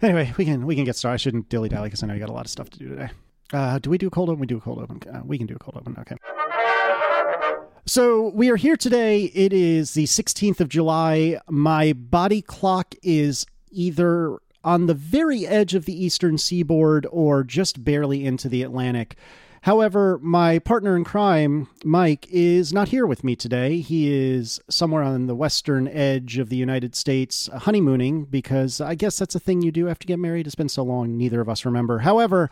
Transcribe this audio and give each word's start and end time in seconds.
Anyway, 0.00 0.32
we 0.36 0.44
can 0.44 0.64
we 0.66 0.76
can 0.76 0.84
get 0.84 0.96
started. 0.96 1.14
I 1.14 1.16
shouldn't 1.16 1.48
dilly 1.48 1.68
dally 1.68 1.88
because 1.88 2.02
I 2.02 2.06
know 2.06 2.14
you 2.14 2.20
got 2.20 2.28
a 2.28 2.32
lot 2.32 2.46
of 2.46 2.50
stuff 2.50 2.70
to 2.70 2.78
do 2.78 2.88
today. 2.88 3.10
Uh, 3.52 3.78
do 3.78 3.90
we 3.90 3.98
do 3.98 4.06
a 4.06 4.10
cold 4.10 4.28
open? 4.28 4.40
We 4.40 4.46
do 4.46 4.58
a 4.58 4.60
cold 4.60 4.78
open. 4.78 5.00
Uh, 5.08 5.22
we 5.24 5.38
can 5.38 5.46
do 5.46 5.56
a 5.56 5.58
cold 5.58 5.76
open. 5.76 5.96
Okay. 5.98 6.16
So 7.86 8.28
we 8.28 8.50
are 8.50 8.56
here 8.56 8.76
today. 8.76 9.24
It 9.34 9.52
is 9.52 9.94
the 9.94 10.04
16th 10.04 10.60
of 10.60 10.68
July. 10.68 11.40
My 11.48 11.94
body 11.94 12.42
clock 12.42 12.94
is 13.02 13.46
either 13.70 14.38
on 14.62 14.86
the 14.86 14.94
very 14.94 15.46
edge 15.46 15.74
of 15.74 15.86
the 15.86 16.04
eastern 16.04 16.36
seaboard 16.36 17.06
or 17.10 17.42
just 17.42 17.82
barely 17.82 18.26
into 18.26 18.48
the 18.50 18.62
Atlantic. 18.62 19.16
However, 19.62 20.18
my 20.22 20.58
partner 20.58 20.96
in 20.96 21.04
crime, 21.04 21.68
Myke, 21.84 22.26
is 22.30 22.72
not 22.72 22.88
here 22.88 23.06
with 23.06 23.24
me 23.24 23.36
today. 23.36 23.80
He 23.80 24.12
is 24.12 24.60
somewhere 24.68 25.02
on 25.02 25.26
the 25.26 25.34
western 25.34 25.88
edge 25.88 26.38
of 26.38 26.48
the 26.48 26.56
United 26.56 26.94
States 26.94 27.48
uh, 27.52 27.58
honeymooning 27.58 28.24
because 28.24 28.80
I 28.80 28.94
guess 28.94 29.18
that's 29.18 29.34
a 29.34 29.40
thing 29.40 29.62
you 29.62 29.72
do 29.72 29.88
after 29.88 30.04
you 30.04 30.08
get 30.08 30.18
married. 30.18 30.46
It's 30.46 30.54
been 30.54 30.68
so 30.68 30.82
long, 30.82 31.16
neither 31.16 31.40
of 31.40 31.48
us 31.48 31.64
remember. 31.64 31.98
However, 32.00 32.50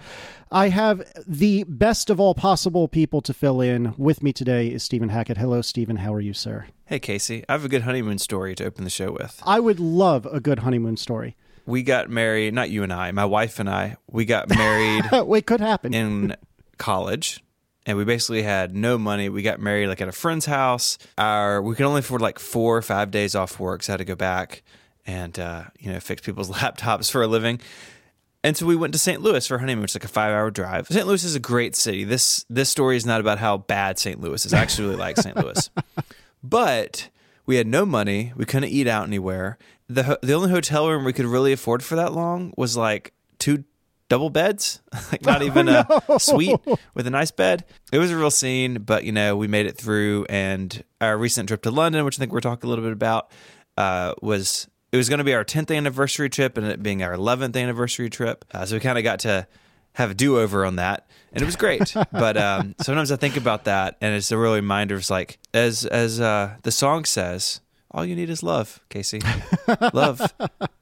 I 0.51 0.69
have 0.69 1.03
the 1.27 1.65
best 1.65 2.11
of 2.11 2.21
all 2.21 2.35
possible 2.35 2.89
people 2.89 3.21
to 3.23 3.35
fill 3.35 3.61
in. 3.61 3.95
With 3.97 4.23
me 4.23 4.33
today 4.33 4.69
is 4.69 4.83
Stephen 4.83 5.09
Hackett. 5.11 5.38
Hello, 5.38 5.63
Stephen. 5.63 5.97
How 5.97 6.13
are 6.15 6.21
you, 6.21 6.33
sir? 6.33 6.66
Hey, 6.87 6.99
Casey. 6.99 7.45
I 7.49 7.52
have 7.52 7.65
a 7.65 7.69
good 7.69 7.83
honeymoon 7.83 8.19
story 8.19 8.55
to 8.57 8.65
open 8.65 8.85
the 8.85 8.91
show 8.91 9.13
with. 9.13 9.43
I 9.45 9.61
would 9.61 9.80
love 9.80 10.27
a 10.27 10.41
good 10.41 10.61
honeymoon 10.61 10.97
story. 10.97 11.37
We 11.66 11.83
got 11.83 12.09
married, 12.09 12.55
not 12.55 12.71
you 12.71 12.85
and 12.85 12.93
I, 12.93 13.11
my 13.11 13.25
wife 13.25 13.59
and 13.59 13.69
I, 13.69 13.97
we 14.09 14.25
got 14.25 14.49
married. 14.49 15.05
it 15.13 15.47
could 15.47 15.61
happen. 15.61 15.93
In 15.93 16.37
college 16.79 17.43
and 17.87 17.97
we 17.97 18.05
basically 18.05 18.43
had 18.43 18.75
no 18.75 18.98
money. 18.98 19.29
We 19.29 19.43
got 19.43 19.61
married 19.61 19.87
like 19.87 20.01
at 20.01 20.09
a 20.09 20.12
friend's 20.12 20.45
house. 20.45 20.99
Our 21.16 21.62
we 21.62 21.75
could 21.77 21.87
only 21.87 22.01
afford 22.01 22.21
like 22.21 22.39
four 22.39 22.77
or 22.77 22.83
five 22.83 23.11
days 23.11 23.35
off 23.35 23.61
work, 23.61 23.85
so 23.85 23.93
I 23.93 23.95
had 23.95 23.99
to 23.99 24.05
go 24.05 24.16
back 24.16 24.62
and 25.07 25.39
uh, 25.39 25.65
you 25.79 25.93
know 25.93 26.01
fix 26.01 26.21
people's 26.21 26.51
laptops 26.59 27.11
for 27.11 27.23
a 27.23 27.27
living. 27.27 27.61
And 28.45 28.57
so 28.57 28.65
we 28.66 28.77
went 28.77 28.93
to 28.93 28.99
St. 28.99 29.23
Louis 29.23 29.45
for 29.45 29.59
honeymoon, 29.59 29.83
which 29.83 29.93
is 29.93 29.97
like 29.97 30.05
a 30.05 30.09
five 30.09 30.33
hour 30.33 30.51
drive. 30.51 30.87
St. 30.89 31.07
Louis 31.07 31.25
is 31.25 31.35
a 31.35 31.41
great 31.41 31.77
city. 31.77 32.04
This 32.04 32.45
this 32.51 32.69
story 32.69 32.97
is 32.97 33.07
not 33.07 33.21
about 33.21 33.38
how 33.38 33.59
bad 33.59 33.99
St. 33.99 34.21
Louis 34.21 34.45
is. 34.45 34.52
I 34.52 34.59
actually 34.59 34.88
really 34.88 34.99
like 34.99 35.16
St. 35.16 35.37
Louis, 35.37 35.71
but 36.43 37.09
we 37.47 37.57
had 37.57 37.66
no 37.69 37.87
money. 37.87 38.32
We 38.37 38.45
couldn't 38.45 38.71
eat 38.71 38.88
out 38.88 39.07
anywhere. 39.07 39.59
the 39.88 40.19
The 40.23 40.32
only 40.32 40.51
hotel 40.51 40.88
room 40.88 41.04
we 41.04 41.13
could 41.13 41.27
really 41.27 41.52
afford 41.52 41.85
for 41.85 41.95
that 41.97 42.13
long 42.13 42.52
was 42.57 42.77
like 42.77 43.13
two 43.38 43.65
double 44.09 44.30
beds, 44.30 44.80
like 45.12 45.24
not 45.24 45.43
even 45.43 45.68
oh, 45.68 45.85
no. 46.09 46.15
a 46.15 46.21
suite 46.21 46.60
with 46.95 47.07
a 47.07 47.10
nice 47.10 47.30
bed. 47.30 47.65
It 47.93 47.99
was 47.99 48.10
a 48.10 48.16
real 48.16 48.30
scene, 48.30 48.82
but 48.82 49.04
you 49.04 49.13
know, 49.13 49.37
we 49.37 49.48
made 49.48 49.66
it 49.66 49.76
through. 49.76 50.26
And 50.29 50.82
our 51.01 51.16
recent 51.16 51.48
trip 51.48 51.63
to 51.63 51.71
London, 51.71 52.04
which 52.04 52.18
I 52.18 52.21
think 52.21 52.32
we're 52.32 52.40
talking 52.40 52.66
a 52.66 52.71
little 52.71 52.85
bit 52.85 52.93
about, 52.93 53.30
uh, 53.76 54.15
was 54.23 54.68
it 54.93 54.96
was 54.96 55.09
going 55.09 55.18
to 55.18 55.24
be 55.24 55.35
our 55.35 55.45
10th 55.45 55.74
anniversary 55.76 56.30
trip 56.30 56.57
and 56.57 56.66
it 56.66 56.82
being 56.82 57.02
our 57.02 57.13
11th 57.13 57.60
anniversary 57.60 58.09
trip. 58.09 58.45
Uh, 58.52 58.65
so 58.65 58.76
we 58.76 58.80
kind 58.80 58.98
of 58.98 59.04
got 59.04 59.21
to 59.21 59.46
have 59.95 60.10
a 60.10 60.15
do 60.15 60.38
over 60.38 60.65
on 60.65 60.76
that. 60.76 61.09
And 61.32 61.43
it 61.43 61.45
was 61.46 61.57
great. 61.57 61.95
but 62.13 62.37
um, 62.37 62.74
sometimes 62.80 63.10
I 63.10 63.16
think 63.16 63.37
about 63.37 63.65
that 63.65 63.96
and 64.00 64.15
it's 64.15 64.31
a 64.31 64.38
real 64.38 64.54
reminder 64.54 64.94
of 64.94 65.09
like, 65.10 65.38
as, 65.53 65.84
as 65.84 66.20
uh, 66.20 66.56
the 66.62 66.70
song 66.70 67.04
says, 67.04 67.60
all 67.97 68.05
you 68.05 68.15
need 68.15 68.28
is 68.28 68.43
love, 68.43 68.78
Casey. 68.91 69.22
love 69.94 70.21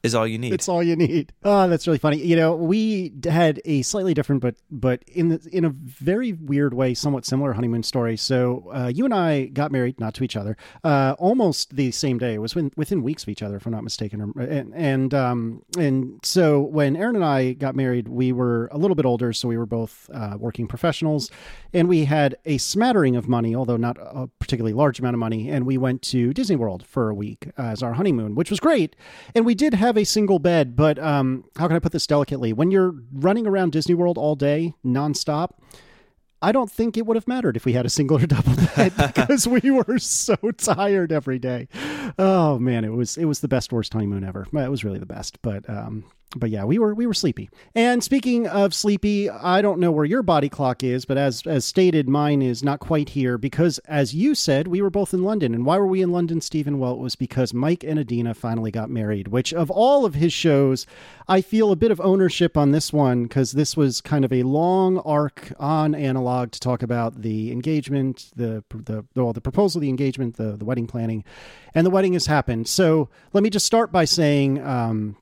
is 0.03 0.17
all 0.17 0.27
you 0.27 0.37
need. 0.37 0.53
It's 0.53 0.69
all 0.69 0.83
you 0.83 0.97
need. 0.97 1.33
Oh, 1.45 1.69
that's 1.69 1.87
really 1.87 2.01
funny. 2.01 2.17
You 2.17 2.35
know, 2.35 2.57
we 2.57 3.13
had 3.23 3.63
a 3.65 3.83
slightly 3.83 4.15
different, 4.15 4.43
but 4.43 4.57
but 4.69 5.05
in 5.07 5.29
the, 5.29 5.49
in 5.53 5.65
a 5.65 5.71
very 5.71 6.33
weird 6.33 6.75
way, 6.75 6.93
somewhat 6.93 7.25
similar 7.25 7.53
honeymoon 7.53 7.85
story. 7.85 8.17
So 8.17 8.69
uh, 8.75 8.89
you 8.93 9.05
and 9.05 9.15
I 9.15 9.45
got 9.45 9.71
married, 9.71 10.01
not 10.01 10.13
to 10.15 10.25
each 10.25 10.35
other, 10.35 10.57
uh, 10.83 11.15
almost 11.21 11.77
the 11.77 11.93
same 11.93 12.19
day. 12.19 12.35
It 12.35 12.39
was 12.39 12.57
within, 12.57 12.73
within 12.77 13.05
weeks 13.05 13.23
of 13.23 13.29
each 13.29 13.43
other, 13.43 13.57
if 13.57 13.67
I'm 13.67 13.73
not 13.73 13.85
mistaken. 13.85 14.33
And 14.37 14.75
and 14.75 15.15
um, 15.15 15.63
and 15.79 16.19
so 16.25 16.63
when 16.63 16.97
Erin 16.97 17.15
and 17.15 17.25
I 17.25 17.53
got 17.53 17.77
married, 17.77 18.09
we 18.09 18.33
were 18.33 18.69
a 18.73 18.77
little 18.77 18.97
bit 18.97 19.07
older, 19.07 19.33
so 19.33 19.47
we 19.47 19.57
were 19.57 19.67
both 19.67 20.11
uh, 20.13 20.37
working 20.37 20.67
professionals, 20.67 21.31
and 21.73 21.89
we 21.89 22.07
had 22.07 22.35
a 22.45 22.59
smattering 22.59 23.15
of 23.15 23.29
money, 23.29 23.55
although 23.55 23.77
not 23.77 23.99
a 24.01 24.29
particularly 24.41 24.75
large 24.75 24.99
amount 24.99 25.15
of 25.15 25.21
money. 25.21 25.49
And 25.49 25.65
we 25.65 25.79
went 25.79 26.03
to 26.03 26.35
Disney 26.35 26.57
World 26.57 26.85
for 26.85 27.04
a 27.09 27.15
week 27.15 27.51
as 27.57 27.83
our 27.83 27.95
honeymoon, 27.95 28.35
which 28.35 28.51
was 28.51 28.61
great. 28.61 28.97
And 29.35 29.45
we 29.45 29.55
did 29.55 29.75
have 29.75 29.97
a 29.97 30.05
single 30.05 30.39
bed, 30.39 30.77
but 30.77 30.99
um, 30.99 31.45
how 31.57 31.67
can 31.67 31.77
I 31.77 31.81
put 31.81 31.93
this 31.93 32.07
delicately? 32.07 32.53
When 32.53 32.71
you're 32.71 32.95
running 33.13 33.47
around 33.47 33.73
Disney 33.73 33.95
World 33.95 34.19
all 34.19 34.35
day, 34.37 34.75
nonstop, 34.85 35.51
I 36.45 36.53
don't 36.53 36.71
think 36.71 36.99
it 36.99 37.07
would 37.07 37.17
have 37.17 37.27
mattered 37.27 37.57
if 37.57 37.65
we 37.65 37.73
had 37.73 37.87
a 37.87 37.89
single 37.89 38.19
or 38.19 38.27
double 38.27 38.55
bed 38.77 38.93
because 38.97 39.49
we 39.49 39.71
were 39.71 39.99
so 39.99 40.37
tired 40.59 41.11
every 41.11 41.39
day. 41.39 41.69
Oh 42.19 42.59
man, 42.59 42.85
it 42.85 42.91
was 42.93 43.17
it 43.17 43.25
was 43.25 43.41
the 43.41 43.49
best 43.49 43.73
worst 43.73 43.95
honeymoon 43.95 44.25
ever. 44.25 44.47
It 44.53 44.71
was 44.71 44.85
really 44.85 44.99
the 44.99 45.07
best, 45.07 45.41
but 45.41 45.69
um, 45.71 46.05
but 46.37 46.51
yeah, 46.51 46.65
we 46.65 46.79
were 46.79 46.95
we 46.95 47.07
were 47.07 47.15
sleepy. 47.15 47.51
And 47.75 48.03
speaking 48.03 48.47
of 48.47 48.75
sleepy, 48.75 49.31
I 49.31 49.63
don't 49.63 49.81
know 49.81 49.93
where 49.93 50.05
your 50.05 50.23
body 50.23 50.49
clock 50.49 50.83
is, 50.83 51.05
but 51.05 51.17
as 51.17 51.47
as 51.47 51.65
stated, 51.65 52.09
mine 52.09 52.43
is 52.43 52.63
not 52.63 52.81
quite 52.81 53.11
here 53.11 53.39
because, 53.39 53.79
as 53.81 54.15
you 54.15 54.35
said, 54.35 54.69
we 54.69 54.83
were 54.83 54.91
both 54.91 55.15
in 55.15 55.23
London. 55.23 55.55
And 55.55 55.65
why 55.65 55.79
were 55.79 55.87
we 55.87 56.03
in 56.03 56.13
London, 56.13 56.41
Stephen? 56.41 56.79
Well, 56.79 56.93
it 56.93 56.99
was 56.99 57.17
because 57.17 57.53
Myke 57.53 57.89
and 57.89 57.99
Adina 57.99 58.35
finally 58.35 58.71
got 58.71 58.91
married. 58.91 59.29
Which 59.29 59.53
of 59.53 59.71
all 59.71 60.05
of 60.05 60.15
his 60.15 60.33
shows, 60.33 60.87
I 61.29 61.41
feel 61.41 61.73
a 61.73 61.77
bit 61.77 61.91
of 61.91 62.01
ownership 62.01 62.57
on 62.57 62.73
this 62.73 62.93
one 62.93 63.25
because 63.25 63.53
this 63.53 63.77
was 63.77 64.01
kind 64.01 64.25
of 64.25 64.33
a 64.33 64.43
long 64.43 64.99
arc 64.99 65.53
on 65.59 65.95
analog 65.95 66.51
to 66.53 66.61
talk 66.61 66.83
about 66.83 67.23
the 67.23 67.53
engagement, 67.53 68.31
the 68.37 68.65
the 68.71 69.05
well, 69.15 69.33
the 69.33 69.41
proposal, 69.41 69.81
the 69.81 69.89
engagement, 69.89 70.37
the 70.37 70.57
the 70.57 70.65
wedding 70.65 70.87
planning, 70.87 71.25
and 71.75 71.87
the 71.87 71.91
wedding 71.91 72.15
has 72.15 72.27
happened. 72.27 72.69
So 72.69 73.09
let 73.33 73.43
me 73.43 73.51
just 73.51 73.67
start 73.67 73.93
by 73.93 74.05
saying. 74.05 74.65
Um, 74.65 75.17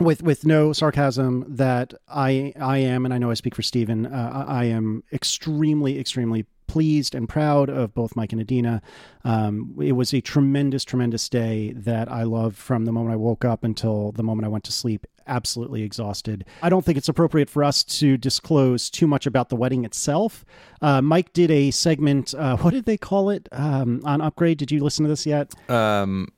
with 0.00 0.22
with 0.22 0.46
no 0.46 0.72
sarcasm 0.72 1.44
that 1.48 1.94
I 2.08 2.52
I 2.58 2.78
am 2.78 3.04
and 3.04 3.12
I 3.12 3.18
know 3.18 3.30
I 3.30 3.34
speak 3.34 3.54
for 3.54 3.62
Stephen 3.62 4.06
uh, 4.06 4.44
I 4.48 4.64
am 4.64 5.04
extremely 5.12 5.98
extremely 5.98 6.46
pleased 6.72 7.14
and 7.14 7.28
proud 7.28 7.68
of 7.68 7.92
both 7.92 8.14
Myke 8.14 8.32
and 8.32 8.40
Adina. 8.40 8.80
Um, 9.24 9.76
it 9.82 9.92
was 9.92 10.14
a 10.14 10.22
tremendous 10.22 10.86
tremendous 10.86 11.28
day 11.28 11.74
that 11.76 12.10
I 12.10 12.22
loved 12.22 12.56
from 12.56 12.86
the 12.86 12.92
moment 12.92 13.12
I 13.12 13.16
woke 13.16 13.44
up 13.44 13.62
until 13.62 14.12
the 14.12 14.22
moment 14.22 14.46
I 14.46 14.48
went 14.48 14.64
to 14.64 14.72
sleep. 14.72 15.06
Absolutely 15.26 15.82
exhausted. 15.82 16.46
I 16.62 16.70
don't 16.70 16.82
think 16.82 16.96
it's 16.96 17.10
appropriate 17.10 17.50
for 17.50 17.62
us 17.62 17.84
to 17.84 18.16
disclose 18.16 18.88
too 18.88 19.06
much 19.06 19.26
about 19.26 19.50
the 19.50 19.56
wedding 19.56 19.84
itself. 19.84 20.46
Uh, 20.80 21.02
Myke 21.02 21.34
did 21.34 21.50
a 21.50 21.70
segment. 21.72 22.34
Uh, 22.34 22.56
what 22.56 22.72
did 22.72 22.86
they 22.86 22.96
call 22.96 23.28
it 23.28 23.50
um, 23.52 24.00
on 24.04 24.22
Upgrade? 24.22 24.56
Did 24.56 24.70
you 24.70 24.82
listen 24.82 25.04
to 25.04 25.10
this 25.10 25.26
yet? 25.26 25.52
Um, 25.68 26.28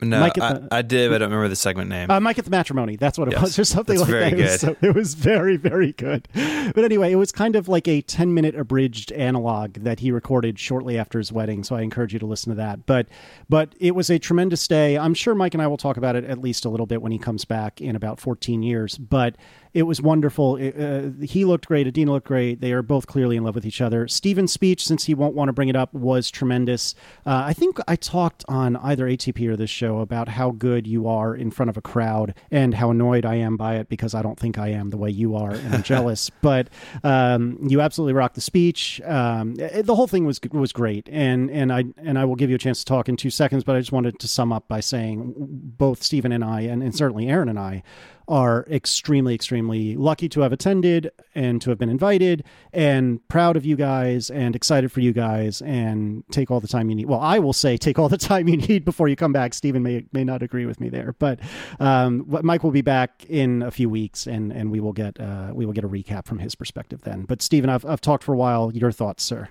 no, 0.00 0.20
Myke 0.20 0.42
I, 0.42 0.52
the, 0.54 0.68
I, 0.72 0.82
did, 0.82 1.10
but 1.10 1.16
I 1.16 1.18
don't 1.18 1.30
remember 1.30 1.48
the 1.48 1.56
segment 1.56 1.88
name. 1.88 2.10
Uh, 2.10 2.18
Myke 2.18 2.38
at 2.38 2.44
the 2.44 2.50
Matrimony. 2.50 2.96
That's 2.96 3.16
what 3.16 3.28
it 3.28 3.32
yes. 3.32 3.42
was, 3.42 3.58
or 3.60 3.64
something 3.64 3.96
That's 3.96 4.10
like 4.10 4.36
that. 4.36 4.38
It 4.38 4.42
was, 4.42 4.60
so, 4.60 4.76
it 4.80 4.94
was, 4.94 5.14
very, 5.14 5.56
very 5.56 5.92
good. 5.92 6.26
But 6.34 6.84
anyway, 6.84 7.12
it 7.12 7.16
was 7.16 7.30
kind 7.30 7.54
of 7.54 7.68
like 7.68 7.86
a 7.86 8.02
10 8.02 8.34
minute 8.34 8.56
abridged 8.56 9.12
analog 9.12 9.74
that 9.74 10.00
he 10.00 10.10
recorded 10.10 10.58
shortly 10.58 10.98
after 10.98 11.18
his 11.18 11.30
wedding. 11.30 11.62
So 11.62 11.76
I 11.76 11.82
encourage 11.82 12.12
you 12.12 12.18
to 12.18 12.26
listen 12.26 12.50
to 12.50 12.56
that. 12.56 12.86
But 12.86 13.06
but 13.48 13.74
it 13.78 13.94
was 13.94 14.10
a 14.10 14.18
tremendous 14.18 14.66
day. 14.66 14.98
I'm 14.98 15.14
sure 15.14 15.34
Myke 15.34 15.54
and 15.54 15.62
I 15.62 15.68
will 15.68 15.76
talk 15.76 15.96
about 15.96 16.16
it 16.16 16.24
at 16.24 16.38
least 16.38 16.64
a 16.64 16.68
little 16.68 16.86
bit 16.86 17.00
when 17.00 17.12
he 17.12 17.18
comes 17.18 17.44
back 17.44 17.80
in 17.80 17.94
about 17.94 18.18
14 18.18 18.62
years. 18.62 18.98
But 18.98 19.36
it 19.78 19.84
was 19.84 20.02
wonderful. 20.02 20.56
It, 20.56 20.74
uh, 20.76 21.24
he 21.24 21.44
looked 21.44 21.68
great. 21.68 21.86
Adina 21.86 22.10
looked 22.10 22.26
great. 22.26 22.60
They 22.60 22.72
are 22.72 22.82
both 22.82 23.06
clearly 23.06 23.36
in 23.36 23.44
love 23.44 23.54
with 23.54 23.64
each 23.64 23.80
other. 23.80 24.08
Stephen's 24.08 24.52
speech, 24.52 24.84
since 24.84 25.04
he 25.04 25.14
won't 25.14 25.36
want 25.36 25.50
to 25.50 25.52
bring 25.52 25.68
it 25.68 25.76
up, 25.76 25.94
was 25.94 26.32
tremendous. 26.32 26.96
Uh, 27.24 27.44
I 27.46 27.52
think 27.52 27.78
I 27.86 27.94
talked 27.94 28.44
on 28.48 28.74
either 28.78 29.06
ATP 29.06 29.48
or 29.48 29.54
this 29.54 29.70
show 29.70 30.00
about 30.00 30.30
how 30.30 30.50
good 30.50 30.88
you 30.88 31.06
are 31.06 31.32
in 31.32 31.52
front 31.52 31.70
of 31.70 31.76
a 31.76 31.80
crowd 31.80 32.34
and 32.50 32.74
how 32.74 32.90
annoyed 32.90 33.24
I 33.24 33.36
am 33.36 33.56
by 33.56 33.76
it 33.76 33.88
because 33.88 34.16
I 34.16 34.22
don't 34.22 34.36
think 34.38 34.58
I 34.58 34.70
am 34.70 34.90
the 34.90 34.96
way 34.96 35.10
you 35.10 35.36
are, 35.36 35.52
and 35.52 35.76
I'm 35.76 35.82
jealous. 35.84 36.28
But 36.42 36.70
um, 37.04 37.58
you 37.62 37.80
absolutely 37.80 38.14
rocked 38.14 38.34
the 38.34 38.40
speech. 38.40 39.00
Um, 39.02 39.54
it, 39.60 39.86
the 39.86 39.94
whole 39.94 40.08
thing 40.08 40.26
was 40.26 40.40
was 40.50 40.72
great, 40.72 41.08
and 41.08 41.52
and 41.52 41.72
I 41.72 41.84
and 41.98 42.18
I 42.18 42.24
will 42.24 42.36
give 42.36 42.50
you 42.50 42.56
a 42.56 42.58
chance 42.58 42.80
to 42.80 42.84
talk 42.84 43.08
in 43.08 43.16
two 43.16 43.30
seconds. 43.30 43.62
But 43.62 43.76
I 43.76 43.78
just 43.78 43.92
wanted 43.92 44.18
to 44.18 44.26
sum 44.26 44.52
up 44.52 44.66
by 44.66 44.80
saying 44.80 45.34
both 45.36 46.02
Stephen 46.02 46.32
and 46.32 46.42
I, 46.42 46.62
and, 46.62 46.82
and 46.82 46.96
certainly 46.96 47.28
Erin 47.28 47.48
and 47.48 47.60
I 47.60 47.84
are 48.28 48.66
extremely, 48.70 49.34
extremely 49.34 49.96
lucky 49.96 50.28
to 50.28 50.42
have 50.42 50.52
attended 50.52 51.10
and 51.34 51.60
to 51.62 51.70
have 51.70 51.78
been 51.78 51.88
invited 51.88 52.44
and 52.72 53.26
proud 53.28 53.56
of 53.56 53.64
you 53.64 53.74
guys 53.74 54.30
and 54.30 54.54
excited 54.54 54.92
for 54.92 55.00
you 55.00 55.12
guys 55.12 55.62
and 55.62 56.22
take 56.30 56.50
all 56.50 56.60
the 56.60 56.68
time 56.68 56.90
you 56.90 56.94
need. 56.94 57.06
Well, 57.06 57.20
I 57.20 57.38
will 57.38 57.54
say 57.54 57.76
take 57.76 57.98
all 57.98 58.08
the 58.08 58.18
time 58.18 58.46
you 58.46 58.58
need 58.58 58.84
before 58.84 59.08
you 59.08 59.16
come 59.16 59.32
back. 59.32 59.54
Stephen 59.54 59.82
may, 59.82 60.04
may 60.12 60.24
not 60.24 60.42
agree 60.42 60.66
with 60.66 60.78
me 60.80 60.90
there, 60.90 61.14
but 61.18 61.40
um, 61.80 62.24
Myke 62.26 62.62
will 62.62 62.70
be 62.70 62.82
back 62.82 63.24
in 63.28 63.62
a 63.62 63.70
few 63.70 63.88
weeks 63.88 64.26
and, 64.26 64.52
and 64.52 64.70
we 64.70 64.80
will 64.80 64.92
get, 64.92 65.18
uh, 65.18 65.50
we 65.54 65.64
will 65.64 65.72
get 65.72 65.84
a 65.84 65.88
recap 65.88 66.26
from 66.26 66.38
his 66.38 66.54
perspective 66.54 67.02
then. 67.02 67.22
But 67.22 67.40
Stephen, 67.40 67.70
I've, 67.70 67.84
I've 67.86 68.00
talked 68.00 68.24
for 68.24 68.34
a 68.34 68.36
while. 68.36 68.70
Your 68.72 68.92
thoughts, 68.92 69.24
sir? 69.24 69.48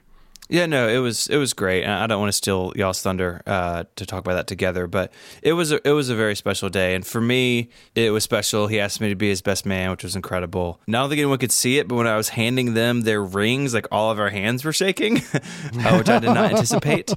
Yeah, 0.50 0.66
no, 0.66 0.88
it 0.88 1.00
was 1.00 1.28
it 1.28 1.38
was 1.38 1.54
great, 1.54 1.84
and 1.84 1.92
I 1.92 2.08
don't 2.08 2.20
want 2.20 2.30
to 2.30 2.38
steal 2.38 2.72
y'all's 2.76 3.02
thunder 3.02 3.42
uh, 3.46 3.84
to 3.98 4.06
talk 4.06 4.20
about 4.20 4.36
that 4.36 4.48
together, 4.48 4.88
but 4.88 5.12
it 5.42 5.54
was 5.54 5.72
a, 5.74 5.86
it 5.86 5.92
was 5.92 6.10
a 6.10 6.16
very 6.16 6.36
special 6.36 6.70
day, 6.70 6.96
and 6.96 7.06
for 7.06 7.20
me, 7.20 7.70
it 7.96 8.12
was 8.12 8.24
special. 8.24 8.68
He 8.68 8.80
asked 8.80 9.02
me 9.02 9.10
to 9.10 9.16
be 9.16 9.28
his 9.28 9.42
best 9.42 9.66
man, 9.66 9.92
which 9.92 10.04
was 10.04 10.16
incredible. 10.16 10.80
Not 10.88 11.10
think 11.10 11.20
anyone 11.20 11.38
could 11.38 11.52
see 11.52 11.80
it, 11.80 11.88
but 11.88 11.96
when 11.96 12.08
I 12.08 12.16
was 12.16 12.30
handing 12.30 12.76
them 12.76 13.02
their 13.02 13.22
rings, 13.22 13.74
like 13.74 13.88
all 13.92 14.10
of 14.10 14.20
our 14.20 14.30
hands 14.30 14.64
were 14.64 14.74
shaking, 14.74 15.18
uh, 15.34 15.96
which 15.98 16.10
I 16.10 16.20
did 16.20 16.28
not 16.34 16.52
anticipate. 16.52 17.14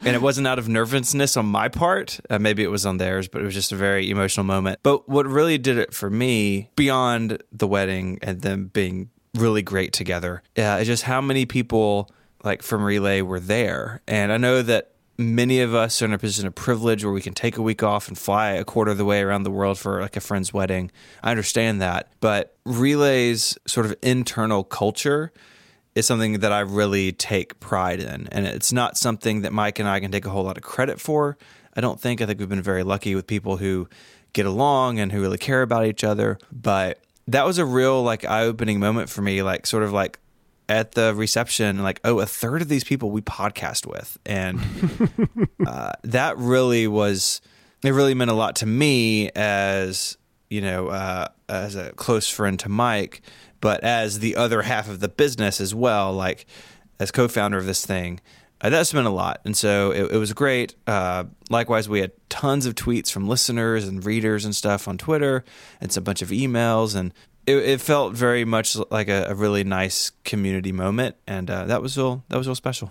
and 0.00 0.14
it 0.14 0.20
wasn't 0.20 0.46
out 0.46 0.58
of 0.58 0.68
nervousness 0.68 1.36
on 1.38 1.46
my 1.46 1.68
part. 1.68 2.20
Uh, 2.28 2.38
maybe 2.38 2.62
it 2.62 2.68
was 2.68 2.84
on 2.84 2.98
theirs, 2.98 3.28
but 3.28 3.40
it 3.40 3.44
was 3.46 3.54
just 3.54 3.72
a 3.72 3.76
very 3.76 4.10
emotional 4.10 4.44
moment. 4.44 4.80
But 4.82 5.08
what 5.08 5.26
really 5.26 5.56
did 5.56 5.78
it 5.78 5.94
for 5.94 6.10
me, 6.10 6.68
beyond 6.76 7.42
the 7.50 7.66
wedding 7.66 8.18
and 8.20 8.42
them 8.42 8.66
being 8.66 9.08
really 9.34 9.62
great 9.62 9.94
together, 9.94 10.42
uh, 10.58 10.78
is 10.80 10.86
just 10.86 11.04
how 11.04 11.22
many 11.22 11.46
people 11.46 12.10
like 12.44 12.62
from 12.62 12.84
Relay 12.84 13.22
were 13.22 13.40
there. 13.40 14.02
And 14.06 14.32
I 14.32 14.36
know 14.36 14.62
that 14.62 14.92
many 15.16 15.60
of 15.60 15.74
us 15.74 16.02
are 16.02 16.06
in 16.06 16.12
a 16.12 16.18
position 16.18 16.46
of 16.46 16.54
privilege 16.54 17.04
where 17.04 17.12
we 17.12 17.20
can 17.20 17.34
take 17.34 17.56
a 17.56 17.62
week 17.62 17.82
off 17.82 18.08
and 18.08 18.18
fly 18.18 18.50
a 18.50 18.64
quarter 18.64 18.90
of 18.90 18.98
the 18.98 19.04
way 19.04 19.22
around 19.22 19.44
the 19.44 19.50
world 19.50 19.78
for 19.78 20.00
like 20.00 20.16
a 20.16 20.20
friend's 20.20 20.52
wedding. 20.52 20.90
I 21.22 21.30
understand 21.30 21.80
that, 21.80 22.10
but 22.20 22.56
Relay's 22.64 23.56
sort 23.66 23.86
of 23.86 23.94
internal 24.02 24.64
culture 24.64 25.32
is 25.94 26.06
something 26.06 26.40
that 26.40 26.52
I 26.52 26.60
really 26.60 27.12
take 27.12 27.60
pride 27.60 28.00
in. 28.00 28.28
And 28.32 28.46
it's 28.46 28.72
not 28.72 28.98
something 28.98 29.42
that 29.42 29.52
Myke 29.52 29.78
and 29.78 29.88
I 29.88 30.00
can 30.00 30.10
take 30.10 30.26
a 30.26 30.30
whole 30.30 30.44
lot 30.44 30.56
of 30.56 30.64
credit 30.64 31.00
for. 31.00 31.38
I 31.76 31.80
don't 31.80 32.00
think. 32.00 32.20
I 32.20 32.26
think 32.26 32.40
we've 32.40 32.48
been 32.48 32.62
very 32.62 32.82
lucky 32.82 33.14
with 33.14 33.26
people 33.26 33.56
who 33.58 33.88
get 34.32 34.46
along 34.46 34.98
and 34.98 35.12
who 35.12 35.20
really 35.20 35.38
care 35.38 35.62
about 35.62 35.86
each 35.86 36.02
other. 36.02 36.38
But 36.52 37.00
that 37.28 37.46
was 37.46 37.58
a 37.58 37.64
real 37.64 38.02
like 38.02 38.24
eye 38.24 38.42
opening 38.42 38.80
moment 38.80 39.08
for 39.08 39.22
me, 39.22 39.42
like 39.42 39.66
sort 39.66 39.84
of 39.84 39.92
like 39.92 40.18
at 40.68 40.92
the 40.92 41.14
reception, 41.14 41.82
like, 41.82 42.00
oh, 42.04 42.20
a 42.20 42.26
third 42.26 42.62
of 42.62 42.68
these 42.68 42.84
people 42.84 43.10
we 43.10 43.20
podcast 43.20 43.86
with. 43.86 44.18
And 44.24 44.60
uh, 45.66 45.92
that 46.02 46.38
really 46.38 46.86
was, 46.86 47.40
it 47.82 47.90
really 47.90 48.14
meant 48.14 48.30
a 48.30 48.34
lot 48.34 48.56
to 48.56 48.66
me 48.66 49.30
as, 49.30 50.16
you 50.48 50.60
know, 50.60 50.88
uh, 50.88 51.28
as 51.48 51.74
a 51.74 51.92
close 51.92 52.28
friend 52.28 52.58
to 52.60 52.68
Myke, 52.68 53.20
but 53.60 53.84
as 53.84 54.20
the 54.20 54.36
other 54.36 54.62
half 54.62 54.88
of 54.88 55.00
the 55.00 55.08
business 55.08 55.60
as 55.60 55.74
well, 55.74 56.12
like 56.12 56.46
as 56.98 57.10
co 57.10 57.28
founder 57.28 57.58
of 57.58 57.66
this 57.66 57.84
thing. 57.84 58.20
Uh, 58.60 58.70
that's 58.70 58.94
meant 58.94 59.06
a 59.06 59.10
lot. 59.10 59.40
And 59.44 59.54
so 59.54 59.90
it, 59.90 60.12
it 60.12 60.16
was 60.16 60.32
great. 60.32 60.74
Uh, 60.86 61.24
likewise, 61.50 61.88
we 61.88 62.00
had 62.00 62.12
tons 62.30 62.64
of 62.64 62.74
tweets 62.74 63.10
from 63.10 63.28
listeners 63.28 63.86
and 63.86 64.04
readers 64.04 64.44
and 64.44 64.56
stuff 64.56 64.88
on 64.88 64.96
Twitter 64.96 65.44
and 65.80 65.94
a 65.94 66.00
bunch 66.00 66.22
of 66.22 66.30
emails. 66.30 66.96
And 66.96 67.12
it, 67.46 67.56
it 67.56 67.80
felt 67.80 68.14
very 68.14 68.44
much 68.44 68.76
like 68.90 69.08
a, 69.08 69.26
a, 69.28 69.34
really 69.34 69.64
nice 69.64 70.10
community 70.24 70.72
moment, 70.72 71.16
and 71.26 71.50
uh, 71.50 71.64
that 71.64 71.82
was 71.82 71.96
real. 71.96 72.24
That 72.28 72.38
was 72.38 72.46
real 72.46 72.54
special. 72.54 72.90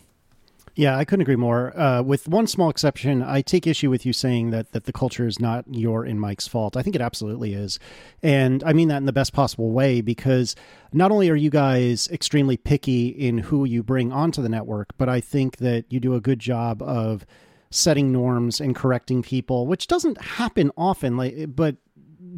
Yeah, 0.76 0.98
I 0.98 1.06
couldn't 1.06 1.22
agree 1.22 1.36
more. 1.36 1.78
Uh, 1.78 2.02
with 2.02 2.28
one 2.28 2.48
small 2.48 2.70
exception, 2.70 3.22
I 3.22 3.42
take 3.42 3.68
issue 3.68 3.92
with 3.92 4.08
you 4.08 4.14
saying 4.14 4.50
that 4.50 4.72
that 4.72 4.86
the 4.86 4.94
culture 4.94 5.28
is 5.28 5.40
not 5.40 5.66
your 5.70 6.04
and 6.04 6.20
Myke's 6.20 6.48
fault. 6.48 6.76
I 6.76 6.82
think 6.82 6.96
it 6.96 7.02
absolutely 7.02 7.54
is, 7.54 7.80
and 8.22 8.64
I 8.64 8.74
mean 8.74 8.88
that 8.88 8.98
in 8.98 9.06
the 9.06 9.14
best 9.14 9.34
possible 9.34 9.72
way 9.72 10.02
because 10.02 10.56
not 10.92 11.12
only 11.12 11.30
are 11.30 11.36
you 11.36 11.50
guys 11.50 12.08
extremely 12.10 12.58
picky 12.58 13.08
in 13.08 13.38
who 13.38 13.66
you 13.66 13.84
bring 13.84 14.12
onto 14.12 14.42
the 14.42 14.50
network, 14.50 14.98
but 14.98 15.10
I 15.10 15.22
think 15.22 15.58
that 15.58 15.86
you 15.90 16.00
do 16.00 16.16
a 16.16 16.22
good 16.22 16.40
job 16.40 16.82
of 16.82 17.26
setting 17.70 18.12
norms 18.12 18.62
and 18.62 18.76
correcting 18.76 19.24
people, 19.24 19.66
which 19.68 19.88
doesn't 19.88 20.22
happen 20.22 20.72
often. 20.78 21.18
Like, 21.18 21.56
but 21.56 21.78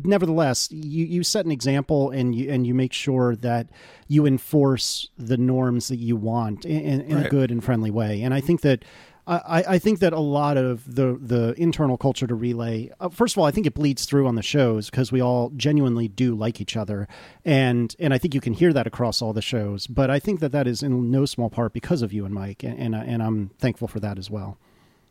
nevertheless, 0.03 0.69
you, 0.71 1.06
you 1.06 1.24
set 1.24 1.45
an 1.45 1.51
example 1.51 2.12
and 2.12 2.36
you 2.36 2.51
and 2.51 2.65
you 2.65 2.74
make 2.74 2.94
sure 2.94 3.36
that 3.38 3.68
you 4.07 4.25
enforce 4.25 5.09
the 5.18 5.38
norms 5.38 5.88
that 5.88 5.97
you 5.97 6.15
want 6.15 6.65
in, 6.65 7.01
in 7.01 7.18
right. 7.18 7.25
a 7.25 7.30
good 7.30 7.51
and 7.51 7.63
friendly 7.63 7.92
way. 7.92 8.21
And 8.21 8.33
I 8.33 8.42
think 8.42 8.62
that 8.62 8.83
I, 9.27 9.63
I, 9.68 9.80
think 9.80 10.00
that 10.00 10.13
a 10.13 10.19
lot 10.19 10.56
of 10.56 10.95
the 10.95 11.18
the 11.19 11.56
internal 11.57 11.97
culture 11.97 12.27
to 12.27 12.36
relay. 12.36 12.92
Uh, 13.00 13.09
first 13.09 13.36
of 13.36 13.39
all, 13.39 13.45
I 13.45 13.51
think 13.51 13.65
it 13.65 13.74
bleeds 13.74 14.06
through 14.06 14.27
on 14.27 14.36
the 14.36 14.44
shows 14.44 14.89
because 14.89 15.12
we 15.12 15.19
all 15.19 15.51
genuinely 15.56 16.07
do 16.07 16.36
like 16.36 16.62
each 16.62 16.77
other, 16.77 17.07
and 17.44 17.95
and 17.97 18.13
I 18.13 18.19
think 18.19 18.36
you 18.36 18.42
can 18.42 18.53
hear 18.53 18.71
that 18.74 18.86
across 18.86 19.24
all 19.24 19.33
the 19.33 19.42
shows. 19.42 19.88
But 19.88 20.12
I 20.12 20.19
think 20.19 20.42
that 20.42 20.51
that 20.51 20.68
is 20.68 20.83
in 20.83 21.09
no 21.09 21.25
small 21.25 21.50
part 21.50 21.74
because 21.74 22.03
of 22.03 22.13
you 22.13 22.25
and 22.25 22.36
Myke, 22.36 22.63
and 22.63 22.80
and, 22.80 22.95
and 22.95 23.24
I'm 23.24 23.50
thankful 23.57 23.88
for 23.88 24.00
that 24.00 24.19
as 24.19 24.30
well. 24.30 24.59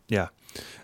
Yeah. 0.09 0.29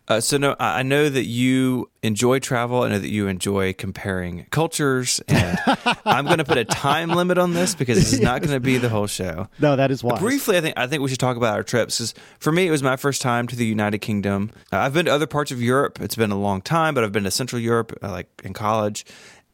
Uh, 0.08 0.20
so 0.20 0.36
no, 0.36 0.56
I 0.58 0.82
know 0.82 1.08
that 1.08 1.26
you 1.26 1.88
enjoy 2.02 2.40
travel. 2.40 2.82
I 2.82 2.88
know 2.88 2.98
that 2.98 3.10
you 3.10 3.28
enjoy 3.28 3.72
comparing 3.74 4.46
cultures, 4.50 5.20
and 5.28 5.56
I'm 6.04 6.24
going 6.24 6.38
to 6.38 6.44
put 6.44 6.58
a 6.58 6.64
time 6.64 7.10
limit 7.10 7.38
on 7.38 7.52
this 7.52 7.76
because 7.76 7.96
this 7.96 8.12
is 8.12 8.20
not 8.20 8.42
going 8.42 8.52
to 8.52 8.58
be 8.58 8.76
the 8.76 8.88
whole 8.88 9.06
show. 9.06 9.46
No, 9.60 9.76
that 9.76 9.92
is 9.92 10.02
why. 10.02 10.18
Briefly, 10.18 10.56
I 10.56 10.62
think 10.62 10.76
I 10.76 10.88
think 10.88 11.02
we 11.02 11.08
should 11.08 11.20
talk 11.20 11.36
about 11.36 11.54
our 11.54 11.62
trips. 11.62 11.98
Because 11.98 12.14
for 12.40 12.50
me, 12.50 12.66
it 12.66 12.72
was 12.72 12.82
my 12.82 12.96
first 12.96 13.22
time 13.22 13.46
to 13.48 13.54
the 13.54 13.64
United 13.66 13.98
Kingdom. 13.98 14.50
Uh, 14.72 14.78
I've 14.78 14.94
been 14.94 15.04
to 15.04 15.12
other 15.12 15.28
parts 15.28 15.52
of 15.52 15.62
Europe. 15.62 16.00
It's 16.00 16.16
been 16.16 16.32
a 16.32 16.38
long 16.38 16.60
time, 16.60 16.94
but 16.94 17.04
I've 17.04 17.12
been 17.12 17.24
to 17.24 17.30
Central 17.30 17.60
Europe, 17.60 17.96
uh, 18.02 18.10
like 18.10 18.26
in 18.42 18.52
college, 18.52 19.04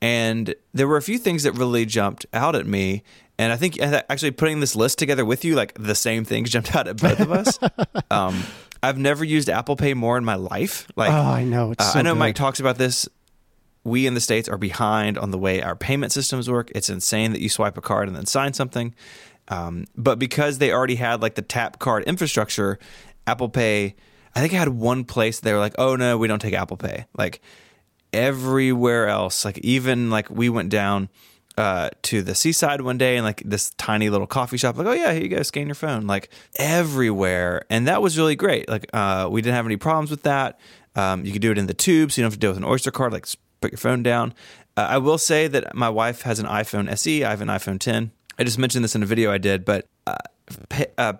and 0.00 0.54
there 0.72 0.88
were 0.88 0.96
a 0.96 1.02
few 1.02 1.18
things 1.18 1.42
that 1.42 1.52
really 1.52 1.84
jumped 1.84 2.24
out 2.32 2.54
at 2.56 2.66
me. 2.66 3.02
And 3.38 3.52
I 3.52 3.56
think 3.56 3.78
actually 3.80 4.30
putting 4.30 4.60
this 4.60 4.74
list 4.74 4.98
together 4.98 5.24
with 5.24 5.44
you, 5.44 5.54
like 5.54 5.74
the 5.78 5.94
same 5.94 6.24
things 6.24 6.48
jumped 6.54 6.74
out 6.74 6.88
at 6.88 6.96
both 6.96 7.20
of 7.20 7.30
us. 7.30 7.58
um, 8.10 8.42
I've 8.86 8.98
never 8.98 9.24
used 9.24 9.48
Apple 9.48 9.76
Pay 9.76 9.94
more 9.94 10.16
in 10.16 10.24
my 10.24 10.36
life. 10.36 10.86
Like, 10.96 11.10
oh, 11.10 11.14
I 11.14 11.44
know. 11.44 11.74
Uh, 11.78 11.82
so 11.82 11.98
I 11.98 12.02
know 12.02 12.14
good. 12.14 12.22
Myke 12.22 12.34
talks 12.34 12.60
about 12.60 12.78
this. 12.78 13.08
We 13.84 14.06
in 14.06 14.14
the 14.14 14.20
states 14.20 14.48
are 14.48 14.58
behind 14.58 15.18
on 15.18 15.30
the 15.30 15.38
way 15.38 15.62
our 15.62 15.76
payment 15.76 16.12
systems 16.12 16.50
work. 16.50 16.70
It's 16.74 16.88
insane 16.88 17.32
that 17.32 17.40
you 17.40 17.48
swipe 17.48 17.76
a 17.76 17.80
card 17.80 18.08
and 18.08 18.16
then 18.16 18.26
sign 18.26 18.52
something. 18.52 18.94
Um, 19.48 19.86
but 19.96 20.18
because 20.18 20.58
they 20.58 20.72
already 20.72 20.96
had 20.96 21.22
like 21.22 21.34
the 21.34 21.42
tap 21.42 21.78
card 21.78 22.04
infrastructure, 22.04 22.78
Apple 23.26 23.48
Pay, 23.48 23.94
I 24.34 24.40
think 24.40 24.52
I 24.52 24.56
had 24.56 24.68
one 24.68 25.04
place 25.04 25.40
they 25.40 25.52
were 25.52 25.58
like, 25.58 25.74
"Oh 25.78 25.96
no, 25.96 26.18
we 26.18 26.26
don't 26.26 26.40
take 26.40 26.54
Apple 26.54 26.76
Pay." 26.76 27.06
Like 27.16 27.40
everywhere 28.12 29.08
else, 29.08 29.44
like 29.44 29.58
even 29.58 30.10
like 30.10 30.30
we 30.30 30.48
went 30.48 30.68
down 30.68 31.08
uh, 31.56 31.90
to 32.02 32.22
the 32.22 32.34
seaside 32.34 32.82
one 32.82 32.98
day 32.98 33.16
and 33.16 33.24
like 33.24 33.42
this 33.44 33.70
tiny 33.78 34.10
little 34.10 34.26
coffee 34.26 34.56
shop. 34.56 34.76
Like, 34.76 34.86
oh 34.86 34.92
yeah, 34.92 35.12
here 35.12 35.22
you 35.22 35.28
go, 35.28 35.42
scan 35.42 35.66
your 35.66 35.74
phone. 35.74 36.06
Like 36.06 36.30
everywhere, 36.56 37.64
and 37.70 37.88
that 37.88 38.02
was 38.02 38.18
really 38.18 38.36
great. 38.36 38.68
Like 38.68 38.86
uh, 38.92 39.28
we 39.30 39.42
didn't 39.42 39.56
have 39.56 39.66
any 39.66 39.76
problems 39.76 40.10
with 40.10 40.22
that. 40.24 40.58
Um, 40.94 41.24
you 41.24 41.32
could 41.32 41.42
do 41.42 41.50
it 41.50 41.58
in 41.58 41.66
the 41.66 41.74
tube, 41.74 42.12
so 42.12 42.20
you 42.20 42.24
don't 42.24 42.32
have 42.32 42.34
to 42.34 42.40
deal 42.40 42.50
with 42.50 42.58
an 42.58 42.64
Oyster 42.64 42.90
card. 42.90 43.12
Like 43.12 43.26
put 43.60 43.72
your 43.72 43.78
phone 43.78 44.02
down. 44.02 44.34
Uh, 44.76 44.86
I 44.90 44.98
will 44.98 45.18
say 45.18 45.48
that 45.48 45.74
my 45.74 45.88
wife 45.88 46.22
has 46.22 46.38
an 46.38 46.46
iPhone 46.46 46.90
SE. 46.90 47.24
I 47.24 47.30
have 47.30 47.40
an 47.40 47.48
iPhone 47.48 47.78
10. 47.78 48.10
I 48.38 48.44
just 48.44 48.58
mentioned 48.58 48.84
this 48.84 48.94
in 48.94 49.02
a 49.02 49.06
video 49.06 49.32
I 49.32 49.38
did, 49.38 49.64
but 49.64 49.86
uh, 50.06 50.16
pay, 50.68 50.86
uh, 50.98 51.14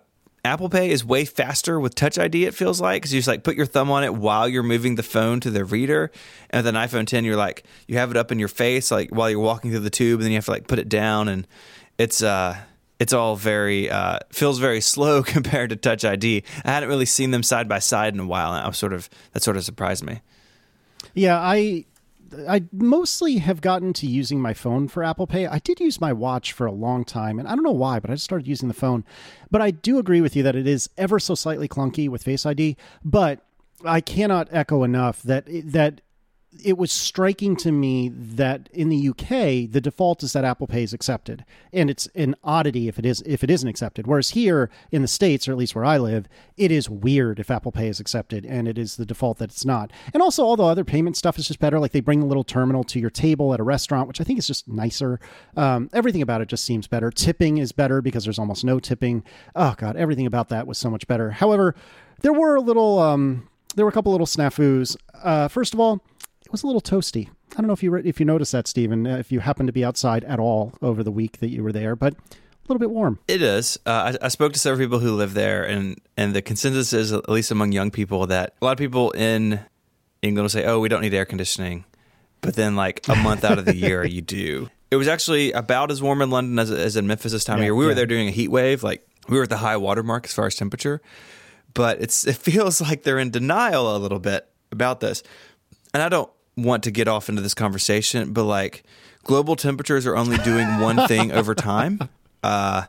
Apple 0.46 0.68
Pay 0.68 0.90
is 0.90 1.04
way 1.04 1.24
faster 1.24 1.78
with 1.78 1.94
Touch 1.94 2.18
ID. 2.18 2.44
It 2.44 2.54
feels 2.54 2.80
like 2.80 3.02
because 3.02 3.12
you 3.12 3.18
just 3.18 3.28
like 3.28 3.42
put 3.42 3.56
your 3.56 3.66
thumb 3.66 3.90
on 3.90 4.04
it 4.04 4.14
while 4.14 4.48
you're 4.48 4.62
moving 4.62 4.94
the 4.94 5.02
phone 5.02 5.40
to 5.40 5.50
the 5.50 5.64
reader. 5.64 6.10
And 6.50 6.64
with 6.64 6.74
an 6.74 6.80
iPhone 6.80 7.06
10, 7.06 7.24
you're 7.24 7.36
like 7.36 7.64
you 7.86 7.98
have 7.98 8.10
it 8.10 8.16
up 8.16 8.32
in 8.32 8.38
your 8.38 8.48
face 8.48 8.90
like 8.90 9.10
while 9.10 9.30
you're 9.30 9.40
walking 9.40 9.70
through 9.70 9.80
the 9.80 9.90
tube, 9.90 10.20
and 10.20 10.24
then 10.24 10.32
you 10.32 10.38
have 10.38 10.46
to 10.46 10.50
like 10.50 10.66
put 10.66 10.78
it 10.78 10.88
down, 10.88 11.28
and 11.28 11.46
it's 11.98 12.22
uh 12.22 12.56
it's 12.98 13.12
all 13.12 13.36
very 13.36 13.90
uh, 13.90 14.20
feels 14.30 14.58
very 14.58 14.80
slow 14.80 15.22
compared 15.24 15.70
to 15.70 15.76
Touch 15.76 16.04
ID. 16.04 16.42
I 16.64 16.70
hadn't 16.70 16.88
really 16.88 17.06
seen 17.06 17.30
them 17.30 17.42
side 17.42 17.68
by 17.68 17.78
side 17.78 18.14
in 18.14 18.20
a 18.20 18.26
while, 18.26 18.52
and 18.52 18.64
I 18.64 18.68
was 18.68 18.78
sort 18.78 18.92
of 18.92 19.08
that 19.32 19.42
sort 19.42 19.56
of 19.56 19.64
surprised 19.64 20.04
me. 20.04 20.22
Yeah, 21.14 21.38
I 21.38 21.84
I 22.48 22.64
mostly 22.72 23.38
have 23.38 23.60
gotten 23.60 23.92
to 23.94 24.06
using 24.06 24.40
my 24.40 24.54
phone 24.54 24.88
for 24.88 25.02
Apple 25.02 25.26
Pay. 25.26 25.46
I 25.46 25.58
did 25.58 25.80
use 25.80 26.00
my 26.00 26.12
watch 26.12 26.52
for 26.52 26.66
a 26.66 26.72
long 26.72 27.04
time, 27.04 27.38
and 27.38 27.48
I 27.48 27.54
don't 27.54 27.64
know 27.64 27.70
why, 27.70 28.00
but 28.00 28.10
I 28.10 28.14
just 28.14 28.24
started 28.24 28.46
using 28.46 28.68
the 28.68 28.74
phone. 28.74 29.04
But 29.50 29.62
I 29.62 29.70
do 29.70 29.98
agree 29.98 30.20
with 30.20 30.36
you 30.36 30.42
that 30.42 30.56
it 30.56 30.66
is 30.66 30.90
ever 30.96 31.18
so 31.18 31.34
slightly 31.34 31.68
clunky 31.68 32.08
with 32.08 32.22
Face 32.22 32.46
ID. 32.46 32.76
But 33.04 33.40
I 33.84 34.00
cannot 34.00 34.48
echo 34.50 34.84
enough 34.84 35.22
that 35.22 35.44
that 35.46 36.00
it 36.64 36.78
was 36.78 36.92
striking 36.92 37.56
to 37.56 37.72
me 37.72 38.08
that 38.08 38.68
in 38.72 38.88
the 38.88 39.08
UK 39.08 39.70
the 39.70 39.80
default 39.80 40.22
is 40.22 40.32
that 40.32 40.44
Apple 40.44 40.66
Pay 40.66 40.82
is 40.82 40.92
accepted, 40.92 41.44
and 41.72 41.90
it's 41.90 42.06
an 42.14 42.34
oddity 42.44 42.88
if 42.88 42.98
it 42.98 43.06
is 43.06 43.22
if 43.26 43.42
it 43.42 43.50
isn't 43.50 43.68
accepted. 43.68 44.06
Whereas 44.06 44.30
here 44.30 44.70
in 44.90 45.02
the 45.02 45.08
states, 45.08 45.48
or 45.48 45.52
at 45.52 45.58
least 45.58 45.74
where 45.74 45.84
I 45.84 45.98
live, 45.98 46.28
it 46.56 46.70
is 46.70 46.88
weird 46.90 47.38
if 47.38 47.50
Apple 47.50 47.72
Pay 47.72 47.88
is 47.88 48.00
accepted, 48.00 48.44
and 48.46 48.68
it 48.68 48.78
is 48.78 48.96
the 48.96 49.06
default 49.06 49.38
that 49.38 49.50
it's 49.50 49.64
not. 49.64 49.92
And 50.12 50.22
also, 50.22 50.44
all 50.44 50.56
the 50.56 50.64
other 50.64 50.84
payment 50.84 51.16
stuff 51.16 51.38
is 51.38 51.46
just 51.46 51.60
better. 51.60 51.78
Like 51.78 51.92
they 51.92 52.00
bring 52.00 52.22
a 52.22 52.26
little 52.26 52.44
terminal 52.44 52.84
to 52.84 53.00
your 53.00 53.10
table 53.10 53.54
at 53.54 53.60
a 53.60 53.64
restaurant, 53.64 54.08
which 54.08 54.20
I 54.20 54.24
think 54.24 54.38
is 54.38 54.46
just 54.46 54.68
nicer. 54.68 55.20
Um, 55.56 55.90
everything 55.92 56.22
about 56.22 56.40
it 56.40 56.48
just 56.48 56.64
seems 56.64 56.86
better. 56.86 57.10
Tipping 57.10 57.58
is 57.58 57.72
better 57.72 58.02
because 58.02 58.24
there's 58.24 58.38
almost 58.38 58.64
no 58.64 58.78
tipping. 58.78 59.24
Oh 59.54 59.74
god, 59.76 59.96
everything 59.96 60.26
about 60.26 60.48
that 60.50 60.66
was 60.66 60.78
so 60.78 60.90
much 60.90 61.06
better. 61.06 61.30
However, 61.30 61.74
there 62.20 62.32
were 62.32 62.56
a 62.56 62.60
little. 62.60 62.98
Um, 62.98 63.48
there 63.76 63.84
were 63.84 63.90
a 63.90 63.92
couple 63.92 64.10
little 64.10 64.26
snafus. 64.26 64.96
Uh, 65.22 65.48
first 65.48 65.74
of 65.74 65.80
all, 65.80 66.02
it 66.46 66.52
was 66.52 66.62
a 66.62 66.66
little 66.66 66.80
toasty. 66.80 67.28
I 67.52 67.56
don't 67.56 67.66
know 67.66 67.72
if 67.72 67.82
you 67.82 67.92
if 67.96 68.20
you 68.20 68.26
noticed 68.26 68.52
that, 68.52 68.68
Stephen, 68.68 69.04
uh, 69.04 69.16
if 69.16 69.32
you 69.32 69.40
happened 69.40 69.66
to 69.66 69.72
be 69.72 69.84
outside 69.84 70.22
at 70.24 70.38
all 70.38 70.72
over 70.80 71.02
the 71.02 71.10
week 71.10 71.38
that 71.38 71.48
you 71.48 71.64
were 71.64 71.72
there, 71.72 71.96
but 71.96 72.14
a 72.14 72.68
little 72.68 72.78
bit 72.78 72.90
warm. 72.90 73.18
It 73.26 73.42
is. 73.42 73.80
Uh, 73.84 74.14
I, 74.20 74.26
I, 74.26 74.28
spoke 74.28 74.52
to 74.52 74.58
several 74.58 74.84
people 74.84 75.00
who 75.00 75.16
live 75.16 75.34
there, 75.34 75.64
and 75.64 76.00
and 76.16 76.36
the 76.36 76.42
consensus 76.42 76.92
is, 76.92 77.12
at 77.12 77.28
least 77.28 77.50
among 77.50 77.72
young 77.72 77.90
people, 77.90 78.28
that 78.28 78.54
a 78.62 78.64
lot 78.64 78.72
of 78.72 78.78
people 78.78 79.10
in 79.10 79.58
England 80.22 80.44
will 80.44 80.50
say, 80.50 80.64
"Oh, 80.64 80.78
we 80.78 80.88
don't 80.88 81.00
need 81.00 81.14
air 81.14 81.24
conditioning," 81.24 81.84
but 82.42 82.54
then 82.54 82.76
like 82.76 83.06
a 83.08 83.16
month 83.16 83.44
out 83.44 83.58
of 83.58 83.64
the 83.64 83.74
year, 83.74 84.04
you 84.04 84.22
do. 84.22 84.70
It 84.88 84.94
was 84.94 85.08
actually 85.08 85.50
about 85.50 85.90
as 85.90 86.00
warm 86.00 86.22
in 86.22 86.30
London 86.30 86.60
as, 86.60 86.70
as 86.70 86.94
in 86.94 87.08
Memphis 87.08 87.32
this 87.32 87.42
time 87.42 87.56
yeah, 87.58 87.62
of 87.62 87.64
year. 87.64 87.74
We 87.74 87.84
yeah. 87.84 87.88
were 87.88 87.94
there 87.96 88.06
during 88.06 88.28
a 88.28 88.30
heat 88.30 88.52
wave, 88.52 88.84
like 88.84 89.04
we 89.28 89.36
were 89.36 89.42
at 89.42 89.50
the 89.50 89.56
high 89.56 89.76
water 89.76 90.04
mark 90.04 90.26
as 90.26 90.32
far 90.32 90.46
as 90.46 90.54
temperature, 90.54 91.02
but 91.74 92.00
it's 92.00 92.24
it 92.24 92.36
feels 92.36 92.80
like 92.80 93.02
they're 93.02 93.18
in 93.18 93.32
denial 93.32 93.96
a 93.96 93.98
little 93.98 94.20
bit 94.20 94.48
about 94.70 95.00
this. 95.00 95.24
And 95.92 96.04
I 96.04 96.08
don't 96.08 96.30
want 96.56 96.82
to 96.84 96.90
get 96.90 97.08
off 97.08 97.28
into 97.28 97.42
this 97.42 97.54
conversation, 97.54 98.32
but 98.32 98.44
like 98.44 98.82
global 99.24 99.56
temperatures 99.56 100.06
are 100.06 100.16
only 100.16 100.38
doing 100.38 100.80
one 100.80 101.06
thing 101.06 101.32
over 101.32 101.54
time. 101.54 102.08
Uh, 102.42 102.84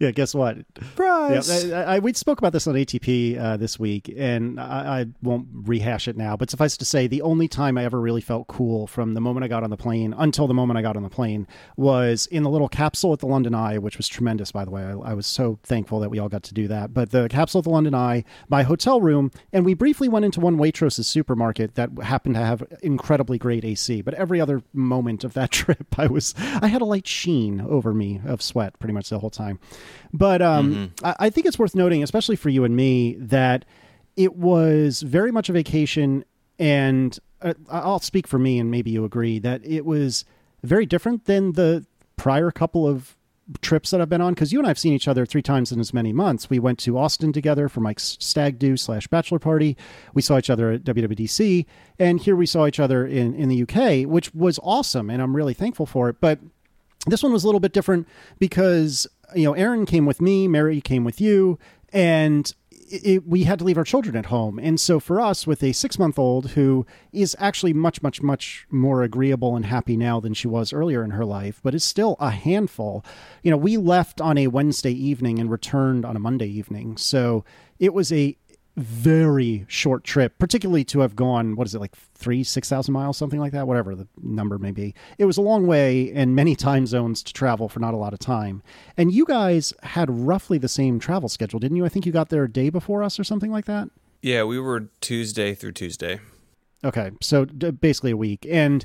yeah, 0.00 0.12
guess 0.12 0.34
what? 0.34 0.56
Surprise! 0.78 1.66
Yeah, 1.66 1.80
I, 1.80 1.96
I, 1.96 1.98
we 1.98 2.14
spoke 2.14 2.38
about 2.38 2.54
this 2.54 2.66
on 2.66 2.74
ATP 2.74 3.38
uh, 3.38 3.58
this 3.58 3.78
week, 3.78 4.10
and 4.16 4.58
I, 4.58 5.00
I, 5.00 5.06
won't 5.20 5.46
rehash 5.52 6.08
it 6.08 6.16
now. 6.16 6.38
But 6.38 6.48
suffice 6.48 6.78
to 6.78 6.86
say, 6.86 7.06
the 7.06 7.20
only 7.20 7.48
time 7.48 7.76
I 7.76 7.84
ever 7.84 8.00
really 8.00 8.22
felt 8.22 8.48
cool 8.48 8.86
from 8.86 9.12
the 9.12 9.20
moment 9.20 9.44
I 9.44 9.48
got 9.48 9.62
on 9.62 9.68
the 9.68 9.76
plane 9.76 10.14
until 10.16 10.46
the 10.46 10.54
moment 10.54 10.78
I 10.78 10.82
got 10.82 10.96
on 10.96 11.02
the 11.02 11.10
plane 11.10 11.46
was 11.76 12.24
in 12.26 12.44
the 12.44 12.48
little 12.48 12.68
capsule 12.70 13.12
at 13.12 13.18
the 13.18 13.26
London 13.26 13.54
Eye, 13.54 13.76
which 13.76 13.98
was 13.98 14.08
tremendous, 14.08 14.50
by 14.50 14.64
the 14.64 14.70
way. 14.70 14.82
I, 14.82 14.92
I 14.92 15.12
was 15.12 15.26
so 15.26 15.58
thankful 15.64 16.00
that 16.00 16.08
we 16.08 16.18
all 16.18 16.30
got 16.30 16.44
to 16.44 16.54
do 16.54 16.66
that. 16.68 16.94
But 16.94 17.10
the 17.10 17.28
capsule 17.28 17.58
at 17.58 17.64
the 17.64 17.70
London 17.70 17.94
Eye, 17.94 18.24
my 18.48 18.62
hotel 18.62 19.02
room, 19.02 19.30
and 19.52 19.66
we 19.66 19.74
briefly 19.74 20.08
went 20.08 20.24
into 20.24 20.40
one 20.40 20.56
Waitrose 20.56 21.04
supermarket 21.04 21.74
that 21.74 21.90
happened 22.02 22.36
to 22.36 22.40
have 22.40 22.64
incredibly 22.82 23.36
great 23.36 23.66
AC. 23.66 24.00
But 24.00 24.14
every 24.14 24.40
other 24.40 24.62
moment 24.72 25.24
of 25.24 25.34
that 25.34 25.50
trip, 25.50 25.98
I 25.98 26.06
was 26.06 26.34
I 26.38 26.68
had 26.68 26.80
a 26.80 26.86
light 26.86 27.06
sheen 27.06 27.60
over 27.60 27.92
me 27.92 28.22
of 28.24 28.40
sweat 28.40 28.78
pretty 28.78 28.94
much 28.94 29.10
the 29.10 29.18
whole 29.18 29.28
time. 29.28 29.58
But 30.12 30.42
um, 30.42 30.74
mm-hmm. 30.74 31.06
I, 31.06 31.16
I 31.18 31.30
think 31.30 31.46
it's 31.46 31.58
worth 31.58 31.74
noting, 31.74 32.02
especially 32.02 32.36
for 32.36 32.48
you 32.48 32.64
and 32.64 32.76
me, 32.76 33.16
that 33.18 33.64
it 34.16 34.36
was 34.36 35.02
very 35.02 35.30
much 35.30 35.48
a 35.48 35.52
vacation. 35.52 36.24
And 36.58 37.18
uh, 37.42 37.54
I'll 37.70 38.00
speak 38.00 38.26
for 38.26 38.38
me, 38.38 38.58
and 38.58 38.70
maybe 38.70 38.90
you 38.90 39.04
agree 39.04 39.38
that 39.38 39.64
it 39.64 39.84
was 39.84 40.24
very 40.62 40.86
different 40.86 41.24
than 41.24 41.52
the 41.52 41.86
prior 42.16 42.50
couple 42.50 42.86
of 42.86 43.16
trips 43.60 43.90
that 43.90 44.00
I've 44.00 44.08
been 44.08 44.20
on 44.20 44.34
because 44.34 44.52
you 44.52 44.58
and 44.58 44.66
I 44.66 44.70
have 44.70 44.78
seen 44.78 44.92
each 44.92 45.08
other 45.08 45.26
three 45.26 45.42
times 45.42 45.72
in 45.72 45.80
as 45.80 45.92
many 45.92 46.12
months. 46.12 46.48
We 46.48 46.58
went 46.58 46.78
to 46.80 46.98
Austin 46.98 47.32
together 47.32 47.68
for 47.68 47.80
Myke's 47.80 48.16
stag 48.20 48.58
do 48.58 48.76
slash 48.76 49.06
bachelor 49.08 49.38
party. 49.38 49.76
We 50.14 50.22
saw 50.22 50.38
each 50.38 50.50
other 50.50 50.70
at 50.70 50.84
WWDC, 50.84 51.66
and 51.98 52.20
here 52.20 52.36
we 52.36 52.46
saw 52.46 52.66
each 52.66 52.80
other 52.80 53.06
in 53.06 53.34
in 53.34 53.48
the 53.48 53.62
UK, 53.62 54.08
which 54.08 54.32
was 54.34 54.60
awesome, 54.62 55.10
and 55.10 55.20
I'm 55.22 55.34
really 55.34 55.54
thankful 55.54 55.86
for 55.86 56.08
it. 56.08 56.16
But 56.20 56.38
this 57.06 57.22
one 57.22 57.32
was 57.32 57.44
a 57.44 57.46
little 57.46 57.60
bit 57.60 57.72
different 57.72 58.06
because 58.38 59.06
you 59.34 59.44
know, 59.44 59.54
Erin 59.54 59.86
came 59.86 60.06
with 60.06 60.20
me, 60.20 60.48
Mary 60.48 60.80
came 60.80 61.04
with 61.04 61.20
you, 61.20 61.58
and 61.92 62.52
it, 62.90 63.26
we 63.26 63.44
had 63.44 63.58
to 63.60 63.64
leave 63.64 63.78
our 63.78 63.84
children 63.84 64.16
at 64.16 64.26
home. 64.26 64.58
And 64.58 64.80
so 64.80 64.98
for 65.00 65.20
us, 65.20 65.46
with 65.46 65.62
a 65.62 65.72
six 65.72 65.98
month 65.98 66.18
old 66.18 66.50
who 66.50 66.86
is 67.12 67.36
actually 67.38 67.72
much, 67.72 68.02
much, 68.02 68.20
much 68.20 68.66
more 68.70 69.02
agreeable 69.02 69.56
and 69.56 69.66
happy 69.66 69.96
now 69.96 70.20
than 70.20 70.34
she 70.34 70.48
was 70.48 70.72
earlier 70.72 71.04
in 71.04 71.10
her 71.10 71.24
life, 71.24 71.60
but 71.62 71.74
is 71.74 71.84
still 71.84 72.16
a 72.18 72.30
handful, 72.30 73.04
you 73.42 73.50
know, 73.50 73.56
we 73.56 73.76
left 73.76 74.20
on 74.20 74.36
a 74.38 74.48
Wednesday 74.48 74.92
evening 74.92 75.38
and 75.38 75.50
returned 75.50 76.04
on 76.04 76.16
a 76.16 76.20
Monday 76.20 76.48
evening. 76.48 76.96
So 76.96 77.44
it 77.78 77.94
was 77.94 78.12
a 78.12 78.36
very 78.76 79.64
short 79.68 80.04
trip, 80.04 80.38
particularly 80.38 80.84
to 80.84 81.00
have 81.00 81.16
gone, 81.16 81.56
what 81.56 81.66
is 81.66 81.74
it, 81.74 81.80
like 81.80 81.96
three, 82.14 82.44
6,000 82.44 82.92
miles, 82.92 83.16
something 83.16 83.40
like 83.40 83.52
that, 83.52 83.66
whatever 83.66 83.94
the 83.94 84.06
number 84.22 84.58
may 84.58 84.70
be. 84.70 84.94
It 85.18 85.24
was 85.24 85.36
a 85.36 85.42
long 85.42 85.66
way 85.66 86.12
and 86.12 86.34
many 86.34 86.54
time 86.56 86.86
zones 86.86 87.22
to 87.24 87.32
travel 87.32 87.68
for 87.68 87.80
not 87.80 87.94
a 87.94 87.96
lot 87.96 88.12
of 88.12 88.18
time. 88.18 88.62
And 88.96 89.12
you 89.12 89.24
guys 89.24 89.72
had 89.82 90.08
roughly 90.10 90.58
the 90.58 90.68
same 90.68 90.98
travel 90.98 91.28
schedule, 91.28 91.60
didn't 91.60 91.76
you? 91.76 91.84
I 91.84 91.88
think 91.88 92.06
you 92.06 92.12
got 92.12 92.28
there 92.28 92.44
a 92.44 92.50
day 92.50 92.70
before 92.70 93.02
us 93.02 93.18
or 93.18 93.24
something 93.24 93.50
like 93.50 93.66
that. 93.66 93.88
Yeah, 94.22 94.44
we 94.44 94.58
were 94.58 94.88
Tuesday 95.00 95.54
through 95.54 95.72
Tuesday. 95.72 96.20
Okay. 96.84 97.10
So 97.20 97.44
basically 97.46 98.12
a 98.12 98.16
week. 98.16 98.46
And 98.48 98.84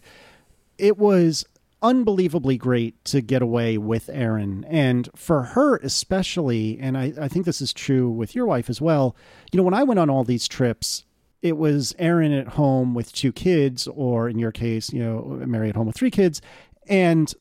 it 0.78 0.98
was 0.98 1.46
unbelievably 1.86 2.58
great 2.58 3.06
to 3.06 3.22
get 3.22 3.44
away 3.44 3.78
with 3.78 4.10
Erin. 4.10 4.66
And 4.68 5.08
for 5.16 5.44
her, 5.44 5.78
especially, 5.78 6.80
and 6.80 6.98
I, 6.98 7.14
I 7.22 7.28
think 7.28 7.46
this 7.46 7.62
is 7.62 7.72
true 7.72 8.10
with 8.10 8.34
your 8.34 8.48
wife 8.48 8.72
as 8.72 8.82
well, 8.82 9.16
you 9.52 9.58
know, 9.58 9.64
when 9.64 9.76
I 9.76 9.84
went 9.84 10.00
on 10.00 10.10
all 10.10 10.24
these 10.24 10.48
trips, 10.48 11.06
it 11.44 11.58
was 11.58 11.94
Erin 12.00 12.32
at 12.32 12.48
home 12.50 12.96
with 12.96 13.14
two 13.14 13.32
kids, 13.32 13.88
or 13.88 14.28
in 14.28 14.40
your 14.40 14.52
case, 14.52 14.92
you 14.92 15.00
know, 15.00 15.40
Mary 15.46 15.70
at 15.70 15.76
home 15.76 15.86
with 15.86 15.96
three 15.96 16.10
kids, 16.10 16.42
and 16.88 17.32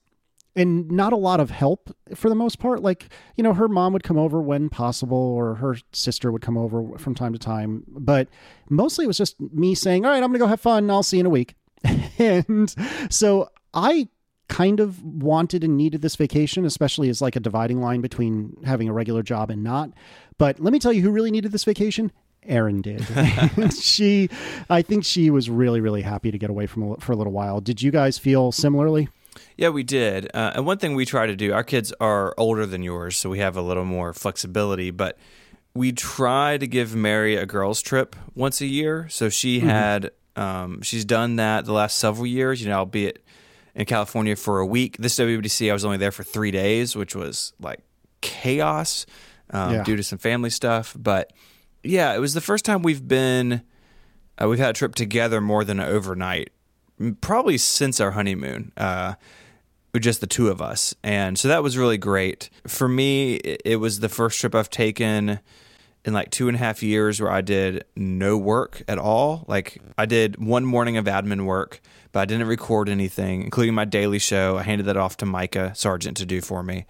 and 0.56 0.88
not 0.88 1.12
a 1.12 1.16
lot 1.16 1.40
of 1.40 1.50
help 1.50 1.90
for 2.14 2.28
the 2.28 2.34
most 2.34 2.58
part. 2.58 2.82
Like, 2.82 3.08
you 3.36 3.42
know, 3.42 3.54
her 3.54 3.66
mom 3.66 3.92
would 3.94 4.04
come 4.04 4.18
over 4.18 4.42
when 4.42 4.68
possible, 4.68 5.16
or 5.16 5.54
her 5.54 5.78
sister 5.92 6.30
would 6.30 6.42
come 6.42 6.58
over 6.58 6.98
from 6.98 7.14
time 7.14 7.32
to 7.32 7.38
time. 7.38 7.82
But 7.88 8.28
mostly 8.68 9.06
it 9.06 9.08
was 9.08 9.16
just 9.18 9.40
me 9.40 9.74
saying, 9.74 10.04
All 10.04 10.10
right, 10.10 10.22
I'm 10.22 10.28
going 10.28 10.34
to 10.34 10.38
go 10.40 10.46
have 10.48 10.60
fun. 10.60 10.90
I'll 10.90 11.02
see 11.02 11.16
you 11.16 11.20
in 11.20 11.26
a 11.26 11.30
week. 11.30 11.54
and 12.18 12.74
so 13.10 13.48
I 13.72 14.08
kind 14.48 14.80
of 14.80 15.02
wanted 15.02 15.64
and 15.64 15.76
needed 15.76 16.02
this 16.02 16.16
vacation, 16.16 16.64
especially 16.64 17.08
as 17.08 17.22
like 17.22 17.36
a 17.36 17.40
dividing 17.40 17.80
line 17.80 18.00
between 18.00 18.56
having 18.64 18.88
a 18.88 18.92
regular 18.92 19.22
job 19.22 19.50
and 19.50 19.62
not. 19.62 19.90
But 20.38 20.60
let 20.60 20.72
me 20.72 20.78
tell 20.78 20.92
you 20.92 21.02
who 21.02 21.10
really 21.10 21.30
needed 21.30 21.52
this 21.52 21.64
vacation. 21.64 22.12
Erin 22.46 22.82
did. 22.82 23.06
she, 23.74 24.28
I 24.68 24.82
think 24.82 25.04
she 25.04 25.30
was 25.30 25.48
really, 25.48 25.80
really 25.80 26.02
happy 26.02 26.30
to 26.30 26.38
get 26.38 26.50
away 26.50 26.66
from 26.66 26.96
for 26.96 27.12
a 27.12 27.16
little 27.16 27.32
while. 27.32 27.60
Did 27.60 27.80
you 27.80 27.90
guys 27.90 28.18
feel 28.18 28.52
similarly? 28.52 29.08
Yeah, 29.56 29.70
we 29.70 29.82
did. 29.82 30.26
Uh, 30.34 30.52
and 30.56 30.66
one 30.66 30.78
thing 30.78 30.94
we 30.94 31.06
try 31.06 31.26
to 31.26 31.36
do, 31.36 31.52
our 31.52 31.64
kids 31.64 31.92
are 32.00 32.34
older 32.36 32.66
than 32.66 32.82
yours, 32.82 33.16
so 33.16 33.30
we 33.30 33.38
have 33.38 33.56
a 33.56 33.62
little 33.62 33.84
more 33.84 34.12
flexibility, 34.12 34.90
but 34.90 35.16
we 35.74 35.92
try 35.92 36.56
to 36.58 36.66
give 36.66 36.94
Mary 36.94 37.36
a 37.36 37.46
girls' 37.46 37.80
trip 37.80 38.14
once 38.34 38.60
a 38.60 38.66
year. 38.66 39.08
So 39.08 39.28
she 39.28 39.58
mm-hmm. 39.58 39.68
had, 39.68 40.10
um, 40.36 40.82
she's 40.82 41.04
done 41.04 41.36
that 41.36 41.64
the 41.64 41.72
last 41.72 41.98
several 41.98 42.26
years, 42.26 42.62
you 42.62 42.68
know, 42.68 42.78
albeit 42.78 43.23
in 43.74 43.86
California 43.86 44.36
for 44.36 44.60
a 44.60 44.66
week. 44.66 44.96
This 44.98 45.16
WWDC, 45.18 45.70
I 45.70 45.72
was 45.72 45.84
only 45.84 45.96
there 45.96 46.12
for 46.12 46.22
three 46.22 46.50
days, 46.50 46.94
which 46.96 47.14
was 47.14 47.52
like 47.60 47.80
chaos 48.20 49.06
um, 49.50 49.74
yeah. 49.74 49.82
due 49.82 49.96
to 49.96 50.02
some 50.02 50.18
family 50.18 50.50
stuff. 50.50 50.96
But 50.98 51.32
yeah, 51.82 52.14
it 52.14 52.18
was 52.18 52.34
the 52.34 52.40
first 52.40 52.64
time 52.64 52.82
we've 52.82 53.06
been, 53.06 53.62
uh, 54.40 54.48
we've 54.48 54.58
had 54.58 54.70
a 54.70 54.74
trip 54.74 54.94
together 54.94 55.40
more 55.40 55.64
than 55.64 55.80
overnight, 55.80 56.50
probably 57.20 57.58
since 57.58 58.00
our 58.00 58.12
honeymoon. 58.12 58.72
Uh, 58.76 59.14
just 60.00 60.20
the 60.20 60.26
two 60.26 60.48
of 60.48 60.60
us. 60.60 60.92
And 61.04 61.38
so 61.38 61.46
that 61.46 61.62
was 61.62 61.78
really 61.78 61.98
great. 61.98 62.50
For 62.66 62.88
me, 62.88 63.34
it 63.34 63.76
was 63.76 64.00
the 64.00 64.08
first 64.08 64.40
trip 64.40 64.52
I've 64.52 64.70
taken 64.70 65.38
in 66.04 66.12
like 66.12 66.30
two 66.30 66.48
and 66.48 66.56
a 66.56 66.58
half 66.58 66.82
years 66.82 67.20
where 67.20 67.30
I 67.30 67.40
did 67.40 67.84
no 67.96 68.36
work 68.36 68.82
at 68.86 68.98
all. 68.98 69.44
Like 69.48 69.80
I 69.96 70.06
did 70.06 70.44
one 70.44 70.64
morning 70.64 70.96
of 70.96 71.06
admin 71.06 71.44
work, 71.44 71.80
but 72.12 72.20
I 72.20 72.24
didn't 72.26 72.46
record 72.46 72.88
anything, 72.88 73.42
including 73.42 73.74
my 73.74 73.84
daily 73.84 74.18
show. 74.18 74.58
I 74.58 74.62
handed 74.62 74.86
that 74.86 74.96
off 74.96 75.16
to 75.18 75.26
Micah 75.26 75.72
Sargent 75.74 76.16
to 76.18 76.26
do 76.26 76.40
for 76.40 76.62
me. 76.62 76.86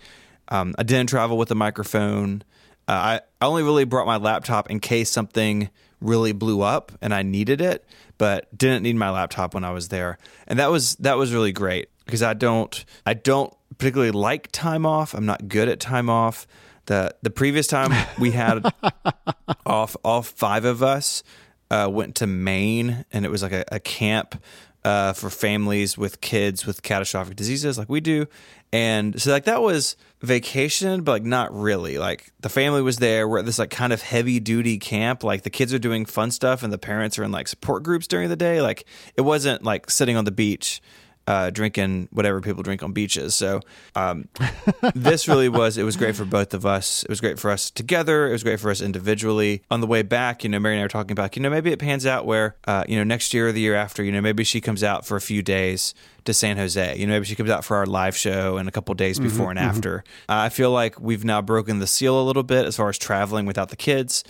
Um, 0.48 0.74
I 0.78 0.82
didn't 0.82 1.08
travel 1.08 1.38
with 1.38 1.50
a 1.50 1.54
microphone. 1.54 2.42
Uh, 2.88 2.92
I, 2.92 3.20
I 3.40 3.46
only 3.46 3.62
really 3.62 3.84
brought 3.84 4.06
my 4.06 4.16
laptop 4.16 4.70
in 4.70 4.80
case 4.80 5.10
something 5.10 5.70
really 6.00 6.32
blew 6.32 6.60
up 6.60 6.92
and 7.00 7.14
I 7.14 7.22
needed 7.22 7.60
it, 7.60 7.84
but 8.18 8.56
didn't 8.56 8.82
need 8.82 8.96
my 8.96 9.10
laptop 9.10 9.54
when 9.54 9.64
I 9.64 9.70
was 9.70 9.88
there. 9.88 10.18
And 10.46 10.58
that 10.58 10.70
was 10.70 10.96
that 10.96 11.16
was 11.16 11.32
really 11.32 11.52
great 11.52 11.88
because 12.04 12.22
I 12.22 12.34
don't 12.34 12.84
I 13.06 13.14
don't 13.14 13.54
particularly 13.78 14.12
like 14.12 14.50
time 14.52 14.84
off. 14.84 15.14
I'm 15.14 15.26
not 15.26 15.48
good 15.48 15.68
at 15.68 15.80
time 15.80 16.10
off. 16.10 16.46
The 16.86 17.14
the 17.22 17.30
previous 17.30 17.66
time 17.66 17.92
we 18.18 18.32
had 18.32 18.72
off 19.66 19.96
all 20.04 20.22
five 20.22 20.64
of 20.64 20.82
us 20.82 21.22
uh, 21.70 21.88
went 21.90 22.16
to 22.16 22.26
Maine 22.26 23.04
and 23.12 23.24
it 23.24 23.30
was 23.30 23.42
like 23.42 23.52
a, 23.52 23.64
a 23.72 23.80
camp 23.80 24.42
uh, 24.84 25.14
for 25.14 25.30
families 25.30 25.96
with 25.96 26.20
kids 26.20 26.66
with 26.66 26.82
catastrophic 26.82 27.36
diseases 27.36 27.78
like 27.78 27.88
we 27.88 28.00
do. 28.00 28.26
And 28.72 29.20
so 29.20 29.30
like 29.30 29.44
that 29.44 29.62
was 29.62 29.96
vacation, 30.20 31.02
but 31.02 31.12
like 31.12 31.22
not 31.22 31.54
really. 31.54 31.96
Like 31.96 32.32
the 32.40 32.48
family 32.48 32.82
was 32.82 32.98
there. 32.98 33.28
We're 33.28 33.38
at 33.38 33.46
this 33.46 33.58
like 33.58 33.70
kind 33.70 33.92
of 33.92 34.02
heavy 34.02 34.40
duty 34.40 34.78
camp. 34.78 35.22
Like 35.22 35.42
the 35.42 35.50
kids 35.50 35.72
are 35.72 35.78
doing 35.78 36.04
fun 36.04 36.30
stuff 36.30 36.62
and 36.62 36.72
the 36.72 36.78
parents 36.78 37.18
are 37.18 37.24
in 37.24 37.32
like 37.32 37.48
support 37.48 37.82
groups 37.82 38.06
during 38.06 38.28
the 38.28 38.36
day. 38.36 38.60
Like 38.60 38.84
it 39.16 39.22
wasn't 39.22 39.62
like 39.62 39.90
sitting 39.90 40.16
on 40.16 40.24
the 40.24 40.32
beach 40.32 40.82
uh, 41.26 41.50
drinking 41.50 42.08
whatever 42.10 42.40
people 42.40 42.62
drink 42.62 42.82
on 42.82 42.92
beaches. 42.92 43.34
So 43.34 43.60
um, 43.94 44.28
this 44.94 45.28
really 45.28 45.48
was. 45.48 45.78
It 45.78 45.84
was 45.84 45.96
great 45.96 46.16
for 46.16 46.24
both 46.24 46.54
of 46.54 46.66
us. 46.66 47.02
It 47.04 47.08
was 47.08 47.20
great 47.20 47.38
for 47.38 47.50
us 47.50 47.70
together. 47.70 48.28
It 48.28 48.32
was 48.32 48.42
great 48.42 48.60
for 48.60 48.70
us 48.70 48.80
individually. 48.80 49.62
On 49.70 49.80
the 49.80 49.86
way 49.86 50.02
back, 50.02 50.44
you 50.44 50.50
know, 50.50 50.58
Mary 50.58 50.74
and 50.74 50.80
I 50.80 50.84
were 50.84 50.88
talking 50.88 51.12
about, 51.12 51.36
you 51.36 51.42
know, 51.42 51.50
maybe 51.50 51.72
it 51.72 51.78
pans 51.78 52.06
out 52.06 52.26
where, 52.26 52.56
uh, 52.66 52.84
you 52.88 52.96
know, 52.96 53.04
next 53.04 53.32
year 53.34 53.48
or 53.48 53.52
the 53.52 53.60
year 53.60 53.74
after, 53.74 54.02
you 54.02 54.12
know, 54.12 54.20
maybe 54.20 54.44
she 54.44 54.60
comes 54.60 54.82
out 54.82 55.06
for 55.06 55.16
a 55.16 55.20
few 55.20 55.42
days 55.42 55.94
to 56.24 56.34
San 56.34 56.56
Jose. 56.56 56.96
You 56.96 57.06
know, 57.06 57.12
maybe 57.12 57.26
she 57.26 57.34
comes 57.34 57.50
out 57.50 57.64
for 57.64 57.76
our 57.76 57.86
live 57.86 58.16
show 58.16 58.56
and 58.56 58.68
a 58.68 58.72
couple 58.72 58.94
days 58.94 59.18
mm-hmm, 59.18 59.28
before 59.28 59.48
mm-hmm, 59.48 59.58
and 59.58 59.70
after. 59.70 59.98
Mm-hmm. 59.98 60.32
Uh, 60.32 60.44
I 60.44 60.48
feel 60.48 60.70
like 60.70 61.00
we've 61.00 61.24
now 61.24 61.42
broken 61.42 61.78
the 61.78 61.86
seal 61.86 62.20
a 62.20 62.24
little 62.24 62.42
bit 62.42 62.64
as 62.64 62.76
far 62.76 62.88
as 62.88 62.98
traveling 62.98 63.46
without 63.46 63.68
the 63.68 63.76
kids 63.76 64.24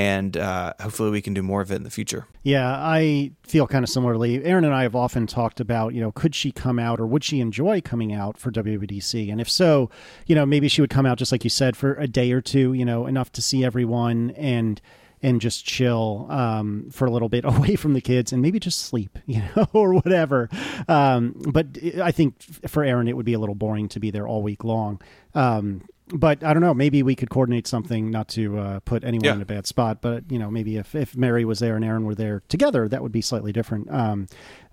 and 0.00 0.38
uh, 0.38 0.72
hopefully 0.80 1.10
we 1.10 1.20
can 1.20 1.34
do 1.34 1.42
more 1.42 1.60
of 1.60 1.70
it 1.70 1.74
in 1.74 1.82
the 1.82 1.90
future. 1.90 2.26
Yeah, 2.42 2.66
I 2.66 3.32
feel 3.42 3.66
kind 3.66 3.84
of 3.84 3.90
similarly. 3.90 4.42
Erin 4.42 4.64
and 4.64 4.72
I 4.72 4.84
have 4.84 4.96
often 4.96 5.26
talked 5.26 5.60
about, 5.60 5.92
you 5.92 6.00
know, 6.00 6.10
could 6.10 6.34
she 6.34 6.52
come 6.52 6.78
out 6.78 6.98
or 7.00 7.06
would 7.06 7.22
she 7.22 7.38
enjoy 7.38 7.82
coming 7.82 8.10
out 8.10 8.38
for 8.38 8.50
WWDC? 8.50 9.30
And 9.30 9.42
if 9.42 9.50
so, 9.50 9.90
you 10.26 10.34
know, 10.34 10.46
maybe 10.46 10.68
she 10.68 10.80
would 10.80 10.88
come 10.88 11.04
out 11.04 11.18
just 11.18 11.32
like 11.32 11.44
you 11.44 11.50
said 11.50 11.76
for 11.76 11.96
a 11.96 12.06
day 12.06 12.32
or 12.32 12.40
two, 12.40 12.72
you 12.72 12.86
know, 12.86 13.06
enough 13.06 13.30
to 13.32 13.42
see 13.42 13.62
everyone 13.62 14.30
and 14.38 14.80
and 15.22 15.38
just 15.38 15.66
chill 15.66 16.26
um, 16.30 16.88
for 16.90 17.04
a 17.04 17.10
little 17.10 17.28
bit 17.28 17.44
away 17.46 17.76
from 17.76 17.92
the 17.92 18.00
kids 18.00 18.32
and 18.32 18.40
maybe 18.40 18.58
just 18.58 18.78
sleep, 18.78 19.18
you 19.26 19.42
know, 19.54 19.68
or 19.74 19.92
whatever. 19.92 20.48
Um, 20.88 21.34
but 21.46 21.66
I 22.00 22.10
think 22.10 22.40
for 22.66 22.82
Erin, 22.82 23.06
it 23.06 23.18
would 23.18 23.26
be 23.26 23.34
a 23.34 23.38
little 23.38 23.54
boring 23.54 23.90
to 23.90 24.00
be 24.00 24.10
there 24.10 24.26
all 24.26 24.42
week 24.42 24.64
long. 24.64 24.98
Um, 25.34 25.82
but 26.12 26.44
I 26.44 26.52
don't 26.52 26.62
know. 26.62 26.74
Maybe 26.74 27.02
we 27.02 27.14
could 27.14 27.30
coordinate 27.30 27.66
something, 27.66 28.10
not 28.10 28.28
to 28.28 28.58
uh, 28.58 28.80
put 28.80 29.04
anyone 29.04 29.24
yeah. 29.24 29.34
in 29.34 29.42
a 29.42 29.46
bad 29.46 29.66
spot. 29.66 30.00
But 30.00 30.30
you 30.30 30.38
know, 30.38 30.50
maybe 30.50 30.76
if, 30.76 30.94
if 30.94 31.16
Mary 31.16 31.44
was 31.44 31.58
there 31.58 31.76
and 31.76 31.84
Erin 31.84 32.04
were 32.04 32.14
there 32.14 32.42
together, 32.48 32.88
that 32.88 33.02
would 33.02 33.12
be 33.12 33.20
slightly 33.20 33.52
different. 33.52 33.90
Um, 33.90 34.26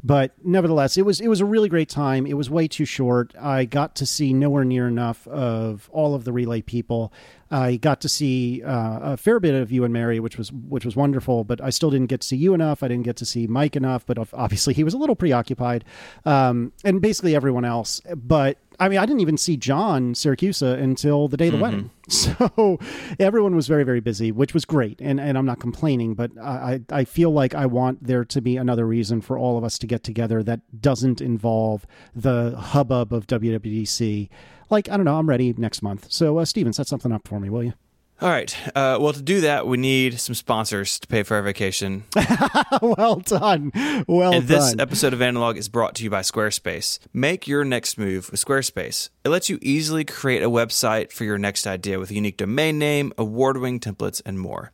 but 0.03 0.33
nevertheless, 0.43 0.95
it 0.97 1.05
was 1.05 1.19
it 1.19 1.27
was 1.27 1.41
a 1.41 1.45
really 1.45 1.69
great 1.69 1.89
time. 1.89 2.27
It 2.27 2.35
was 2.35 2.49
way 2.49 2.67
too 2.67 2.85
short. 2.85 3.33
I 3.39 3.65
got 3.65 3.95
to 3.95 4.05
see 4.05 4.31
nowhere 4.31 4.63
near 4.63 4.87
enough 4.87 5.27
of 5.27 5.89
all 5.91 6.13
of 6.13 6.23
the 6.23 6.31
relay 6.31 6.61
people. 6.61 7.11
I 7.49 7.77
got 7.77 8.01
to 8.01 8.09
see 8.09 8.61
uh, 8.63 9.13
a 9.13 9.17
fair 9.17 9.39
bit 9.39 9.55
of 9.55 9.71
you 9.71 9.83
and 9.83 9.93
Mary, 9.93 10.19
which 10.19 10.37
was 10.37 10.51
which 10.51 10.85
was 10.85 10.95
wonderful. 10.95 11.43
But 11.43 11.61
I 11.61 11.71
still 11.71 11.89
didn't 11.89 12.07
get 12.07 12.21
to 12.21 12.27
see 12.27 12.37
you 12.37 12.53
enough. 12.53 12.83
I 12.83 12.87
didn't 12.87 13.05
get 13.05 13.15
to 13.17 13.25
see 13.25 13.47
Myke 13.47 13.75
enough. 13.75 14.05
But 14.05 14.19
obviously, 14.33 14.73
he 14.75 14.83
was 14.83 14.93
a 14.93 14.97
little 14.97 15.15
preoccupied, 15.15 15.83
um, 16.25 16.73
and 16.83 17.01
basically 17.01 17.35
everyone 17.35 17.65
else. 17.65 17.99
But 18.15 18.59
I 18.79 18.89
mean, 18.89 18.99
I 18.99 19.05
didn't 19.05 19.21
even 19.21 19.37
see 19.37 19.57
John 19.57 20.13
Siracusa 20.13 20.79
until 20.79 21.27
the 21.27 21.37
day 21.37 21.47
of 21.47 21.53
the 21.53 21.57
wedding. 21.59 21.89
So 22.17 22.79
everyone 23.19 23.55
was 23.55 23.67
very, 23.67 23.83
very 23.83 23.99
busy, 23.99 24.31
which 24.31 24.53
was 24.53 24.63
great. 24.63 25.01
And, 25.01 25.19
and 25.19 25.37
I'm 25.37 25.45
not 25.45 25.59
complaining, 25.59 26.13
but 26.13 26.31
I, 26.41 26.81
I 26.89 27.03
feel 27.03 27.31
like 27.31 27.53
I 27.53 27.65
want 27.65 28.03
there 28.03 28.23
to 28.23 28.41
be 28.41 28.55
another 28.55 28.85
reason 28.85 29.19
for 29.21 29.37
all 29.37 29.57
of 29.57 29.63
us 29.63 29.77
to 29.79 29.87
get 29.87 30.03
together 30.03 30.41
that 30.43 30.81
doesn't 30.81 31.19
involve 31.19 31.85
the 32.15 32.55
hubbub 32.57 33.13
of 33.13 33.27
WWDC. 33.27 34.29
Like, 34.69 34.89
I 34.89 34.95
don't 34.95 35.05
know, 35.05 35.17
I'm 35.17 35.27
ready 35.29 35.53
next 35.57 35.81
month. 35.81 36.07
So, 36.09 36.37
uh, 36.37 36.45
Stephen, 36.45 36.73
set 36.73 36.87
something 36.87 37.11
up 37.11 37.27
for 37.27 37.39
me, 37.39 37.49
will 37.49 37.63
you? 37.63 37.73
All 38.19 38.29
right. 38.29 38.55
Uh, 38.75 38.97
well, 38.99 39.13
to 39.13 39.21
do 39.21 39.41
that, 39.41 39.67
we 39.67 39.77
need 39.77 40.19
some 40.19 40.33
sponsors 40.33 40.99
to 40.99 41.07
pay 41.07 41.21
for 41.21 41.35
our 41.35 41.43
vacation. 41.43 42.03
well 42.81 43.17
done. 43.17 43.71
Well 44.07 44.31
done. 44.31 44.45
this 44.47 44.75
episode 44.79 45.13
of 45.13 45.21
Analog 45.21 45.55
is 45.55 45.69
brought 45.69 45.93
to 45.95 46.03
you 46.03 46.09
by 46.09 46.21
Squarespace. 46.21 46.97
Make 47.13 47.47
your 47.47 47.63
next 47.63 47.95
move 47.99 48.31
with 48.31 48.43
Squarespace. 48.43 49.09
It 49.23 49.29
lets 49.29 49.49
you 49.49 49.59
easily 49.61 50.03
create 50.03 50.41
a 50.41 50.49
website 50.49 51.11
for 51.11 51.25
your 51.25 51.37
next 51.37 51.67
idea 51.67 51.99
with 51.99 52.09
a 52.09 52.15
unique 52.15 52.37
domain 52.37 52.79
name, 52.79 53.13
award 53.19 53.57
winning 53.57 53.79
templates, 53.79 54.19
and 54.25 54.39
more. 54.39 54.71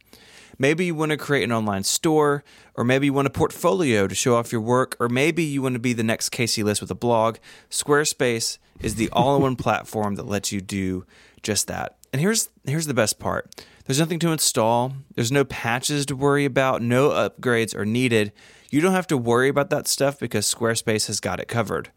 Maybe 0.57 0.85
you 0.85 0.95
want 0.95 1.11
to 1.11 1.17
create 1.17 1.43
an 1.43 1.51
online 1.51 1.83
store, 1.83 2.45
or 2.75 2.85
maybe 2.85 3.07
you 3.07 3.13
want 3.13 3.27
a 3.27 3.31
portfolio 3.31 4.07
to 4.07 4.15
show 4.15 4.35
off 4.35 4.53
your 4.53 4.61
work, 4.61 4.95
or 5.01 5.09
maybe 5.09 5.43
you 5.43 5.61
want 5.61 5.73
to 5.73 5.79
be 5.79 5.91
the 5.91 6.03
next 6.03 6.29
Casey 6.29 6.63
Liss 6.63 6.79
with 6.79 6.91
a 6.91 6.95
blog. 6.95 7.37
Squarespace 7.69 8.57
is 8.79 8.95
the 8.95 9.09
all 9.11 9.35
in 9.35 9.41
one 9.41 9.55
platform 9.57 10.15
that 10.15 10.27
lets 10.27 10.53
you 10.53 10.61
do 10.61 11.05
just 11.41 11.67
that. 11.67 11.97
And 12.13 12.21
here's 12.21 12.49
here's 12.63 12.85
the 12.85 12.93
best 12.93 13.19
part. 13.19 13.65
There's 13.85 13.99
nothing 13.99 14.19
to 14.19 14.31
install. 14.31 14.93
There's 15.15 15.31
no 15.31 15.43
patches 15.43 16.05
to 16.05 16.15
worry 16.15 16.45
about. 16.45 16.81
No 16.81 17.09
upgrades 17.09 17.75
are 17.75 17.85
needed. 17.85 18.31
You 18.69 18.79
don't 18.79 18.93
have 18.93 19.07
to 19.07 19.17
worry 19.17 19.49
about 19.49 19.71
that 19.71 19.87
stuff 19.87 20.19
because 20.19 20.45
Squarespace 20.51 21.07
has 21.07 21.19
got 21.19 21.39
it 21.39 21.47
covered. 21.47 21.91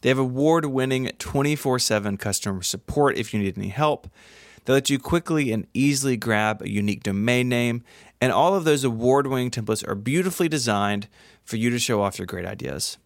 They 0.00 0.08
have 0.08 0.18
award-winning 0.18 1.10
24/7 1.18 2.16
customer 2.16 2.62
support 2.62 3.18
if 3.18 3.34
you 3.34 3.40
need 3.40 3.58
any 3.58 3.68
help. 3.68 4.08
They 4.64 4.72
let 4.72 4.88
you 4.88 4.98
quickly 4.98 5.52
and 5.52 5.66
easily 5.74 6.16
grab 6.16 6.62
a 6.62 6.70
unique 6.70 7.02
domain 7.02 7.48
name, 7.48 7.82
and 8.20 8.32
all 8.32 8.54
of 8.54 8.64
those 8.64 8.84
award-winning 8.84 9.50
templates 9.50 9.86
are 9.86 9.94
beautifully 9.94 10.48
designed 10.48 11.08
for 11.44 11.56
you 11.56 11.70
to 11.70 11.78
show 11.78 12.02
off 12.02 12.18
your 12.18 12.26
great 12.26 12.46
ideas. 12.46 12.98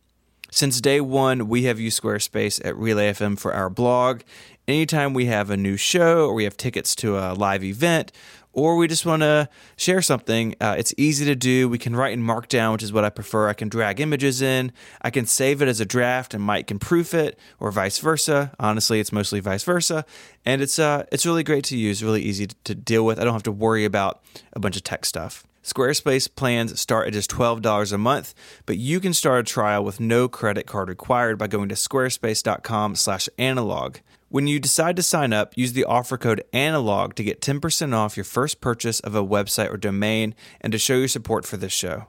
Since 0.53 0.81
day 0.81 1.01
one, 1.01 1.49
we 1.49 1.65
have 1.65 1.79
used 1.79 2.01
Squarespace 2.01 2.61
at 2.65 2.77
Relay 2.77 3.13
FM 3.13 3.39
for 3.39 3.55
our 3.55 3.71
blog. 3.71 4.23
Anytime 4.67 5.15
we 5.15 5.27
have 5.27 5.49
a 5.49 5.57
new 5.57 5.77
show 5.77 6.27
or 6.27 6.35
we 6.35 6.45
have 6.45 6.57
tickets 6.57 6.95
to 6.97 7.17
a 7.17 7.35
live 7.35 7.63
event 7.63 8.13
or 8.53 8.77
we 8.77 8.89
just 8.89 9.07
want 9.07 9.23
to 9.23 9.49
share 9.77 10.03
something, 10.03 10.57
uh, 10.61 10.75
it's 10.77 10.93
easy 10.97 11.25
to 11.25 11.37
do. 11.37 11.69
We 11.69 11.79
can 11.79 11.95
write 11.95 12.13
in 12.13 12.23
Markdown, 12.23 12.73
which 12.73 12.83
is 12.83 12.93
what 12.93 13.05
I 13.05 13.11
prefer. 13.11 13.49
I 13.49 13.53
can 13.53 13.69
drag 13.69 14.01
images 14.01 14.43
in. 14.43 14.73
I 15.03 15.11
can 15.11 15.27
save 15.27 15.63
it 15.63 15.69
as 15.69 15.81
a 15.81 15.85
draft, 15.85 16.35
and 16.35 16.43
Myke 16.43 16.67
can 16.67 16.81
proof 16.81 17.15
it, 17.15 17.39
or 17.61 17.71
vice 17.71 17.99
versa. 17.99 18.53
Honestly, 18.59 18.99
it's 18.99 19.13
mostly 19.13 19.39
vice 19.39 19.63
versa, 19.63 20.05
and 20.45 20.61
it's 20.63 20.81
uh, 20.81 21.05
it's 21.13 21.25
really 21.25 21.45
great 21.45 21.65
to 21.65 21.77
use. 21.77 22.03
Really 22.03 22.23
easy 22.23 22.49
to 22.65 22.75
deal 22.75 23.07
with. 23.07 23.21
I 23.21 23.25
don't 23.25 23.35
have 23.35 23.45
to 23.45 23.53
worry 23.53 23.85
about 23.85 24.21
a 24.53 24.59
bunch 24.59 24.77
of 24.77 24.83
tech 24.83 25.05
stuff. 25.05 25.45
Squarespace 25.63 26.35
plans 26.35 26.81
start 26.81 27.09
at 27.09 27.13
just 27.13 27.31
$12 27.31 27.93
a 27.93 27.99
month, 27.99 28.33
but 28.65 28.79
you 28.79 28.99
can 28.99 29.13
start 29.13 29.41
a 29.41 29.43
trial 29.43 29.85
with 29.85 30.01
no 30.01 30.27
credit 30.27 30.67
card 30.67 30.89
required 30.89 31.37
by 31.39 31.47
going 31.47 31.69
to 31.69 31.75
squarespace.com/analog. 31.75 33.97
When 34.31 34.47
you 34.47 34.59
decide 34.59 34.97
to 34.97 35.03
sign 35.03 35.35
up, 35.35 35.53
use 35.57 35.75
the 35.75 35.85
offer 35.85 36.17
code 36.17 36.43
ANALOG 36.55 37.13
to 37.15 37.25
get 37.25 37.43
10% 37.43 37.93
off 37.93 38.17
your 38.17 38.25
first 38.25 38.61
purchase 38.61 39.01
of 39.01 39.15
a 39.15 39.27
website 39.27 39.71
or 39.71 39.77
domain 39.77 40.35
and 40.61 40.73
to 40.73 40.79
show 40.79 40.95
your 40.95 41.09
support 41.09 41.45
for 41.45 41.57
this 41.57 41.73
show. 41.73 42.07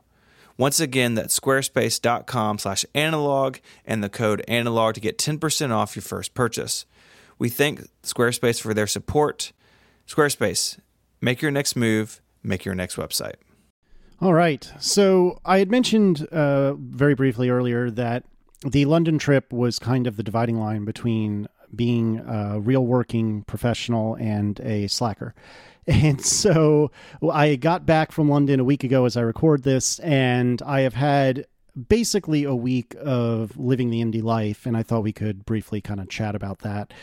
Once 0.57 0.79
again, 0.79 1.15
that's 1.15 1.37
squarespace.com 1.37 2.59
slash 2.59 2.85
analog 2.93 3.57
and 3.85 4.03
the 4.03 4.09
code 4.09 4.43
analog 4.47 4.93
to 4.93 5.01
get 5.01 5.17
10% 5.17 5.71
off 5.71 5.95
your 5.95 6.03
first 6.03 6.35
purchase. 6.35 6.85
We 7.39 7.49
thank 7.49 7.87
Squarespace 8.03 8.61
for 8.61 8.73
their 8.73 8.87
support. 8.87 9.51
Squarespace, 10.07 10.77
make 11.19 11.41
your 11.41 11.49
next 11.49 11.75
move, 11.75 12.21
make 12.43 12.65
your 12.65 12.75
next 12.75 12.95
website. 12.95 13.35
All 14.21 14.33
right. 14.33 14.71
So 14.79 15.39
I 15.45 15.57
had 15.57 15.71
mentioned 15.71 16.27
uh, 16.27 16.73
very 16.75 17.15
briefly 17.15 17.49
earlier 17.49 17.89
that 17.91 18.23
the 18.63 18.85
London 18.85 19.17
trip 19.17 19.51
was 19.51 19.79
kind 19.79 20.05
of 20.05 20.15
the 20.15 20.23
dividing 20.23 20.59
line 20.59 20.85
between 20.85 21.47
being 21.75 22.19
a 22.19 22.59
real 22.59 22.85
working 22.85 23.43
professional 23.43 24.15
and 24.15 24.59
a 24.61 24.87
slacker. 24.87 25.33
And 25.87 26.23
so 26.23 26.91
I 27.27 27.55
got 27.55 27.87
back 27.87 28.11
from 28.11 28.29
London 28.29 28.59
a 28.59 28.63
week 28.63 28.83
ago 28.83 29.05
as 29.05 29.17
I 29.17 29.21
record 29.21 29.63
this, 29.63 29.97
and 29.99 30.61
I 30.61 30.81
have 30.81 30.93
had 30.93 31.47
basically 31.89 32.43
a 32.43 32.53
week 32.53 32.95
of 32.99 33.57
living 33.57 33.89
the 33.89 33.99
indie 33.99 34.21
life, 34.21 34.67
and 34.67 34.77
I 34.77 34.83
thought 34.83 35.01
we 35.01 35.11
could 35.11 35.43
briefly 35.43 35.81
kind 35.81 35.99
of 35.99 36.07
chat 36.07 36.35
about 36.35 36.59
that. 36.59 36.93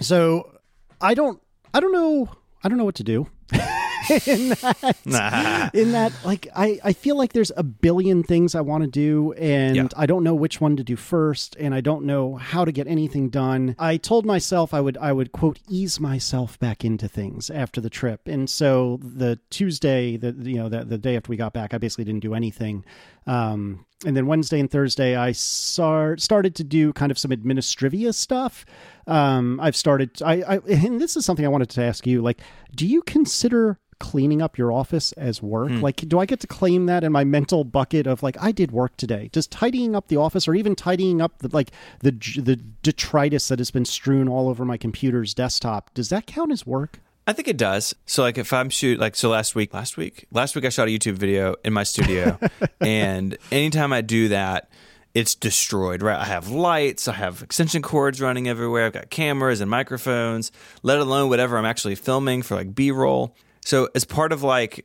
So 0.00 0.58
I 0.98 1.12
don't 1.12 1.42
I 1.74 1.80
don't 1.80 1.92
know 1.92 2.30
I 2.64 2.70
don't 2.70 2.78
know 2.78 2.86
what 2.86 2.94
to 2.96 3.04
do. 3.04 3.28
in 4.26 4.48
that, 4.50 5.70
in 5.74 5.92
that 5.92 6.12
like 6.24 6.48
I, 6.54 6.80
I 6.82 6.92
feel 6.92 7.16
like 7.16 7.32
there's 7.32 7.52
a 7.56 7.62
billion 7.62 8.22
things 8.22 8.54
I 8.54 8.60
want 8.60 8.84
to 8.84 8.90
do 8.90 9.32
and 9.32 9.76
yeah. 9.76 9.88
I 9.96 10.06
don't 10.06 10.24
know 10.24 10.34
which 10.34 10.60
one 10.60 10.76
to 10.76 10.84
do 10.84 10.96
first 10.96 11.56
and 11.58 11.74
I 11.74 11.80
don't 11.80 12.04
know 12.04 12.36
how 12.36 12.64
to 12.64 12.72
get 12.72 12.86
anything 12.86 13.28
done. 13.28 13.76
I 13.78 13.96
told 13.96 14.26
myself 14.26 14.74
I 14.74 14.80
would 14.80 14.96
I 14.98 15.12
would 15.12 15.32
quote 15.32 15.58
ease 15.68 16.00
myself 16.00 16.58
back 16.58 16.84
into 16.84 17.08
things 17.08 17.50
after 17.50 17.80
the 17.80 17.90
trip. 17.90 18.28
And 18.28 18.48
so 18.48 18.98
the 19.02 19.38
Tuesday, 19.50 20.16
the 20.16 20.32
you 20.32 20.56
know, 20.56 20.68
the, 20.68 20.84
the 20.84 20.98
day 20.98 21.16
after 21.16 21.30
we 21.30 21.36
got 21.36 21.52
back, 21.52 21.74
I 21.74 21.78
basically 21.78 22.04
didn't 22.04 22.22
do 22.22 22.34
anything. 22.34 22.84
Um, 23.26 23.86
and 24.04 24.16
then 24.16 24.26
Wednesday 24.26 24.60
and 24.60 24.70
Thursday, 24.70 25.16
I 25.16 25.32
start, 25.32 26.20
started 26.20 26.54
to 26.56 26.64
do 26.64 26.92
kind 26.92 27.10
of 27.12 27.18
some 27.18 27.30
administrivia 27.30 28.14
stuff. 28.14 28.64
Um, 29.06 29.60
I've 29.60 29.76
started, 29.76 30.22
I, 30.22 30.42
I, 30.42 30.56
and 30.68 31.00
this 31.00 31.16
is 31.16 31.24
something 31.24 31.44
I 31.44 31.48
wanted 31.48 31.70
to 31.70 31.82
ask 31.82 32.06
you. 32.06 32.22
Like, 32.22 32.40
do 32.74 32.86
you 32.86 33.02
consider 33.02 33.78
cleaning 34.02 34.42
up 34.42 34.58
your 34.58 34.72
office 34.72 35.12
as 35.12 35.40
work? 35.40 35.70
Hmm. 35.70 35.80
Like, 35.80 35.96
do 35.96 36.18
I 36.18 36.26
get 36.26 36.40
to 36.40 36.46
claim 36.48 36.86
that 36.86 37.04
in 37.04 37.12
my 37.12 37.22
mental 37.22 37.62
bucket 37.62 38.06
of 38.06 38.22
like 38.22 38.36
I 38.40 38.50
did 38.50 38.72
work 38.72 38.96
today? 38.96 39.30
Does 39.32 39.46
tidying 39.46 39.94
up 39.94 40.08
the 40.08 40.16
office, 40.16 40.48
or 40.48 40.54
even 40.54 40.74
tidying 40.74 41.20
up 41.20 41.38
the 41.38 41.48
like 41.52 41.70
the 42.00 42.10
the 42.10 42.56
detritus 42.56 43.46
that 43.48 43.60
has 43.60 43.70
been 43.70 43.84
strewn 43.84 44.28
all 44.28 44.48
over 44.48 44.64
my 44.64 44.76
computer's 44.76 45.34
desktop, 45.34 45.94
does 45.94 46.08
that 46.08 46.26
count 46.26 46.50
as 46.50 46.66
work? 46.66 46.98
I 47.26 47.32
think 47.32 47.48
it 47.48 47.56
does. 47.56 47.94
So 48.06 48.22
like 48.22 48.38
if 48.38 48.52
I'm 48.52 48.68
shoot 48.68 48.98
like 48.98 49.14
so 49.14 49.30
last 49.30 49.54
week, 49.54 49.72
last 49.72 49.96
week, 49.96 50.26
last 50.32 50.56
week 50.56 50.64
I 50.64 50.70
shot 50.70 50.88
a 50.88 50.90
YouTube 50.90 51.14
video 51.14 51.54
in 51.64 51.72
my 51.72 51.84
studio, 51.84 52.38
and 52.80 53.36
anytime 53.52 53.92
I 53.92 54.00
do 54.00 54.28
that, 54.28 54.70
it's 55.14 55.34
destroyed. 55.34 56.02
Right, 56.02 56.18
I 56.18 56.24
have 56.24 56.48
lights, 56.48 57.06
I 57.06 57.12
have 57.12 57.42
extension 57.42 57.82
cords 57.82 58.20
running 58.20 58.48
everywhere, 58.48 58.86
I've 58.86 58.92
got 58.92 59.10
cameras 59.10 59.60
and 59.60 59.70
microphones, 59.70 60.50
let 60.82 60.98
alone 60.98 61.28
whatever 61.28 61.56
I'm 61.56 61.64
actually 61.64 61.94
filming 61.94 62.42
for 62.42 62.56
like 62.56 62.74
B 62.74 62.90
roll. 62.90 63.36
So 63.64 63.88
as 63.94 64.04
part 64.04 64.32
of 64.32 64.42
like 64.42 64.84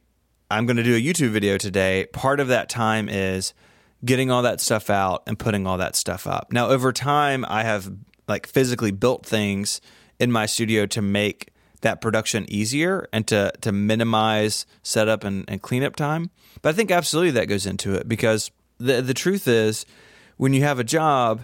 I'm 0.51 0.65
going 0.65 0.77
to 0.77 0.83
do 0.83 0.95
a 0.95 1.01
YouTube 1.01 1.31
video 1.31 1.57
today, 1.57 2.05
part 2.13 2.39
of 2.39 2.49
that 2.49 2.69
time 2.69 3.09
is 3.09 3.53
getting 4.05 4.29
all 4.29 4.43
that 4.43 4.61
stuff 4.61 4.91
out 4.91 5.23
and 5.25 5.39
putting 5.39 5.65
all 5.65 5.79
that 5.79 5.95
stuff 5.95 6.27
up. 6.27 6.53
Now 6.53 6.69
over 6.69 6.93
time 6.93 7.43
I 7.47 7.63
have 7.63 7.91
like 8.27 8.45
physically 8.45 8.91
built 8.91 9.25
things 9.25 9.81
in 10.19 10.31
my 10.31 10.45
studio 10.45 10.85
to 10.85 11.01
make 11.01 11.49
that 11.81 12.01
production 12.01 12.45
easier 12.49 13.07
and 13.13 13.27
to 13.27 13.51
to 13.61 13.71
minimize 13.71 14.65
setup 14.83 15.23
and, 15.23 15.45
and 15.47 15.61
cleanup 15.61 15.95
time. 15.95 16.29
But 16.61 16.69
I 16.69 16.73
think 16.73 16.91
absolutely 16.91 17.31
that 17.31 17.47
goes 17.47 17.65
into 17.65 17.93
it 17.93 18.07
because 18.07 18.51
the 18.77 19.01
the 19.01 19.13
truth 19.13 19.47
is 19.47 19.85
when 20.37 20.53
you 20.53 20.63
have 20.63 20.79
a 20.79 20.83
job, 20.83 21.41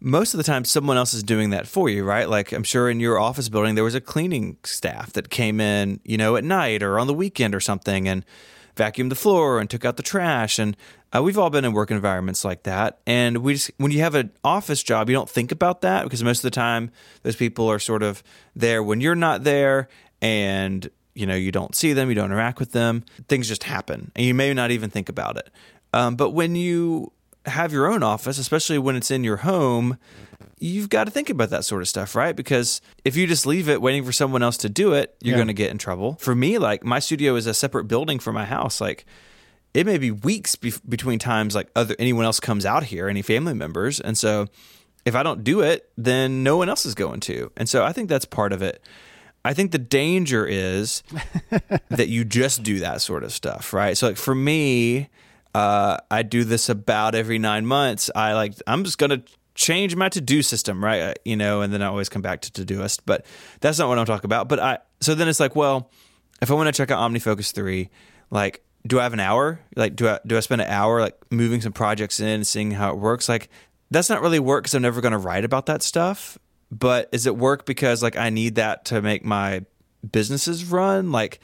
most 0.00 0.34
of 0.34 0.38
the 0.38 0.44
time 0.44 0.64
someone 0.64 0.96
else 0.96 1.14
is 1.14 1.22
doing 1.22 1.50
that 1.50 1.66
for 1.66 1.88
you, 1.88 2.04
right? 2.04 2.28
Like 2.28 2.52
I'm 2.52 2.62
sure 2.62 2.88
in 2.90 3.00
your 3.00 3.18
office 3.18 3.48
building 3.48 3.74
there 3.74 3.84
was 3.84 3.94
a 3.94 4.00
cleaning 4.00 4.56
staff 4.64 5.12
that 5.14 5.30
came 5.30 5.60
in, 5.60 6.00
you 6.04 6.16
know, 6.16 6.36
at 6.36 6.44
night 6.44 6.82
or 6.82 6.98
on 6.98 7.06
the 7.06 7.14
weekend 7.14 7.54
or 7.54 7.60
something 7.60 8.08
and 8.08 8.24
vacuumed 8.76 9.08
the 9.08 9.16
floor 9.16 9.58
and 9.58 9.68
took 9.68 9.84
out 9.84 9.96
the 9.96 10.02
trash 10.02 10.58
and 10.58 10.76
uh, 11.14 11.22
we've 11.22 11.38
all 11.38 11.50
been 11.50 11.64
in 11.64 11.72
work 11.72 11.90
environments 11.90 12.44
like 12.44 12.62
that 12.64 12.98
and 13.06 13.38
we 13.38 13.54
just 13.54 13.70
when 13.78 13.90
you 13.90 14.00
have 14.00 14.14
an 14.14 14.30
office 14.44 14.82
job 14.82 15.08
you 15.08 15.16
don't 15.16 15.30
think 15.30 15.50
about 15.50 15.80
that 15.80 16.04
because 16.04 16.22
most 16.22 16.38
of 16.38 16.42
the 16.42 16.50
time 16.50 16.90
those 17.22 17.36
people 17.36 17.68
are 17.70 17.78
sort 17.78 18.02
of 18.02 18.22
there 18.54 18.82
when 18.82 19.00
you're 19.00 19.14
not 19.14 19.44
there 19.44 19.88
and 20.20 20.90
you 21.14 21.26
know 21.26 21.34
you 21.34 21.50
don't 21.50 21.74
see 21.74 21.92
them 21.92 22.08
you 22.08 22.14
don't 22.14 22.26
interact 22.26 22.60
with 22.60 22.72
them. 22.72 23.04
Things 23.28 23.48
just 23.48 23.64
happen 23.64 24.12
and 24.14 24.24
you 24.24 24.34
may 24.34 24.52
not 24.54 24.70
even 24.70 24.90
think 24.90 25.08
about 25.08 25.36
it. 25.38 25.50
Um, 25.92 26.14
but 26.16 26.30
when 26.30 26.54
you 26.54 27.12
have 27.46 27.72
your 27.72 27.90
own 27.90 28.02
office, 28.02 28.38
especially 28.38 28.78
when 28.78 28.96
it's 28.96 29.10
in 29.10 29.24
your 29.24 29.38
home, 29.38 29.98
you've 30.58 30.88
got 30.88 31.04
to 31.04 31.10
think 31.10 31.30
about 31.30 31.50
that 31.50 31.64
sort 31.64 31.82
of 31.82 31.88
stuff, 31.88 32.14
right? 32.14 32.34
Because 32.34 32.80
if 33.04 33.16
you 33.16 33.26
just 33.26 33.46
leave 33.46 33.68
it 33.68 33.80
waiting 33.80 34.04
for 34.04 34.12
someone 34.12 34.42
else 34.42 34.56
to 34.58 34.68
do 34.68 34.92
it, 34.92 35.14
you're 35.22 35.32
yeah. 35.32 35.38
going 35.38 35.48
to 35.48 35.54
get 35.54 35.70
in 35.70 35.78
trouble. 35.78 36.16
For 36.20 36.34
me, 36.34 36.58
like 36.58 36.84
my 36.84 36.98
studio 36.98 37.36
is 37.36 37.46
a 37.46 37.54
separate 37.54 37.84
building 37.84 38.18
for 38.18 38.32
my 38.32 38.44
house. 38.44 38.80
Like 38.80 39.04
it 39.74 39.86
may 39.86 39.98
be 39.98 40.10
weeks 40.10 40.56
be- 40.56 40.72
between 40.88 41.18
times 41.18 41.54
like 41.54 41.68
other 41.76 41.94
anyone 41.98 42.24
else 42.24 42.40
comes 42.40 42.64
out 42.64 42.84
here, 42.84 43.08
any 43.08 43.22
family 43.22 43.54
members, 43.54 44.00
and 44.00 44.16
so 44.16 44.46
if 45.04 45.14
I 45.14 45.22
don't 45.22 45.44
do 45.44 45.60
it, 45.60 45.88
then 45.96 46.42
no 46.42 46.56
one 46.56 46.68
else 46.68 46.84
is 46.84 46.94
going 46.94 47.20
to. 47.20 47.52
And 47.56 47.68
so 47.68 47.84
I 47.84 47.92
think 47.92 48.08
that's 48.08 48.24
part 48.24 48.52
of 48.52 48.60
it. 48.60 48.82
I 49.44 49.54
think 49.54 49.70
the 49.70 49.78
danger 49.78 50.44
is 50.44 51.04
that 51.88 52.08
you 52.08 52.24
just 52.24 52.64
do 52.64 52.80
that 52.80 53.00
sort 53.00 53.22
of 53.22 53.32
stuff, 53.32 53.72
right? 53.72 53.96
So 53.96 54.08
like 54.08 54.16
for 54.16 54.34
me, 54.34 55.08
uh, 55.56 55.96
I 56.10 56.22
do 56.22 56.44
this 56.44 56.68
about 56.68 57.14
every 57.14 57.38
nine 57.38 57.64
months. 57.64 58.10
I 58.14 58.34
like 58.34 58.54
I'm 58.66 58.84
just 58.84 58.98
gonna 58.98 59.22
change 59.54 59.96
my 59.96 60.10
to 60.10 60.20
do 60.20 60.42
system, 60.42 60.84
right? 60.84 61.00
Uh, 61.00 61.14
you 61.24 61.36
know, 61.36 61.62
and 61.62 61.72
then 61.72 61.80
I 61.80 61.86
always 61.86 62.10
come 62.10 62.20
back 62.20 62.42
to 62.42 62.52
Todoist, 62.52 63.00
but 63.06 63.24
that's 63.60 63.78
not 63.78 63.88
what 63.88 63.98
I'm 63.98 64.04
talking 64.04 64.26
about. 64.26 64.48
But 64.48 64.60
I 64.60 64.78
so 65.00 65.14
then 65.14 65.28
it's 65.28 65.40
like, 65.40 65.56
well, 65.56 65.90
if 66.42 66.50
I 66.50 66.54
want 66.54 66.66
to 66.66 66.72
check 66.72 66.90
out 66.90 66.98
OmniFocus 67.10 67.52
three, 67.52 67.88
like 68.30 68.62
do 68.86 69.00
I 69.00 69.02
have 69.02 69.14
an 69.14 69.20
hour? 69.20 69.58
Like, 69.74 69.96
do 69.96 70.08
I 70.08 70.20
do 70.26 70.36
I 70.36 70.40
spend 70.40 70.60
an 70.60 70.68
hour 70.68 71.00
like 71.00 71.16
moving 71.30 71.60
some 71.60 71.72
projects 71.72 72.20
in, 72.20 72.44
seeing 72.44 72.70
how 72.70 72.90
it 72.90 72.98
works? 72.98 73.28
Like, 73.28 73.48
that's 73.90 74.10
not 74.10 74.20
really 74.20 74.38
work 74.38 74.64
because 74.64 74.74
I'm 74.74 74.82
never 74.82 75.00
going 75.00 75.12
to 75.12 75.18
write 75.18 75.44
about 75.44 75.66
that 75.66 75.82
stuff. 75.82 76.38
But 76.70 77.08
is 77.12 77.26
it 77.26 77.36
work 77.36 77.64
because 77.64 78.02
like 78.02 78.16
I 78.16 78.30
need 78.30 78.56
that 78.56 78.84
to 78.86 79.00
make 79.02 79.24
my 79.24 79.64
businesses 80.10 80.64
run? 80.66 81.12
Like, 81.12 81.40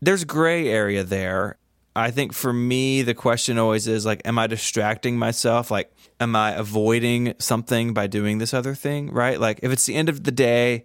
there's 0.00 0.24
gray 0.24 0.68
area 0.68 1.04
there. 1.04 1.58
I 1.96 2.10
think 2.10 2.32
for 2.32 2.52
me, 2.52 3.02
the 3.02 3.14
question 3.14 3.58
always 3.58 3.86
is 3.86 4.04
like, 4.04 4.22
am 4.24 4.38
I 4.38 4.46
distracting 4.46 5.16
myself? 5.16 5.70
Like, 5.70 5.92
am 6.18 6.34
I 6.34 6.52
avoiding 6.52 7.34
something 7.38 7.94
by 7.94 8.08
doing 8.08 8.38
this 8.38 8.52
other 8.52 8.74
thing? 8.74 9.12
Right? 9.12 9.38
Like, 9.38 9.60
if 9.62 9.70
it's 9.70 9.86
the 9.86 9.94
end 9.94 10.08
of 10.08 10.24
the 10.24 10.32
day 10.32 10.84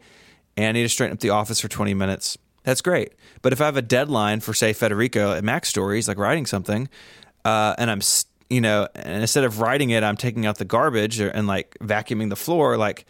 and 0.55 0.67
I 0.67 0.71
need 0.73 0.83
to 0.83 0.89
straighten 0.89 1.13
up 1.13 1.19
the 1.19 1.31
office 1.31 1.59
for 1.59 1.67
20 1.67 1.93
minutes, 1.95 2.37
that's 2.63 2.81
great. 2.81 3.13
But 3.41 3.53
if 3.53 3.61
I 3.61 3.65
have 3.65 3.77
a 3.77 3.81
deadline 3.81 4.41
for, 4.41 4.53
say, 4.53 4.73
Federico 4.73 5.33
at 5.33 5.43
MacStories, 5.43 6.07
like 6.07 6.17
writing 6.17 6.45
something, 6.45 6.89
uh, 7.43 7.73
and 7.77 7.89
I'm 7.89 8.01
you 8.49 8.61
know, 8.61 8.87
and 8.95 9.21
instead 9.21 9.43
of 9.43 9.59
writing 9.59 9.91
it, 9.91 10.03
I'm 10.03 10.17
taking 10.17 10.45
out 10.45 10.57
the 10.57 10.65
garbage 10.65 11.19
and 11.19 11.47
like 11.47 11.77
vacuuming 11.81 12.29
the 12.29 12.35
floor. 12.35 12.77
Like, 12.77 13.05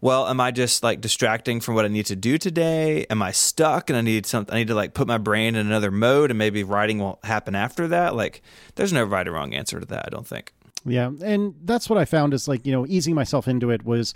well, 0.00 0.28
am 0.28 0.40
I 0.40 0.50
just 0.50 0.82
like 0.82 1.00
distracting 1.00 1.60
from 1.60 1.74
what 1.74 1.84
I 1.84 1.88
need 1.88 2.06
to 2.06 2.16
do 2.16 2.38
today? 2.38 3.06
Am 3.10 3.22
I 3.22 3.32
stuck 3.32 3.90
and 3.90 3.96
I 3.96 4.02
need 4.02 4.26
something? 4.26 4.54
I 4.54 4.58
need 4.58 4.68
to 4.68 4.74
like 4.74 4.94
put 4.94 5.06
my 5.06 5.18
brain 5.18 5.54
in 5.54 5.66
another 5.66 5.90
mode 5.90 6.30
and 6.30 6.38
maybe 6.38 6.64
writing 6.64 6.98
won't 6.98 7.24
happen 7.24 7.54
after 7.54 7.88
that. 7.88 8.14
Like, 8.14 8.42
there's 8.74 8.92
no 8.92 9.04
right 9.04 9.26
or 9.26 9.32
wrong 9.32 9.54
answer 9.54 9.80
to 9.80 9.86
that. 9.86 10.04
I 10.06 10.10
don't 10.10 10.26
think. 10.26 10.52
Yeah, 10.84 11.10
and 11.22 11.54
that's 11.64 11.90
what 11.90 11.98
I 11.98 12.04
found 12.04 12.32
is 12.32 12.46
like 12.46 12.64
you 12.64 12.72
know 12.72 12.86
easing 12.86 13.14
myself 13.14 13.48
into 13.48 13.70
it 13.70 13.84
was 13.84 14.14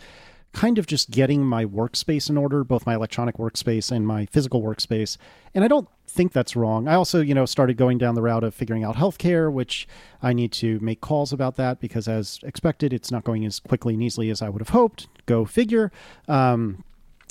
kind 0.53 0.79
of 0.79 0.87
just 0.87 1.11
getting 1.11 1.45
my 1.45 1.65
workspace 1.65 2.29
in 2.29 2.37
order, 2.37 2.65
both 2.65 2.87
my 2.87 2.95
electronic 2.95 3.37
workspace 3.37 3.93
and 3.93 4.07
my 4.07 4.27
physical 4.27 4.63
workspace. 4.63 5.17
And 5.55 5.65
I 5.65 5.69
don't 5.69 5.89
think 6.11 6.33
that's 6.33 6.57
wrong. 6.57 6.89
I 6.89 6.95
also, 6.95 7.21
you 7.21 7.35
know, 7.35 7.47
started 7.47 7.77
going 7.77 7.99
down 7.99 8.15
the 8.15 8.23
route 8.23 8.45
of 8.45 8.55
figuring 8.55 8.85
out 8.85 8.97
healthcare, 8.97 9.53
which 9.53 9.87
I 10.23 10.33
need 10.33 10.53
to 10.53 10.79
make 10.81 11.01
calls 11.01 11.33
about 11.33 11.57
that 11.57 11.81
because, 11.81 12.09
as 12.09 12.41
expected, 12.43 12.93
it's 12.93 13.11
not 13.11 13.25
going 13.25 13.45
as 13.47 13.61
quickly 13.61 13.95
and 13.95 14.03
easily 14.03 14.31
as 14.31 14.43
I 14.43 14.49
would 14.49 14.61
have 14.61 14.71
hoped. 14.71 15.09
Go 15.27 15.45
figure. 15.45 15.93
Um, 16.29 16.85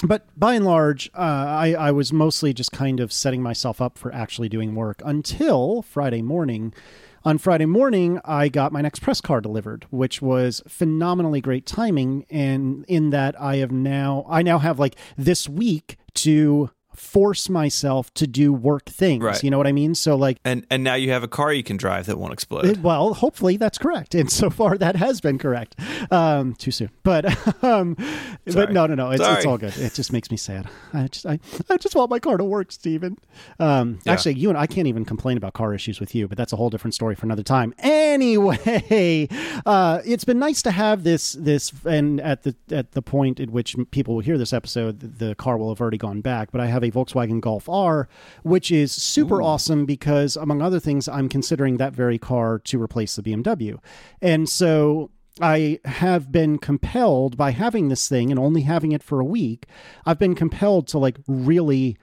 but 0.03 0.27
by 0.37 0.53
and 0.53 0.65
large, 0.65 1.09
uh, 1.13 1.19
I, 1.19 1.75
I 1.77 1.91
was 1.91 2.13
mostly 2.13 2.53
just 2.53 2.71
kind 2.71 2.99
of 2.99 3.11
setting 3.11 3.43
myself 3.43 3.81
up 3.81 3.97
for 3.97 4.13
actually 4.13 4.47
doing 4.47 4.73
work 4.75 5.01
until 5.03 5.81
Friday 5.81 6.21
morning 6.21 6.73
on 7.25 7.37
Friday 7.37 7.65
morning, 7.65 8.19
I 8.23 8.47
got 8.47 8.71
my 8.71 8.81
next 8.81 8.99
press 8.99 9.19
car 9.19 9.41
delivered, 9.41 9.85
which 9.89 10.21
was 10.21 10.61
phenomenally 10.67 11.41
great 11.41 11.65
timing. 11.65 12.25
And 12.29 12.85
in 12.87 13.09
that, 13.09 13.39
I 13.39 13.57
have 13.57 13.71
now, 13.71 14.25
I 14.29 14.41
now 14.41 14.59
have 14.59 14.79
like 14.79 14.95
this 15.17 15.49
week 15.49 15.97
to 16.15 16.71
force 16.95 17.49
myself 17.49 18.13
to 18.15 18.27
do 18.27 18.51
work 18.51 18.85
things. 18.85 19.23
Right. 19.23 19.43
You 19.43 19.51
know 19.51 19.57
what 19.57 19.67
I 19.67 19.71
mean? 19.71 19.95
So 19.95 20.15
like 20.15 20.37
And 20.43 20.65
and 20.69 20.83
now 20.83 20.95
you 20.95 21.11
have 21.11 21.23
a 21.23 21.27
car 21.27 21.53
you 21.53 21.63
can 21.63 21.77
drive 21.77 22.07
that 22.07 22.17
won't 22.17 22.33
explode. 22.33 22.65
It, 22.65 22.79
well, 22.79 23.13
hopefully 23.13 23.57
that's 23.57 23.77
correct. 23.77 24.15
And 24.15 24.31
so 24.31 24.49
far 24.49 24.77
that 24.77 24.95
has 24.95 25.21
been 25.21 25.37
correct. 25.37 25.75
Um 26.11 26.55
too 26.55 26.71
soon. 26.71 26.89
But 27.03 27.25
um 27.63 27.95
Sorry. 27.95 28.65
but 28.65 28.71
no 28.71 28.87
no 28.87 28.95
no, 28.95 29.11
it's 29.11 29.21
it's 29.23 29.45
all 29.45 29.57
good. 29.57 29.77
It 29.77 29.93
just 29.93 30.11
makes 30.11 30.29
me 30.29 30.37
sad. 30.37 30.67
I 30.93 31.07
just 31.07 31.25
I, 31.25 31.39
I 31.69 31.77
just 31.77 31.95
want 31.95 32.09
my 32.09 32.19
car 32.19 32.37
to 32.37 32.43
work, 32.43 32.71
Stephen. 32.71 33.17
Um 33.59 33.99
yeah. 34.05 34.13
actually 34.13 34.35
you 34.35 34.49
and 34.49 34.57
I 34.57 34.67
can't 34.67 34.87
even 34.87 35.05
complain 35.05 35.37
about 35.37 35.53
car 35.53 35.73
issues 35.73 35.99
with 35.99 36.13
you, 36.15 36.27
but 36.27 36.37
that's 36.37 36.53
a 36.53 36.55
whole 36.55 36.69
different 36.69 36.93
story 36.93 37.15
for 37.15 37.25
another 37.25 37.43
time. 37.43 37.73
Anyway, 38.19 39.27
uh 39.65 40.01
it's 40.05 40.25
been 40.25 40.39
nice 40.39 40.61
to 40.63 40.71
have 40.71 41.03
this 41.03 41.33
this 41.33 41.71
and 41.85 42.19
at 42.21 42.43
the 42.43 42.55
at 42.71 42.91
the 42.91 43.01
point 43.01 43.39
at 43.39 43.49
which 43.49 43.75
people 43.91 44.15
will 44.15 44.21
hear 44.21 44.37
this 44.37 44.51
episode 44.51 44.99
the, 44.99 45.07
the 45.27 45.35
car 45.35 45.57
will 45.57 45.69
have 45.69 45.79
already 45.81 45.97
gone 45.97 46.21
back, 46.21 46.51
but 46.51 46.59
I 46.61 46.65
have 46.67 46.78
a 46.83 46.91
Volkswagen 46.91 47.41
Golf 47.41 47.67
R, 47.69 48.07
which 48.43 48.71
is 48.71 48.91
super 48.91 49.41
Ooh. 49.41 49.45
awesome 49.45 49.85
because, 49.85 50.35
among 50.35 50.61
other 50.61 50.79
things, 50.79 51.07
I'm 51.07 51.29
considering 51.29 51.77
that 51.77 51.93
very 51.93 52.17
car 52.17 52.59
to 52.59 52.81
replace 52.81 53.15
the 53.15 53.23
BMW. 53.23 53.79
And 54.21 54.47
so 54.49 55.11
I 55.41 55.79
have 55.85 56.31
been 56.31 56.57
compelled 56.57 57.37
by 57.37 57.51
having 57.51 57.89
this 57.89 58.09
thing 58.09 58.31
and 58.31 58.39
only 58.39 58.61
having 58.61 58.91
it 58.91 59.03
for 59.03 59.19
a 59.19 59.25
week, 59.25 59.65
I've 60.05 60.19
been 60.19 60.35
compelled 60.35 60.87
to 60.89 60.97
like 60.97 61.17
really 61.27 61.97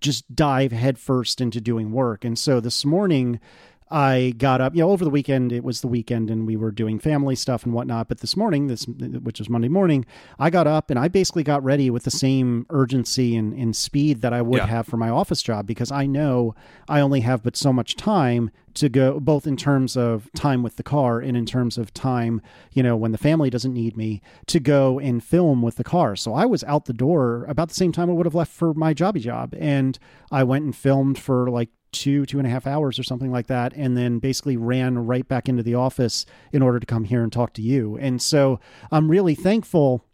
just 0.00 0.34
dive 0.34 0.72
headfirst 0.72 1.40
into 1.40 1.60
doing 1.60 1.92
work. 1.92 2.24
And 2.24 2.38
so 2.38 2.60
this 2.60 2.84
morning, 2.84 3.40
I 3.88 4.34
got 4.36 4.60
up, 4.60 4.74
you 4.74 4.80
know, 4.80 4.90
over 4.90 5.04
the 5.04 5.10
weekend, 5.10 5.52
it 5.52 5.62
was 5.62 5.80
the 5.80 5.86
weekend 5.86 6.28
and 6.28 6.44
we 6.44 6.56
were 6.56 6.72
doing 6.72 6.98
family 6.98 7.36
stuff 7.36 7.64
and 7.64 7.72
whatnot. 7.72 8.08
But 8.08 8.18
this 8.18 8.36
morning, 8.36 8.66
this, 8.66 8.84
which 8.86 9.38
was 9.38 9.48
Monday 9.48 9.68
morning, 9.68 10.04
I 10.40 10.50
got 10.50 10.66
up 10.66 10.90
and 10.90 10.98
I 10.98 11.06
basically 11.06 11.44
got 11.44 11.62
ready 11.62 11.88
with 11.88 12.02
the 12.02 12.10
same 12.10 12.66
urgency 12.70 13.36
and, 13.36 13.52
and 13.52 13.76
speed 13.76 14.22
that 14.22 14.32
I 14.32 14.42
would 14.42 14.58
yeah. 14.58 14.66
have 14.66 14.86
for 14.86 14.96
my 14.96 15.08
office 15.08 15.40
job 15.40 15.66
because 15.66 15.92
I 15.92 16.06
know 16.06 16.54
I 16.88 17.00
only 17.00 17.20
have 17.20 17.44
but 17.44 17.56
so 17.56 17.72
much 17.72 17.94
time 17.94 18.50
to 18.74 18.88
go, 18.88 19.20
both 19.20 19.46
in 19.46 19.56
terms 19.56 19.96
of 19.96 20.28
time 20.34 20.62
with 20.64 20.76
the 20.76 20.82
car 20.82 21.20
and 21.20 21.36
in 21.36 21.46
terms 21.46 21.78
of 21.78 21.94
time, 21.94 22.42
you 22.72 22.82
know, 22.82 22.96
when 22.96 23.12
the 23.12 23.18
family 23.18 23.50
doesn't 23.50 23.72
need 23.72 23.96
me 23.96 24.20
to 24.46 24.58
go 24.58 24.98
and 24.98 25.22
film 25.22 25.62
with 25.62 25.76
the 25.76 25.84
car. 25.84 26.16
So 26.16 26.34
I 26.34 26.44
was 26.44 26.64
out 26.64 26.86
the 26.86 26.92
door 26.92 27.44
about 27.48 27.68
the 27.68 27.74
same 27.74 27.92
time 27.92 28.10
I 28.10 28.14
would 28.14 28.26
have 28.26 28.34
left 28.34 28.52
for 28.52 28.74
my 28.74 28.92
jobby 28.92 29.20
job. 29.20 29.54
And 29.58 29.98
I 30.30 30.42
went 30.42 30.64
and 30.64 30.74
filmed 30.74 31.18
for 31.18 31.48
like 31.50 31.70
two, 31.98 32.26
two 32.26 32.38
and 32.38 32.46
a 32.46 32.50
half 32.50 32.66
hours 32.66 32.98
or 32.98 33.02
something 33.02 33.30
like 33.30 33.46
that, 33.46 33.72
and 33.74 33.96
then 33.96 34.18
basically 34.18 34.56
ran 34.56 34.98
right 34.98 35.26
back 35.26 35.48
into 35.48 35.62
the 35.62 35.74
office 35.74 36.26
in 36.52 36.62
order 36.62 36.78
to 36.78 36.86
come 36.86 37.04
here 37.04 37.22
and 37.22 37.32
talk 37.32 37.52
to 37.54 37.62
you. 37.62 37.96
And 37.98 38.20
so 38.20 38.60
I'm 38.90 39.10
really 39.10 39.34
thankful 39.34 40.04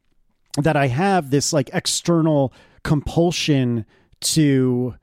that 0.59 0.77
I 0.77 0.88
have 0.88 1.31
this 1.31 1.53
like 1.53 1.71
external 1.73 2.53
compulsion 2.83 3.87
to 4.21 4.95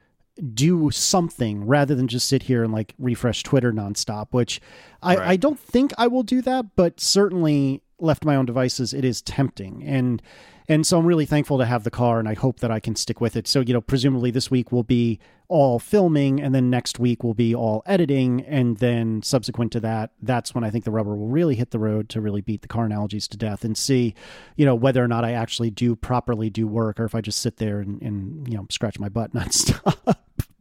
do 0.53 0.89
something 0.91 1.65
rather 1.65 1.95
than 1.95 2.07
just 2.07 2.27
sit 2.27 2.43
here 2.43 2.63
and 2.63 2.71
like 2.71 2.93
refresh 2.97 3.43
Twitter 3.43 3.73
nonstop, 3.73 4.27
which 4.31 4.61
I, 5.01 5.15
right. 5.15 5.27
I 5.29 5.35
don't 5.35 5.59
think 5.59 5.91
I 5.97 6.07
will 6.07 6.23
do 6.23 6.41
that, 6.43 6.75
but 6.75 6.99
certainly 6.99 7.81
left 7.99 8.23
my 8.23 8.35
own 8.35 8.45
devices, 8.45 8.93
it 8.93 9.03
is 9.03 9.21
tempting. 9.21 9.83
And 9.83 10.21
and 10.69 10.85
so 10.85 10.99
I'm 10.99 11.05
really 11.07 11.25
thankful 11.25 11.57
to 11.57 11.65
have 11.65 11.83
the 11.83 11.89
car 11.89 12.19
and 12.19 12.29
I 12.29 12.35
hope 12.35 12.59
that 12.59 12.69
I 12.69 12.79
can 12.79 12.95
stick 12.95 13.19
with 13.19 13.35
it. 13.35 13.47
So, 13.47 13.61
you 13.61 13.73
know, 13.73 13.81
presumably 13.81 14.29
this 14.29 14.51
week 14.51 14.71
will 14.71 14.83
be 14.83 15.19
all 15.47 15.79
filming 15.79 16.39
and 16.39 16.53
then 16.53 16.69
next 16.69 16.99
week 16.99 17.23
will 17.23 17.33
be 17.33 17.55
all 17.55 17.81
editing. 17.87 18.41
And 18.41 18.77
then 18.77 19.23
subsequent 19.23 19.71
to 19.71 19.79
that, 19.79 20.11
that's 20.21 20.53
when 20.53 20.63
I 20.63 20.69
think 20.69 20.85
the 20.85 20.91
rubber 20.91 21.15
will 21.15 21.27
really 21.27 21.55
hit 21.55 21.71
the 21.71 21.79
road 21.79 22.07
to 22.09 22.21
really 22.21 22.41
beat 22.41 22.61
the 22.61 22.67
car 22.67 22.85
analogies 22.85 23.27
to 23.29 23.37
death 23.37 23.65
and 23.65 23.75
see, 23.75 24.13
you 24.57 24.65
know, 24.65 24.75
whether 24.75 25.03
or 25.03 25.07
not 25.07 25.25
I 25.25 25.31
actually 25.31 25.71
do 25.71 25.95
properly 25.95 26.51
do 26.51 26.67
work 26.67 26.99
or 26.99 27.05
if 27.05 27.15
I 27.15 27.21
just 27.21 27.39
sit 27.39 27.57
there 27.57 27.79
and, 27.79 27.99
and 28.03 28.47
you 28.47 28.55
know, 28.55 28.67
scratch 28.69 28.99
my 28.99 29.09
butt 29.09 29.33
nonstop. 29.33 30.17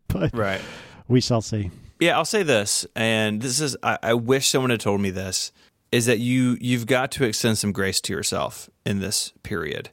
but 0.08 0.34
right. 0.34 0.62
we 1.06 1.20
shall 1.20 1.42
see. 1.42 1.70
Yeah, 2.00 2.16
I'll 2.16 2.24
say 2.24 2.44
this, 2.44 2.86
and 2.94 3.42
this 3.42 3.60
is 3.60 3.76
I, 3.82 3.98
I 4.02 4.14
wish 4.14 4.48
someone 4.48 4.70
had 4.70 4.78
told 4.80 5.00
me 5.00 5.10
this 5.10 5.50
is 5.90 6.06
that 6.06 6.18
you 6.20 6.56
you've 6.60 6.86
got 6.86 7.10
to 7.10 7.24
extend 7.24 7.58
some 7.58 7.72
grace 7.72 8.00
to 8.02 8.12
yourself 8.12 8.70
in 8.86 9.00
this 9.00 9.32
period 9.42 9.90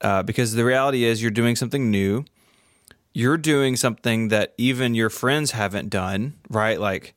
uh, 0.00 0.22
because 0.22 0.52
the 0.52 0.64
reality 0.64 1.04
is 1.04 1.22
you're 1.22 1.30
doing 1.30 1.56
something 1.56 1.90
new. 1.90 2.24
You're 3.12 3.38
doing 3.38 3.76
something 3.76 4.28
that 4.28 4.54
even 4.58 4.94
your 4.94 5.10
friends 5.10 5.52
haven't 5.52 5.88
done 5.88 6.34
right? 6.48 6.80
Like 6.80 7.14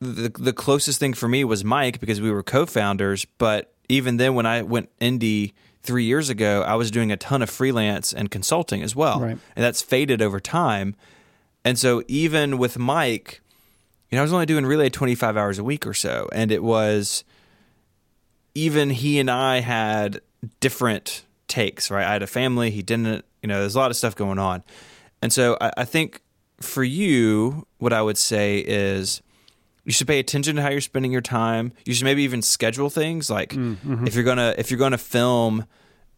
the, 0.00 0.28
the 0.28 0.52
closest 0.52 0.98
thing 1.00 1.14
for 1.14 1.28
me 1.28 1.44
was 1.44 1.62
Myke 1.62 2.00
because 2.00 2.20
we 2.20 2.30
were 2.30 2.42
co-founders 2.42 3.24
but 3.38 3.72
even 3.88 4.16
then 4.16 4.34
when 4.34 4.46
i 4.46 4.62
went 4.62 4.90
indie 4.98 5.52
three 5.82 6.04
years 6.04 6.28
ago 6.28 6.62
i 6.62 6.74
was 6.74 6.90
doing 6.90 7.10
a 7.12 7.16
ton 7.16 7.40
of 7.40 7.48
freelance 7.48 8.12
and 8.12 8.30
consulting 8.30 8.82
as 8.82 8.94
well. 8.96 9.20
Right. 9.20 9.38
and 9.54 9.64
that's 9.64 9.82
faded 9.82 10.20
over 10.20 10.40
time. 10.40 10.96
And 11.64 11.78
so 11.78 12.02
even 12.08 12.58
with 12.58 12.76
Myke 12.76 13.40
you 14.10 14.16
know 14.16 14.20
i 14.20 14.22
was 14.22 14.32
only 14.32 14.46
doing 14.46 14.66
relay 14.66 14.88
25 14.88 15.36
hours 15.36 15.58
a 15.58 15.64
week 15.64 15.86
or 15.86 15.94
so. 15.94 16.28
And 16.32 16.50
it 16.50 16.62
was 16.62 17.24
even 18.54 18.90
he 18.90 19.18
and 19.18 19.30
I 19.30 19.60
had 19.60 20.20
different 20.60 21.25
takes, 21.48 21.90
right? 21.90 22.06
I 22.06 22.12
had 22.12 22.22
a 22.22 22.26
family, 22.26 22.70
he 22.70 22.82
didn't, 22.82 23.24
you 23.42 23.48
know, 23.48 23.60
there's 23.60 23.74
a 23.74 23.78
lot 23.78 23.90
of 23.90 23.96
stuff 23.96 24.14
going 24.14 24.38
on. 24.38 24.62
And 25.22 25.32
so 25.32 25.56
I, 25.60 25.72
I 25.78 25.84
think 25.84 26.20
for 26.60 26.84
you, 26.84 27.66
what 27.78 27.92
I 27.92 28.02
would 28.02 28.18
say 28.18 28.58
is 28.58 29.22
you 29.84 29.92
should 29.92 30.08
pay 30.08 30.18
attention 30.18 30.56
to 30.56 30.62
how 30.62 30.68
you're 30.68 30.80
spending 30.80 31.12
your 31.12 31.20
time. 31.20 31.72
You 31.84 31.94
should 31.94 32.04
maybe 32.04 32.24
even 32.24 32.42
schedule 32.42 32.90
things 32.90 33.30
like 33.30 33.50
mm, 33.50 33.76
mm-hmm. 33.76 34.06
if 34.06 34.14
you're 34.14 34.24
gonna 34.24 34.54
if 34.58 34.70
you're 34.70 34.78
gonna 34.78 34.98
film 34.98 35.64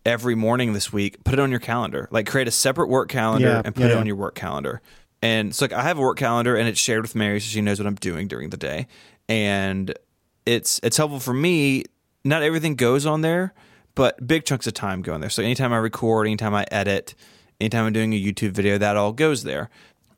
every 0.06 0.34
morning 0.34 0.72
this 0.72 0.92
week, 0.92 1.22
put 1.24 1.34
it 1.34 1.40
on 1.40 1.50
your 1.50 1.60
calendar. 1.60 2.08
Like 2.10 2.26
create 2.26 2.48
a 2.48 2.50
separate 2.50 2.88
work 2.88 3.10
calendar 3.10 3.48
yeah, 3.48 3.62
and 3.64 3.74
put 3.74 3.84
yeah, 3.84 3.92
it 3.92 3.96
on 3.96 4.06
your 4.06 4.16
work 4.16 4.34
calendar. 4.34 4.80
And 5.20 5.54
so 5.54 5.64
like 5.64 5.72
I 5.72 5.82
have 5.82 5.98
a 5.98 6.00
work 6.00 6.16
calendar 6.16 6.56
and 6.56 6.68
it's 6.68 6.80
shared 6.80 7.02
with 7.02 7.14
Mary 7.14 7.40
so 7.40 7.48
she 7.48 7.60
knows 7.60 7.78
what 7.78 7.86
I'm 7.86 7.96
doing 7.96 8.28
during 8.28 8.50
the 8.50 8.56
day. 8.56 8.86
And 9.28 9.92
it's 10.46 10.80
it's 10.82 10.96
helpful 10.96 11.20
for 11.20 11.34
me. 11.34 11.84
Not 12.24 12.42
everything 12.42 12.74
goes 12.74 13.04
on 13.06 13.20
there, 13.20 13.52
but 13.98 14.24
big 14.24 14.44
chunks 14.44 14.64
of 14.68 14.74
time 14.74 15.02
go 15.02 15.12
in 15.16 15.20
there. 15.20 15.28
So 15.28 15.42
anytime 15.42 15.72
I 15.72 15.78
record, 15.78 16.28
anytime 16.28 16.54
I 16.54 16.64
edit, 16.70 17.16
anytime 17.60 17.84
I'm 17.84 17.92
doing 17.92 18.14
a 18.14 18.22
YouTube 18.22 18.52
video, 18.52 18.78
that 18.78 18.96
all 18.96 19.12
goes 19.12 19.42
there. 19.42 19.70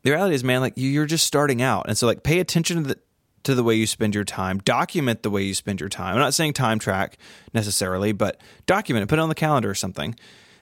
The 0.02 0.10
reality 0.10 0.34
is, 0.34 0.44
man, 0.44 0.60
like 0.60 0.74
you're 0.76 1.06
just 1.06 1.26
starting 1.26 1.62
out, 1.62 1.86
and 1.88 1.96
so 1.96 2.06
like 2.06 2.22
pay 2.22 2.40
attention 2.40 2.82
to 2.82 2.88
the 2.90 2.98
to 3.44 3.54
the 3.54 3.64
way 3.64 3.74
you 3.74 3.86
spend 3.86 4.14
your 4.14 4.24
time. 4.24 4.58
Document 4.58 5.22
the 5.22 5.30
way 5.30 5.44
you 5.44 5.54
spend 5.54 5.80
your 5.80 5.88
time. 5.88 6.12
I'm 6.12 6.20
not 6.20 6.34
saying 6.34 6.52
time 6.52 6.78
track 6.78 7.16
necessarily, 7.54 8.12
but 8.12 8.38
document 8.66 9.04
it. 9.04 9.06
Put 9.06 9.18
it 9.18 9.22
on 9.22 9.30
the 9.30 9.34
calendar 9.34 9.70
or 9.70 9.74
something, 9.74 10.14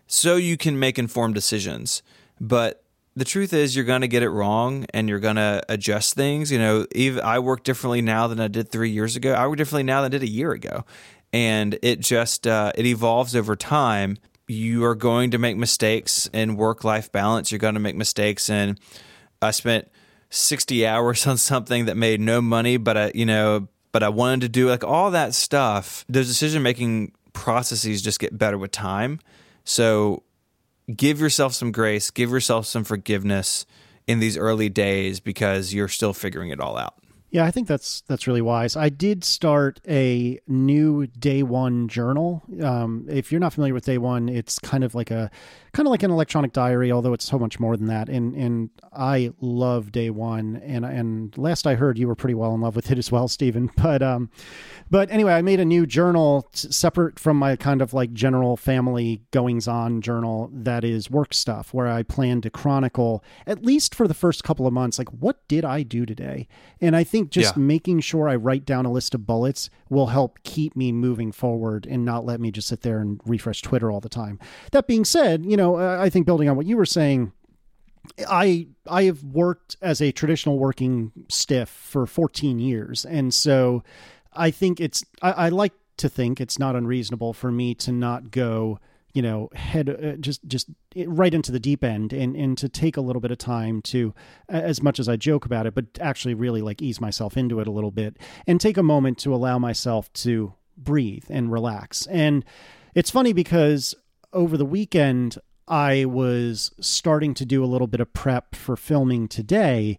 so 0.06 0.36
you 0.36 0.56
can 0.56 0.78
make 0.78 0.96
informed 0.96 1.34
decisions. 1.34 2.04
But 2.40 2.84
the 3.16 3.24
truth 3.24 3.52
is 3.52 3.74
you're 3.74 3.84
going 3.84 4.02
to 4.02 4.08
get 4.08 4.22
it 4.22 4.30
wrong 4.30 4.86
and 4.94 5.08
you're 5.08 5.18
going 5.18 5.34
to 5.34 5.60
adjust 5.68 6.14
things 6.14 6.52
you 6.52 6.58
know 6.58 6.86
even 6.94 7.20
i 7.24 7.36
work 7.36 7.64
differently 7.64 8.00
now 8.00 8.28
than 8.28 8.38
i 8.38 8.46
did 8.46 8.70
three 8.70 8.90
years 8.90 9.16
ago 9.16 9.32
i 9.32 9.44
work 9.44 9.56
differently 9.56 9.82
now 9.82 10.02
than 10.02 10.12
i 10.12 10.16
did 10.16 10.22
a 10.22 10.30
year 10.30 10.52
ago 10.52 10.84
and 11.32 11.78
it 11.82 12.00
just 12.00 12.46
uh, 12.46 12.72
it 12.74 12.86
evolves 12.86 13.36
over 13.36 13.56
time. 13.56 14.18
You 14.46 14.84
are 14.84 14.94
going 14.94 15.30
to 15.32 15.38
make 15.38 15.56
mistakes 15.56 16.28
in 16.32 16.56
work 16.56 16.84
life 16.84 17.12
balance. 17.12 17.52
You're 17.52 17.58
going 17.58 17.74
to 17.74 17.80
make 17.80 17.96
mistakes 17.96 18.48
in 18.48 18.78
i 19.40 19.50
spent 19.50 19.88
60 20.30 20.86
hours 20.86 21.26
on 21.28 21.36
something 21.38 21.84
that 21.86 21.96
made 21.96 22.20
no 22.20 22.40
money 22.40 22.76
but 22.76 22.96
i 22.96 23.12
you 23.14 23.26
know 23.26 23.68
but 23.92 24.02
i 24.02 24.08
wanted 24.08 24.40
to 24.42 24.48
do 24.48 24.68
like 24.68 24.84
all 24.84 25.10
that 25.10 25.34
stuff. 25.34 26.04
Those 26.08 26.28
decision 26.28 26.62
making 26.62 27.12
processes 27.32 28.02
just 28.02 28.18
get 28.18 28.36
better 28.36 28.58
with 28.58 28.70
time. 28.70 29.20
So 29.64 30.24
give 30.94 31.20
yourself 31.20 31.54
some 31.54 31.72
grace, 31.72 32.10
give 32.10 32.30
yourself 32.30 32.66
some 32.66 32.84
forgiveness 32.84 33.64
in 34.06 34.20
these 34.20 34.36
early 34.36 34.68
days 34.68 35.20
because 35.20 35.72
you're 35.72 35.88
still 35.88 36.12
figuring 36.12 36.50
it 36.50 36.60
all 36.60 36.76
out. 36.76 36.94
Yeah, 37.30 37.44
I 37.44 37.50
think 37.50 37.68
that's 37.68 38.00
that's 38.02 38.26
really 38.26 38.40
wise. 38.40 38.74
I 38.74 38.88
did 38.88 39.22
start 39.22 39.80
a 39.86 40.38
new 40.46 41.06
day 41.06 41.42
one 41.42 41.86
journal. 41.88 42.42
Um, 42.62 43.06
if 43.08 43.30
you're 43.30 43.40
not 43.40 43.52
familiar 43.52 43.74
with 43.74 43.84
day 43.84 43.98
one, 43.98 44.30
it's 44.30 44.58
kind 44.58 44.82
of 44.82 44.94
like 44.94 45.10
a 45.10 45.30
kind 45.72 45.86
of 45.86 45.90
like 45.90 46.02
an 46.02 46.10
electronic 46.10 46.52
diary, 46.54 46.90
although 46.90 47.12
it's 47.12 47.26
so 47.26 47.38
much 47.38 47.60
more 47.60 47.76
than 47.76 47.86
that. 47.88 48.08
And 48.08 48.34
and 48.34 48.70
I 48.94 49.32
love 49.40 49.92
day 49.92 50.08
one. 50.08 50.56
And 50.64 50.86
and 50.86 51.36
last 51.36 51.66
I 51.66 51.74
heard, 51.74 51.98
you 51.98 52.08
were 52.08 52.14
pretty 52.14 52.34
well 52.34 52.54
in 52.54 52.62
love 52.62 52.74
with 52.74 52.90
it 52.90 52.96
as 52.98 53.12
well, 53.12 53.28
Stephen. 53.28 53.70
But 53.88 54.02
um, 54.02 54.28
but 54.90 55.10
anyway, 55.10 55.32
I 55.34 55.42
made 55.42 55.60
a 55.60 55.64
new 55.64 55.86
journal 55.86 56.48
separate 56.52 57.18
from 57.18 57.36
my 57.36 57.56
kind 57.56 57.82
of 57.82 57.92
like 57.92 58.12
general 58.12 58.56
family 58.56 59.22
goings 59.30 59.68
on 59.68 60.00
journal 60.00 60.50
that 60.52 60.84
is 60.84 61.10
work 61.10 61.34
stuff, 61.34 61.74
where 61.74 61.88
I 61.88 62.02
plan 62.02 62.40
to 62.42 62.50
chronicle 62.50 63.22
at 63.46 63.64
least 63.64 63.94
for 63.94 64.08
the 64.08 64.14
first 64.14 64.44
couple 64.44 64.66
of 64.66 64.72
months, 64.72 64.98
like 64.98 65.10
what 65.10 65.46
did 65.48 65.64
I 65.64 65.82
do 65.82 66.06
today? 66.06 66.48
And 66.80 66.96
I 66.96 67.04
think 67.04 67.17
just 67.24 67.56
yeah. 67.56 67.62
making 67.62 68.00
sure 68.00 68.28
I 68.28 68.36
write 68.36 68.64
down 68.64 68.86
a 68.86 68.92
list 68.92 69.14
of 69.14 69.26
bullets 69.26 69.70
will 69.88 70.06
help 70.06 70.38
keep 70.42 70.76
me 70.76 70.92
moving 70.92 71.32
forward 71.32 71.86
and 71.86 72.04
not 72.04 72.24
let 72.24 72.40
me 72.40 72.50
just 72.50 72.68
sit 72.68 72.82
there 72.82 72.98
and 72.98 73.20
refresh 73.24 73.62
Twitter 73.62 73.90
all 73.90 74.00
the 74.00 74.08
time. 74.08 74.38
That 74.72 74.86
being 74.86 75.04
said, 75.04 75.44
you 75.44 75.56
know, 75.56 75.76
I 75.76 76.10
think 76.10 76.26
building 76.26 76.48
on 76.48 76.56
what 76.56 76.66
you 76.66 76.76
were 76.76 76.86
saying, 76.86 77.32
I 78.28 78.68
I 78.86 79.04
have 79.04 79.22
worked 79.22 79.76
as 79.82 80.00
a 80.00 80.12
traditional 80.12 80.58
working 80.58 81.12
stiff 81.28 81.68
for 81.68 82.06
14 82.06 82.58
years, 82.58 83.04
and 83.04 83.32
so 83.34 83.82
I 84.32 84.50
think 84.50 84.80
it's 84.80 85.04
I, 85.22 85.32
I 85.32 85.48
like 85.50 85.72
to 85.98 86.08
think 86.08 86.40
it's 86.40 86.58
not 86.58 86.76
unreasonable 86.76 87.32
for 87.32 87.50
me 87.50 87.74
to 87.74 87.92
not 87.92 88.30
go 88.30 88.78
you 89.18 89.22
know 89.22 89.50
head 89.52 89.88
uh, 89.90 90.12
just 90.20 90.46
just 90.46 90.70
right 91.06 91.34
into 91.34 91.50
the 91.50 91.58
deep 91.58 91.82
end 91.82 92.12
and 92.12 92.36
and 92.36 92.56
to 92.56 92.68
take 92.68 92.96
a 92.96 93.00
little 93.00 93.18
bit 93.18 93.32
of 93.32 93.38
time 93.38 93.82
to 93.82 94.14
as 94.48 94.80
much 94.80 95.00
as 95.00 95.08
I 95.08 95.16
joke 95.16 95.44
about 95.44 95.66
it 95.66 95.74
but 95.74 95.86
actually 96.00 96.34
really 96.34 96.62
like 96.62 96.80
ease 96.80 97.00
myself 97.00 97.36
into 97.36 97.58
it 97.58 97.66
a 97.66 97.72
little 97.72 97.90
bit 97.90 98.16
and 98.46 98.60
take 98.60 98.76
a 98.76 98.82
moment 98.84 99.18
to 99.18 99.34
allow 99.34 99.58
myself 99.58 100.12
to 100.12 100.54
breathe 100.76 101.24
and 101.28 101.50
relax. 101.50 102.06
And 102.06 102.44
it's 102.94 103.10
funny 103.10 103.32
because 103.32 103.92
over 104.32 104.56
the 104.56 104.64
weekend 104.64 105.36
I 105.66 106.04
was 106.04 106.70
starting 106.78 107.34
to 107.34 107.44
do 107.44 107.64
a 107.64 107.66
little 107.66 107.88
bit 107.88 107.98
of 107.98 108.12
prep 108.12 108.54
for 108.54 108.76
filming 108.76 109.26
today. 109.26 109.98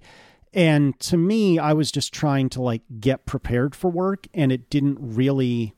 And 0.54 0.98
to 1.02 1.18
me, 1.18 1.60
I 1.60 1.74
was 1.74 1.92
just 1.92 2.14
trying 2.14 2.48
to 2.52 2.62
like 2.62 2.84
get 3.02 3.26
prepared 3.26 3.76
for 3.76 3.92
work 3.92 4.28
and 4.34 4.50
it 4.50 4.70
didn't 4.70 4.98
really 5.02 5.76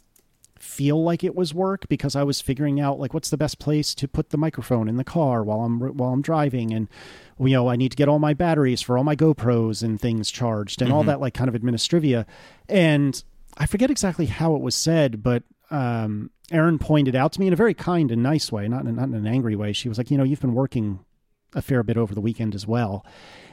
feel 0.62 1.04
like 1.04 1.24
it 1.24 1.36
was 1.36 1.54
work 1.54 1.88
because 1.90 2.16
I 2.16 2.24
was 2.24 2.40
figuring 2.40 2.80
out 2.80 3.00
like 3.00 3.14
what's 3.14 3.30
the 3.30 3.38
best 3.38 3.60
place 3.60 3.96
to 3.96 4.08
put 4.08 4.30
the 4.30 4.38
microphone 4.38 4.88
in 4.88 4.98
the 4.98 5.04
car 5.04 5.44
while 5.44 5.62
I'm 5.62 5.80
while 5.80 6.14
I'm 6.14 6.22
driving 6.22 6.72
and 6.74 6.88
you 7.40 7.50
know 7.50 7.68
I 7.68 7.76
need 7.76 7.90
to 7.92 7.98
get 7.98 8.08
all 8.08 8.20
my 8.20 8.34
batteries 8.34 8.82
for 8.82 8.98
all 8.98 9.04
my 9.04 9.16
GoPros 9.16 9.82
and 9.82 10.00
things 10.00 10.30
charged 10.30 10.82
and 10.82 10.90
mm-hmm. 10.90 10.98
all 10.98 11.04
that 11.06 11.20
like 11.20 11.34
kind 11.34 11.50
of 11.54 11.60
administrivia. 11.60 12.26
And 12.70 13.24
I 13.58 13.66
forget 13.66 13.92
exactly 13.92 14.28
how 14.28 14.56
it 14.56 14.62
was 14.62 14.76
said 14.76 15.24
but 15.24 15.44
um, 15.72 16.30
Erin 16.52 16.80
pointed 16.80 17.16
out 17.16 17.32
to 17.34 17.40
me 17.40 17.48
in 17.48 17.54
a 17.54 17.58
very 17.58 17.74
kind 17.74 18.12
and 18.12 18.22
nice 18.22 18.52
way 18.52 18.68
not 18.68 18.86
in, 18.86 18.96
not 18.96 19.08
in 19.08 19.16
an 19.16 19.28
angry 19.28 19.56
way. 19.56 19.74
She 19.74 19.90
was 19.90 19.98
like 19.98 20.12
you 20.12 20.18
know 20.18 20.24
you've 20.24 20.42
been 20.42 20.54
working 20.54 21.00
a 21.54 21.62
fair 21.62 21.84
bit 21.84 21.98
over 21.98 22.14
the 22.14 22.22
weekend 22.22 22.56
as 22.56 22.66
well 22.68 23.06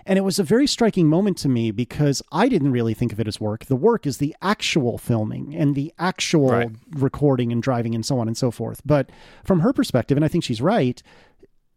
and 0.08 0.16
it 0.16 0.22
was 0.22 0.38
a 0.38 0.42
very 0.42 0.66
striking 0.66 1.06
moment 1.06 1.36
to 1.38 1.50
me 1.50 1.70
because 1.70 2.22
I 2.32 2.48
didn't 2.48 2.72
really 2.72 2.94
think 2.94 3.12
of 3.12 3.20
it 3.20 3.28
as 3.28 3.38
work. 3.38 3.66
The 3.66 3.76
work 3.76 4.06
is 4.06 4.16
the 4.16 4.34
actual 4.40 4.96
filming 4.96 5.54
and 5.54 5.74
the 5.74 5.92
actual 5.98 6.48
right. 6.48 6.70
recording 6.92 7.52
and 7.52 7.62
driving 7.62 7.94
and 7.94 8.04
so 8.04 8.18
on 8.18 8.26
and 8.26 8.36
so 8.36 8.50
forth. 8.50 8.80
But 8.86 9.10
from 9.44 9.60
her 9.60 9.74
perspective, 9.74 10.16
and 10.16 10.24
I 10.24 10.28
think 10.28 10.44
she's 10.44 10.62
right, 10.62 11.02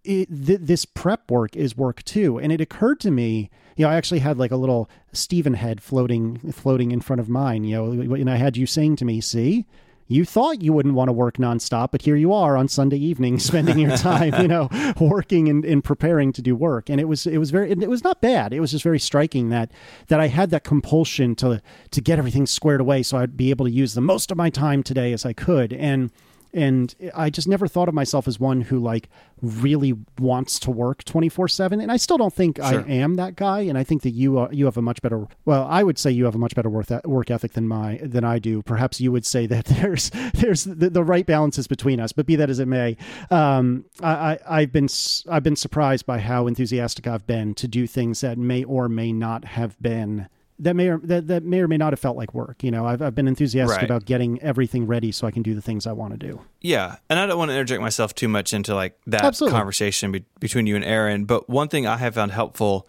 it, 0.05 0.29
th- 0.29 0.61
this 0.61 0.85
prep 0.85 1.29
work 1.29 1.57
is 1.57 1.75
work 1.75 2.03
too. 2.03 2.39
And 2.39 2.53
it 2.53 2.61
occurred 2.61 3.01
to 3.01 3.11
me, 3.11 3.49
you 3.75 3.85
know, 3.85 3.91
I 3.91 3.95
actually 3.95 4.19
had 4.19 4.37
like 4.37 4.51
a 4.51 4.55
little 4.55 4.89
Stephen 5.11 5.55
head 5.55 5.83
floating, 5.83 6.37
floating 6.53 6.91
in 6.91 7.01
front 7.01 7.19
of 7.19 7.27
mine, 7.27 7.65
you 7.65 7.75
know, 7.75 8.13
and 8.13 8.29
I 8.29 8.37
had 8.37 8.55
you 8.55 8.65
saying 8.65 8.95
to 8.95 9.05
me, 9.05 9.19
see, 9.19 9.65
you 10.11 10.25
thought 10.25 10.61
you 10.61 10.73
wouldn't 10.73 10.95
want 10.95 11.07
to 11.07 11.13
work 11.13 11.37
nonstop, 11.37 11.91
but 11.91 12.01
here 12.01 12.15
you 12.15 12.33
are 12.33 12.57
on 12.57 12.67
Sunday 12.67 12.97
evening 12.97 13.39
spending 13.51 13.79
your 13.79 13.95
time, 13.97 14.33
you 14.41 14.47
know, 14.47 14.69
working 14.99 15.47
and, 15.47 15.63
and 15.63 15.83
preparing 15.83 16.33
to 16.33 16.41
do 16.41 16.55
work. 16.55 16.89
And 16.89 16.99
it 16.99 17.05
was 17.05 17.25
it 17.25 17.37
was 17.37 17.51
very 17.51 17.71
it 17.71 17.89
was 17.89 18.03
not 18.03 18.21
bad. 18.21 18.53
It 18.53 18.59
was 18.59 18.71
just 18.71 18.83
very 18.83 18.99
striking 18.99 19.49
that 19.49 19.71
that 20.07 20.19
I 20.19 20.27
had 20.27 20.49
that 20.49 20.63
compulsion 20.63 21.35
to 21.35 21.61
to 21.91 22.01
get 22.01 22.19
everything 22.19 22.45
squared 22.45 22.81
away 22.81 23.03
so 23.03 23.17
I'd 23.17 23.37
be 23.37 23.49
able 23.49 23.65
to 23.65 23.71
use 23.71 23.93
the 23.93 24.01
most 24.01 24.31
of 24.31 24.37
my 24.37 24.49
time 24.49 24.83
today 24.83 25.13
as 25.13 25.25
I 25.25 25.33
could. 25.33 25.73
And 25.73 26.11
and 26.53 26.93
I 27.15 27.29
just 27.29 27.47
never 27.47 27.67
thought 27.67 27.87
of 27.87 27.93
myself 27.93 28.27
as 28.27 28.39
one 28.39 28.61
who 28.61 28.79
like 28.79 29.09
really 29.41 29.93
wants 30.19 30.59
to 30.59 30.71
work 30.71 31.03
24/7 31.03 31.81
and 31.81 31.91
I 31.91 31.97
still 31.97 32.17
don't 32.17 32.33
think 32.33 32.57
sure. 32.57 32.65
I 32.65 32.91
am 32.91 33.15
that 33.15 33.35
guy. 33.35 33.61
And 33.61 33.77
I 33.77 33.83
think 33.83 34.03
that 34.03 34.11
you 34.11 34.37
are, 34.37 34.51
you 34.51 34.65
have 34.65 34.77
a 34.77 34.81
much 34.81 35.01
better 35.01 35.27
well 35.45 35.65
I 35.69 35.83
would 35.83 35.97
say 35.97 36.11
you 36.11 36.25
have 36.25 36.35
a 36.35 36.39
much 36.39 36.55
better 36.55 36.69
work 36.69 36.87
work 37.05 37.31
ethic 37.31 37.53
than 37.53 37.67
my 37.67 37.99
than 38.03 38.23
I 38.23 38.39
do. 38.39 38.61
Perhaps 38.61 39.01
you 39.01 39.11
would 39.11 39.25
say 39.25 39.45
that 39.47 39.65
there's 39.81 40.11
there's 40.33 40.65
the, 40.65 40.89
the 40.89 41.03
right 41.03 41.25
balances 41.25 41.67
between 41.67 41.99
us. 41.99 42.11
But 42.11 42.25
be 42.25 42.35
that 42.35 42.49
as 42.49 42.59
it 42.59 42.67
may 42.67 42.97
um, 43.29 43.85
I, 44.01 44.39
I 44.47 44.59
have 44.61 44.71
been 44.71 44.87
I've 45.29 45.43
been 45.43 45.55
surprised 45.55 46.05
by 46.05 46.19
how 46.19 46.47
enthusiastic 46.47 47.07
I've 47.07 47.25
been 47.27 47.53
to 47.55 47.67
do 47.67 47.87
things 47.87 48.21
that 48.21 48.37
may 48.37 48.63
or 48.63 48.89
may 48.89 49.11
not 49.11 49.45
have 49.45 49.81
been 49.81 50.27
that 50.61 50.75
may 50.75 50.89
or 50.89 50.99
that, 50.99 51.27
that 51.27 51.43
may 51.43 51.59
or 51.59 51.67
may 51.67 51.77
not 51.77 51.91
have 51.91 51.99
felt 51.99 52.15
like 52.15 52.33
work. 52.33 52.63
You 52.63 52.71
know, 52.71 52.85
I've 52.85 53.01
I've 53.01 53.15
been 53.15 53.27
enthusiastic 53.27 53.77
right. 53.77 53.83
about 53.83 54.05
getting 54.05 54.41
everything 54.41 54.87
ready 54.87 55.11
so 55.11 55.27
I 55.27 55.31
can 55.31 55.41
do 55.41 55.53
the 55.53 55.61
things 55.61 55.85
I 55.85 55.91
want 55.91 56.13
to 56.13 56.17
do. 56.17 56.41
Yeah, 56.61 56.97
and 57.09 57.19
I 57.19 57.25
don't 57.25 57.37
want 57.37 57.49
to 57.49 57.53
interject 57.53 57.81
myself 57.81 58.15
too 58.15 58.27
much 58.27 58.53
into 58.53 58.75
like 58.75 58.97
that 59.07 59.23
Absolutely. 59.23 59.57
conversation 59.57 60.11
be- 60.11 60.25
between 60.39 60.67
you 60.67 60.75
and 60.75 60.85
Erin. 60.85 61.25
but 61.25 61.49
one 61.49 61.67
thing 61.67 61.87
I 61.87 61.97
have 61.97 62.15
found 62.15 62.31
helpful 62.31 62.87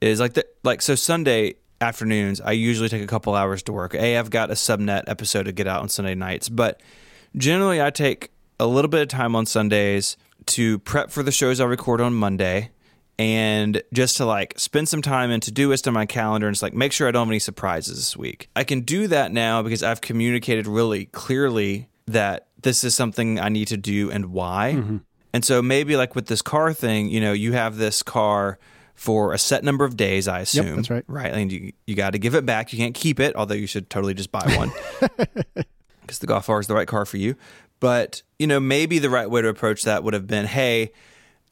is 0.00 0.20
like 0.20 0.34
the 0.34 0.46
like 0.62 0.82
so 0.82 0.94
Sunday 0.94 1.54
afternoons 1.80 2.40
I 2.40 2.52
usually 2.52 2.88
take 2.88 3.02
a 3.02 3.06
couple 3.06 3.34
hours 3.34 3.62
to 3.64 3.72
work. 3.72 3.94
A 3.94 4.18
I've 4.18 4.30
got 4.30 4.50
a 4.50 4.54
subnet 4.54 5.04
episode 5.06 5.44
to 5.44 5.52
get 5.52 5.66
out 5.66 5.80
on 5.80 5.88
Sunday 5.88 6.14
nights, 6.14 6.48
but 6.48 6.80
generally 7.36 7.82
I 7.82 7.90
take 7.90 8.30
a 8.60 8.66
little 8.66 8.88
bit 8.88 9.02
of 9.02 9.08
time 9.08 9.34
on 9.34 9.46
Sundays 9.46 10.16
to 10.46 10.78
prep 10.80 11.10
for 11.10 11.22
the 11.22 11.32
shows 11.32 11.58
I 11.58 11.64
record 11.64 12.00
on 12.00 12.14
Monday 12.14 12.70
and 13.18 13.82
just 13.92 14.16
to 14.16 14.24
like 14.24 14.58
spend 14.58 14.88
some 14.88 15.02
time 15.02 15.30
in 15.30 15.40
Todoist 15.40 15.86
on 15.86 15.94
my 15.94 16.06
calendar 16.06 16.46
and 16.46 16.54
just 16.54 16.62
like 16.62 16.74
make 16.74 16.92
sure 16.92 17.06
I 17.06 17.10
don't 17.10 17.26
have 17.26 17.30
any 17.30 17.38
surprises 17.38 17.96
this 17.96 18.16
week. 18.16 18.48
I 18.56 18.64
can 18.64 18.80
do 18.80 19.06
that 19.08 19.32
now 19.32 19.62
because 19.62 19.82
I've 19.82 20.00
communicated 20.00 20.66
really 20.66 21.06
clearly 21.06 21.88
that 22.06 22.48
this 22.62 22.82
is 22.82 22.94
something 22.94 23.38
I 23.38 23.48
need 23.48 23.68
to 23.68 23.76
do 23.76 24.10
and 24.10 24.26
why. 24.26 24.74
Mm-hmm. 24.76 24.96
And 25.32 25.44
so 25.44 25.62
maybe 25.62 25.96
like 25.96 26.14
with 26.14 26.26
this 26.26 26.42
car 26.42 26.72
thing, 26.72 27.08
you 27.08 27.20
know, 27.20 27.32
you 27.32 27.52
have 27.52 27.76
this 27.76 28.02
car 28.02 28.58
for 28.94 29.32
a 29.32 29.38
set 29.38 29.64
number 29.64 29.84
of 29.84 29.96
days, 29.96 30.28
I 30.28 30.40
assume. 30.40 30.66
Yep, 30.66 30.76
that's 30.76 30.90
right. 30.90 31.04
Right. 31.08 31.32
And 31.32 31.50
you, 31.50 31.72
you 31.86 31.94
got 31.94 32.10
to 32.10 32.18
give 32.18 32.34
it 32.34 32.46
back. 32.46 32.72
You 32.72 32.78
can't 32.78 32.94
keep 32.94 33.18
it, 33.20 33.34
although 33.34 33.54
you 33.54 33.66
should 33.66 33.90
totally 33.90 34.14
just 34.14 34.30
buy 34.30 34.44
one 34.56 34.72
because 36.02 36.18
the 36.20 36.26
Golf 36.26 36.48
R 36.48 36.60
is 36.60 36.66
the 36.66 36.74
right 36.74 36.86
car 36.86 37.04
for 37.04 37.16
you. 37.16 37.34
But, 37.80 38.22
you 38.38 38.46
know, 38.46 38.60
maybe 38.60 38.98
the 38.98 39.10
right 39.10 39.28
way 39.28 39.42
to 39.42 39.48
approach 39.48 39.82
that 39.82 40.04
would 40.04 40.14
have 40.14 40.26
been, 40.26 40.46
hey, 40.46 40.92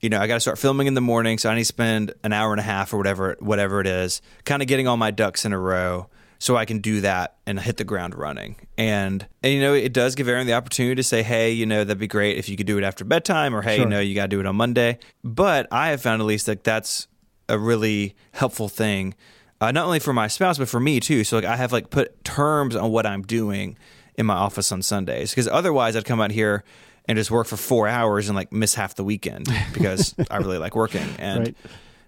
you 0.03 0.09
know, 0.09 0.21
I 0.21 0.27
got 0.27 0.35
to 0.35 0.41
start 0.41 0.59
filming 0.59 0.89
in 0.89 0.95
the 0.95 1.01
morning, 1.01 1.39
so 1.39 1.49
I 1.49 1.55
need 1.55 1.61
to 1.61 1.67
spend 1.67 2.13
an 2.25 2.33
hour 2.33 2.53
and 2.53 2.59
a 2.59 2.65
half 2.65 2.93
or 2.93 2.97
whatever, 2.97 3.37
whatever 3.39 3.81
it 3.81 3.87
is, 3.87 4.21
kind 4.45 4.61
of 4.61 4.67
getting 4.69 4.89
all 4.89 4.97
my 4.97 5.13
ducks 5.13 5.45
in 5.45 5.53
a 5.53 5.59
row, 5.59 6.09
so 6.41 6.57
I 6.57 6.65
can 6.65 6.81
do 6.81 7.01
that 7.03 7.37
and 7.47 7.61
hit 7.61 7.77
the 7.77 7.85
ground 7.85 8.17
running. 8.17 8.57
And 8.77 9.25
and 9.45 9.55
you 9.55 9.61
know, 9.61 9.75
it 9.75 9.93
does 9.93 10.17
give 10.17 10.27
Erin 10.27 10.49
the 10.49 10.55
opportunity 10.55 10.97
to 10.97 11.05
say, 11.05 11.23
hey, 11.23 11.53
you 11.53 11.67
know, 11.67 11.85
that'd 11.85 12.01
be 12.01 12.09
great 12.09 12.37
if 12.37 12.49
you 12.49 12.57
could 12.57 12.67
do 12.67 12.77
it 12.79 12.85
after 12.85 13.05
bedtime, 13.05 13.55
or 13.55 13.63
hey, 13.63 13.77
sure. 13.77 13.85
you 13.85 13.91
know, 13.91 14.01
you 14.01 14.17
got 14.17 14.25
to 14.25 14.29
do 14.29 14.41
it 14.41 14.47
on 14.47 14.57
Monday. 14.57 14.99
But 15.23 15.69
I 15.71 15.91
have 15.91 16.03
found 16.03 16.21
at 16.21 16.27
least 16.27 16.47
that 16.47 16.65
that's 16.65 17.07
a 17.49 17.57
really 17.57 18.17
helpful 18.33 18.69
thing, 18.69 19.15
uh, 19.61 19.71
not 19.71 19.87
only 19.87 20.01
for 20.01 20.13
my 20.13 20.27
spouse 20.27 20.59
but 20.59 20.69
for 20.69 20.81
me 20.81 20.99
too. 20.99 21.23
So 21.23 21.37
like 21.37 21.45
I 21.45 21.55
have 21.55 21.71
like 21.71 21.91
put 21.91 22.25
terms 22.25 22.75
on 22.75 22.91
what 22.91 23.07
I'm 23.07 23.23
doing 23.23 23.79
in 24.17 24.27
my 24.27 24.35
office 24.35 24.73
on 24.73 24.83
Sundays 24.83 25.31
because 25.31 25.47
otherwise 25.47 25.95
I'd 25.95 26.05
come 26.05 26.21
out 26.21 26.33
here 26.33 26.65
and 27.07 27.19
just 27.19 27.31
work 27.31 27.47
for 27.47 27.57
four 27.57 27.89
hours 27.89 28.29
and 28.29 28.37
like 28.37 28.53
miss 28.53 28.75
half 28.75 28.95
the 28.95 29.05
weekend 29.05 29.49
because 29.73 30.15
I 30.31 30.39
really 30.39 30.59
like 30.59 30.75
working 30.75 31.07
and. 31.19 31.49
Right. 31.49 31.57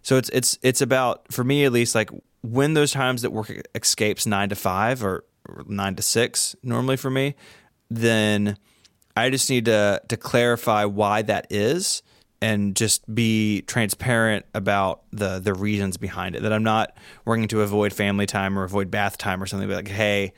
So 0.03 0.19
it's 0.19 0.29
it's 0.35 0.59
it's 0.63 0.83
about 0.83 1.33
for 1.33 1.43
me 1.43 1.65
at 1.65 1.73
least 1.73 1.95
like 1.95 2.11
when 2.43 2.75
those 2.75 2.93
times 2.93 3.23
that 3.23 3.31
work 3.31 3.51
escapes 3.75 4.27
nine 4.27 4.51
to 4.51 4.55
five 4.55 5.03
or, 5.03 5.25
or 5.49 5.65
nine 5.67 5.95
to 5.97 6.03
six 6.03 6.55
normally 6.63 6.99
for 6.99 7.09
me, 7.11 7.37
then 7.91 8.59
I 9.17 9.31
just 9.31 9.49
need 9.49 9.65
to 9.65 10.03
to 10.09 10.17
clarify 10.19 10.85
why 10.85 11.23
that 11.23 11.47
is 11.49 12.03
and 12.43 12.77
just 12.77 13.13
be 13.15 13.63
transparent 13.63 14.45
about 14.53 15.03
the 15.11 15.39
the 15.39 15.55
reasons 15.55 15.97
behind 15.97 16.37
it. 16.37 16.43
That 16.43 16.53
I'm 16.53 16.65
not 16.65 16.95
working 17.25 17.49
to 17.49 17.63
avoid 17.63 17.95
family 17.95 18.27
time 18.27 18.59
or 18.59 18.65
avoid 18.65 18.91
bath 18.91 19.17
time 19.17 19.43
or 19.43 19.47
something. 19.47 19.67
But 19.67 19.77
like, 19.77 19.89
hey, 19.89 20.35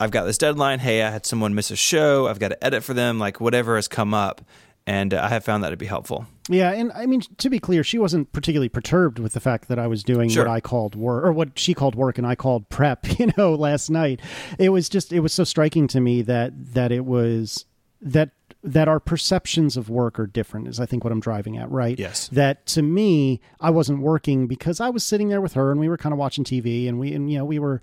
I've 0.00 0.10
got 0.10 0.24
this 0.24 0.38
deadline. 0.38 0.78
Hey, 0.78 1.02
I 1.02 1.10
had 1.10 1.26
someone 1.26 1.54
miss 1.54 1.70
a 1.70 1.76
show. 1.76 2.28
I've 2.28 2.38
got 2.38 2.48
to 2.48 2.64
edit 2.64 2.84
for 2.84 2.94
them. 2.94 3.18
Like 3.18 3.40
whatever 3.40 3.76
has 3.76 3.88
come 3.88 4.14
up, 4.14 4.40
and 4.86 5.12
uh, 5.12 5.20
I 5.22 5.28
have 5.28 5.44
found 5.44 5.64
that 5.64 5.70
to 5.70 5.76
be 5.76 5.86
helpful. 5.86 6.26
Yeah, 6.48 6.70
and 6.72 6.92
I 6.92 7.06
mean 7.06 7.20
to 7.38 7.50
be 7.50 7.58
clear, 7.58 7.82
she 7.84 7.98
wasn't 7.98 8.32
particularly 8.32 8.68
perturbed 8.68 9.18
with 9.18 9.32
the 9.32 9.40
fact 9.40 9.68
that 9.68 9.78
I 9.78 9.86
was 9.86 10.02
doing 10.04 10.30
Sure. 10.30 10.44
what 10.46 10.50
I 10.52 10.60
called 10.60 10.94
work 10.94 11.24
or 11.24 11.32
what 11.32 11.58
she 11.58 11.74
called 11.74 11.94
work 11.94 12.16
and 12.16 12.26
I 12.26 12.34
called 12.36 12.68
prep, 12.68 13.06
you 13.18 13.30
know, 13.36 13.54
last 13.54 13.90
night. 13.90 14.20
It 14.58 14.68
was 14.70 14.88
just 14.88 15.12
it 15.12 15.20
was 15.20 15.32
so 15.32 15.44
striking 15.44 15.88
to 15.88 16.00
me 16.00 16.22
that 16.22 16.52
that 16.74 16.92
it 16.92 17.04
was 17.04 17.64
that 18.00 18.30
that 18.64 18.88
our 18.88 18.98
perceptions 19.00 19.76
of 19.76 19.88
work 19.90 20.18
are 20.18 20.26
different 20.26 20.68
is 20.68 20.80
I 20.80 20.86
think 20.86 21.04
what 21.04 21.12
I'm 21.12 21.20
driving 21.20 21.58
at, 21.58 21.70
right? 21.70 21.98
Yes. 21.98 22.28
That 22.28 22.64
to 22.66 22.82
me, 22.82 23.40
I 23.60 23.70
wasn't 23.70 24.00
working 24.00 24.46
because 24.46 24.80
I 24.80 24.88
was 24.90 25.04
sitting 25.04 25.28
there 25.28 25.40
with 25.40 25.52
her 25.54 25.70
and 25.70 25.78
we 25.80 25.88
were 25.88 25.96
kind 25.98 26.12
of 26.12 26.18
watching 26.18 26.44
TV 26.44 26.88
and 26.88 26.98
we 26.98 27.12
and 27.12 27.30
you 27.30 27.38
know, 27.38 27.44
we 27.44 27.58
were 27.58 27.80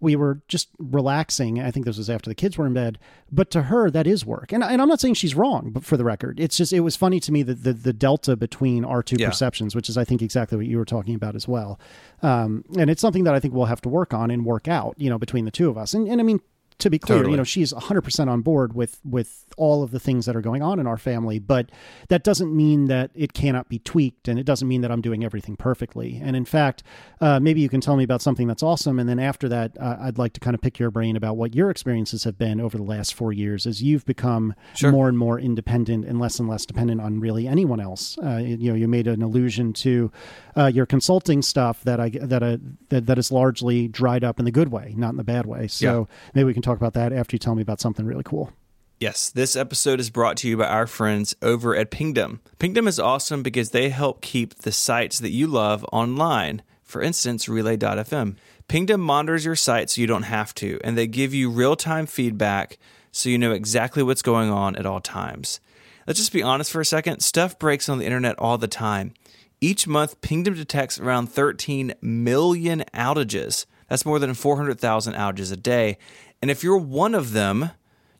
we 0.00 0.14
were 0.16 0.40
just 0.48 0.68
relaxing. 0.78 1.60
I 1.60 1.70
think 1.70 1.86
this 1.86 1.98
was 1.98 2.08
after 2.10 2.30
the 2.30 2.34
kids 2.34 2.56
were 2.56 2.66
in 2.66 2.74
bed. 2.74 2.98
But 3.32 3.50
to 3.50 3.62
her, 3.62 3.90
that 3.90 4.06
is 4.06 4.24
work. 4.24 4.52
And, 4.52 4.62
and 4.62 4.80
I'm 4.80 4.88
not 4.88 5.00
saying 5.00 5.14
she's 5.14 5.34
wrong, 5.34 5.70
but 5.70 5.84
for 5.84 5.96
the 5.96 6.04
record, 6.04 6.38
it's 6.40 6.56
just, 6.56 6.72
it 6.72 6.80
was 6.80 6.96
funny 6.96 7.20
to 7.20 7.32
me 7.32 7.42
that 7.42 7.64
the, 7.64 7.72
the 7.72 7.92
delta 7.92 8.36
between 8.36 8.84
our 8.84 9.02
two 9.02 9.16
Yeah. 9.18 9.28
perceptions, 9.28 9.74
which 9.74 9.88
is, 9.88 9.98
I 9.98 10.04
think, 10.04 10.22
exactly 10.22 10.56
what 10.56 10.66
you 10.66 10.78
were 10.78 10.84
talking 10.84 11.14
about 11.14 11.34
as 11.34 11.46
well. 11.48 11.78
Um, 12.22 12.64
and 12.78 12.88
it's 12.90 13.00
something 13.00 13.24
that 13.24 13.34
I 13.34 13.40
think 13.40 13.54
we'll 13.54 13.66
have 13.66 13.80
to 13.82 13.88
work 13.88 14.14
on 14.14 14.30
and 14.30 14.44
work 14.44 14.68
out, 14.68 14.94
you 14.98 15.10
know, 15.10 15.18
between 15.18 15.44
the 15.44 15.50
two 15.50 15.68
of 15.68 15.76
us. 15.76 15.94
And, 15.94 16.08
and 16.08 16.20
I 16.20 16.24
mean, 16.24 16.40
to 16.78 16.90
be 16.90 16.98
clear, 16.98 17.18
Totally. 17.18 17.32
you 17.32 17.36
know, 17.36 17.44
she's 17.44 17.72
100% 17.72 18.28
on 18.28 18.40
board 18.42 18.74
with 18.74 19.00
with 19.04 19.44
all 19.56 19.82
of 19.82 19.90
the 19.90 19.98
things 19.98 20.24
that 20.26 20.36
are 20.36 20.40
going 20.40 20.62
on 20.62 20.78
in 20.78 20.86
our 20.86 20.96
family, 20.96 21.40
but 21.40 21.68
that 22.08 22.22
doesn't 22.22 22.54
mean 22.54 22.84
that 22.86 23.10
it 23.16 23.32
cannot 23.32 23.68
be 23.68 23.80
tweaked 23.80 24.28
and 24.28 24.38
it 24.38 24.44
doesn't 24.44 24.68
mean 24.68 24.82
that 24.82 24.92
I'm 24.92 25.00
doing 25.00 25.24
everything 25.24 25.56
perfectly. 25.56 26.20
And 26.22 26.36
in 26.36 26.44
fact, 26.44 26.84
uh, 27.20 27.40
maybe 27.40 27.60
you 27.60 27.68
can 27.68 27.80
tell 27.80 27.96
me 27.96 28.04
about 28.04 28.22
something 28.22 28.46
that's 28.46 28.62
awesome 28.62 29.00
and 29.00 29.08
then 29.08 29.18
after 29.18 29.48
that, 29.48 29.76
uh, 29.80 29.96
I'd 30.00 30.18
like 30.18 30.32
to 30.34 30.40
kind 30.40 30.54
of 30.54 30.60
pick 30.60 30.78
your 30.78 30.92
brain 30.92 31.16
about 31.16 31.36
what 31.36 31.56
your 31.56 31.70
experiences 31.70 32.22
have 32.22 32.38
been 32.38 32.60
over 32.60 32.76
the 32.76 32.84
last 32.84 33.14
4 33.14 33.32
years 33.32 33.66
as 33.66 33.82
you've 33.82 34.04
become 34.06 34.54
Sure. 34.74 34.92
more 34.92 35.08
and 35.08 35.18
more 35.18 35.40
independent 35.40 36.04
and 36.04 36.20
less 36.20 36.38
and 36.38 36.48
less 36.48 36.64
dependent 36.64 37.00
on 37.00 37.18
really 37.18 37.48
anyone 37.48 37.80
else. 37.80 38.16
Uh, 38.18 38.36
you 38.36 38.68
know, 38.70 38.74
you 38.76 38.86
made 38.86 39.08
an 39.08 39.22
allusion 39.22 39.72
to 39.72 40.12
uh, 40.56 40.66
your 40.66 40.86
consulting 40.86 41.42
stuff 41.42 41.82
that 41.82 41.98
I 41.98 42.10
that, 42.10 42.42
uh, 42.42 42.58
that 42.90 43.06
that 43.06 43.18
is 43.18 43.32
largely 43.32 43.88
dried 43.88 44.22
up 44.22 44.38
in 44.38 44.44
the 44.44 44.50
good 44.52 44.70
way, 44.70 44.94
not 44.96 45.10
in 45.10 45.16
the 45.16 45.24
bad 45.24 45.46
way. 45.46 45.66
So 45.66 46.06
maybe 46.34 46.44
we 46.44 46.52
can 46.54 46.62
talk 46.68 46.78
about 46.78 46.94
that 46.94 47.12
after 47.12 47.34
you 47.34 47.38
tell 47.38 47.54
me 47.54 47.62
about 47.62 47.80
something 47.80 48.04
really 48.06 48.22
cool. 48.22 48.52
Yes, 49.00 49.30
this 49.30 49.56
episode 49.56 50.00
is 50.00 50.10
brought 50.10 50.36
to 50.38 50.48
you 50.48 50.56
by 50.56 50.66
our 50.66 50.86
friends 50.86 51.34
over 51.40 51.74
at 51.74 51.90
Pingdom. 51.90 52.40
Pingdom 52.58 52.88
is 52.88 52.98
awesome 52.98 53.42
because 53.42 53.70
they 53.70 53.90
help 53.90 54.20
keep 54.20 54.54
the 54.56 54.72
sites 54.72 55.18
that 55.20 55.30
you 55.30 55.46
love 55.46 55.84
online. 55.92 56.62
For 56.82 57.00
instance, 57.00 57.48
Relay.fm. 57.48 58.36
Pingdom 58.66 59.00
monitors 59.00 59.44
your 59.44 59.56
site 59.56 59.88
so 59.88 60.00
you 60.00 60.06
don't 60.06 60.24
have 60.24 60.52
to, 60.56 60.80
and 60.82 60.98
they 60.98 61.06
give 61.06 61.32
you 61.32 61.48
real 61.48 61.76
time 61.76 62.06
feedback 62.06 62.76
so 63.12 63.28
you 63.28 63.38
know 63.38 63.52
exactly 63.52 64.02
what's 64.02 64.20
going 64.20 64.50
on 64.50 64.76
at 64.76 64.84
all 64.84 65.00
times. 65.00 65.60
Let's 66.06 66.18
just 66.18 66.32
be 66.32 66.42
honest 66.42 66.70
for 66.70 66.80
a 66.80 66.84
second 66.84 67.20
stuff 67.20 67.58
breaks 67.58 67.88
on 67.88 67.98
the 67.98 68.04
internet 68.04 68.38
all 68.38 68.58
the 68.58 68.68
time. 68.68 69.14
Each 69.60 69.86
month, 69.86 70.20
Pingdom 70.20 70.54
detects 70.54 70.98
around 70.98 71.28
13 71.28 71.94
million 72.00 72.84
outages. 72.94 73.64
That's 73.88 74.04
more 74.06 74.18
than 74.18 74.34
400,000 74.34 75.14
outages 75.14 75.52
a 75.52 75.56
day. 75.56 75.98
And 76.40 76.50
if 76.50 76.62
you're 76.62 76.78
one 76.78 77.14
of 77.14 77.32
them, 77.32 77.70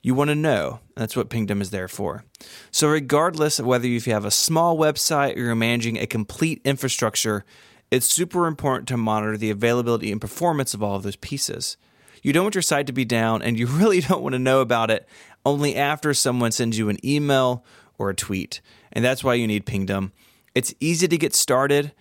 you 0.02 0.14
want 0.14 0.28
to 0.28 0.34
know. 0.34 0.80
That's 0.96 1.16
what 1.16 1.30
Pingdom 1.30 1.60
is 1.60 1.70
there 1.70 1.88
for. 1.88 2.24
So, 2.70 2.88
regardless 2.88 3.58
of 3.58 3.66
whether 3.66 3.86
you 3.86 4.00
have 4.12 4.24
a 4.24 4.30
small 4.30 4.76
website 4.76 5.36
or 5.36 5.40
you're 5.40 5.54
managing 5.54 5.98
a 5.98 6.06
complete 6.06 6.60
infrastructure, 6.64 7.44
it's 7.90 8.06
super 8.06 8.46
important 8.46 8.88
to 8.88 8.96
monitor 8.96 9.36
the 9.36 9.50
availability 9.50 10.12
and 10.12 10.20
performance 10.20 10.74
of 10.74 10.82
all 10.82 10.96
of 10.96 11.02
those 11.02 11.16
pieces. 11.16 11.76
You 12.22 12.32
don't 12.32 12.44
want 12.44 12.54
your 12.54 12.62
site 12.62 12.86
to 12.88 12.92
be 12.92 13.04
down, 13.04 13.42
and 13.42 13.58
you 13.58 13.66
really 13.68 14.00
don't 14.00 14.22
want 14.22 14.34
to 14.34 14.38
know 14.38 14.60
about 14.60 14.90
it 14.90 15.08
only 15.46 15.76
after 15.76 16.12
someone 16.12 16.52
sends 16.52 16.78
you 16.78 16.88
an 16.88 17.04
email 17.04 17.64
or 17.96 18.10
a 18.10 18.14
tweet. 18.14 18.60
And 18.92 19.04
that's 19.04 19.24
why 19.24 19.34
you 19.34 19.46
need 19.46 19.66
Pingdom. 19.66 20.12
It's 20.54 20.74
easy 20.80 21.08
to 21.08 21.18
get 21.18 21.34
started. 21.34 21.92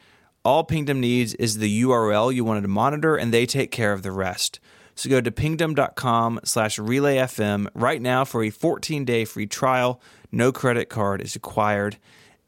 All 0.43 0.63
Pingdom 0.63 0.99
needs 0.99 1.33
is 1.35 1.57
the 1.57 1.83
URL 1.83 2.33
you 2.33 2.43
wanted 2.43 2.61
to 2.61 2.67
monitor, 2.67 3.15
and 3.15 3.33
they 3.33 3.45
take 3.45 3.71
care 3.71 3.93
of 3.93 4.03
the 4.03 4.11
rest. 4.11 4.59
So 4.97 5.11
go 5.11 5.21
to 5.21 5.31
pingdom.com 5.31 6.39
slash 6.43 6.79
relayfm 6.79 7.67
right 7.75 8.01
now 8.01 8.25
for 8.25 8.43
a 8.43 8.49
14-day 8.49 9.25
free 9.25 9.45
trial. 9.45 10.01
No 10.31 10.51
credit 10.51 10.89
card 10.89 11.21
is 11.21 11.35
required. 11.35 11.97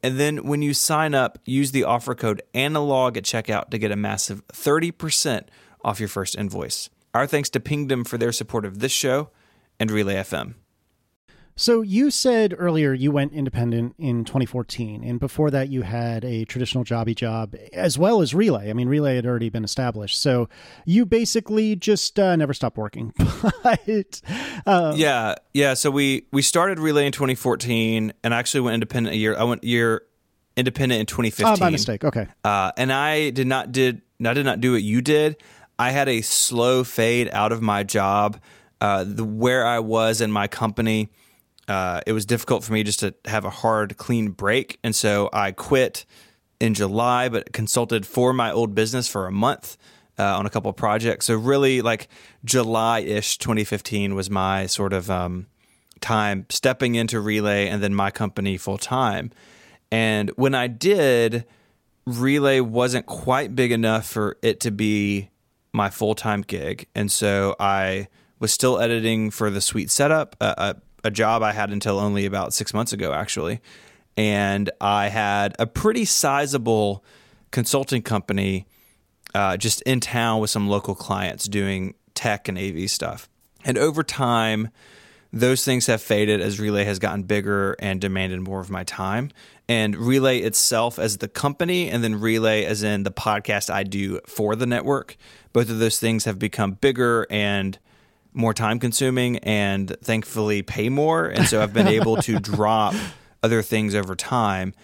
And 0.02 0.18
then 0.18 0.44
when 0.44 0.60
you 0.60 0.74
sign 0.74 1.14
up, 1.14 1.38
use 1.44 1.70
the 1.70 1.84
offer 1.84 2.14
code 2.14 2.42
analog 2.52 3.16
at 3.16 3.22
checkout 3.22 3.70
to 3.70 3.78
get 3.78 3.92
a 3.92 3.96
massive 3.96 4.44
30% 4.48 5.44
off 5.84 6.00
your 6.00 6.08
first 6.08 6.36
invoice. 6.36 6.90
Our 7.14 7.26
thanks 7.26 7.50
to 7.50 7.60
Pingdom 7.60 8.04
for 8.04 8.18
their 8.18 8.32
support 8.32 8.64
of 8.64 8.80
this 8.80 8.92
show 8.92 9.30
and 9.78 9.88
Relay 9.88 10.16
FM. 10.16 10.54
So 11.56 11.82
you 11.82 12.10
said 12.10 12.54
earlier 12.56 12.92
you 12.92 13.12
went 13.12 13.32
independent 13.32 13.94
in 13.98 14.24
2014, 14.24 15.04
and 15.04 15.20
before 15.20 15.50
that 15.50 15.68
you 15.68 15.82
had 15.82 16.24
a 16.24 16.44
traditional 16.46 16.84
jobby 16.84 17.14
job 17.14 17.54
as 17.72 17.98
well 17.98 18.22
as 18.22 18.34
Relay. 18.34 18.70
I 18.70 18.72
mean, 18.72 18.88
Relay 18.88 19.16
had 19.16 19.26
already 19.26 19.50
been 19.50 19.64
established, 19.64 20.20
so 20.20 20.48
you 20.86 21.04
basically 21.04 21.76
just 21.76 22.18
uh, 22.18 22.34
never 22.36 22.54
stopped 22.54 22.76
working. 22.78 23.12
but 23.62 24.20
uh, 24.66 24.94
Yeah, 24.96 25.34
yeah. 25.52 25.74
So 25.74 25.90
we 25.90 26.26
we 26.32 26.42
started 26.42 26.78
Relay 26.78 27.06
in 27.06 27.12
2014, 27.12 28.12
and 28.24 28.34
I 28.34 28.38
actually 28.38 28.62
went 28.62 28.74
independent 28.74 29.14
a 29.14 29.18
year. 29.18 29.36
I 29.36 29.44
went 29.44 29.64
year 29.64 30.02
independent 30.56 31.00
in 31.00 31.06
2015. 31.06 31.46
oh, 31.46 31.56
my 31.64 31.70
mistake. 31.70 32.04
Okay, 32.04 32.26
Uh, 32.44 32.72
and 32.76 32.92
I 32.92 33.30
did 33.30 33.46
not 33.46 33.72
did 33.72 34.02
I 34.24 34.34
did 34.34 34.44
not 34.44 34.60
do 34.60 34.72
what 34.72 34.82
you 34.82 35.00
did. 35.00 35.36
I 35.78 35.90
had 35.90 36.08
a 36.08 36.20
slow 36.20 36.84
fade 36.84 37.30
out 37.32 37.52
of 37.52 37.62
my 37.62 37.82
job. 37.82 38.40
Uh, 38.80 39.04
the 39.06 39.24
where 39.24 39.66
I 39.66 39.78
was 39.78 40.20
in 40.22 40.32
my 40.32 40.48
company, 40.48 41.10
uh, 41.70 42.00
it 42.04 42.12
was 42.12 42.26
difficult 42.26 42.64
for 42.64 42.72
me 42.72 42.82
just 42.82 42.98
to 42.98 43.14
have 43.26 43.44
a 43.44 43.50
hard, 43.50 43.96
clean 43.96 44.30
break, 44.30 44.78
and 44.82 44.94
so 44.94 45.30
I 45.32 45.52
quit 45.52 46.04
in 46.58 46.74
July, 46.74 47.28
but 47.28 47.52
consulted 47.52 48.04
for 48.04 48.32
my 48.32 48.50
old 48.50 48.74
business 48.74 49.08
for 49.08 49.26
a 49.26 49.32
month 49.32 49.78
uh, 50.18 50.36
on 50.36 50.46
a 50.46 50.50
couple 50.50 50.72
projects. 50.72 51.26
So 51.26 51.36
really, 51.36 51.80
like 51.80 52.08
July 52.44 53.00
ish, 53.00 53.38
2015 53.38 54.16
was 54.16 54.28
my 54.28 54.66
sort 54.66 54.92
of 54.92 55.10
um, 55.10 55.46
time 56.00 56.46
stepping 56.50 56.96
into 56.96 57.20
Relay 57.20 57.68
and 57.68 57.80
then 57.80 57.94
my 57.94 58.10
company 58.10 58.56
full 58.56 58.78
time. 58.78 59.30
And 59.92 60.30
when 60.30 60.54
I 60.54 60.66
did, 60.66 61.46
Relay 62.04 62.60
wasn't 62.60 63.06
quite 63.06 63.54
big 63.54 63.70
enough 63.70 64.06
for 64.06 64.36
it 64.42 64.58
to 64.60 64.72
be 64.72 65.30
my 65.72 65.88
full 65.88 66.14
time 66.16 66.42
gig. 66.42 66.88
And 66.94 67.12
so 67.12 67.54
I 67.60 68.08
was 68.40 68.52
still 68.52 68.80
editing 68.80 69.30
for 69.30 69.50
the 69.50 69.60
Sweet 69.60 69.90
Setup, 69.90 70.34
a, 70.40 70.54
a, 70.56 70.76
a 71.04 71.10
job 71.10 71.42
I 71.42 71.52
had 71.52 71.70
until 71.70 71.98
only 71.98 72.26
about 72.26 72.52
six 72.52 72.74
months 72.74 72.92
ago, 72.92 73.12
actually. 73.12 73.60
And 74.16 74.70
I 74.80 75.08
had 75.08 75.54
a 75.58 75.66
pretty 75.66 76.04
sizable 76.04 77.04
consulting 77.50 78.02
company 78.02 78.66
uh, 79.34 79.56
just 79.56 79.82
in 79.82 80.00
town 80.00 80.40
with 80.40 80.50
some 80.50 80.68
local 80.68 80.94
clients 80.94 81.46
doing 81.46 81.94
tech 82.14 82.48
and 82.48 82.58
AV 82.58 82.90
stuff. 82.90 83.28
And 83.64 83.78
over 83.78 84.02
time, 84.02 84.70
those 85.32 85.64
things 85.64 85.86
have 85.86 86.02
faded 86.02 86.40
as 86.40 86.58
Relay 86.58 86.84
has 86.84 86.98
gotten 86.98 87.22
bigger 87.22 87.76
and 87.78 88.00
demanded 88.00 88.40
more 88.40 88.60
of 88.60 88.70
my 88.70 88.84
time. 88.84 89.30
And 89.68 89.96
Relay 89.96 90.40
itself 90.40 90.98
as 90.98 91.18
the 91.18 91.28
company, 91.28 91.88
and 91.88 92.02
then 92.02 92.20
Relay 92.20 92.64
as 92.64 92.82
in 92.82 93.04
the 93.04 93.12
podcast 93.12 93.72
I 93.72 93.84
do 93.84 94.20
for 94.26 94.56
the 94.56 94.66
network, 94.66 95.16
both 95.52 95.70
of 95.70 95.78
those 95.78 96.00
things 96.00 96.24
have 96.24 96.38
become 96.38 96.72
bigger 96.72 97.26
and 97.30 97.78
more 98.32 98.54
time 98.54 98.78
consuming 98.78 99.38
and 99.38 99.96
thankfully 100.02 100.62
pay 100.62 100.88
more. 100.88 101.26
And 101.26 101.46
so 101.46 101.62
I've 101.62 101.72
been 101.72 101.88
able 102.00 102.16
to 102.18 102.38
drop 102.38 102.94
other 103.42 103.62
things 103.62 103.94
over 103.94 104.14
time 104.14 104.74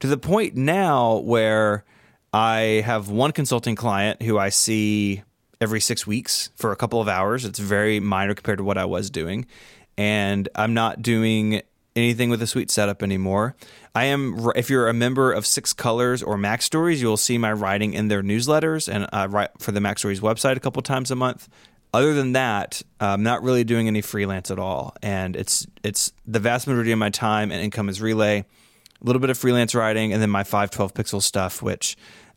to 0.00 0.06
the 0.06 0.16
point 0.16 0.56
now 0.56 1.18
where 1.18 1.84
I 2.32 2.82
have 2.84 3.08
one 3.08 3.32
consulting 3.32 3.76
client 3.76 4.22
who 4.22 4.38
I 4.38 4.48
see 4.48 5.22
every 5.60 5.80
six 5.80 6.06
weeks 6.06 6.50
for 6.56 6.72
a 6.72 6.76
couple 6.76 7.00
of 7.00 7.08
hours. 7.08 7.44
It's 7.44 7.58
very 7.58 8.00
minor 8.00 8.34
compared 8.34 8.58
to 8.58 8.64
what 8.64 8.78
I 8.78 8.84
was 8.84 9.10
doing. 9.10 9.46
And 9.96 10.48
I'm 10.54 10.74
not 10.74 11.00
doing 11.00 11.62
anything 11.96 12.28
with 12.28 12.42
a 12.42 12.46
Sweet 12.46 12.70
Setup 12.70 13.02
anymore. 13.02 13.56
I 13.94 14.04
am 14.04 14.50
if 14.54 14.68
you're 14.68 14.88
a 14.88 14.92
member 14.92 15.32
of 15.32 15.46
Six 15.46 15.72
Colors 15.72 16.22
or 16.22 16.36
MacStories, 16.36 16.98
you'll 16.98 17.16
see 17.16 17.38
my 17.38 17.52
writing 17.52 17.94
in 17.94 18.08
their 18.08 18.22
newsletters, 18.22 18.92
and 18.92 19.08
I 19.12 19.26
write 19.26 19.50
for 19.58 19.72
the 19.72 19.80
MacStories 19.80 20.20
website 20.20 20.56
a 20.56 20.60
couple 20.60 20.82
times 20.82 21.10
a 21.10 21.16
month. 21.16 21.48
Other 21.96 22.12
than 22.12 22.32
that, 22.32 22.82
I'm 23.00 23.22
not 23.22 23.42
really 23.42 23.64
doing 23.64 23.88
any 23.88 24.02
freelance 24.02 24.50
at 24.50 24.58
all, 24.58 24.94
and 25.02 25.34
it's 25.34 25.66
it's 25.82 26.12
the 26.26 26.38
vast 26.38 26.66
majority 26.66 26.92
of 26.92 26.98
my 26.98 27.08
time 27.08 27.50
and 27.50 27.58
income 27.58 27.88
is 27.88 28.02
Relay, 28.02 28.40
a 28.40 28.44
little 29.00 29.18
bit 29.18 29.30
of 29.30 29.38
freelance 29.38 29.74
writing, 29.74 30.12
and 30.12 30.20
then 30.20 30.28
my 30.28 30.44
512 30.44 30.92
pixel 30.92 31.22
stuff, 31.22 31.62
which 31.62 31.96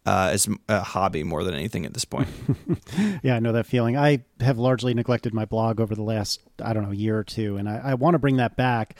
uh, 0.09 0.31
is 0.33 0.47
a 0.67 0.81
hobby 0.81 1.23
more 1.23 1.43
than 1.43 1.53
anything 1.53 1.85
at 1.85 1.93
this 1.93 2.05
point. 2.05 2.27
yeah, 3.23 3.35
I 3.35 3.39
know 3.39 3.51
that 3.51 3.65
feeling. 3.65 3.95
I 3.97 4.23
have 4.39 4.57
largely 4.57 4.93
neglected 4.93 5.33
my 5.33 5.45
blog 5.45 5.79
over 5.79 5.93
the 5.93 6.03
last, 6.03 6.41
I 6.63 6.73
don't 6.73 6.83
know, 6.83 6.91
year 6.91 7.17
or 7.17 7.23
two, 7.23 7.57
and 7.57 7.69
I, 7.69 7.77
I 7.85 7.93
want 7.93 8.15
to 8.15 8.19
bring 8.19 8.37
that 8.37 8.55
back. 8.55 8.95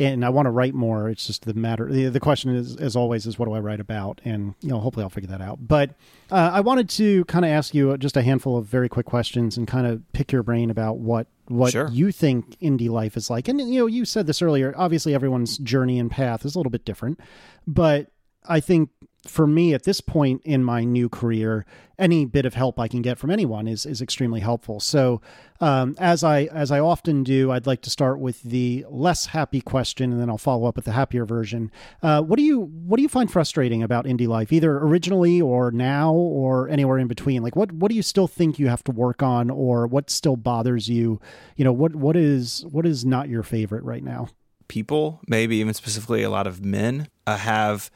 And 0.00 0.24
I 0.24 0.28
want 0.30 0.46
to 0.46 0.50
write 0.50 0.74
more. 0.74 1.08
It's 1.08 1.24
just 1.24 1.44
the 1.44 1.54
matter. 1.54 1.88
The, 1.88 2.08
the 2.08 2.18
question 2.18 2.50
is, 2.50 2.74
as 2.76 2.96
always, 2.96 3.26
is 3.26 3.38
what 3.38 3.46
do 3.46 3.52
I 3.52 3.60
write 3.60 3.78
about? 3.78 4.20
And 4.24 4.54
you 4.60 4.70
know, 4.70 4.80
hopefully, 4.80 5.04
I'll 5.04 5.08
figure 5.10 5.30
that 5.30 5.40
out. 5.40 5.58
But 5.68 5.90
uh, 6.32 6.50
I 6.52 6.62
wanted 6.62 6.88
to 6.90 7.24
kind 7.26 7.44
of 7.44 7.52
ask 7.52 7.74
you 7.74 7.96
just 7.98 8.16
a 8.16 8.22
handful 8.22 8.56
of 8.56 8.66
very 8.66 8.88
quick 8.88 9.06
questions 9.06 9.56
and 9.56 9.68
kind 9.68 9.86
of 9.86 10.02
pick 10.12 10.32
your 10.32 10.42
brain 10.42 10.68
about 10.70 10.98
what 10.98 11.28
what 11.46 11.70
Sure. 11.72 11.88
you 11.92 12.10
think 12.10 12.58
indie 12.58 12.88
life 12.90 13.16
is 13.16 13.30
like. 13.30 13.46
And 13.46 13.60
you 13.60 13.78
know, 13.80 13.86
you 13.86 14.04
said 14.04 14.26
this 14.26 14.42
earlier. 14.42 14.74
Obviously, 14.76 15.14
everyone's 15.14 15.58
journey 15.58 16.00
and 16.00 16.10
path 16.10 16.44
is 16.44 16.56
a 16.56 16.58
little 16.58 16.72
bit 16.72 16.84
different, 16.84 17.20
but 17.64 18.08
I 18.48 18.58
think 18.58 18.90
for 19.26 19.46
me 19.46 19.74
at 19.74 19.84
this 19.84 20.00
point 20.00 20.42
in 20.44 20.62
my 20.62 20.84
new 20.84 21.08
career, 21.08 21.64
any 21.98 22.24
bit 22.24 22.44
of 22.44 22.54
help 22.54 22.78
I 22.78 22.88
can 22.88 23.02
get 23.02 23.18
from 23.18 23.30
anyone 23.30 23.68
is 23.68 23.86
is 23.86 24.02
extremely 24.02 24.40
helpful. 24.40 24.80
So, 24.80 25.20
um, 25.60 25.94
as 25.98 26.24
I 26.24 26.44
as 26.44 26.70
I 26.70 26.80
often 26.80 27.22
do, 27.22 27.50
I'd 27.52 27.66
like 27.66 27.82
to 27.82 27.90
start 27.90 28.18
with 28.18 28.42
the 28.42 28.84
less 28.88 29.26
happy 29.26 29.60
question, 29.60 30.12
and 30.12 30.20
then 30.20 30.28
I'll 30.28 30.38
follow 30.38 30.66
up 30.66 30.76
with 30.76 30.84
the 30.84 30.92
happier 30.92 31.24
version. 31.24 31.70
Uh, 32.02 32.22
what 32.22 32.36
do 32.36 32.42
you 32.42 32.62
what 32.62 32.96
do 32.96 33.02
you 33.02 33.08
find 33.08 33.30
frustrating 33.30 33.82
about 33.82 34.06
indie 34.06 34.28
life, 34.28 34.52
either 34.52 34.76
originally 34.78 35.40
or 35.40 35.70
now 35.70 36.12
or 36.12 36.68
anywhere 36.68 36.98
in 36.98 37.06
between? 37.06 37.42
Like, 37.42 37.56
what 37.56 37.72
what 37.72 37.90
do 37.90 37.94
you 37.94 38.02
still 38.02 38.26
think 38.26 38.58
you 38.58 38.68
have 38.68 38.84
to 38.84 38.92
work 38.92 39.22
on, 39.22 39.50
or 39.50 39.86
what 39.86 40.10
still 40.10 40.36
bothers 40.36 40.88
you? 40.88 41.20
You 41.56 41.64
know, 41.64 41.72
what 41.72 41.94
what 41.94 42.16
is 42.16 42.64
what 42.70 42.86
is 42.86 43.04
not 43.04 43.28
your 43.28 43.42
favorite 43.42 43.84
right 43.84 44.02
now? 44.02 44.28
people, 44.68 45.20
maybe 45.28 45.56
even 45.56 45.74
specifically 45.74 46.22
a 46.22 46.30
lot 46.30 46.46
of 46.46 46.64
men, 46.64 47.08
uh, 47.26 47.36
have 47.36 47.90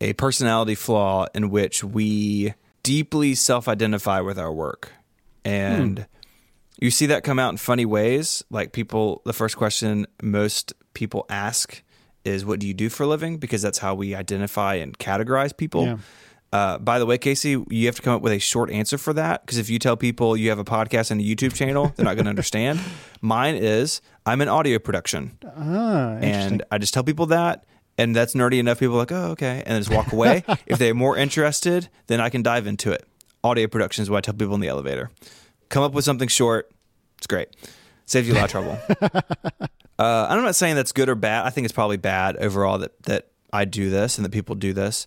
a 0.00 0.12
personality 0.14 0.74
flaw 0.74 1.26
in 1.34 1.50
which 1.50 1.82
we 1.82 2.54
deeply 2.82 3.34
self 3.34 3.68
identify 3.68 4.20
with 4.20 4.38
our 4.38 4.52
work. 4.52 4.92
And 5.44 6.06
you 6.80 6.90
see 6.90 7.06
that 7.06 7.24
come 7.24 7.38
out 7.38 7.50
in 7.50 7.56
funny 7.56 7.86
ways. 7.86 8.44
Like 8.50 8.72
people, 8.72 9.22
the 9.24 9.32
first 9.32 9.56
question 9.56 10.06
most 10.22 10.72
people 10.94 11.26
ask 11.28 11.82
is, 12.24 12.44
What 12.44 12.60
do 12.60 12.66
you 12.68 12.74
do 12.74 12.88
for 12.88 13.04
a 13.04 13.06
living? 13.06 13.38
Because 13.38 13.62
that's 13.62 13.78
how 13.78 13.94
we 13.94 14.14
identify 14.14 14.74
and 14.74 14.96
categorize 14.98 15.56
people. 15.56 15.84
Yeah. 15.84 15.96
Uh, 16.50 16.78
by 16.78 16.98
the 16.98 17.04
way, 17.04 17.18
Casey, 17.18 17.62
you 17.68 17.84
have 17.86 17.96
to 17.96 18.00
come 18.02 18.14
up 18.14 18.22
with 18.22 18.32
a 18.32 18.38
short 18.38 18.70
answer 18.70 18.96
for 18.96 19.12
that 19.12 19.42
because 19.44 19.58
if 19.58 19.68
you 19.68 19.78
tell 19.78 19.98
people 19.98 20.34
you 20.34 20.48
have 20.48 20.58
a 20.58 20.64
podcast 20.64 21.10
and 21.10 21.20
a 21.20 21.24
YouTube 21.24 21.52
channel, 21.54 21.92
they're 21.94 22.06
not 22.06 22.14
going 22.14 22.24
to 22.24 22.30
understand. 22.30 22.80
Mine 23.20 23.54
is 23.56 24.00
I'm 24.24 24.40
in 24.40 24.48
audio 24.48 24.78
production 24.78 25.36
Ah, 25.44 26.16
and 26.22 26.62
I 26.70 26.78
just 26.78 26.94
tell 26.94 27.04
people 27.04 27.26
that, 27.26 27.66
and 27.98 28.14
that's 28.14 28.34
nerdy 28.34 28.58
enough. 28.58 28.78
People 28.78 28.94
are 28.94 29.00
like, 29.00 29.12
oh, 29.12 29.30
okay, 29.32 29.62
and 29.66 29.74
then 29.74 29.82
just 29.82 29.92
walk 29.92 30.12
away. 30.12 30.44
if 30.66 30.78
they're 30.78 30.94
more 30.94 31.16
interested, 31.16 31.88
then 32.06 32.20
I 32.20 32.30
can 32.30 32.42
dive 32.42 32.66
into 32.66 32.92
it. 32.92 33.04
Audio 33.44 33.66
production 33.66 34.02
is 34.02 34.08
what 34.08 34.18
I 34.18 34.20
tell 34.22 34.34
people 34.34 34.54
in 34.54 34.60
the 34.60 34.68
elevator. 34.68 35.10
Come 35.68 35.82
up 35.82 35.92
with 35.92 36.04
something 36.04 36.28
short. 36.28 36.70
It's 37.18 37.26
great. 37.26 37.48
Saves 38.06 38.26
you 38.26 38.34
a 38.34 38.36
lot 38.36 38.44
of 38.44 38.50
trouble. 38.50 38.78
uh, 39.98 40.26
I'm 40.30 40.42
not 40.42 40.54
saying 40.54 40.76
that's 40.76 40.92
good 40.92 41.08
or 41.08 41.14
bad. 41.14 41.44
I 41.44 41.50
think 41.50 41.64
it's 41.66 41.74
probably 41.74 41.98
bad 41.98 42.36
overall 42.36 42.78
that 42.78 43.02
that 43.02 43.28
I 43.52 43.64
do 43.64 43.90
this 43.90 44.16
and 44.16 44.24
that 44.24 44.32
people 44.32 44.54
do 44.54 44.72
this. 44.72 45.06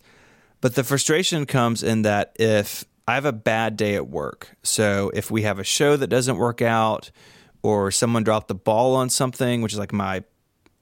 But 0.60 0.76
the 0.76 0.84
frustration 0.84 1.46
comes 1.48 1.82
in 1.82 2.04
that 2.04 2.36
if 2.36 2.86
I 3.08 3.16
have 3.16 3.26
a 3.26 3.34
bad 3.34 3.78
day 3.78 3.96
at 3.96 4.08
work, 4.08 4.56
so 4.62 5.10
if 5.16 5.32
we 5.32 5.42
have 5.42 5.58
a 5.58 5.64
show 5.64 5.98
that 5.98 6.08
doesn't 6.08 6.38
work 6.38 6.62
out, 6.62 7.10
or 7.64 7.92
someone 7.92 8.24
dropped 8.24 8.48
the 8.48 8.56
ball 8.56 8.96
on 8.96 9.10
something, 9.10 9.62
which 9.62 9.74
is 9.74 9.80
like 9.80 9.94
my 9.94 10.24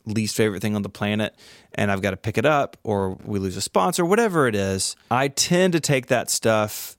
least 0.05 0.35
favorite 0.35 0.61
thing 0.61 0.75
on 0.75 0.81
the 0.81 0.89
planet, 0.89 1.35
and 1.73 1.91
I've 1.91 2.01
got 2.01 2.11
to 2.11 2.17
pick 2.17 2.37
it 2.37 2.45
up, 2.45 2.77
or 2.83 3.17
we 3.23 3.39
lose 3.39 3.57
a 3.57 3.61
sponsor, 3.61 4.05
whatever 4.05 4.47
it 4.47 4.55
is, 4.55 4.95
I 5.11 5.27
tend 5.27 5.73
to 5.73 5.79
take 5.79 6.07
that 6.07 6.29
stuff 6.29 6.97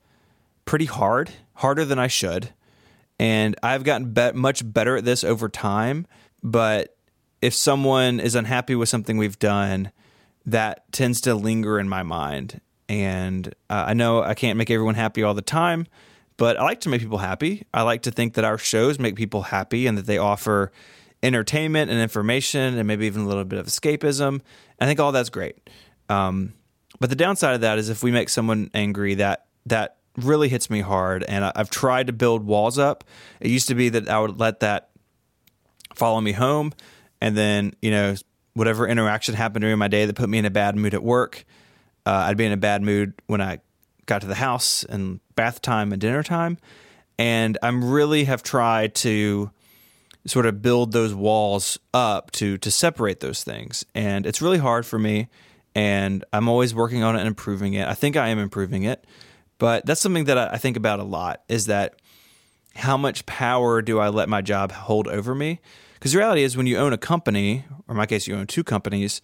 pretty 0.65 0.85
hard, 0.85 1.31
harder 1.55 1.85
than 1.85 1.99
I 1.99 2.07
should. 2.07 2.53
And 3.19 3.57
I've 3.63 3.85
gotten 3.85 4.13
be- 4.13 4.33
much 4.33 4.63
better 4.65 4.97
at 4.97 5.05
this 5.05 5.25
over 5.25 5.49
time. 5.49 6.07
But 6.43 6.97
if 7.43 7.55
someone 7.55 8.21
is 8.21 8.35
unhappy 8.35 8.75
with 8.75 8.89
something 8.89 9.19
we've 9.19 9.39
done, 9.39 9.93
that 10.47 10.91
tends 10.93 11.21
to 11.23 11.35
linger 11.35 11.79
in 11.79 11.89
my 11.89 12.03
mind. 12.03 12.61
And 12.89 13.49
uh, 13.69 13.85
I 13.89 13.95
know 13.95 14.23
I 14.23 14.35
can't 14.35 14.57
make 14.57 14.71
everyone 14.71 14.95
happy 14.95 15.23
all 15.23 15.35
the 15.35 15.43
time, 15.43 15.87
but 16.37 16.59
I 16.59 16.63
like 16.63 16.81
to 16.81 16.89
make 16.89 17.03
people 17.03 17.19
happy. 17.19 17.67
I 17.75 17.83
like 17.83 18.03
to 18.03 18.11
think 18.11 18.35
that 18.35 18.45
our 18.45 18.59
shows 18.59 18.99
make 18.99 19.17
people 19.17 19.43
happy 19.43 19.87
and 19.87 19.99
that 19.99 20.07
they 20.07 20.19
offer 20.19 20.73
entertainment 21.23 21.91
and 21.91 22.01
information 22.01 22.79
and 22.79 22.87
maybe 22.87 23.07
even 23.07 23.23
a 23.23 23.29
little 23.29 23.45
bit 23.45 23.59
of 23.59 23.67
escapism. 23.67 24.41
I 24.81 24.87
think 24.87 25.01
all 25.01 25.13
that's 25.13 25.29
great. 25.29 25.69
Um, 26.09 26.55
but 26.99 27.11
the 27.11 27.17
downside 27.17 27.55
of 27.55 27.61
that 27.61 27.79
is 27.79 27.89
if 27.89 28.03
we 28.03 28.11
make 28.11 28.29
someone 28.29 28.71
angry, 28.75 29.15
that 29.17 29.47
that 29.67 29.97
really 30.17 30.49
hits 30.49 30.71
me 30.71 30.81
hard. 30.81 31.25
And 31.25 31.45
I, 31.45 31.53
I've 31.55 31.71
tried 31.71 32.09
to 32.09 32.13
build 32.13 32.45
walls 32.45 32.79
up. 32.79 33.05
It 33.41 33.51
used 33.51 33.69
to 33.69 33.75
be 33.75 33.91
that 33.91 34.09
I 34.09 34.19
would 34.19 34.39
let 34.39 34.61
that 34.61 34.91
follow 35.95 36.21
me 36.21 36.33
home, 36.33 36.73
and 37.21 37.37
then 37.37 37.75
you 37.83 37.91
know 37.91 38.15
whatever 38.55 38.87
interaction 38.87 39.35
happened 39.35 39.63
during 39.63 39.79
my 39.79 39.89
day 39.89 40.07
that 40.07 40.17
put 40.17 40.29
me 40.29 40.39
in 40.39 40.45
a 40.45 40.51
bad 40.51 40.77
mood 40.77 40.95
at 40.95 41.03
work, 41.03 41.45
uh, 42.07 42.11
I'd 42.11 42.37
be 42.37 42.45
in 42.45 42.53
a 42.53 42.57
bad 42.57 42.83
mood 42.83 43.15
when 43.27 43.41
I 43.41 43.61
got 44.07 44.23
to 44.23 44.27
the 44.27 44.35
house 44.35 44.83
and 44.85 45.21
bath 45.37 45.63
time 45.63 45.93
and 45.93 46.01
dinner 46.01 46.23
time, 46.23 46.59
and 47.19 47.57
I'm 47.63 47.91
really 47.91 48.25
have 48.25 48.43
tried 48.43 48.95
to 48.97 49.51
sort 50.27 50.47
of 50.47 50.63
build 50.63 50.93
those 50.93 51.15
walls 51.15 51.79
up 51.95 52.31
to 52.33 52.59
to 52.59 52.71
separate 52.71 53.21
those 53.21 53.43
things, 53.43 53.85
and 53.95 54.27
it's 54.27 54.43
really 54.43 54.59
hard 54.59 54.87
for 54.87 54.99
me. 54.99 55.29
And 55.75 56.25
I'm 56.33 56.49
always 56.49 56.75
working 56.75 57.05
on 57.05 57.15
it 57.15 57.21
and 57.21 57.29
improving 57.29 57.75
it. 57.75 57.87
I 57.87 57.95
think 57.95 58.17
I 58.17 58.29
am 58.29 58.41
improving 58.41 58.83
it, 58.83 59.07
but 59.59 59.87
that's 59.87 60.01
something 60.01 60.25
that 60.25 60.37
I, 60.37 60.57
think 60.57 60.77
about 60.77 60.99
a 60.99 61.05
lot. 61.05 61.43
Is 61.49 61.67
that 61.67 61.95
how 62.75 62.97
much 62.97 63.25
power 63.27 63.81
do 63.81 64.01
I 64.01 64.09
let 64.09 64.29
my 64.29 64.41
job 64.41 64.73
hold 64.73 65.07
over 65.07 65.33
me? 65.33 65.61
Because 65.95 66.13
the 66.13 66.19
reality 66.19 66.43
is, 66.43 66.57
when 66.57 66.67
you 66.67 66.77
own 66.77 66.93
a 66.93 66.99
company, 66.99 67.65
or 67.87 67.93
in 67.93 67.97
my 67.97 68.07
case, 68.07 68.27
you 68.27 68.35
own 68.35 68.49
two 68.49 68.65
companies, 68.65 69.23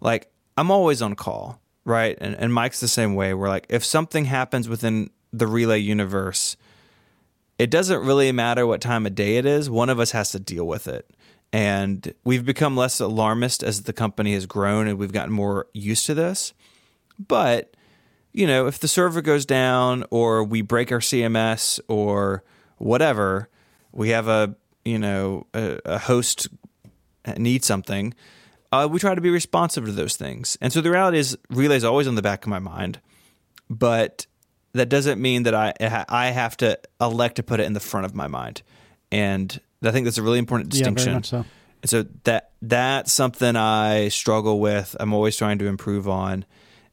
like 0.00 0.30
I'm 0.56 0.70
always 0.70 1.02
on 1.02 1.14
call, 1.16 1.60
right? 1.84 2.16
And, 2.20 2.36
and 2.36 2.52
Myke's 2.52 2.80
the 2.80 2.88
same 2.88 3.14
way. 3.14 3.34
Where 3.34 3.48
like 3.48 3.66
if 3.68 3.84
something 3.84 4.26
happens 4.26 4.68
within 4.68 5.10
the 5.32 5.46
relay 5.46 5.78
universe, 5.78 6.56
it 7.58 7.70
doesn't 7.70 8.04
really 8.04 8.30
matter 8.32 8.66
what 8.66 8.80
time 8.80 9.04
of 9.04 9.14
day 9.14 9.36
it 9.36 9.44
is. 9.44 9.68
One 9.68 9.90
of 9.90 9.98
us 9.98 10.12
has 10.12 10.30
to 10.30 10.38
deal 10.38 10.66
with 10.66 10.86
it. 10.86 11.10
And 11.52 12.14
we've 12.24 12.44
become 12.44 12.76
less 12.76 13.00
alarmist 13.00 13.62
as 13.62 13.82
the 13.82 13.92
company 13.92 14.34
has 14.34 14.46
grown 14.46 14.86
and 14.86 14.98
we've 14.98 15.12
gotten 15.12 15.32
more 15.32 15.66
used 15.72 16.06
to 16.06 16.14
this. 16.14 16.52
But, 17.18 17.74
you 18.32 18.46
know, 18.46 18.66
if 18.66 18.78
the 18.78 18.86
server 18.86 19.22
goes 19.22 19.44
down 19.44 20.04
or 20.10 20.44
we 20.44 20.62
break 20.62 20.92
our 20.92 21.00
CMS 21.00 21.80
or 21.88 22.44
whatever, 22.76 23.48
we 23.90 24.10
have 24.10 24.28
a, 24.28 24.54
you 24.84 24.98
know, 24.98 25.46
a, 25.54 25.80
a 25.84 25.98
host 25.98 26.48
needs 27.36 27.66
something, 27.66 28.14
uh, 28.70 28.86
we 28.90 28.98
try 28.98 29.14
to 29.14 29.20
be 29.20 29.30
responsive 29.30 29.84
to 29.86 29.92
those 29.92 30.16
things. 30.16 30.56
And 30.60 30.72
so 30.72 30.80
the 30.80 30.90
reality 30.90 31.18
is, 31.18 31.36
relay 31.50 31.76
is 31.76 31.84
always 31.84 32.06
on 32.06 32.14
the 32.14 32.22
back 32.22 32.44
of 32.44 32.50
my 32.50 32.58
mind, 32.58 33.00
but 33.70 34.26
that 34.72 34.88
doesn't 34.88 35.20
mean 35.20 35.44
that 35.44 35.54
I 35.54 35.72
I 36.08 36.26
have 36.26 36.56
to 36.58 36.78
elect 37.00 37.36
to 37.36 37.42
put 37.42 37.60
it 37.60 37.64
in 37.64 37.72
the 37.72 37.80
front 37.80 38.06
of 38.06 38.14
my 38.14 38.26
mind. 38.26 38.62
And 39.10 39.60
I 39.82 39.90
think 39.90 40.04
that's 40.04 40.18
a 40.18 40.22
really 40.22 40.38
important 40.38 40.74
yeah, 40.74 40.78
distinction. 40.78 41.14
much 41.14 41.26
so. 41.26 41.44
And 41.82 41.90
so 41.90 42.04
that 42.24 42.50
that's 42.62 43.12
something 43.12 43.56
I 43.56 44.08
struggle 44.08 44.60
with. 44.60 44.96
I'm 44.98 45.14
always 45.14 45.36
trying 45.36 45.58
to 45.58 45.66
improve 45.66 46.08
on, 46.08 46.44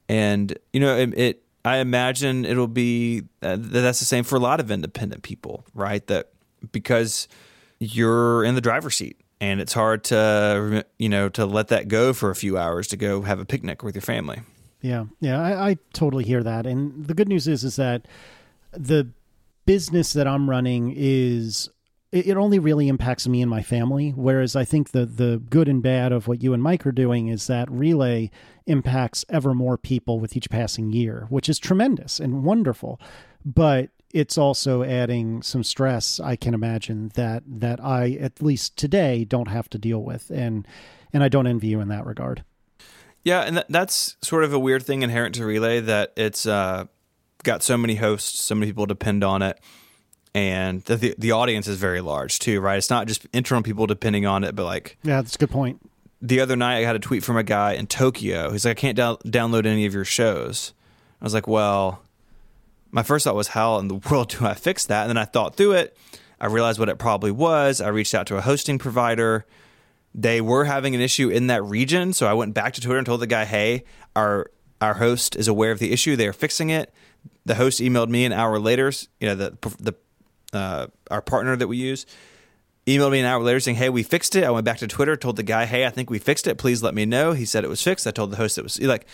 and 0.08 0.56
you 0.72 0.80
know, 0.80 0.96
it. 0.96 1.18
it 1.18 1.42
I 1.64 1.78
imagine 1.78 2.44
it'll 2.44 2.68
be 2.68 3.24
uh, 3.42 3.56
that's 3.58 3.98
the 3.98 4.04
same 4.04 4.22
for 4.22 4.36
a 4.36 4.38
lot 4.38 4.60
of 4.60 4.70
independent 4.70 5.24
people, 5.24 5.64
right? 5.74 6.06
That 6.06 6.28
because 6.70 7.26
you're 7.80 8.44
in 8.44 8.54
the 8.54 8.60
driver's 8.60 8.94
seat, 8.94 9.20
and 9.40 9.60
it's 9.60 9.72
hard 9.72 10.04
to 10.04 10.86
you 11.00 11.08
know 11.08 11.28
to 11.30 11.44
let 11.44 11.68
that 11.68 11.88
go 11.88 12.12
for 12.12 12.30
a 12.30 12.36
few 12.36 12.56
hours 12.56 12.86
to 12.88 12.96
go 12.96 13.22
have 13.22 13.40
a 13.40 13.44
picnic 13.44 13.82
with 13.82 13.96
your 13.96 14.02
family. 14.02 14.42
Yeah, 14.80 15.06
yeah, 15.20 15.40
I, 15.40 15.70
I 15.70 15.76
totally 15.92 16.24
hear 16.24 16.42
that. 16.42 16.66
And 16.66 17.06
the 17.06 17.14
good 17.14 17.28
news 17.28 17.48
is, 17.48 17.64
is 17.64 17.76
that 17.76 18.06
the 18.72 19.08
business 19.64 20.12
that 20.12 20.28
I'm 20.28 20.48
running 20.48 20.92
is 20.96 21.70
it, 22.12 22.36
only 22.36 22.58
really 22.58 22.88
impacts 22.88 23.26
me 23.26 23.42
and 23.42 23.50
my 23.50 23.62
family. 23.62 24.10
Whereas 24.10 24.54
I 24.56 24.64
think 24.64 24.90
the 24.90 25.04
the 25.04 25.42
good 25.50 25.68
and 25.68 25.82
bad 25.82 26.12
of 26.12 26.28
what 26.28 26.42
you 26.42 26.54
and 26.54 26.62
Myke 26.62 26.86
are 26.86 26.92
doing 26.92 27.28
is 27.28 27.46
that 27.48 27.70
relay 27.70 28.30
impacts 28.66 29.24
ever 29.28 29.54
more 29.54 29.76
people 29.76 30.20
with 30.20 30.36
each 30.36 30.50
passing 30.50 30.92
year, 30.92 31.26
which 31.28 31.48
is 31.48 31.58
tremendous 31.58 32.20
and 32.20 32.44
wonderful. 32.44 33.00
But 33.44 33.90
it's 34.12 34.38
also 34.38 34.82
adding 34.82 35.42
some 35.42 35.64
stress, 35.64 36.20
I 36.20 36.36
can 36.36 36.54
imagine 36.54 37.10
that 37.14 37.42
that 37.46 37.82
I 37.82 38.12
at 38.12 38.40
least 38.40 38.76
today 38.76 39.24
don't 39.24 39.48
have 39.48 39.68
to 39.70 39.78
deal 39.78 40.02
with. 40.02 40.30
And 40.30 40.66
and 41.12 41.22
I 41.22 41.28
don't 41.28 41.46
envy 41.46 41.68
you 41.68 41.80
in 41.80 41.88
that 41.88 42.06
regard. 42.06 42.44
Yeah, 43.26 43.40
and 43.40 43.56
that, 43.56 43.66
that's 43.68 44.16
sort 44.22 44.44
of 44.44 44.52
a 44.52 44.58
weird 44.58 44.84
thing 44.84 45.02
inherent 45.02 45.34
to 45.34 45.44
Relay 45.44 45.80
that 45.80 46.12
it's 46.16 46.46
uh, 46.46 46.84
got 47.42 47.60
so 47.60 47.76
many 47.76 47.96
hosts, 47.96 48.40
so 48.40 48.54
many 48.54 48.66
people 48.70 48.86
depend 48.86 49.24
on 49.24 49.42
it, 49.42 49.58
and 50.32 50.82
the, 50.82 50.94
the, 50.94 51.14
the 51.18 51.32
audience 51.32 51.66
is 51.66 51.76
very 51.76 52.00
large 52.00 52.38
too, 52.38 52.60
right? 52.60 52.78
It's 52.78 52.88
not 52.88 53.08
just 53.08 53.26
internal 53.32 53.64
people 53.64 53.88
depending 53.88 54.26
on 54.26 54.44
it, 54.44 54.54
but 54.54 54.64
like 54.64 54.96
yeah, 55.02 55.16
that's 55.22 55.34
a 55.34 55.38
good 55.38 55.50
point. 55.50 55.80
The 56.22 56.38
other 56.38 56.54
night, 56.54 56.76
I 56.76 56.80
had 56.82 56.94
a 56.94 57.00
tweet 57.00 57.24
from 57.24 57.36
a 57.36 57.42
guy 57.42 57.72
in 57.72 57.88
Tokyo. 57.88 58.52
He's 58.52 58.64
like, 58.64 58.78
"I 58.78 58.80
can't 58.80 58.96
download 58.96 59.66
any 59.66 59.86
of 59.86 59.92
your 59.92 60.04
shows." 60.04 60.72
I 61.20 61.24
was 61.24 61.34
like, 61.34 61.48
"Well." 61.48 62.02
My 62.92 63.02
first 63.02 63.24
thought 63.24 63.34
was, 63.34 63.48
how 63.48 63.78
in 63.78 63.88
the 63.88 63.94
world 64.10 64.28
do 64.28 64.46
I 64.46 64.54
fix 64.54 64.86
that? 64.86 65.02
And 65.02 65.10
then 65.10 65.18
I 65.18 65.24
thought 65.24 65.56
through 65.56 65.72
it. 65.72 65.98
I 66.40 66.46
realized 66.46 66.78
what 66.78 66.88
it 66.88 66.96
probably 66.96 67.32
was. 67.32 67.80
I 67.80 67.88
reached 67.88 68.14
out 68.14 68.28
to 68.28 68.36
a 68.36 68.40
hosting 68.40 68.78
provider 68.78 69.44
they 70.18 70.40
were 70.40 70.64
having 70.64 70.94
an 70.94 71.00
issue 71.02 71.28
in 71.28 71.48
that 71.48 71.62
region. 71.62 72.14
So 72.14 72.26
I 72.26 72.32
went 72.32 72.54
back 72.54 72.72
to 72.74 72.80
Twitter 72.80 72.98
and 72.98 73.06
told 73.06 73.20
the 73.20 73.26
guy, 73.26 73.44
"Hey, 73.44 73.84
our 74.16 74.50
our 74.80 74.94
host 74.94 75.36
is 75.36 75.46
aware 75.46 75.70
of 75.70 75.78
the 75.78 75.92
issue. 75.92 76.16
They 76.16 76.26
are 76.26 76.32
fixing 76.32 76.70
it." 76.70 76.92
The 77.44 77.54
host 77.54 77.80
emailed 77.80 78.08
me 78.08 78.24
an 78.24 78.32
hour 78.32 78.58
later. 78.58 78.90
You 79.20 79.28
know, 79.28 79.34
the 79.34 79.56
the 79.78 79.94
uh, 80.56 80.86
our 81.10 81.20
partner 81.20 81.54
that 81.54 81.68
we 81.68 81.76
use 81.76 82.06
emailed 82.86 83.10
me 83.12 83.20
an 83.20 83.26
hour 83.26 83.42
later 83.42 83.60
saying, 83.60 83.76
"Hey, 83.76 83.90
we 83.90 84.02
fixed 84.02 84.34
it." 84.34 84.42
I 84.42 84.50
went 84.50 84.64
back 84.64 84.78
to 84.78 84.88
Twitter, 84.88 85.16
told 85.16 85.36
the 85.36 85.42
guy, 85.42 85.66
"Hey, 85.66 85.84
I 85.84 85.90
think 85.90 86.08
we 86.08 86.18
fixed 86.18 86.46
it. 86.46 86.56
Please 86.56 86.82
let 86.82 86.94
me 86.94 87.04
know." 87.04 87.32
He 87.32 87.44
said 87.44 87.62
it 87.62 87.68
was 87.68 87.82
fixed. 87.82 88.06
I 88.06 88.10
told 88.10 88.30
the 88.30 88.38
host 88.38 88.56
it 88.56 88.64
was 88.64 88.80
like 88.80 89.06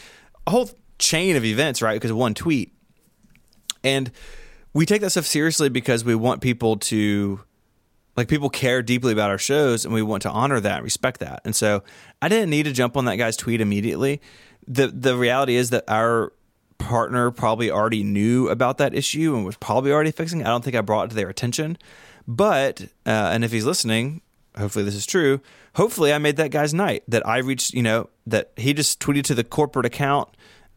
a 0.47 0.53
whole 0.53 0.71
chain 0.99 1.35
of 1.35 1.45
events, 1.45 1.83
right? 1.83 1.95
Because 1.95 2.13
of 2.13 2.17
one 2.17 2.35
tweet, 2.35 2.73
and 3.83 4.13
we 4.73 4.87
take 4.87 5.01
that 5.01 5.11
stuff 5.11 5.27
seriously 5.27 5.69
because 5.69 6.05
we 6.05 6.15
want 6.15 6.41
people 6.41 6.77
to 6.77 7.41
like 8.17 8.29
people 8.29 8.51
care 8.51 8.83
deeply 8.83 9.13
about 9.13 9.31
our 9.31 9.39
shows 9.39 9.85
and 9.85 9.95
we 9.95 10.03
want 10.03 10.23
to 10.23 10.31
honor 10.31 10.61
that 10.61 10.77
and 10.77 10.85
respect 10.85 11.21
that. 11.21 11.41
And 11.45 11.57
so 11.57 11.83
I 12.21 12.29
didn't 12.29 12.51
need 12.51 12.65
to 12.65 12.73
jump 12.73 12.97
on 12.97 13.07
that 13.07 13.17
guy's 13.17 13.37
tweet 13.37 13.61
immediately. 13.61 14.21
The 14.67 14.89
the 14.89 15.17
reality 15.17 15.57
is 15.57 15.71
that 15.71 15.85
our 15.89 16.33
partner 16.79 17.31
probably 17.31 17.71
already 17.71 18.03
knew 18.03 18.49
about 18.49 18.79
that 18.79 18.95
issue 18.95 19.35
and 19.37 19.45
was 19.45 19.57
probably 19.57 19.93
already 19.93 20.11
fixing 20.11 20.41
it. 20.41 20.47
I 20.47 20.51
don't 20.51 20.63
think 20.65 20.77
I 20.77 20.81
brought 20.81 21.07
it 21.07 21.09
to 21.11 21.17
their 21.17 21.29
attention. 21.29 21.79
But 22.29 22.83
uh, 23.07 23.31
and 23.33 23.45
if 23.45 23.53
he's 23.53 23.65
listening, 23.65 24.21
hopefully 24.57 24.85
this 24.85 24.95
is 24.95 25.07
true. 25.07 25.41
Hopefully 25.75 26.13
I 26.13 26.19
made 26.19 26.37
that 26.37 26.51
guy's 26.51 26.75
night 26.75 27.03
that 27.09 27.27
I 27.27 27.39
reached, 27.39 27.73
you 27.73 27.83
know, 27.83 28.11
that 28.27 28.53
he 28.57 28.75
just 28.75 29.01
tweeted 29.01 29.25
to 29.25 29.35
the 29.35 29.45
corporate 29.45 29.87
account 29.87 30.29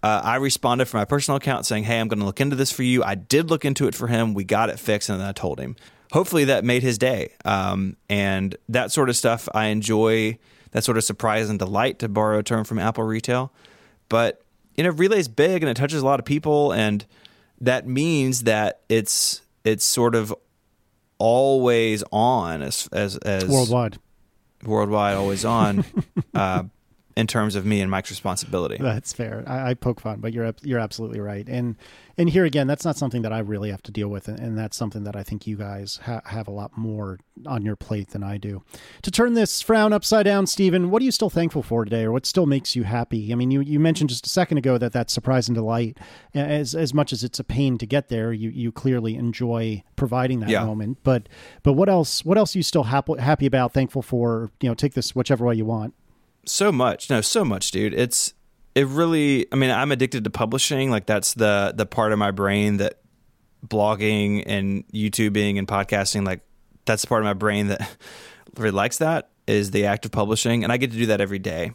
uh, 0.06 0.22
I 0.24 0.36
responded 0.36 0.86
from 0.86 1.00
my 1.00 1.06
personal 1.06 1.38
account 1.38 1.66
saying, 1.66 1.86
Hey, 1.86 2.00
I'm 2.00 2.08
going 2.08 2.20
to 2.20 2.26
look 2.26 2.40
into 2.40 2.56
this 2.56 2.72
for 2.72 2.84
you. 2.84 3.04
I 3.04 3.16
did 3.16 3.50
look 3.50 3.66
into 3.66 3.88
it 3.88 3.96
for 3.96 4.06
him. 4.06 4.36
We 4.36 4.44
got 4.44 4.70
it 4.70 4.78
fixed. 4.78 5.10
And 5.10 5.20
then 5.20 5.28
I 5.28 5.32
told 5.32 5.60
him 5.60 5.76
hopefully 6.12 6.46
that 6.46 6.64
made 6.64 6.84
his 6.84 6.98
day. 6.98 7.34
Um, 7.44 7.98
and 8.10 8.56
that 8.70 8.92
sort 8.92 9.10
of 9.10 9.16
stuff 9.16 9.48
I 9.54 9.68
enjoy. 9.68 10.38
That 10.72 10.84
sort 10.84 10.98
of 10.98 11.06
surprise 11.06 11.50
and 11.50 11.58
delight, 11.58 12.00
to 12.00 12.10
borrow 12.10 12.40
a 12.40 12.44
term 12.44 12.66
from 12.66 12.80
Apple 12.80 13.06
Retail. 13.06 13.54
But 14.10 14.42
you 14.76 14.84
know, 14.84 14.90
Relay's 14.90 15.28
big 15.28 15.64
and 15.64 15.70
it 15.70 15.76
touches 15.76 16.02
a 16.02 16.06
lot 16.06 16.20
of 16.20 16.26
people, 16.26 16.74
and 16.74 17.06
that 17.62 17.88
means 17.88 18.44
that 18.44 18.82
it's 18.90 19.42
it's 19.64 19.86
sort 19.86 20.16
of 20.16 20.34
always 21.18 22.04
on 22.12 22.62
as 22.62 22.90
as, 22.92 23.18
as 23.18 23.46
worldwide, 23.46 23.98
worldwide, 24.64 25.16
always 25.16 25.46
on. 25.46 25.86
uh, 26.34 26.64
in 27.18 27.28
terms 27.28 27.56
of 27.56 27.66
me 27.66 27.80
and 27.80 27.90
Myke's 27.90 28.10
responsibility. 28.10 28.78
That's 28.78 29.14
fair. 29.14 29.44
I, 29.48 29.70
I, 29.70 29.74
poke 29.74 30.02
fun, 30.02 30.20
but 30.20 30.34
you're 30.34 30.54
you're 30.64 30.80
absolutely 30.80 31.22
right. 31.22 31.48
And 31.48 31.78
and 32.18 32.30
here 32.30 32.44
again, 32.44 32.68
that's 32.68 32.84
not 32.84 32.98
something 32.98 33.22
that 33.22 33.32
I 33.32 33.40
really 33.40 33.72
have 33.72 33.82
to 33.84 33.92
deal 33.92 34.10
with, 34.10 34.28
and, 34.28 34.38
and 34.38 34.58
that's 34.58 34.76
something 34.76 35.06
that 35.06 35.16
I 35.16 35.24
think 35.24 35.48
you 35.48 35.56
guys 35.56 36.02
ha- 36.04 36.22
have 36.26 36.48
a 36.48 36.52
lot 36.52 36.78
more 36.78 37.20
on 37.46 37.64
your 37.64 37.78
plate 37.78 38.10
than 38.10 38.22
I 38.22 38.38
do. 38.38 38.64
To 39.04 39.12
turn 39.12 39.34
this 39.34 39.62
frown 39.62 39.94
upside 39.94 40.26
down, 40.26 40.46
Stephen, 40.46 40.92
what 40.92 41.02
are 41.02 41.06
you 41.06 41.12
still 41.12 41.30
thankful 41.30 41.64
for 41.64 41.86
today, 41.86 42.04
or 42.04 42.12
what 42.12 42.26
still 42.26 42.46
makes 42.46 42.76
you 42.76 42.84
happy? 42.84 43.32
I 43.32 43.36
mean, 43.36 43.50
you, 43.50 43.62
you 43.62 43.80
mentioned 43.80 44.10
just 44.10 44.26
a 44.26 44.30
second 44.30 44.58
ago 44.58 44.78
that 44.78 44.92
that 44.92 45.10
surprise 45.10 45.48
and 45.48 45.56
delight, 45.56 45.98
as 46.34 46.76
as 46.76 46.94
much 46.94 47.14
as 47.14 47.24
it's 47.24 47.40
a 47.40 47.46
pain 47.46 47.78
to 47.78 47.86
get 47.86 48.10
there, 48.10 48.34
you 48.34 48.50
you 48.50 48.74
clearly 48.74 49.16
enjoy 49.16 49.84
providing 49.96 50.42
that 50.42 50.50
yeah. 50.50 50.66
moment. 50.66 50.98
But 51.04 51.30
but 51.64 51.74
what 51.74 51.88
else? 51.88 52.26
What 52.26 52.38
else 52.38 52.56
are 52.56 52.60
you 52.60 52.64
still 52.64 52.84
happy 52.84 53.14
happy 53.20 53.46
about? 53.46 53.72
Thankful 53.72 54.02
for? 54.02 54.52
You 54.60 54.68
know, 54.68 54.76
take 54.76 54.96
this 54.96 55.16
whichever 55.16 55.46
way 55.46 55.56
you 55.56 55.66
want 55.66 55.94
so 56.46 56.72
much. 56.72 57.10
No, 57.10 57.22
so 57.22 57.46
much, 57.46 57.72
dude. 57.72 57.94
It's 57.94 58.34
it 58.74 58.88
really. 58.88 59.48
I 59.52 59.56
mean, 59.56 59.72
I'm 59.72 59.92
addicted 59.92 60.24
to 60.26 60.30
publishing. 60.30 60.92
Like 60.92 61.06
that's 61.06 61.34
the 61.34 61.74
the 61.76 61.86
part 61.86 62.12
of 62.12 62.20
my 62.20 62.32
brain 62.32 62.78
that 62.78 63.00
blogging 63.66 64.44
and 64.46 64.88
YouTubing 64.90 65.58
and 65.58 65.68
podcasting. 65.68 66.26
Like 66.26 66.42
that's 66.86 67.04
the 67.04 67.08
part 67.08 67.22
of 67.22 67.26
my 67.26 67.34
brain 67.34 67.68
that 67.68 67.90
really 68.58 68.72
likes 68.72 68.98
that 68.98 69.30
is 69.48 69.72
the 69.72 69.86
act 69.86 70.06
of 70.06 70.12
publishing, 70.12 70.64
and 70.64 70.72
I 70.72 70.78
get 70.78 70.92
to 70.92 70.98
do 70.98 71.06
that 71.08 71.22
every 71.22 71.40
day, 71.40 71.72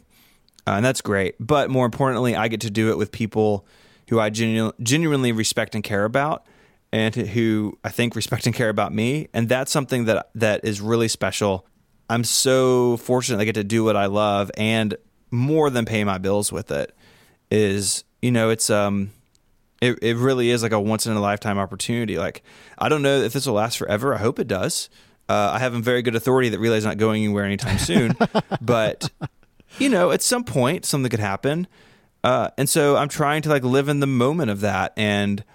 uh, 0.67 0.71
and 0.71 0.85
that's 0.85 1.01
great. 1.01 1.35
But 1.39 1.69
more 1.69 1.85
importantly, 1.85 2.35
I 2.35 2.47
get 2.47 2.61
to 2.61 2.69
do 2.69 2.91
it 2.91 2.97
with 2.97 3.11
people 3.11 3.65
who 4.09 4.19
I 4.19 4.29
genu- 4.29 4.73
genuinely 4.83 5.31
respect 5.31 5.73
and 5.73 5.83
care 5.83 6.03
about, 6.03 6.45
and 6.91 7.15
who 7.15 7.77
I 7.83 7.89
think 7.89 8.15
respect 8.15 8.45
and 8.45 8.53
care 8.53 8.69
about 8.69 8.93
me, 8.93 9.29
and 9.33 9.47
that's 9.47 9.71
something 9.71 10.05
that 10.05 10.29
that 10.35 10.65
is 10.65 10.81
really 10.81 11.07
special 11.07 11.65
I'm 12.11 12.25
so 12.25 12.97
fortunate 12.97 13.39
I 13.39 13.45
get 13.45 13.55
to 13.55 13.63
do 13.63 13.85
what 13.85 13.95
I 13.95 14.07
love 14.07 14.51
and 14.57 14.97
more 15.31 15.69
than 15.69 15.85
pay 15.85 16.03
my 16.03 16.17
bills 16.17 16.51
with 16.51 16.69
it 16.69 16.93
is, 17.49 18.03
you 18.21 18.31
know, 18.31 18.49
it's 18.49 18.69
um 18.69 19.11
it, 19.81 19.97
it 20.01 20.17
really 20.17 20.49
is 20.49 20.61
like 20.61 20.73
a 20.73 20.79
once 20.79 21.07
in 21.07 21.13
a 21.13 21.21
lifetime 21.21 21.57
opportunity. 21.57 22.17
Like 22.17 22.43
I 22.77 22.89
don't 22.89 23.01
know 23.01 23.21
if 23.21 23.31
this 23.31 23.47
will 23.47 23.53
last 23.53 23.77
forever. 23.77 24.13
I 24.13 24.17
hope 24.17 24.39
it 24.39 24.49
does. 24.49 24.89
Uh, 25.29 25.51
I 25.53 25.59
have 25.59 25.73
a 25.73 25.79
very 25.79 26.01
good 26.01 26.15
authority 26.15 26.49
that 26.49 26.59
Relay's 26.59 26.83
not 26.83 26.97
going 26.97 27.23
anywhere 27.23 27.45
anytime 27.45 27.77
soon. 27.77 28.17
but 28.61 29.09
you 29.79 29.87
know, 29.87 30.11
at 30.11 30.21
some 30.21 30.43
point 30.43 30.83
something 30.83 31.09
could 31.09 31.21
happen. 31.21 31.65
Uh, 32.25 32.49
and 32.57 32.67
so 32.69 32.97
I'm 32.97 33.07
trying 33.07 33.41
to 33.43 33.49
like 33.49 33.63
live 33.63 33.87
in 33.87 34.01
the 34.01 34.07
moment 34.07 34.51
of 34.51 34.59
that 34.61 34.91
and 34.97 35.45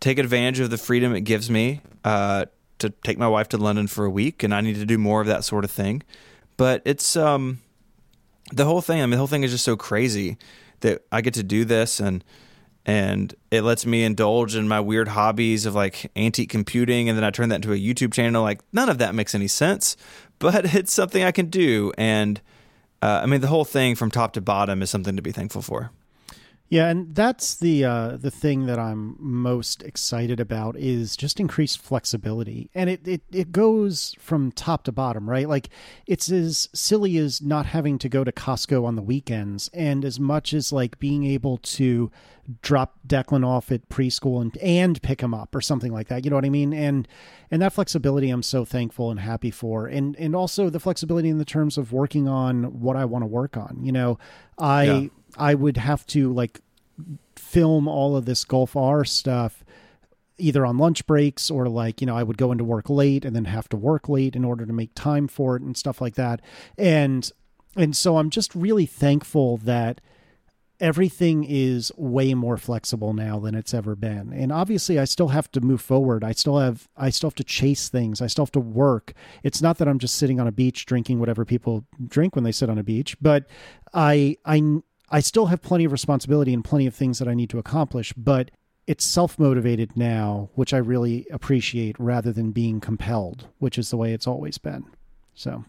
take 0.00 0.18
advantage 0.18 0.60
of 0.60 0.70
the 0.70 0.78
freedom 0.78 1.14
it 1.14 1.20
gives 1.20 1.50
me 1.50 1.82
uh, 2.04 2.46
to 2.80 2.90
take 2.90 3.18
my 3.18 3.28
wife 3.28 3.48
to 3.50 3.58
London 3.58 3.86
for 3.86 4.04
a 4.04 4.10
week, 4.10 4.42
and 4.42 4.54
I 4.54 4.60
need 4.60 4.76
to 4.76 4.86
do 4.86 4.98
more 4.98 5.20
of 5.20 5.26
that 5.26 5.44
sort 5.44 5.64
of 5.64 5.70
thing. 5.70 6.02
But 6.56 6.82
it's 6.84 7.16
um, 7.16 7.60
the 8.52 8.64
whole 8.64 8.80
thing. 8.80 9.00
I 9.00 9.06
mean, 9.06 9.12
the 9.12 9.18
whole 9.18 9.26
thing 9.26 9.44
is 9.44 9.50
just 9.50 9.64
so 9.64 9.76
crazy 9.76 10.36
that 10.80 11.02
I 11.12 11.20
get 11.20 11.34
to 11.34 11.42
do 11.42 11.64
this, 11.64 12.00
and 12.00 12.24
and 12.86 13.34
it 13.50 13.62
lets 13.62 13.86
me 13.86 14.02
indulge 14.04 14.56
in 14.56 14.66
my 14.66 14.80
weird 14.80 15.08
hobbies 15.08 15.66
of 15.66 15.74
like 15.74 16.10
antique 16.16 16.50
computing, 16.50 17.08
and 17.08 17.16
then 17.16 17.24
I 17.24 17.30
turn 17.30 17.48
that 17.50 17.56
into 17.56 17.72
a 17.72 17.76
YouTube 17.76 18.12
channel. 18.12 18.42
Like 18.42 18.60
none 18.72 18.88
of 18.88 18.98
that 18.98 19.14
makes 19.14 19.34
any 19.34 19.48
sense, 19.48 19.96
but 20.38 20.74
it's 20.74 20.92
something 20.92 21.22
I 21.22 21.32
can 21.32 21.46
do, 21.46 21.92
and 21.96 22.40
uh, 23.02 23.20
I 23.22 23.26
mean, 23.26 23.40
the 23.40 23.48
whole 23.48 23.64
thing 23.64 23.94
from 23.94 24.10
top 24.10 24.32
to 24.34 24.40
bottom 24.40 24.82
is 24.82 24.90
something 24.90 25.16
to 25.16 25.22
be 25.22 25.32
thankful 25.32 25.62
for. 25.62 25.90
Yeah, 26.70 26.86
and 26.88 27.12
that's 27.16 27.56
the 27.56 27.84
uh, 27.84 28.16
the 28.16 28.30
thing 28.30 28.66
that 28.66 28.78
I'm 28.78 29.16
most 29.18 29.82
excited 29.82 30.38
about 30.38 30.76
is 30.76 31.16
just 31.16 31.40
increased 31.40 31.82
flexibility, 31.82 32.70
and 32.76 32.88
it, 32.88 33.08
it 33.08 33.22
it 33.32 33.50
goes 33.50 34.14
from 34.20 34.52
top 34.52 34.84
to 34.84 34.92
bottom, 34.92 35.28
right? 35.28 35.48
Like 35.48 35.70
it's 36.06 36.30
as 36.30 36.68
silly 36.72 37.16
as 37.18 37.42
not 37.42 37.66
having 37.66 37.98
to 37.98 38.08
go 38.08 38.22
to 38.22 38.30
Costco 38.30 38.84
on 38.84 38.94
the 38.94 39.02
weekends, 39.02 39.68
and 39.74 40.04
as 40.04 40.20
much 40.20 40.54
as 40.54 40.72
like 40.72 41.00
being 41.00 41.24
able 41.24 41.58
to 41.58 42.12
drop 42.62 43.00
Declan 43.04 43.44
off 43.44 43.72
at 43.72 43.88
preschool 43.88 44.40
and 44.40 44.56
and 44.58 45.02
pick 45.02 45.22
him 45.22 45.34
up 45.34 45.56
or 45.56 45.60
something 45.60 45.92
like 45.92 46.06
that. 46.06 46.24
You 46.24 46.30
know 46.30 46.36
what 46.36 46.44
I 46.44 46.50
mean? 46.50 46.72
And 46.72 47.08
and 47.50 47.60
that 47.62 47.72
flexibility, 47.72 48.30
I'm 48.30 48.44
so 48.44 48.64
thankful 48.64 49.10
and 49.10 49.18
happy 49.18 49.50
for, 49.50 49.88
and 49.88 50.14
and 50.20 50.36
also 50.36 50.70
the 50.70 50.78
flexibility 50.78 51.30
in 51.30 51.38
the 51.38 51.44
terms 51.44 51.76
of 51.76 51.92
working 51.92 52.28
on 52.28 52.80
what 52.80 52.94
I 52.94 53.06
want 53.06 53.24
to 53.24 53.26
work 53.26 53.56
on. 53.56 53.80
You 53.82 53.90
know, 53.90 54.20
I. 54.56 54.84
Yeah 54.84 55.06
I 55.36 55.54
would 55.54 55.76
have 55.76 56.06
to 56.08 56.32
like 56.32 56.60
film 57.36 57.88
all 57.88 58.16
of 58.16 58.26
this 58.26 58.44
Golf 58.44 58.76
R 58.76 59.04
stuff 59.04 59.64
either 60.40 60.64
on 60.64 60.78
lunch 60.78 61.06
breaks 61.06 61.50
or 61.50 61.68
like 61.68 62.00
you 62.00 62.06
know 62.06 62.16
I 62.16 62.22
would 62.22 62.38
go 62.38 62.52
into 62.52 62.64
work 62.64 62.88
late 62.88 63.24
and 63.24 63.36
then 63.36 63.44
have 63.44 63.68
to 63.70 63.76
work 63.76 64.08
late 64.08 64.34
in 64.34 64.44
order 64.44 64.66
to 64.66 64.72
make 64.72 64.94
time 64.94 65.28
for 65.28 65.56
it 65.56 65.62
and 65.62 65.76
stuff 65.76 66.00
like 66.00 66.14
that. 66.14 66.40
And 66.78 67.30
and 67.76 67.96
so 67.96 68.16
I'm 68.16 68.30
just 68.30 68.54
really 68.54 68.86
thankful 68.86 69.58
that 69.58 70.00
everything 70.80 71.44
is 71.44 71.92
way 71.96 72.32
more 72.32 72.56
flexible 72.56 73.12
now 73.12 73.38
than 73.38 73.54
it's 73.54 73.74
ever 73.74 73.94
been. 73.94 74.32
And 74.32 74.50
obviously 74.50 74.98
i 74.98 75.04
still 75.04 75.28
have 75.28 75.52
to 75.52 75.60
move 75.60 75.82
forward. 75.82 76.24
I 76.24 76.32
still 76.32 76.58
have 76.58 76.88
i 76.96 77.10
still 77.10 77.28
have 77.28 77.34
to 77.36 77.44
chase 77.44 77.88
things. 77.88 78.22
I 78.22 78.26
still 78.26 78.46
have 78.46 78.52
to 78.52 78.60
work. 78.60 79.12
It's 79.42 79.60
not 79.60 79.78
that 79.78 79.88
i'm 79.88 79.98
just 79.98 80.16
sitting 80.16 80.40
on 80.40 80.46
a 80.46 80.52
beach 80.52 80.86
drinking 80.86 81.20
whatever 81.20 81.44
people 81.44 81.84
drink 82.06 82.34
when 82.34 82.44
they 82.44 82.52
sit 82.52 82.70
on 82.70 82.78
a 82.78 82.82
beach 82.82 83.16
but 83.20 83.46
i 83.92 84.36
i 84.44 84.62
I 85.10 85.20
still 85.20 85.46
have 85.46 85.62
plenty 85.62 85.84
of 85.84 85.92
responsibility 85.92 86.54
and 86.54 86.64
plenty 86.64 86.86
of 86.86 86.94
things 86.94 87.18
that 87.18 87.28
I 87.28 87.34
need 87.34 87.50
to 87.50 87.58
accomplish, 87.58 88.12
but 88.12 88.50
it's 88.86 89.04
self 89.04 89.38
motivated 89.38 89.96
now, 89.96 90.50
which 90.54 90.72
I 90.72 90.78
really 90.78 91.26
appreciate 91.30 91.98
rather 91.98 92.32
than 92.32 92.52
being 92.52 92.80
compelled, 92.80 93.46
which 93.58 93.78
is 93.78 93.90
the 93.90 93.96
way 93.96 94.12
it's 94.12 94.26
always 94.26 94.58
been. 94.58 94.84
So, 95.34 95.64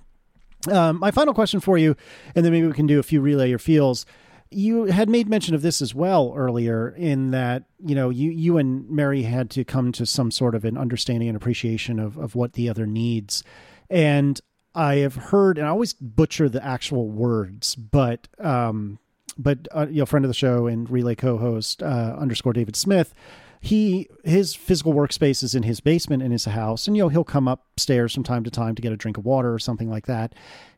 um, 0.72 1.00
my 1.00 1.12
final 1.12 1.34
question 1.34 1.60
for 1.60 1.78
you, 1.78 1.96
and 2.36 2.46
then 2.46 2.52
maybe 2.52 2.68
we 2.68 2.74
can 2.74 2.88
do 2.88 3.00
a 3.00 3.04
few 3.04 3.22
relay 3.22 3.50
your 3.50 3.60
feels. 3.60 4.06
You 4.50 4.86
had 4.86 5.08
made 5.08 5.30
mention 5.30 5.56
of 5.56 5.62
this 5.62 5.82
as 5.82 5.96
well 5.96 6.34
earlier, 6.36 6.90
in 6.90 7.32
that 7.32 7.64
you 7.84 7.96
know 7.96 8.10
you 8.10 8.32
you 8.32 8.58
and 8.58 8.90
Mary 8.90 9.24
had 9.24 9.50
to 9.52 9.64
come 9.64 9.92
to 9.94 10.06
some 10.06 10.30
sort 10.30 10.56
of 10.56 10.66
an 10.66 10.78
understanding 10.78 11.30
and 11.30 11.38
appreciation 11.38 12.00
of 12.00 12.18
of 12.18 12.36
what 12.36 12.54
the 12.54 12.70
other 12.70 12.86
needs, 12.86 13.44
and 13.90 14.40
I 14.74 14.96
have 14.96 15.16
heard, 15.16 15.58
and 15.58 15.68
I 15.68 15.70
always 15.70 15.94
butcher 15.94 16.48
the 16.48 16.66
actual 16.66 17.10
words, 17.10 17.76
but 17.76 18.28
um, 18.40 19.00
but 19.38 19.68
uh, 19.72 19.88
you 19.90 20.00
know, 20.00 20.06
friend 20.06 20.26
of 20.26 20.30
the 20.30 20.36
show 20.36 20.68
and 20.68 20.90
relay 20.90 21.16
co-host 21.16 21.82
uh, 21.84 22.16
underscore 22.18 22.54
David 22.54 22.76
Smith, 22.76 23.14
he 23.60 24.10
his 24.24 24.56
physical 24.56 24.94
workspace 24.94 25.44
is 25.44 25.54
in 25.54 25.64
his 25.64 25.80
basement 25.80 26.24
in 26.24 26.32
his 26.32 26.46
house, 26.46 26.88
and 26.88 26.98
you 26.98 27.04
know 27.04 27.10
he'll 27.10 27.24
come 27.24 27.48
upstairs 27.48 28.14
from 28.14 28.24
time 28.24 28.44
to 28.44 28.52
time 28.52 28.76
to 28.76 28.82
get 28.82 28.92
a 28.92 28.98
drink 28.98 29.18
of 29.18 29.26
water 29.26 29.54
or 29.54 29.60
something 29.60 29.90
like 29.90 30.08
that. 30.08 30.34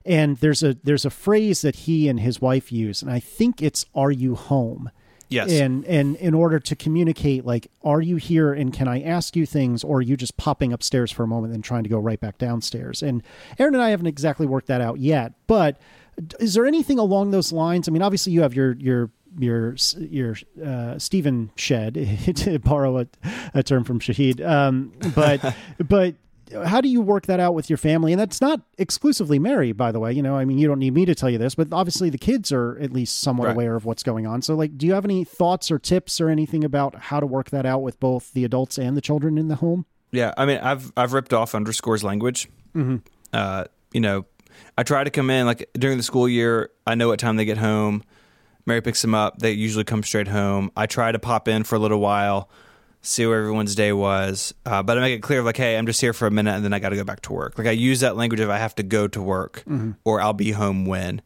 And 0.05 0.37
there's 0.37 0.63
a 0.63 0.73
there's 0.83 1.05
a 1.05 1.09
phrase 1.09 1.61
that 1.61 1.75
he 1.75 2.09
and 2.09 2.19
his 2.19 2.41
wife 2.41 2.71
use, 2.71 3.01
and 3.01 3.09
I 3.09 3.19
think 3.19 3.61
it's 3.61 3.85
"Are 3.95 4.11
you 4.11 4.35
home?" 4.35 4.91
Yes. 5.29 5.51
And 5.51 5.83
and 5.85 6.15
in 6.17 6.33
order 6.33 6.59
to 6.59 6.75
communicate, 6.75 7.45
like, 7.45 7.71
are 7.83 8.01
you 8.01 8.17
here 8.17 8.53
and 8.53 8.71
can 8.71 8.87
I 8.87 9.01
ask 9.01 9.35
you 9.35 9.45
things, 9.45 9.83
or 9.83 9.97
are 9.97 10.01
you 10.01 10.15
just 10.15 10.37
popping 10.37 10.71
upstairs 10.71 11.11
for 11.11 11.23
a 11.23 11.27
moment 11.27 11.53
and 11.53 11.63
trying 11.63 11.83
to 11.83 11.89
go 11.89 11.97
right 11.97 12.19
back 12.19 12.37
downstairs? 12.37 13.01
And 13.01 13.23
Erin 13.57 13.73
and 13.73 13.81
I 13.81 13.89
haven't 13.89 14.07
exactly 14.07 14.45
worked 14.45 14.67
that 14.67 14.81
out 14.81 14.99
yet, 14.99 15.33
but 15.47 15.79
is 16.39 16.53
there 16.53 16.65
anything 16.65 16.99
along 16.99 17.31
those 17.31 17.51
lines? 17.51 17.87
I 17.87 17.91
mean, 17.91 18.01
obviously 18.01 18.33
you 18.33 18.41
have 18.41 18.53
your 18.53 18.73
your 18.73 19.09
your 19.37 19.75
your 19.97 20.35
uh, 20.63 20.97
Stephen 20.99 21.51
shed 21.55 21.93
to 22.35 22.59
borrow 22.59 22.99
a, 22.99 23.07
a 23.53 23.63
term 23.63 23.83
from 23.83 23.99
Shahid, 23.99 24.45
um, 24.45 24.93
but 25.15 25.55
but 25.87 26.15
how 26.65 26.81
do 26.81 26.87
you 26.87 27.01
work 27.01 27.25
that 27.25 27.39
out 27.39 27.55
with 27.55 27.67
your 27.67 27.77
family? 27.77 28.13
And 28.13 28.19
that's 28.21 28.39
not 28.39 28.61
exclusively 28.77 29.39
Mary, 29.39 29.71
by 29.71 29.91
the 29.91 29.99
way. 29.99 30.13
You 30.13 30.21
know, 30.21 30.35
I 30.35 30.45
mean, 30.45 30.59
you 30.59 30.67
don't 30.67 30.77
need 30.77 30.93
me 30.93 31.03
to 31.05 31.15
tell 31.15 31.29
you 31.31 31.39
this, 31.39 31.55
but 31.55 31.69
obviously 31.71 32.11
the 32.11 32.17
kids 32.19 32.51
are 32.51 32.77
at 32.79 32.91
least 32.93 33.21
somewhat 33.21 33.47
Right. 33.47 33.53
aware 33.55 33.75
of 33.75 33.85
what's 33.85 34.03
going 34.03 34.27
on. 34.27 34.43
So, 34.43 34.53
like, 34.53 34.77
do 34.77 34.85
you 34.85 34.93
have 34.93 35.03
any 35.05 35.23
thoughts 35.23 35.71
or 35.71 35.79
tips 35.79 36.21
or 36.21 36.29
anything 36.29 36.63
about 36.63 36.93
how 36.95 37.19
to 37.19 37.25
work 37.25 37.49
that 37.49 37.65
out 37.65 37.81
with 37.81 37.99
both 37.99 38.33
the 38.33 38.43
adults 38.43 38.77
and 38.77 38.95
the 38.95 39.01
children 39.01 39.39
in 39.39 39.47
the 39.47 39.55
home? 39.55 39.87
Yeah, 40.11 40.31
I 40.37 40.45
mean, 40.45 40.59
I've 40.59 40.91
I've 40.95 41.13
ripped 41.13 41.33
off 41.33 41.55
underscores 41.55 42.03
language. 42.03 42.47
Uh, 43.33 43.63
you 43.93 43.99
know, 43.99 44.25
I 44.77 44.83
try 44.83 45.03
to 45.03 45.09
come 45.09 45.29
in 45.29 45.45
like 45.45 45.69
during 45.73 45.97
the 45.97 46.03
school 46.03 46.27
year. 46.27 46.69
I 46.85 46.95
know 46.95 47.07
what 47.07 47.19
time 47.19 47.35
they 47.35 47.45
get 47.45 47.57
home. 47.57 48.03
Mary 48.65 48.81
picks 48.81 49.01
them 49.01 49.13
up. 49.13 49.39
They 49.39 49.51
usually 49.51 49.83
come 49.83 50.03
straight 50.03 50.27
home. 50.29 50.71
I 50.75 50.85
try 50.85 51.11
to 51.11 51.19
pop 51.19 51.47
in 51.47 51.63
for 51.63 51.75
a 51.75 51.79
little 51.79 51.99
while, 51.99 52.49
see 53.01 53.25
where 53.25 53.39
everyone's 53.39 53.75
day 53.75 53.91
was, 53.91 54.53
uh, 54.65 54.81
but 54.81 54.97
I 54.97 55.01
make 55.01 55.17
it 55.17 55.21
clear 55.21 55.43
like, 55.43 55.57
hey, 55.57 55.77
I'm 55.77 55.85
just 55.85 55.99
here 55.99 56.13
for 56.13 56.27
a 56.27 56.31
minute 56.31 56.55
and 56.55 56.63
then 56.63 56.73
I 56.73 56.79
got 56.79 56.89
to 56.89 56.95
go 56.95 57.03
back 57.03 57.21
to 57.23 57.33
work. 57.33 57.57
Like 57.57 57.67
I 57.67 57.71
use 57.71 57.99
that 57.99 58.15
language 58.15 58.39
if 58.39 58.49
I 58.49 58.57
have 58.57 58.75
to 58.75 58.83
go 58.83 59.07
to 59.09 59.21
work 59.21 59.63
or 60.05 60.21
I'll 60.21 60.33
be 60.33 60.51
home 60.51 60.85
when. 60.85 61.21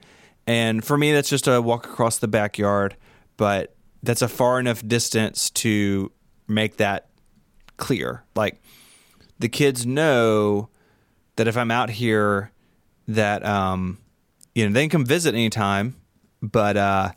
And 0.47 0.83
for 0.83 0.97
me, 0.97 1.11
that's 1.11 1.29
just 1.29 1.47
a 1.47 1.61
walk 1.61 1.85
across 1.85 2.17
the 2.17 2.27
backyard, 2.27 2.95
but 3.35 3.75
that's 4.01 4.21
a 4.23 4.27
far 4.27 4.59
enough 4.59 4.85
distance 4.87 5.49
to 5.51 6.11
make 6.47 6.77
that 6.77 7.09
clear. 7.77 8.23
Like 8.35 8.61
the 9.37 9.49
kids 9.49 9.85
know 9.85 10.69
that 11.35 11.47
if 11.47 11.55
I'm 11.57 11.69
out 11.69 11.91
here, 11.91 12.51
that 13.07 13.45
um, 13.45 13.97
you 14.55 14.65
know 14.65 14.73
they 14.73 14.83
can 14.83 14.89
come 14.89 15.05
visit 15.05 15.33
anytime, 15.33 15.95
but 16.41 16.77
uh, 16.77 17.11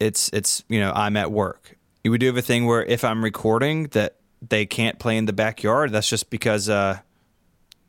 it's 0.00 0.28
it's 0.32 0.64
you 0.68 0.80
know 0.80 0.92
I'm 0.94 1.16
at 1.16 1.30
work. 1.30 1.76
We 2.04 2.18
do 2.18 2.26
have 2.26 2.36
a 2.36 2.42
thing 2.42 2.66
where 2.66 2.84
if 2.84 3.04
I'm 3.04 3.24
recording, 3.24 3.84
that 3.88 4.16
they 4.46 4.66
can't 4.66 4.98
play 4.98 5.16
in 5.16 5.26
the 5.26 5.32
backyard. 5.32 5.90
That's 5.92 6.08
just 6.08 6.30
because 6.30 6.68
uh, 6.68 6.98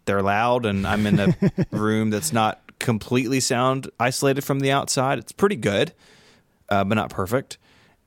they're 0.06 0.22
loud 0.22 0.66
and 0.66 0.88
I'm 0.88 1.06
in 1.06 1.20
a 1.20 1.36
room 1.72 2.10
that's 2.10 2.32
not 2.32 2.62
completely 2.80 3.40
sound 3.40 3.90
isolated 4.00 4.44
from 4.44 4.60
the 4.60 4.72
outside. 4.72 5.20
It's 5.20 5.32
pretty 5.32 5.56
good, 5.56 5.94
uh, 6.70 6.84
but 6.84 6.96
not 6.96 7.10
perfect. 7.10 7.58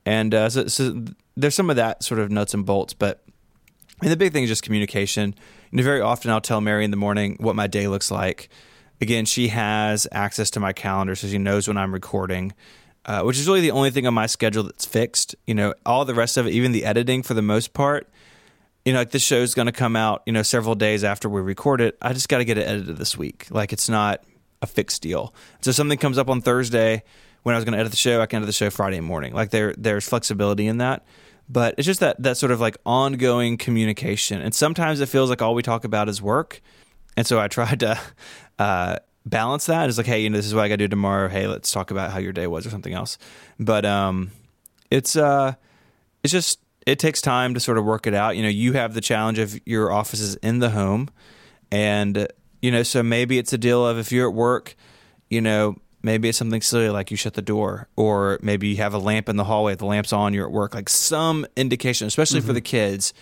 And 0.07 0.35
uh, 0.35 0.49
so, 0.49 0.67
so 0.69 1.05
there's 1.37 1.55
some 1.55 1.71
of 1.71 1.77
that 1.77 2.03
sort 2.03 2.21
of 2.21 2.31
nuts 2.31 2.55
and 2.55 2.65
bolts, 2.65 2.95
but 2.95 3.23
and 4.01 4.11
the 4.11 4.17
big 4.17 4.33
thing 4.33 4.45
is 4.45 4.49
just 4.49 4.63
communication. 4.63 5.35
Very 5.73 6.01
often 6.01 6.31
I'll 6.31 6.41
tell 6.41 6.61
Mary 6.61 6.85
in 6.85 6.91
the 6.91 6.97
morning 6.97 7.37
what 7.41 7.57
my 7.57 7.67
day 7.67 7.89
looks 7.89 8.11
like. 8.11 8.49
Again, 9.01 9.25
she 9.25 9.49
has 9.49 10.07
access 10.13 10.51
to 10.51 10.61
my 10.61 10.73
calendar, 10.73 11.15
so 11.15 11.29
she 11.29 11.39
knows 11.39 11.69
when 11.69 11.77
I'm 11.77 11.93
recording, 11.93 12.53
uh, 13.05 13.23
which 13.23 13.39
is 13.39 13.47
really 13.47 13.61
the 13.61 13.71
only 13.71 13.91
thing 13.91 14.07
on 14.07 14.15
my 14.15 14.27
schedule 14.27 14.65
that's 14.65 14.85
fixed. 14.85 15.37
You 15.47 15.55
know, 15.55 15.75
all 15.87 16.05
the 16.05 16.15
rest 16.15 16.37
of 16.37 16.47
it, 16.47 16.51
even 16.51 16.73
the 16.73 16.85
editing 16.85 17.23
for 17.23 17.35
the 17.35 17.43
most 17.43 17.73
part, 17.73 18.09
you 18.85 18.93
know, 18.93 19.01
like 19.01 19.11
this 19.11 19.23
show's 19.23 19.55
going 19.55 19.67
to 19.67 19.73
come 19.73 19.97
out, 19.97 20.23
you 20.27 20.33
know, 20.33 20.43
several 20.43 20.75
days 20.75 21.05
after 21.05 21.29
we 21.29 21.41
record 21.41 21.81
it. 21.81 21.97
I 22.03 22.13
just 22.13 22.29
got 22.29 22.39
to 22.39 22.45
get 22.45 22.59
it 22.59 22.67
edited 22.67 22.97
this 22.97 23.17
week. 23.17 23.47
Like 23.51 23.73
it's 23.73 23.89
not 23.89 24.25
a 24.63 24.67
fixed 24.67 25.03
deal. 25.03 25.33
So 25.61 25.73
something 25.73 25.99
comes 25.99 26.19
up 26.19 26.29
on 26.29 26.41
Thursday 26.41 27.05
when 27.45 27.55
I 27.55 27.59
was 27.59 27.65
going 27.65 27.75
to 27.75 27.79
edit 27.79 27.93
the 27.93 27.97
show, 27.97 28.21
I 28.21 28.27
can 28.27 28.39
edit 28.39 28.49
the 28.49 28.53
show 28.53 28.71
Friday 28.71 29.01
morning. 29.01 29.33
Like 29.33 29.51
there, 29.51 29.75
there's 29.79 30.09
flexibility 30.09 30.67
in 30.67 30.79
that. 30.79 31.05
But 31.49 31.77
it's 31.79 31.87
just 31.87 32.01
that 32.01 32.23
that 32.23 32.37
sort 32.37 32.53
of 32.53 32.61
like 32.61 32.77
ongoing 32.85 33.57
communication, 33.57 34.43
and 34.43 34.55
sometimes 34.55 35.01
it 35.01 35.09
feels 35.09 35.31
like 35.31 35.41
all 35.41 35.55
we 35.55 35.63
talk 35.63 35.85
about 35.85 36.09
is 36.11 36.21
work, 36.21 36.61
and 37.17 37.27
so 37.27 37.41
I 37.41 37.49
tried 37.49 37.81
to 37.81 37.99
uh, 38.59 38.97
balance 39.25 39.67
that. 39.67 39.89
It's 39.89 39.99
like, 39.99 40.07
hey, 40.07 40.23
you 40.23 40.31
know, 40.31 40.37
this 40.37 40.47
is 40.47 40.55
what 40.55 40.65
I 40.65 40.69
got 40.69 40.75
to 40.75 40.85
do 40.85 40.89
tomorrow. 40.89 41.29
Hey, 41.29 41.47
let's 41.47 41.71
talk 41.71 41.91
about 41.91 42.11
how 42.11 42.19
your 42.19 42.33
day 42.33 42.47
was 42.47 42.67
or 42.67 42.71
something 42.71 42.93
else. 42.93 43.19
But 43.59 43.85
um, 43.85 44.31
it's 44.91 45.17
uh, 45.17 45.55
it's 46.23 46.33
just 46.33 46.61
it 46.87 46.99
takes 46.99 47.21
time 47.21 47.55
to 47.55 47.61
sort 47.61 47.79
of 47.79 47.85
work 47.85 48.07
it 48.07 48.15
out. 48.15 48.37
You 48.37 48.43
know, 48.43 48.49
you 48.49 48.73
have 48.75 48.95
the 48.95 49.01
challenge 49.01 49.39
of 49.39 49.59
your 49.67 49.93
offices 49.93 50.37
in 50.37 50.59
the 50.59 50.71
home, 50.71 51.11
and 51.71 52.29
you 52.63 52.71
know, 52.71 52.83
so 52.83 53.03
maybe 53.03 53.39
it's 53.39 53.53
a 53.53 53.59
deal 53.59 53.87
of 53.87 53.99
if 53.99 54.11
you're 54.11 54.29
at 54.29 54.35
work, 54.35 54.75
you 55.29 55.41
know, 55.41 55.77
maybe 56.03 56.29
it's 56.29 56.39
something 56.39 56.63
silly 56.63 56.89
like 56.89 57.11
you 57.11 57.17
shut 57.17 57.35
the 57.35 57.43
door, 57.43 57.89
or 57.97 58.39
maybe 58.43 58.69
you 58.69 58.77
have 58.77 58.95
a 58.95 58.99
lamp 58.99 59.29
in 59.29 59.37
the 59.37 59.45
hallway. 59.45 59.75
The 59.75 59.87
lamp's 59.87 60.13
on. 60.13 60.35
You're 60.35 60.47
at 60.47 60.53
work. 60.53 60.75
Like 60.75 60.89
some 60.89 61.47
indication, 61.57 62.07
especially 62.07 62.41
for 62.41 62.53
the 62.53 62.61
kids, 62.61 63.13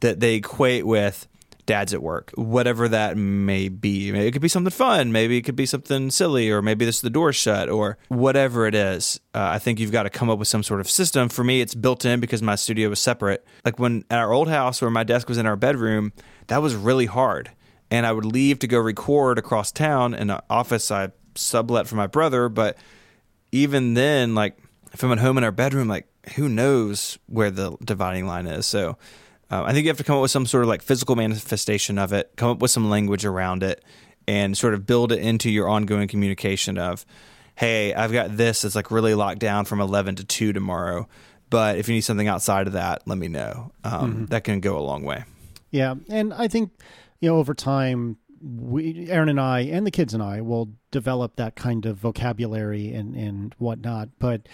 that 0.00 0.20
they 0.20 0.34
equate 0.34 0.86
with 0.86 1.28
dad's 1.66 1.94
at 1.94 2.02
work, 2.02 2.30
whatever 2.34 2.88
that 2.88 3.16
may 3.16 3.68
be. 3.68 4.12
Maybe 4.12 4.26
it 4.26 4.32
could 4.32 4.42
be 4.42 4.48
something 4.48 4.70
fun. 4.70 5.12
Maybe 5.12 5.36
it 5.36 5.42
could 5.42 5.56
be 5.56 5.66
something 5.66 6.10
silly, 6.10 6.50
or 6.50 6.62
maybe 6.62 6.84
this 6.84 7.00
the 7.00 7.10
door 7.10 7.32
shut, 7.32 7.68
or 7.68 7.98
whatever 8.08 8.66
it 8.66 8.74
is. 8.74 9.20
Uh, 9.34 9.48
I 9.52 9.58
think 9.58 9.80
you've 9.80 9.92
got 9.92 10.04
to 10.04 10.10
come 10.10 10.30
up 10.30 10.38
with 10.38 10.48
some 10.48 10.62
sort 10.62 10.80
of 10.80 10.90
system. 10.90 11.28
For 11.28 11.44
me, 11.44 11.60
it's 11.60 11.74
built 11.74 12.04
in 12.04 12.20
because 12.20 12.42
my 12.42 12.54
studio 12.54 12.88
was 12.88 13.00
separate. 13.00 13.44
Like 13.64 13.78
when 13.78 14.04
at 14.10 14.18
our 14.18 14.32
old 14.32 14.48
house, 14.48 14.82
where 14.82 14.90
my 14.90 15.04
desk 15.04 15.28
was 15.28 15.38
in 15.38 15.46
our 15.46 15.56
bedroom, 15.56 16.12
that 16.48 16.62
was 16.62 16.74
really 16.74 17.06
hard. 17.06 17.50
And 17.90 18.06
I 18.06 18.12
would 18.12 18.24
leave 18.24 18.58
to 18.60 18.66
go 18.66 18.78
record 18.78 19.38
across 19.38 19.70
town 19.70 20.14
in 20.14 20.30
an 20.30 20.40
office 20.50 20.90
I 20.90 21.10
sublet 21.34 21.86
for 21.86 21.96
my 21.96 22.06
brother, 22.06 22.48
but 22.48 22.76
even 23.52 23.94
then, 23.94 24.34
like 24.34 24.58
if 24.92 25.02
I'm 25.02 25.12
at 25.12 25.18
home 25.18 25.38
in 25.38 25.44
our 25.44 25.52
bedroom, 25.52 25.88
like 25.88 26.06
who 26.34 26.48
knows 26.48 27.18
where 27.26 27.50
the 27.50 27.76
dividing 27.84 28.26
line 28.26 28.46
is? 28.46 28.66
So 28.66 28.96
uh, 29.50 29.62
I 29.64 29.72
think 29.72 29.84
you 29.84 29.90
have 29.90 29.98
to 29.98 30.04
come 30.04 30.16
up 30.16 30.22
with 30.22 30.30
some 30.30 30.46
sort 30.46 30.64
of 30.64 30.68
like 30.68 30.82
physical 30.82 31.16
manifestation 31.16 31.98
of 31.98 32.12
it, 32.12 32.32
come 32.36 32.50
up 32.50 32.58
with 32.60 32.70
some 32.70 32.90
language 32.90 33.24
around 33.24 33.62
it, 33.62 33.84
and 34.26 34.56
sort 34.56 34.74
of 34.74 34.86
build 34.86 35.12
it 35.12 35.18
into 35.20 35.50
your 35.50 35.68
ongoing 35.68 36.08
communication 36.08 36.78
of, 36.78 37.04
hey, 37.56 37.92
I've 37.94 38.12
got 38.12 38.36
this 38.36 38.62
that's 38.62 38.74
like 38.74 38.90
really 38.90 39.14
locked 39.14 39.38
down 39.38 39.64
from 39.64 39.80
11 39.80 40.16
to 40.16 40.24
2 40.24 40.52
tomorrow. 40.52 41.08
But 41.50 41.78
if 41.78 41.88
you 41.88 41.94
need 41.94 42.00
something 42.00 42.26
outside 42.26 42.66
of 42.66 42.72
that, 42.72 43.06
let 43.06 43.18
me 43.18 43.28
know. 43.28 43.72
Um, 43.84 44.26
That 44.26 44.44
can 44.44 44.60
go 44.60 44.78
a 44.78 44.80
long 44.80 45.04
way. 45.04 45.24
Yeah, 45.70 45.94
and 46.08 46.32
I 46.32 46.48
think 46.48 46.70
you 47.20 47.30
know 47.30 47.36
over 47.36 47.54
time, 47.54 48.16
we 48.42 49.08
Erin 49.08 49.28
and 49.28 49.40
I 49.40 49.60
and 49.60 49.86
the 49.86 49.90
kids 49.90 50.14
and 50.14 50.22
I 50.22 50.40
will 50.40 50.70
develop 50.90 51.36
that 51.36 51.54
kind 51.54 51.86
of 51.86 51.96
vocabulary 51.98 52.92
and 52.92 53.14
and 53.14 53.54
whatnot. 53.58 54.08
But 54.18 54.48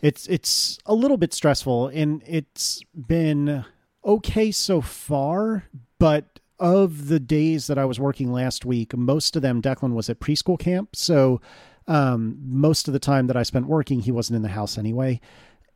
it's 0.00 0.26
it's 0.28 0.78
a 0.86 0.94
little 0.94 1.16
bit 1.16 1.32
stressful, 1.34 1.88
and 1.88 2.22
it's 2.26 2.82
been 2.94 3.64
okay 4.04 4.50
so 4.50 4.80
far. 4.80 5.64
But 5.98 6.40
of 6.58 7.08
the 7.08 7.20
days 7.20 7.66
that 7.66 7.78
I 7.78 7.84
was 7.84 7.98
working 7.98 8.32
last 8.32 8.64
week, 8.64 8.96
most 8.96 9.36
of 9.36 9.42
them 9.42 9.62
Declan 9.62 9.94
was 9.94 10.10
at 10.10 10.20
preschool 10.20 10.58
camp, 10.58 10.94
so 10.94 11.40
um, 11.86 12.38
most 12.44 12.86
of 12.86 12.92
the 12.92 13.00
time 13.00 13.26
that 13.26 13.36
I 13.36 13.42
spent 13.42 13.66
working, 13.66 14.00
he 14.00 14.12
wasn't 14.12 14.36
in 14.36 14.42
the 14.42 14.48
house 14.48 14.78
anyway. 14.78 15.20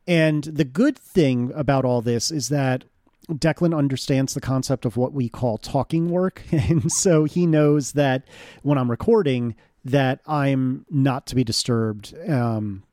And 0.07 0.43
the 0.43 0.63
good 0.63 0.97
thing 0.97 1.51
about 1.55 1.83
all 1.83 2.01
this 2.01 2.31
is 2.31 2.49
that 2.49 2.85
Declan 3.29 3.75
understands 3.75 4.33
the 4.33 4.41
concept 4.41 4.85
of 4.85 4.97
what 4.97 5.13
we 5.13 5.29
call 5.29 5.57
talking 5.57 6.09
work. 6.09 6.43
And 6.51 6.91
so 6.91 7.25
he 7.25 7.45
knows 7.45 7.93
that 7.93 8.23
when 8.63 8.77
I'm 8.77 8.89
recording, 8.89 9.55
that 9.83 10.19
I'm 10.25 10.85
not 10.89 11.27
to 11.27 11.35
be 11.35 11.43
disturbed 11.43 12.15
um, 12.29 12.83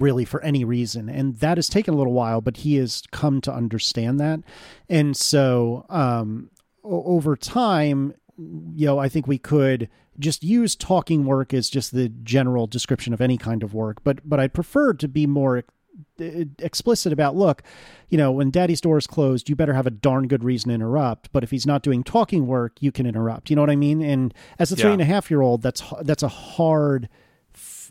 really 0.00 0.24
for 0.24 0.40
any 0.42 0.64
reason. 0.64 1.08
And 1.08 1.36
that 1.38 1.58
has 1.58 1.68
taken 1.68 1.94
a 1.94 1.96
little 1.96 2.12
while, 2.12 2.40
but 2.40 2.58
he 2.58 2.76
has 2.76 3.02
come 3.10 3.40
to 3.42 3.52
understand 3.52 4.18
that. 4.20 4.40
And 4.88 5.16
so 5.16 5.86
um, 5.88 6.50
o- 6.84 7.04
over 7.04 7.36
time, 7.36 8.14
you 8.38 8.86
know, 8.86 8.98
I 8.98 9.08
think 9.08 9.26
we 9.26 9.38
could 9.38 9.88
just 10.18 10.42
use 10.44 10.76
talking 10.76 11.24
work 11.24 11.52
as 11.52 11.68
just 11.68 11.92
the 11.92 12.08
general 12.08 12.66
description 12.66 13.12
of 13.12 13.20
any 13.20 13.36
kind 13.36 13.62
of 13.62 13.74
work. 13.74 14.02
But 14.04 14.20
but 14.28 14.38
I'd 14.40 14.52
prefer 14.54 14.92
to 14.94 15.08
be 15.08 15.26
more 15.26 15.64
explicit 16.58 17.12
about 17.12 17.36
look 17.36 17.62
you 18.08 18.18
know 18.18 18.32
when 18.32 18.50
daddy's 18.50 18.80
door 18.80 18.98
is 18.98 19.06
closed 19.06 19.48
you 19.48 19.54
better 19.54 19.74
have 19.74 19.86
a 19.86 19.90
darn 19.90 20.26
good 20.26 20.42
reason 20.42 20.68
to 20.70 20.74
interrupt 20.74 21.30
but 21.32 21.44
if 21.44 21.50
he's 21.52 21.66
not 21.66 21.82
doing 21.82 22.02
talking 22.02 22.46
work 22.48 22.72
you 22.80 22.90
can 22.90 23.06
interrupt 23.06 23.48
you 23.48 23.54
know 23.56 23.62
what 23.62 23.70
i 23.70 23.76
mean 23.76 24.02
and 24.02 24.34
as 24.58 24.72
a 24.72 24.76
three 24.76 24.88
Yeah. 24.90 24.94
and 24.94 25.02
a 25.02 25.04
half 25.04 25.30
year 25.30 25.40
old 25.40 25.62
that's 25.62 25.82
that's 26.02 26.22
a 26.24 26.28
hard 26.28 27.08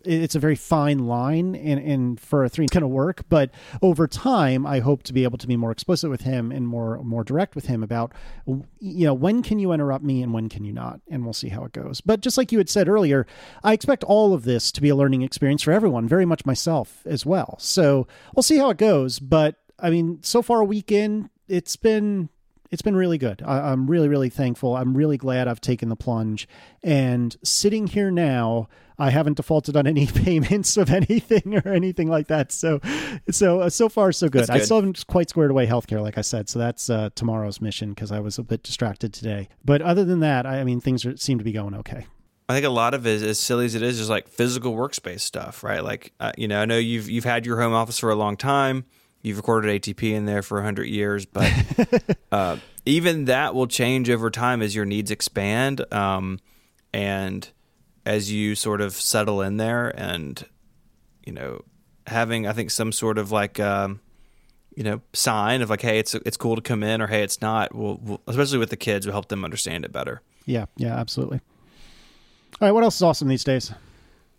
it's 0.06 0.36
a 0.36 0.40
very 0.40 0.56
fine 0.56 1.00
line 1.00 1.56
and, 1.56 1.80
and 1.80 2.20
for 2.20 2.44
a 2.44 2.50
three 2.50 2.68
kind 2.68 2.84
of 2.84 2.90
work 2.90 3.24
but 3.30 3.52
over 3.82 4.08
time 4.08 4.66
i 4.66 4.80
hope 4.80 5.04
to 5.04 5.14
be 5.14 5.24
able 5.24 5.38
to 5.38 5.48
be 5.48 5.58
more 5.58 5.72
explicit 5.72 6.10
with 6.10 6.22
him 6.22 6.52
and 6.52 6.68
more 6.68 7.02
more 7.04 7.24
direct 7.24 7.56
with 7.56 7.66
him 7.66 7.84
about 7.84 8.14
you 8.80 9.06
know 9.06 9.14
when 9.14 9.42
can 9.42 9.60
you 9.60 9.72
interrupt 9.72 10.04
me 10.04 10.22
and 10.22 10.34
when 10.34 10.50
can 10.50 10.64
you 10.64 10.74
not? 10.74 11.00
And 11.10 11.24
we'll 11.24 11.34
see 11.34 11.50
how 11.50 11.64
it 11.66 11.72
goes. 11.72 12.02
But 12.02 12.22
just 12.22 12.38
like 12.38 12.52
you 12.52 12.58
had 12.58 12.70
said 12.70 12.88
earlier 12.88 13.26
i 13.64 13.74
expect 13.74 14.04
all 14.04 14.34
of 14.34 14.44
this 14.44 14.72
to 14.74 14.82
be 14.82 14.90
a 14.90 14.96
learning 14.96 15.22
experience 15.22 15.64
for 15.64 15.72
everyone 15.72 16.08
very 16.08 16.26
much 16.26 16.46
myself 16.46 17.02
as 17.06 17.26
well. 17.26 17.58
So 17.60 18.08
we'll 18.36 18.44
see 18.44 18.58
how 18.58 18.70
it 18.70 18.78
goes 18.78 19.20
but 19.20 19.56
i 19.80 19.90
mean 19.90 20.20
so 20.22 20.42
far 20.42 20.60
a 20.60 20.66
week 20.66 20.92
in 20.92 21.30
it's 21.48 21.76
been 21.76 22.30
it's 22.74 22.82
been 22.82 22.96
really 22.96 23.20
good. 23.20 23.44
I, 23.46 23.72
am 23.72 23.86
really, 23.86 24.10
really 24.10 24.30
thankful. 24.30 24.76
I'm 24.76 24.98
really 24.98 25.16
glad 25.16 25.48
I've 25.48 25.62
taken 25.62 25.90
the 25.90 25.96
plunge. 25.96 26.48
And 26.82 27.38
sitting 27.44 27.86
here 27.86 28.10
now, 28.10 28.68
I 28.98 29.12
haven't 29.12 29.38
defaulted 29.38 29.78
on 29.78 29.86
any 29.86 30.08
payments 30.24 30.76
of 30.76 30.90
anything 30.90 31.56
or 31.56 31.72
anything 31.72 32.08
like 32.10 32.30
that. 32.30 32.52
So, 32.52 32.82
so 33.30 33.62
uh, 33.62 33.70
so 33.70 33.90
far 33.90 34.12
so 34.12 34.28
good. 34.28 34.48
good. 34.48 34.50
I 34.50 34.58
still 34.58 34.78
haven't 34.78 35.06
quite 35.06 35.30
squared 35.30 35.52
away 35.52 35.68
healthcare, 35.68 36.02
like 36.02 36.18
I 36.18 36.22
said. 36.22 36.50
So 36.50 36.58
that's 36.58 36.90
uh, 36.90 37.12
tomorrow's 37.14 37.62
mission 37.62 37.94
because 37.94 38.12
I 38.12 38.20
was 38.20 38.40
a 38.40 38.44
bit 38.44 38.64
distracted 38.64 39.14
today. 39.14 39.50
But 39.64 39.84
other 39.84 40.04
than 40.04 40.22
that, 40.22 40.48
I, 40.48 40.62
I 40.62 40.64
mean, 40.64 40.82
things 40.82 41.06
are, 41.06 41.16
seem 41.16 41.38
to 41.38 41.44
be 41.44 41.52
going 41.52 41.76
okay. 41.76 42.08
I 42.50 42.54
think 42.54 42.66
a 42.66 42.70
lot 42.70 42.96
of 42.96 43.06
it, 43.06 43.22
as 43.22 43.38
silly 43.38 43.66
as 43.66 43.76
it 43.76 43.84
is, 43.84 44.00
is 44.00 44.10
like 44.10 44.28
physical 44.28 44.74
workspace 44.74 45.22
stuff, 45.22 45.64
right? 45.64 45.84
Like, 45.84 46.12
uh, 46.20 46.32
you 46.40 46.48
know, 46.48 46.60
I 46.60 46.66
know 46.66 46.80
you've 46.80 47.08
you've 47.08 47.24
had 47.24 47.46
your 47.46 47.62
home 47.62 47.74
office 47.74 48.00
for 48.00 48.10
a 48.10 48.16
long 48.16 48.36
time 48.36 48.86
you've 49.24 49.38
recorded 49.38 49.82
ATP 49.82 50.12
in 50.12 50.26
there 50.26 50.44
for 50.44 50.58
100 50.58 50.84
years, 50.84 51.26
but 51.26 51.52
uh, 52.32 52.58
even 52.86 53.26
that 53.26 53.56
will 53.56 53.68
change 53.68 54.10
over 54.10 54.30
time 54.30 54.62
as 54.62 54.76
your 54.76 54.86
needs 54.86 55.10
expand 55.10 55.82
um, 55.92 56.40
and 56.94 57.50
as 58.06 58.32
you 58.32 58.54
sort 58.54 58.82
of 58.82 58.94
settle 58.94 59.42
in 59.42 59.58
there 59.58 59.90
and, 59.98 60.46
you 61.26 61.32
know, 61.32 61.64
having, 62.06 62.46
I 62.46 62.52
think, 62.52 62.70
some 62.70 62.92
sort 62.92 63.18
of 63.18 63.32
like, 63.32 63.60
um, 63.60 64.02
you 64.76 64.84
know, 64.84 65.02
sign 65.14 65.62
of 65.62 65.70
like, 65.70 65.82
hey, 65.82 66.00
it's 66.00 66.16
it's 66.16 66.36
cool 66.36 66.56
to 66.56 66.62
come 66.62 66.82
in, 66.82 67.00
or 67.00 67.06
hey, 67.06 67.22
it's 67.22 67.42
not. 67.42 67.76
Will 67.76 68.00
we'll, 68.02 68.22
especially 68.26 68.58
with 68.58 68.72
the 68.72 68.76
kids, 68.76 69.06
will 69.06 69.14
help 69.14 69.28
them 69.28 69.46
understand 69.46 69.86
it 69.86 69.92
better. 69.92 70.22
Yeah, 70.46 70.66
yeah, 70.76 70.96
absolutely. 71.00 71.42
All 72.60 72.68
right, 72.68 72.72
what 72.72 72.84
else 72.84 72.96
is 72.96 73.04
awesome 73.04 73.28
these 73.28 73.44
days? 73.44 73.72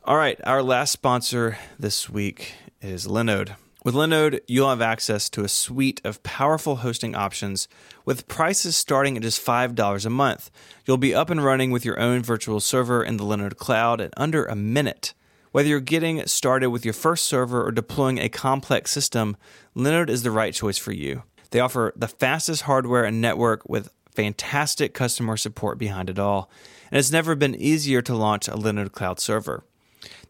All 0.04 0.16
right, 0.16 0.38
our 0.44 0.62
last 0.62 0.90
sponsor 0.90 1.56
this 1.78 2.10
week 2.10 2.54
is 2.82 3.06
Linode. 3.06 3.54
With 3.84 3.94
Linode, 3.94 4.40
you'll 4.48 4.70
have 4.70 4.80
access 4.80 5.28
to 5.28 5.44
a 5.44 5.48
suite 5.48 6.00
of 6.04 6.22
powerful 6.22 6.76
hosting 6.76 7.14
options 7.14 7.68
with 8.06 8.26
prices 8.28 8.76
starting 8.76 9.14
at 9.14 9.22
just 9.22 9.44
$5 9.44 10.06
a 10.06 10.10
month. 10.10 10.50
You'll 10.86 10.96
be 10.96 11.14
up 11.14 11.28
and 11.28 11.44
running 11.44 11.70
with 11.70 11.84
your 11.84 12.00
own 12.00 12.22
virtual 12.22 12.60
server 12.60 13.04
in 13.04 13.18
the 13.18 13.24
Linode 13.24 13.58
cloud 13.58 14.00
in 14.00 14.10
under 14.16 14.46
a 14.46 14.56
minute. 14.56 15.12
Whether 15.52 15.68
you're 15.68 15.80
getting 15.80 16.26
started 16.26 16.70
with 16.70 16.86
your 16.86 16.94
first 16.94 17.26
server 17.26 17.62
or 17.62 17.72
deploying 17.72 18.16
a 18.16 18.30
complex 18.30 18.90
system, 18.90 19.36
Linode 19.76 20.08
is 20.08 20.22
the 20.22 20.30
right 20.30 20.54
choice 20.54 20.78
for 20.78 20.92
you. 20.92 21.22
They 21.50 21.60
offer 21.60 21.92
the 21.94 22.08
fastest 22.08 22.62
hardware 22.62 23.04
and 23.04 23.20
network 23.20 23.68
with 23.68 23.90
fantastic 24.10 24.94
customer 24.94 25.36
support 25.36 25.76
behind 25.76 26.08
it 26.08 26.18
all, 26.18 26.50
and 26.90 26.98
it's 26.98 27.12
never 27.12 27.34
been 27.34 27.54
easier 27.54 28.00
to 28.00 28.16
launch 28.16 28.48
a 28.48 28.52
Linode 28.52 28.92
cloud 28.92 29.20
server. 29.20 29.62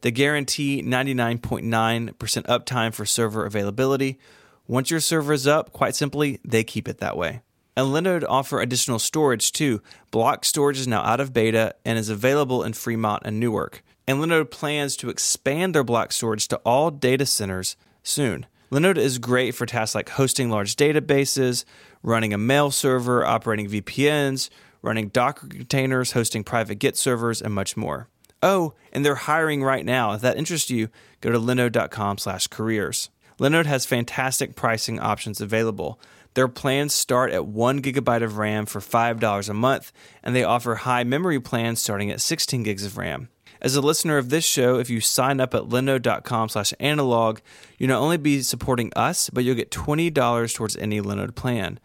They 0.00 0.10
guarantee 0.10 0.82
99.9% 0.82 2.14
uptime 2.14 2.94
for 2.94 3.04
server 3.04 3.44
availability. 3.44 4.18
Once 4.66 4.90
your 4.90 5.00
server 5.00 5.32
is 5.32 5.46
up, 5.46 5.72
quite 5.72 5.94
simply, 5.94 6.40
they 6.44 6.64
keep 6.64 6.88
it 6.88 6.98
that 6.98 7.16
way. 7.16 7.42
And 7.76 7.88
Linode 7.88 8.24
offer 8.28 8.60
additional 8.60 8.98
storage 8.98 9.52
too. 9.52 9.82
Block 10.10 10.44
storage 10.44 10.78
is 10.78 10.86
now 10.86 11.02
out 11.02 11.20
of 11.20 11.32
beta 11.32 11.74
and 11.84 11.98
is 11.98 12.08
available 12.08 12.62
in 12.62 12.72
Fremont 12.72 13.22
and 13.24 13.40
Newark. 13.40 13.82
And 14.06 14.18
Linode 14.18 14.50
plans 14.50 14.96
to 14.96 15.10
expand 15.10 15.74
their 15.74 15.84
block 15.84 16.12
storage 16.12 16.46
to 16.48 16.56
all 16.58 16.90
data 16.90 17.26
centers 17.26 17.76
soon. 18.02 18.46
Linode 18.70 18.98
is 18.98 19.18
great 19.18 19.54
for 19.54 19.66
tasks 19.66 19.94
like 19.94 20.10
hosting 20.10 20.50
large 20.50 20.76
databases, 20.76 21.64
running 22.02 22.32
a 22.32 22.38
mail 22.38 22.70
server, 22.70 23.24
operating 23.24 23.68
VPNs, 23.68 24.50
running 24.82 25.08
Docker 25.08 25.46
containers, 25.46 26.12
hosting 26.12 26.44
private 26.44 26.76
Git 26.76 26.96
servers, 26.96 27.40
and 27.40 27.54
much 27.54 27.76
more. 27.76 28.08
Oh, 28.44 28.74
and 28.92 29.04
they're 29.04 29.14
hiring 29.14 29.64
right 29.64 29.86
now. 29.86 30.12
If 30.12 30.20
that 30.20 30.36
interests 30.36 30.68
you, 30.68 30.90
go 31.22 31.30
to 31.30 31.38
linode.com 31.38 32.18
slash 32.18 32.46
careers. 32.46 33.08
Linode 33.40 33.64
has 33.64 33.86
fantastic 33.86 34.54
pricing 34.54 35.00
options 35.00 35.40
available. 35.40 35.98
Their 36.34 36.46
plans 36.46 36.92
start 36.92 37.32
at 37.32 37.46
one 37.46 37.80
gigabyte 37.80 38.22
of 38.22 38.36
RAM 38.36 38.66
for 38.66 38.80
$5 38.80 39.48
a 39.48 39.54
month, 39.54 39.92
and 40.22 40.36
they 40.36 40.44
offer 40.44 40.74
high 40.74 41.04
memory 41.04 41.40
plans 41.40 41.80
starting 41.80 42.10
at 42.10 42.20
16 42.20 42.62
gigs 42.64 42.84
of 42.84 42.98
RAM. 42.98 43.30
As 43.62 43.76
a 43.76 43.80
listener 43.80 44.18
of 44.18 44.28
this 44.28 44.44
show, 44.44 44.78
if 44.78 44.90
you 44.90 45.00
sign 45.00 45.40
up 45.40 45.54
at 45.54 45.62
linode.com 45.62 46.50
slash 46.50 46.74
analog, 46.78 47.38
you'll 47.78 47.88
not 47.88 48.02
only 48.02 48.18
be 48.18 48.42
supporting 48.42 48.92
us, 48.94 49.30
but 49.30 49.42
you'll 49.42 49.54
get 49.54 49.70
$20 49.70 50.54
towards 50.54 50.76
any 50.76 51.00
Linode 51.00 51.34
plan. 51.34 51.80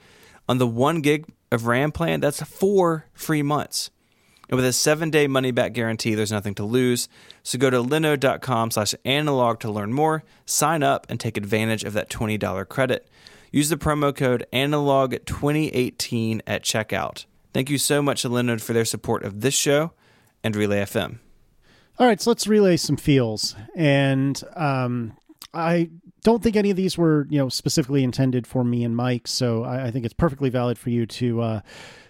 On 0.50 0.58
the 0.58 0.68
one 0.68 1.00
gig 1.00 1.26
of 1.54 1.68
RAM 1.68 1.94
plan, 1.94 2.20
that's 2.20 2.44
four 2.44 3.06
free 3.14 3.44
months. 3.44 3.92
And 4.50 4.56
with 4.56 4.66
a 4.66 4.74
seven 4.74 5.12
day 5.12 5.28
money 5.28 5.52
back 5.52 5.74
guarantee, 5.74 6.16
there's 6.16 6.32
nothing 6.32 6.56
to 6.56 6.64
lose. 6.64 7.08
So 7.44 7.60
go 7.60 7.70
to 7.70 7.78
linode.com 7.78 8.72
slash 8.72 8.96
analog 9.06 9.60
to 9.60 9.72
learn 9.72 9.94
more, 9.94 10.24
sign 10.46 10.82
up, 10.82 11.06
and 11.10 11.20
take 11.20 11.38
advantage 11.38 11.84
of 11.84 11.94
that 11.94 12.10
$20 12.10 12.68
credit. 12.68 13.08
Use 13.52 13.70
the 13.70 13.78
promo 13.78 14.16
code 14.16 14.46
analog2018 14.52 16.42
at 16.46 16.64
checkout. 16.64 17.26
Thank 17.54 17.70
you 17.70 17.78
so 17.78 18.02
much 18.02 18.22
to 18.22 18.30
Linode 18.30 18.62
for 18.62 18.74
their 18.74 18.86
support 18.86 19.24
of 19.24 19.42
this 19.42 19.56
show 19.56 19.92
and 20.44 20.56
Relay 20.56 20.82
FM. 20.82 21.18
All 21.98 22.06
right, 22.06 22.22
so 22.22 22.30
let's 22.30 22.48
relay 22.48 22.78
some 22.78 22.96
feels. 22.96 23.56
And 23.76 24.42
um, 24.56 25.18
I 25.54 25.90
don't 26.24 26.44
think 26.44 26.56
any 26.56 26.70
of 26.70 26.78
these 26.78 26.98
were, 26.98 27.28
you 27.30 27.40
know, 27.40 27.50
specifically 27.50 28.04
intended 28.04 28.46
for 28.46 28.64
me 28.64 28.84
and 28.84 28.96
Myke. 28.96 29.28
So 29.28 29.64
I, 29.64 29.88
I 29.88 29.92
think 29.92 30.06
it's 30.06 30.14
perfectly 30.14 30.50
valid 30.50 30.78
for 30.78 30.92
you 30.92 31.06
to 31.08 31.42
uh, 31.42 31.62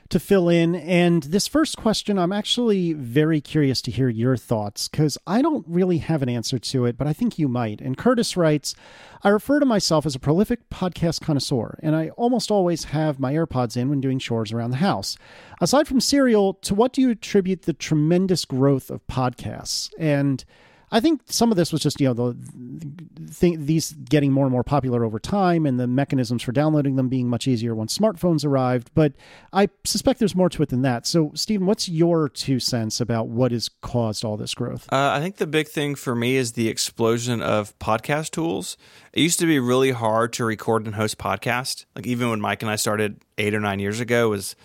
to 0.09 0.19
fill 0.19 0.49
in. 0.49 0.75
And 0.75 1.23
this 1.23 1.47
first 1.47 1.77
question, 1.77 2.17
I'm 2.17 2.31
actually 2.31 2.93
very 2.93 3.41
curious 3.41 3.81
to 3.83 3.91
hear 3.91 4.09
your 4.09 4.37
thoughts 4.37 4.87
because 4.87 5.17
I 5.27 5.41
don't 5.41 5.65
really 5.67 5.99
have 5.99 6.21
an 6.21 6.29
answer 6.29 6.59
to 6.59 6.85
it, 6.85 6.97
but 6.97 7.07
I 7.07 7.13
think 7.13 7.37
you 7.37 7.47
might. 7.47 7.81
And 7.81 7.97
Curtis 7.97 8.35
writes 8.35 8.75
I 9.21 9.29
refer 9.29 9.59
to 9.59 9.65
myself 9.65 10.05
as 10.05 10.15
a 10.15 10.19
prolific 10.19 10.69
podcast 10.69 11.21
connoisseur, 11.21 11.77
and 11.83 11.95
I 11.95 12.09
almost 12.09 12.51
always 12.51 12.85
have 12.85 13.19
my 13.19 13.33
AirPods 13.33 13.75
in 13.75 13.89
when 13.89 13.99
doing 13.99 14.17
chores 14.17 14.53
around 14.53 14.71
the 14.71 14.77
house. 14.77 15.17
Aside 15.59 15.87
from 15.87 15.99
Serial, 15.99 16.53
to 16.53 16.73
what 16.73 16.93
do 16.93 17.01
you 17.01 17.09
attribute 17.09 17.63
the 17.63 17.73
tremendous 17.73 18.45
growth 18.45 18.89
of 18.89 19.05
podcasts? 19.07 19.91
And 19.99 20.45
I 20.91 20.99
think 20.99 21.21
some 21.25 21.51
of 21.51 21.57
this 21.57 21.71
was 21.71 21.81
just 21.81 21.99
you 22.01 22.07
know 22.07 22.13
the, 22.13 22.37
the 22.53 23.55
these 23.55 23.91
getting 23.91 24.31
more 24.31 24.45
and 24.45 24.51
more 24.51 24.63
popular 24.63 25.03
over 25.05 25.19
time, 25.19 25.65
and 25.65 25.79
the 25.79 25.87
mechanisms 25.87 26.43
for 26.43 26.51
downloading 26.51 26.95
them 26.95 27.09
being 27.09 27.27
much 27.27 27.47
easier 27.47 27.75
once 27.75 27.97
smartphones 27.97 28.45
arrived. 28.45 28.91
But 28.93 29.13
I 29.53 29.69
suspect 29.83 30.19
there's 30.19 30.35
more 30.35 30.49
to 30.49 30.63
it 30.63 30.69
than 30.69 30.81
that. 30.83 31.05
So, 31.05 31.31
Stephen, 31.35 31.67
what's 31.67 31.87
your 31.87 32.29
two 32.29 32.59
cents 32.59 32.99
about 32.99 33.27
what 33.27 33.51
has 33.51 33.69
caused 33.81 34.25
all 34.25 34.37
this 34.37 34.53
growth? 34.53 34.91
Uh, 34.91 35.11
I 35.13 35.19
think 35.19 35.37
the 35.37 35.47
big 35.47 35.67
thing 35.67 35.95
for 35.95 36.15
me 36.15 36.35
is 36.35 36.53
the 36.53 36.67
explosion 36.69 37.41
of 37.41 37.77
podcast 37.79 38.31
tools. 38.31 38.77
It 39.13 39.21
used 39.21 39.39
to 39.39 39.45
be 39.45 39.59
really 39.59 39.91
hard 39.91 40.33
to 40.33 40.45
record 40.45 40.85
and 40.85 40.95
host 40.95 41.17
podcasts. 41.17 41.85
Like 41.95 42.07
even 42.07 42.29
when 42.29 42.39
Myke 42.39 42.61
and 42.61 42.71
I 42.71 42.75
started 42.75 43.21
eight 43.37 43.53
or 43.53 43.59
nine 43.59 43.79
years 43.79 43.99
ago, 43.99 44.29
was 44.29 44.55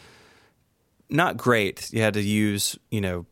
not 1.11 1.37
great. 1.37 1.93
You 1.93 2.03
had 2.03 2.15
to 2.15 2.23
use 2.23 2.79
you 2.91 3.01
know 3.01 3.27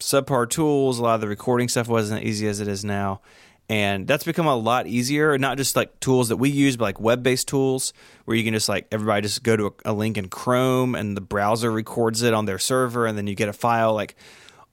subpar 0.00 0.48
tools. 0.48 0.98
A 0.98 1.02
lot 1.02 1.14
of 1.16 1.20
the 1.20 1.28
recording 1.28 1.68
stuff 1.68 1.88
wasn't 1.88 2.22
as 2.22 2.28
easy 2.28 2.48
as 2.48 2.60
it 2.60 2.68
is 2.68 2.84
now. 2.84 3.20
And 3.68 4.06
that's 4.06 4.22
become 4.22 4.46
a 4.46 4.54
lot 4.54 4.86
easier, 4.86 5.36
not 5.38 5.56
just 5.56 5.74
like 5.74 5.98
tools 5.98 6.28
that 6.28 6.36
we 6.36 6.50
use, 6.50 6.76
but 6.76 6.84
like 6.84 7.00
web 7.00 7.22
based 7.22 7.48
tools 7.48 7.92
where 8.24 8.36
you 8.36 8.44
can 8.44 8.54
just 8.54 8.68
like 8.68 8.86
everybody 8.92 9.22
just 9.22 9.42
go 9.42 9.56
to 9.56 9.66
a, 9.66 9.72
a 9.86 9.92
link 9.92 10.16
in 10.16 10.28
Chrome 10.28 10.94
and 10.94 11.16
the 11.16 11.20
browser 11.20 11.70
records 11.72 12.22
it 12.22 12.32
on 12.32 12.44
their 12.44 12.60
server 12.60 13.06
and 13.06 13.18
then 13.18 13.26
you 13.26 13.34
get 13.34 13.48
a 13.48 13.52
file. 13.52 13.92
Like 13.92 14.14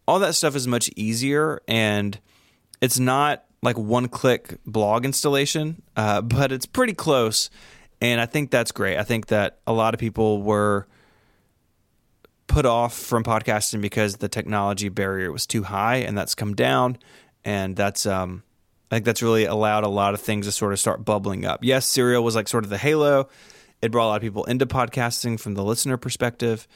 all 0.07 0.19
that 0.19 0.35
stuff 0.35 0.55
is 0.55 0.67
much 0.67 0.91
easier 0.95 1.61
and 1.67 2.19
it's 2.81 2.99
not 2.99 3.45
like 3.63 3.77
one 3.77 4.09
click 4.09 4.59
blog 4.65 5.05
installation, 5.05 5.81
uh, 5.95 6.21
but 6.21 6.51
it's 6.51 6.67
pretty 6.67 6.93
close. 6.93 7.49
And 7.99 8.21
I 8.21 8.27
think 8.27 8.51
that's 8.51 8.71
great. 8.71 8.97
I 8.97 9.03
think 9.03 9.27
that 9.27 9.59
a 9.65 9.73
lot 9.73 9.93
of 9.95 9.99
people 9.99 10.43
were 10.43 10.87
put 12.47 12.65
off 12.65 12.97
from 12.97 13.23
podcasting 13.23 13.81
because 13.81 14.17
the 14.17 14.29
technology 14.29 14.89
barrier 14.89 15.31
was 15.31 15.45
too 15.45 15.63
high, 15.63 15.97
and 15.97 16.17
that's 16.17 16.35
come 16.35 16.55
down, 16.55 16.97
and 17.43 17.75
that's 17.75 18.05
um, 18.05 18.43
I 18.91 18.95
think 18.95 19.05
that's 19.05 19.23
really 19.23 19.45
allowed 19.45 19.83
a 19.83 19.89
lot 19.89 20.13
of 20.13 20.21
things 20.21 20.45
to 20.45 20.51
sort 20.51 20.73
of 20.73 20.79
start 20.79 21.05
bubbling 21.05 21.45
up. 21.45 21.63
Yes, 21.63 21.85
Serial 21.85 22.23
was 22.23 22.35
like 22.35 22.47
sort 22.47 22.63
of 22.63 22.69
the 22.69 22.77
halo; 22.77 23.29
it 23.81 23.91
brought 23.91 24.07
a 24.07 24.09
lot 24.09 24.15
of 24.17 24.21
people 24.21 24.43
into 24.45 24.65
podcasting 24.65 25.39
from 25.39 25.55
the 25.55 25.63
listener 25.63 25.97
perspective, 25.97 26.67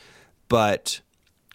but 0.47 1.01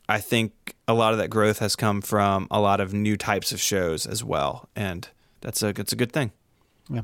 I 0.09 0.21
think 0.21 0.75
a 0.87 0.95
lot 0.95 1.13
of 1.13 1.19
that 1.19 1.31
growth 1.31 1.59
has 1.61 1.77
come 1.77 2.03
from 2.03 2.47
a 2.51 2.61
lot 2.61 2.81
of 2.81 2.93
new 2.93 3.17
types 3.17 3.53
of 3.53 3.61
shows 3.61 4.07
as 4.07 4.23
well, 4.23 4.69
and 4.77 5.09
that's 5.41 5.63
a 5.63 5.73
that's 5.73 5.93
a 5.93 5.97
good 5.97 6.13
thing. 6.13 6.33
Yeah. 6.89 7.03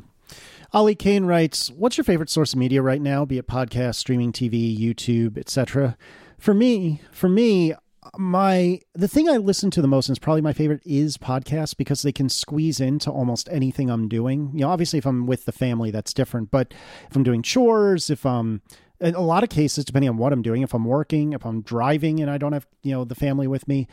Ali 0.73 0.95
Kane 0.95 1.25
writes, 1.25 1.71
"What's 1.71 1.97
your 1.97 2.05
favorite 2.05 2.29
source 2.29 2.53
of 2.53 2.59
media 2.59 2.83
right 2.83 3.01
now? 3.01 3.25
Be 3.25 3.39
it 3.39 3.47
podcast, 3.47 3.95
streaming 3.95 4.33
TV, 4.33 4.79
YouTube, 4.79 5.39
etc." 5.39 5.97
for 6.39 6.55
me, 6.55 7.03
for 7.13 7.29
me, 7.29 7.75
my 8.17 8.81
the 8.95 9.09
thing 9.09 9.29
I 9.29 9.37
listen 9.37 9.71
to 9.73 9.83
the 9.83 9.89
most 9.89 10.09
and 10.09 10.15
is 10.15 10.19
probably 10.19 10.41
my 10.41 10.53
favorite 10.53 10.83
is 10.85 11.19
podcasts 11.19 11.77
because 11.77 12.03
they 12.03 12.13
can 12.13 12.29
squeeze 12.29 12.81
into 12.81 13.11
almost 13.11 13.49
anything 13.51 13.91
I'm 13.91 14.09
doing. 14.09 14.51
You 14.55 14.61
know, 14.61 14.71
obviously 14.71 14.99
if 14.99 15.07
I'm 15.07 15.27
with 15.27 15.45
the 15.45 15.53
family, 15.53 15.91
that's 15.91 16.15
different. 16.15 16.51
But 16.51 16.73
if 17.11 17.17
I'm 17.17 17.23
doing 17.23 17.43
chores, 17.43 18.09
if 18.09 18.25
I'm 18.25 18.63
in 19.01 19.15
a 19.15 19.21
lot 19.21 19.45
of 19.45 19.51
cases, 19.51 19.85
depending 19.85 20.09
on 20.09 20.17
what 20.17 20.33
I'm 20.33 20.43
doing, 20.43 20.63
if 20.63 20.75
I'm 20.75 20.85
working, 20.85 21.33
if 21.33 21.45
I'm 21.45 21.63
driving 21.63 22.21
and 22.21 22.31
I 22.31 22.39
don't 22.39 22.53
have, 22.53 22.67
you 22.83 22.93
know, 22.93 23.05
the 23.05 23.15
family 23.15 23.47
with 23.47 23.69
me, 23.69 23.87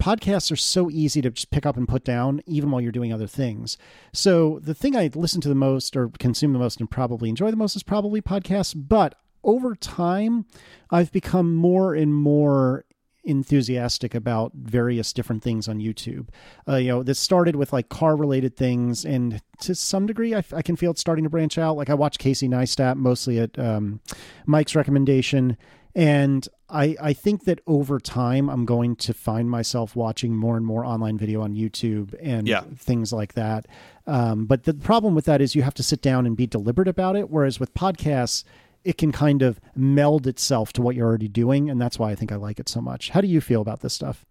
podcasts 0.00 0.52
are 0.52 0.56
so 0.56 0.90
easy 0.90 1.22
to 1.22 1.30
just 1.30 1.50
pick 1.50 1.64
up 1.64 1.76
and 1.76 1.88
put 1.88 2.04
down, 2.04 2.42
even 2.46 2.70
while 2.70 2.80
you're 2.80 2.92
doing 2.92 3.12
other 3.12 3.26
things. 3.26 3.78
So 4.12 4.58
the 4.62 4.74
thing 4.74 4.96
I 4.96 5.10
listen 5.14 5.40
to 5.42 5.48
the 5.48 5.54
most 5.54 5.96
or 5.96 6.10
consume 6.18 6.52
the 6.52 6.58
most 6.58 6.80
and 6.80 6.90
probably 6.90 7.28
enjoy 7.28 7.50
the 7.50 7.56
most 7.56 7.74
is 7.74 7.82
probably 7.82 8.20
podcasts. 8.20 8.74
But 8.76 9.14
over 9.44 9.74
time, 9.74 10.46
I've 10.90 11.12
become 11.12 11.54
more 11.54 11.94
and 11.94 12.14
more 12.14 12.84
enthusiastic 13.22 14.14
about 14.14 14.52
various 14.54 15.12
different 15.12 15.42
things 15.42 15.68
on 15.68 15.78
YouTube. 15.78 16.28
Uh, 16.66 16.76
you 16.76 16.88
know, 16.88 17.02
this 17.02 17.18
started 17.18 17.56
with 17.56 17.72
like 17.72 17.88
car 17.88 18.16
related 18.16 18.56
things, 18.56 19.04
and 19.04 19.40
to 19.60 19.74
some 19.74 20.06
degree, 20.06 20.34
I, 20.34 20.42
I, 20.54 20.62
can 20.62 20.76
feel 20.76 20.90
it 20.90 20.98
starting 20.98 21.24
to 21.24 21.30
branch 21.30 21.58
out. 21.58 21.76
Like 21.76 21.90
I 21.90 21.94
watch 21.94 22.18
Casey 22.18 22.48
Neistat 22.48 22.96
mostly 22.96 23.38
at 23.38 23.58
um, 23.58 24.00
Myke's 24.46 24.74
recommendation. 24.74 25.56
And 25.94 26.48
I, 26.68 26.96
I 27.02 27.12
think 27.12 27.44
that 27.44 27.60
over 27.66 27.98
time, 27.98 28.48
I'm 28.48 28.64
going 28.64 28.94
to 28.96 29.12
find 29.12 29.50
myself 29.50 29.96
watching 29.96 30.36
more 30.36 30.56
and 30.56 30.64
more 30.64 30.84
online 30.84 31.18
video 31.18 31.42
on 31.42 31.54
YouTube 31.54 32.14
and 32.22 32.46
yeah. 32.46 32.62
things 32.76 33.12
like 33.12 33.34
that. 33.34 33.66
Um, 34.06 34.46
but 34.46 34.64
the 34.64 34.74
problem 34.74 35.16
with 35.16 35.24
that 35.24 35.40
is 35.40 35.56
you 35.56 35.62
have 35.62 35.74
to 35.74 35.82
sit 35.82 36.00
down 36.00 36.26
and 36.26 36.36
be 36.36 36.46
deliberate 36.46 36.86
about 36.86 37.16
it. 37.16 37.28
Whereas 37.28 37.58
with 37.58 37.74
podcasts, 37.74 38.44
it 38.84 38.98
can 38.98 39.12
kind 39.12 39.42
of 39.42 39.60
meld 39.74 40.26
itself 40.26 40.72
to 40.74 40.82
what 40.82 40.94
you're 40.96 41.06
already 41.06 41.28
doing. 41.28 41.68
And 41.68 41.80
that's 41.80 41.98
why 41.98 42.10
I 42.10 42.14
think 42.14 42.32
I 42.32 42.36
like 42.36 42.58
it 42.58 42.68
so 42.68 42.80
much. 42.80 43.10
How 43.10 43.20
do 43.20 43.28
you 43.28 43.40
feel 43.40 43.60
about 43.60 43.80
this 43.80 43.92
stuff? 43.92 44.24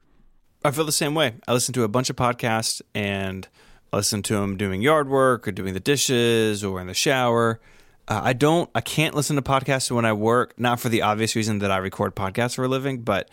I 0.64 0.72
feel 0.72 0.86
the 0.86 0.92
same 0.92 1.16
way. 1.16 1.36
I 1.48 1.54
listen 1.54 1.74
to 1.76 1.84
a 1.84 1.88
bunch 1.88 2.10
of 2.10 2.16
podcasts 2.16 2.82
and 2.94 3.48
I 3.94 3.98
listen 3.98 4.22
to 4.24 4.34
them 4.36 4.58
doing 4.58 4.82
yard 4.82 5.08
work 5.10 5.48
or 5.48 5.52
doing 5.52 5.74
the 5.74 5.80
dishes 5.80 6.64
or 6.64 6.82
in 6.82 6.88
the 6.88 6.94
shower. 6.94 7.60
Uh, 8.08 8.22
I 8.24 8.34
don't, 8.34 8.70
I 8.74 8.82
can't 8.82 9.16
listen 9.16 9.36
to 9.36 9.42
podcasts 9.42 9.92
when 9.92 10.04
I 10.04 10.14
work, 10.14 10.60
not 10.60 10.80
for 10.80 10.90
the 10.90 11.04
obvious 11.04 11.36
reason 11.36 11.60
that 11.60 11.72
I 11.72 11.78
record 11.78 12.16
podcasts 12.16 12.56
for 12.56 12.66
a 12.66 12.68
living, 12.68 13.04
but 13.04 13.30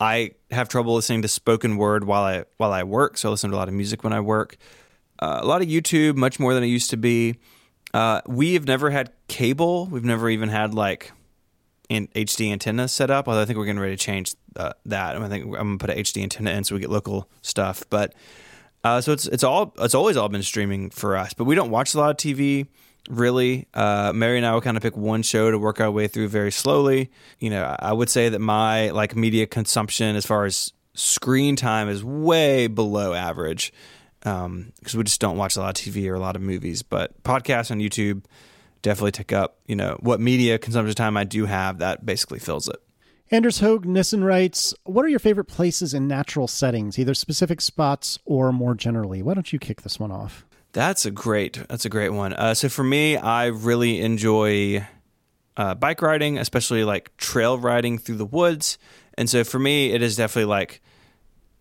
I 0.00 0.32
have 0.50 0.68
trouble 0.68 0.94
listening 0.94 1.22
to 1.22 1.28
spoken 1.28 1.76
word 1.76 2.04
while 2.04 2.22
I 2.22 2.44
while 2.56 2.72
I 2.72 2.84
work. 2.84 3.18
So 3.18 3.28
I 3.28 3.30
listen 3.32 3.50
to 3.50 3.56
a 3.56 3.58
lot 3.58 3.68
of 3.68 3.74
music 3.74 4.04
when 4.04 4.12
I 4.12 4.20
work. 4.20 4.56
Uh, 5.18 5.40
a 5.42 5.46
lot 5.46 5.62
of 5.62 5.68
YouTube, 5.68 6.16
much 6.16 6.38
more 6.38 6.54
than 6.54 6.62
it 6.62 6.68
used 6.68 6.90
to 6.90 6.96
be. 6.96 7.36
Uh, 7.94 8.20
we 8.26 8.54
have 8.54 8.66
never 8.66 8.90
had 8.90 9.10
cable. 9.28 9.86
We've 9.86 10.04
never 10.04 10.28
even 10.28 10.48
had 10.48 10.74
like 10.74 11.12
an 11.90 12.08
HD 12.14 12.52
antenna 12.52 12.88
set 12.88 13.10
up. 13.10 13.28
Although 13.28 13.42
I 13.42 13.44
think 13.44 13.58
we're 13.58 13.64
getting 13.64 13.80
ready 13.80 13.96
to 13.96 14.02
change 14.02 14.34
uh, 14.56 14.72
that. 14.86 15.16
I 15.16 15.28
think 15.28 15.44
I'm 15.44 15.52
gonna 15.52 15.78
put 15.78 15.90
an 15.90 15.98
HD 15.98 16.22
antenna 16.22 16.50
in 16.50 16.64
so 16.64 16.74
we 16.74 16.80
get 16.80 16.90
local 16.90 17.28
stuff. 17.42 17.82
But 17.90 18.14
uh, 18.84 19.00
so 19.00 19.12
it's 19.12 19.26
it's 19.26 19.44
all 19.44 19.74
it's 19.78 19.94
always 19.94 20.16
all 20.16 20.28
been 20.28 20.42
streaming 20.42 20.90
for 20.90 21.16
us. 21.16 21.34
But 21.34 21.44
we 21.44 21.54
don't 21.54 21.70
watch 21.70 21.94
a 21.94 21.98
lot 21.98 22.10
of 22.10 22.16
TV 22.16 22.66
really. 23.08 23.66
Uh, 23.74 24.12
Mary 24.14 24.36
and 24.36 24.46
I 24.46 24.52
will 24.52 24.60
kind 24.60 24.76
of 24.76 24.82
pick 24.82 24.96
one 24.96 25.22
show 25.22 25.50
to 25.50 25.58
work 25.58 25.80
our 25.80 25.90
way 25.90 26.08
through 26.08 26.28
very 26.28 26.52
slowly. 26.52 27.10
You 27.38 27.50
know, 27.50 27.76
I 27.78 27.92
would 27.92 28.10
say 28.10 28.28
that 28.28 28.38
my 28.38 28.90
like 28.90 29.16
media 29.16 29.46
consumption 29.46 30.14
as 30.14 30.26
far 30.26 30.44
as 30.44 30.72
screen 30.94 31.56
time 31.56 31.88
is 31.88 32.04
way 32.04 32.66
below 32.66 33.14
average 33.14 33.72
because 34.28 34.94
um, 34.94 34.98
we 34.98 35.04
just 35.04 35.20
don't 35.20 35.36
watch 35.36 35.56
a 35.56 35.60
lot 35.60 35.78
of 35.78 35.84
TV 35.84 36.08
or 36.08 36.14
a 36.14 36.20
lot 36.20 36.36
of 36.36 36.42
movies. 36.42 36.82
But 36.82 37.22
podcasts 37.22 37.70
on 37.70 37.78
YouTube 37.78 38.24
definitely 38.82 39.12
take 39.12 39.32
up, 39.32 39.58
you 39.66 39.76
know, 39.76 39.96
what 40.00 40.20
media 40.20 40.58
consumption 40.58 40.94
time 40.94 41.16
I 41.16 41.24
do 41.24 41.46
have, 41.46 41.78
that 41.78 42.04
basically 42.04 42.38
fills 42.38 42.68
it. 42.68 42.76
Anders 43.30 43.60
Hogue 43.60 43.84
Nissen 43.84 44.24
writes, 44.24 44.74
What 44.84 45.04
are 45.04 45.08
your 45.08 45.18
favorite 45.18 45.46
places 45.46 45.92
in 45.92 46.08
natural 46.08 46.48
settings, 46.48 46.98
either 46.98 47.14
specific 47.14 47.60
spots 47.60 48.18
or 48.24 48.52
more 48.52 48.74
generally? 48.74 49.22
Why 49.22 49.34
don't 49.34 49.52
you 49.52 49.58
kick 49.58 49.82
this 49.82 50.00
one 50.00 50.10
off? 50.10 50.46
That's 50.72 51.04
a 51.04 51.10
great, 51.10 51.62
that's 51.68 51.84
a 51.84 51.90
great 51.90 52.10
one. 52.10 52.32
Uh, 52.32 52.54
so 52.54 52.68
for 52.68 52.84
me, 52.84 53.16
I 53.16 53.46
really 53.46 54.00
enjoy 54.00 54.86
uh, 55.56 55.74
bike 55.74 56.00
riding, 56.02 56.38
especially 56.38 56.84
like 56.84 57.14
trail 57.16 57.58
riding 57.58 57.98
through 57.98 58.16
the 58.16 58.26
woods. 58.26 58.78
And 59.16 59.28
so 59.28 59.44
for 59.44 59.58
me, 59.58 59.92
it 59.92 60.02
is 60.02 60.16
definitely 60.16 60.46
like 60.46 60.80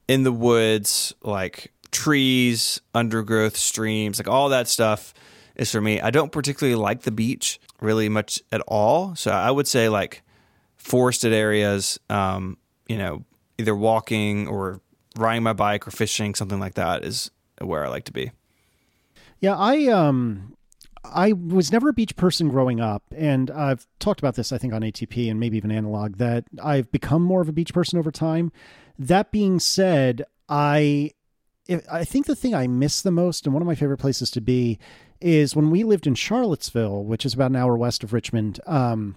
in 0.07 0.23
the 0.23 0.31
woods, 0.31 1.13
like 1.21 1.73
trees, 1.91 2.81
undergrowth, 2.93 3.57
streams, 3.57 4.19
like 4.19 4.27
all 4.27 4.49
that 4.49 4.67
stuff 4.67 5.13
is 5.55 5.71
for 5.71 5.81
me. 5.81 5.99
I 5.99 6.11
don't 6.11 6.31
particularly 6.31 6.75
like 6.75 7.01
the 7.01 7.11
beach 7.11 7.59
really 7.81 8.09
much 8.09 8.41
at 8.51 8.61
all. 8.61 9.15
So 9.15 9.31
I 9.31 9.51
would 9.51 9.67
say 9.67 9.89
like 9.89 10.23
forested 10.77 11.33
areas, 11.33 11.99
um, 12.09 12.57
you 12.87 12.97
know, 12.97 13.25
either 13.57 13.75
walking 13.75 14.47
or 14.47 14.81
riding 15.17 15.43
my 15.43 15.53
bike 15.53 15.87
or 15.87 15.91
fishing, 15.91 16.35
something 16.35 16.59
like 16.59 16.75
that 16.75 17.03
is 17.03 17.31
where 17.59 17.85
I 17.85 17.89
like 17.89 18.05
to 18.05 18.13
be. 18.13 18.31
Yeah, 19.39 19.55
I 19.55 19.87
um 19.87 20.55
I 21.03 21.33
was 21.33 21.71
never 21.71 21.89
a 21.89 21.93
beach 21.93 22.15
person 22.15 22.49
growing 22.49 22.79
up, 22.79 23.03
and 23.15 23.49
I've 23.51 23.87
talked 23.99 24.19
about 24.19 24.35
this, 24.35 24.51
I 24.51 24.57
think, 24.57 24.73
on 24.73 24.81
ATP 24.81 25.29
and 25.29 25.39
maybe 25.39 25.57
even 25.57 25.71
analog, 25.71 26.17
that 26.17 26.45
I've 26.61 26.91
become 26.91 27.21
more 27.21 27.41
of 27.41 27.49
a 27.49 27.53
beach 27.53 27.73
person 27.73 27.97
over 27.97 28.11
time. 28.11 28.51
That 28.99 29.31
being 29.31 29.59
said, 29.59 30.23
I 30.49 31.11
I 31.91 32.03
think 32.03 32.25
the 32.25 32.35
thing 32.35 32.55
I 32.55 32.67
miss 32.67 33.01
the 33.01 33.11
most, 33.11 33.45
and 33.45 33.53
one 33.53 33.61
of 33.61 33.67
my 33.67 33.75
favorite 33.75 33.97
places 33.97 34.31
to 34.31 34.41
be, 34.41 34.79
is 35.19 35.55
when 35.55 35.71
we 35.71 35.83
lived 35.83 36.07
in 36.07 36.15
Charlottesville, 36.15 37.03
which 37.03 37.25
is 37.25 37.33
about 37.33 37.51
an 37.51 37.55
hour 37.55 37.77
west 37.77 38.03
of 38.03 38.13
Richmond. 38.13 38.59
Um, 38.65 39.15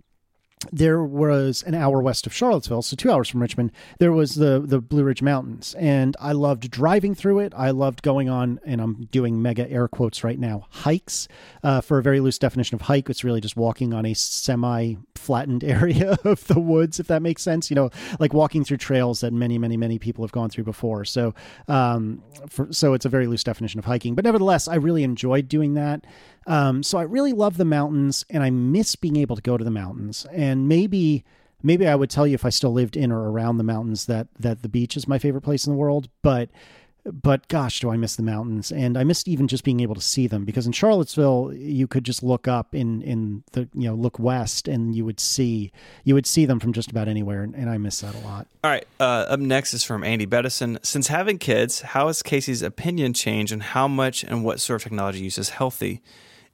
there 0.73 1.03
was 1.03 1.63
an 1.63 1.75
hour 1.75 2.03
west 2.03 2.27
of 2.27 2.35
Charlottesville, 2.35 2.83
so 2.83 2.95
two 2.95 3.11
hours 3.11 3.29
from 3.29 3.41
Richmond. 3.41 3.73
There 3.99 4.13
was 4.13 4.35
the 4.35 4.63
the 4.65 4.81
Blue 4.81 5.05
Ridge 5.05 5.23
Mountains, 5.23 5.75
and 5.79 6.17
I 6.21 6.33
loved 6.33 6.71
driving 6.71 7.15
through 7.15 7.41
it. 7.41 7.53
I 7.57 7.71
loved 7.71 8.03
going 8.03 8.29
on, 8.29 8.61
and 8.65 8.81
I'm 8.81 9.09
doing 9.11 9.41
mega 9.41 9.71
air 9.71 9.89
quotes 9.89 10.23
right 10.23 10.39
now, 10.39 10.67
hikes. 10.71 11.29
Uh, 11.63 11.81
for 11.81 11.99
a 11.99 12.03
very 12.03 12.21
loose 12.21 12.39
definition 12.39 12.75
of 12.75 12.83
hike, 12.83 13.09
it's 13.09 13.25
really 13.25 13.41
just 13.41 13.57
walking 13.57 13.95
on 13.95 14.05
a 14.05 14.15
semi 14.15 14.97
flattened 15.15 15.65
area 15.79 16.19
of 16.25 16.47
the 16.47 16.61
woods, 16.61 17.01
if 17.01 17.07
that 17.07 17.23
makes 17.23 17.43
sense. 17.43 17.71
You 17.71 17.77
know, 17.77 17.91
like 18.19 18.35
walking 18.35 18.63
through 18.63 18.79
trails 18.79 19.21
that 19.21 19.33
many, 19.33 19.57
many, 19.57 19.79
many 19.79 19.99
people 19.99 20.25
have 20.25 20.33
gone 20.33 20.51
through 20.51 20.65
before. 20.65 21.07
So, 21.07 21.35
um, 21.69 22.23
for, 22.49 22.71
so 22.71 22.93
it's 22.93 23.07
a 23.07 23.11
very 23.11 23.27
loose 23.27 23.45
definition 23.45 23.79
of 23.79 23.87
hiking, 23.87 24.15
but 24.15 24.25
nevertheless, 24.25 24.69
I 24.69 24.75
really 24.75 25.05
enjoyed 25.05 25.49
doing 25.49 25.75
that. 25.75 26.05
Um, 26.47 26.83
so 26.83 26.99
I 26.99 27.03
really 27.03 27.33
love 27.33 27.57
the 27.57 27.65
mountains 27.65 28.25
and 28.31 28.43
I 28.43 28.51
miss 28.51 28.97
being 28.97 29.17
able 29.17 29.37
to 29.37 29.43
go 29.43 29.57
to 29.57 29.65
the 29.65 29.71
mountains. 29.71 30.27
And 30.33 30.69
maybe 30.69 31.25
maybe 31.63 31.87
I 31.87 31.95
would 31.95 32.11
tell 32.11 32.27
you 32.27 32.35
if 32.35 32.45
I 32.45 32.51
still 32.51 32.73
lived 32.73 32.97
in 32.97 33.13
or 33.13 33.31
around 33.31 33.59
the 33.59 33.65
mountains 33.65 34.07
that 34.07 34.29
that 34.39 34.63
the 34.63 34.69
beach 34.69 34.97
is 34.97 35.07
my 35.07 35.19
favorite 35.19 35.43
place 35.43 35.67
in 35.67 35.73
the 35.73 35.79
world, 35.79 36.09
but 36.23 36.49
but 37.05 37.49
gosh, 37.49 37.81
do 37.81 37.91
I 37.91 37.97
miss 37.97 38.17
the 38.17 38.23
mountains? 38.23 38.71
And 38.71 38.99
I 38.99 39.05
missed 39.05 39.27
even 39.27 39.49
just 39.49 39.65
being 39.65 39.81
able 39.81 39.95
to 39.95 40.01
see 40.01 40.27
them 40.27 40.45
because 40.45 40.67
in 40.67 40.73
Charlottesville, 40.73 41.53
you 41.55 41.87
could 41.87 42.05
just 42.05 42.23
look 42.23 42.47
up 42.47 42.75
in 42.75 43.03
in 43.03 43.43
the 43.53 43.69
you 43.75 43.89
know 43.89 43.95
look 43.95 44.19
west 44.19 44.69
and 44.69 44.95
you 44.95 45.05
would 45.05 45.21
see 45.21 45.73
you 46.05 46.15
would 46.15 46.27
see 46.27 46.45
them 46.45 46.61
from 46.61 46.73
just 46.73 46.91
about 46.91 47.09
anywhere, 47.09 47.43
and, 47.43 47.55
and 47.55 47.71
I 47.71 47.79
miss 47.79 48.01
that 48.01 48.15
a 48.15 48.19
lot. 48.19 48.47
All 48.63 48.71
right, 48.71 48.87
uh, 48.99 49.27
up 49.29 49.41
next 49.41 49.75
is 49.75 49.85
from 49.85 50.05
Andy 50.05 50.27
Bettison. 50.27 50.79
Since 50.83 51.09
having 51.09 51.39
kids, 51.39 51.81
how 51.81 52.09
has 52.09 52.23
Casey's 52.23 52.63
opinion 52.63 53.15
changed 53.15 53.53
on 53.53 53.61
how 53.61 53.89
much 53.89 54.23
and 54.23 54.45
what 54.45 54.61
sort 54.61 54.81
of 54.81 54.85
technology 54.85 55.21
use 55.21 55.39
is 55.39 55.51
healthy? 55.51 56.03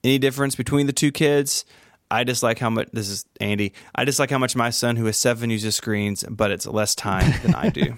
Any 0.06 0.18
difference 0.18 0.54
between 0.54 0.86
the 0.86 0.92
two 0.92 1.10
kids? 1.10 1.64
I 2.12 2.22
dislike 2.22 2.60
how 2.60 2.70
much 2.70 2.90
this 2.92 3.08
is 3.08 3.24
Andy. 3.40 3.72
I 3.92 4.04
dislike 4.04 4.30
how 4.30 4.38
much 4.38 4.54
my 4.54 4.70
son, 4.70 4.94
who 4.94 5.08
is 5.08 5.16
seven, 5.16 5.50
uses 5.50 5.74
screens, 5.74 6.24
but 6.30 6.52
it's 6.52 6.64
less 6.64 6.94
time 6.94 7.34
than 7.42 7.56
I 7.56 7.70
do. 7.70 7.96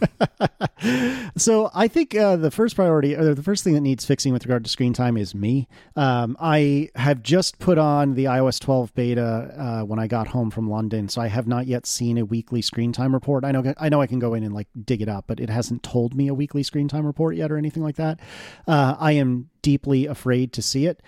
so 1.37 1.71
I 1.75 1.87
think 1.87 2.15
uh, 2.15 2.37
the 2.37 2.51
first 2.51 2.77
priority, 2.77 3.15
or 3.15 3.35
the 3.35 3.43
first 3.43 3.63
thing 3.63 3.75
that 3.75 3.83
needs 3.83 4.07
fixing 4.07 4.33
with 4.33 4.47
regard 4.47 4.65
to 4.65 4.71
screen 4.71 4.95
time, 4.95 5.19
is 5.19 5.35
me. 5.35 5.69
Um, 5.97 6.35
I 6.41 6.89
have 6.95 7.23
just 7.23 7.59
put 7.59 7.77
on 7.77 8.15
the 8.15 8.25
iOS 8.25 8.59
12 8.59 8.95
beta 8.95 9.55
uh, 9.59 9.83
when 9.85 9.99
I 9.99 10.07
got 10.07 10.29
home 10.29 10.51
from 10.51 10.71
London, 10.71 11.11
so 11.11 11.21
I 11.21 11.27
have 11.27 11.47
not 11.47 11.67
yet 11.67 11.85
seen 11.85 12.17
a 12.17 12.25
weekly 12.25 12.63
screen 12.63 12.91
time 12.91 13.13
report. 13.13 13.45
I 13.45 13.53
know, 13.53 13.75
I 13.79 13.91
know, 13.91 14.01
I 14.01 14.07
can 14.07 14.19
go 14.19 14.33
in 14.33 14.45
and 14.45 14.55
like 14.55 14.69
dig 14.83 15.03
it 15.03 15.11
up, 15.11 15.27
but 15.27 15.41
it 15.41 15.51
hasn't 15.51 15.83
told 15.83 16.15
me 16.15 16.29
a 16.29 16.33
weekly 16.33 16.63
screen 16.63 16.89
time 16.89 17.05
report 17.05 17.37
yet 17.37 17.53
or 17.53 17.59
anything 17.59 17.83
like 17.83 17.97
that. 17.97 18.19
Uh, 18.67 18.97
I 18.99 19.13
am 19.13 19.51
deeply 19.61 20.07
afraid 20.07 20.55
to 20.55 20.63
see 20.63 20.87
it 20.87 21.03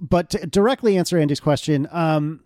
but 0.00 0.30
to 0.30 0.46
directly 0.46 0.96
answer 0.96 1.18
Andy's 1.18 1.40
question, 1.40 1.88
um, 1.90 2.44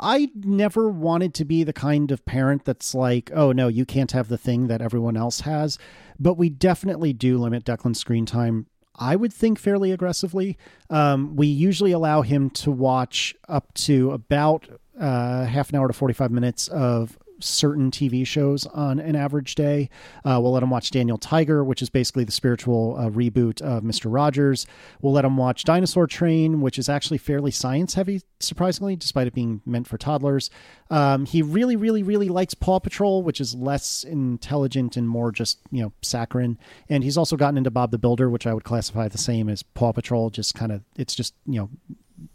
I 0.00 0.30
never 0.34 0.88
wanted 0.88 1.34
to 1.34 1.44
be 1.44 1.64
the 1.64 1.72
kind 1.72 2.10
of 2.10 2.24
parent 2.24 2.64
that's 2.64 2.94
like, 2.94 3.30
oh 3.34 3.52
no, 3.52 3.68
you 3.68 3.84
can't 3.84 4.12
have 4.12 4.28
the 4.28 4.38
thing 4.38 4.66
that 4.66 4.82
everyone 4.82 5.16
else 5.16 5.40
has. 5.40 5.78
But 6.18 6.34
we 6.34 6.48
definitely 6.48 7.12
do 7.12 7.38
limit 7.38 7.64
Declan's 7.64 8.00
screen 8.00 8.26
time. 8.26 8.66
I 8.94 9.16
would 9.16 9.32
think 9.32 9.58
fairly 9.58 9.90
aggressively. 9.92 10.58
Um, 10.90 11.34
we 11.36 11.46
usually 11.46 11.92
allow 11.92 12.22
him 12.22 12.50
to 12.50 12.70
watch 12.70 13.34
up 13.48 13.72
to 13.74 14.10
about 14.10 14.68
uh, 14.98 15.44
half 15.46 15.70
an 15.70 15.76
hour 15.76 15.88
to 15.88 15.94
45 15.94 16.30
minutes 16.30 16.68
of 16.68 17.18
certain 17.42 17.90
TV 17.90 18.26
shows 18.26 18.66
on 18.66 18.98
an 18.98 19.16
average 19.16 19.54
day. 19.54 19.88
Uh, 20.24 20.38
we'll 20.40 20.52
let 20.52 20.62
him 20.62 20.70
watch 20.70 20.90
Daniel 20.90 21.18
Tiger, 21.18 21.64
which 21.64 21.82
is 21.82 21.90
basically 21.90 22.24
the 22.24 22.32
spiritual 22.32 22.96
uh, 22.98 23.08
reboot 23.08 23.60
of 23.60 23.84
Mister 23.84 24.08
Rogers. 24.08 24.66
We'll 25.00 25.12
let 25.12 25.24
him 25.24 25.36
watch 25.36 25.64
Dinosaur 25.64 26.06
Train, 26.06 26.60
which 26.60 26.78
is 26.78 26.88
actually 26.88 27.18
fairly 27.18 27.50
science 27.50 27.94
heavy, 27.94 28.22
surprisingly, 28.40 28.96
despite 28.96 29.26
it 29.26 29.34
being 29.34 29.60
meant 29.66 29.86
for 29.86 29.98
toddlers. 29.98 30.50
Um, 30.90 31.26
he 31.26 31.42
really, 31.42 31.76
really, 31.76 32.02
really 32.02 32.28
likes 32.28 32.54
Paw 32.54 32.78
Patrol, 32.78 33.22
which 33.22 33.40
is 33.40 33.54
less 33.54 34.04
intelligent 34.04 34.96
and 34.96 35.08
more 35.08 35.32
just 35.32 35.60
you 35.70 35.82
know 35.82 35.92
saccharine. 36.02 36.58
And 36.88 37.02
he's 37.04 37.16
also 37.16 37.36
gotten 37.36 37.58
into 37.58 37.70
Bob 37.70 37.90
the 37.90 37.98
Builder, 37.98 38.28
which 38.28 38.46
I 38.46 38.54
would 38.54 38.64
classify 38.64 39.08
the 39.08 39.18
same 39.18 39.48
as 39.48 39.62
Paw 39.62 39.92
Patrol. 39.92 40.30
Just 40.30 40.54
kind 40.54 40.72
of, 40.72 40.82
it's 40.96 41.14
just 41.14 41.34
you 41.46 41.60
know 41.60 41.70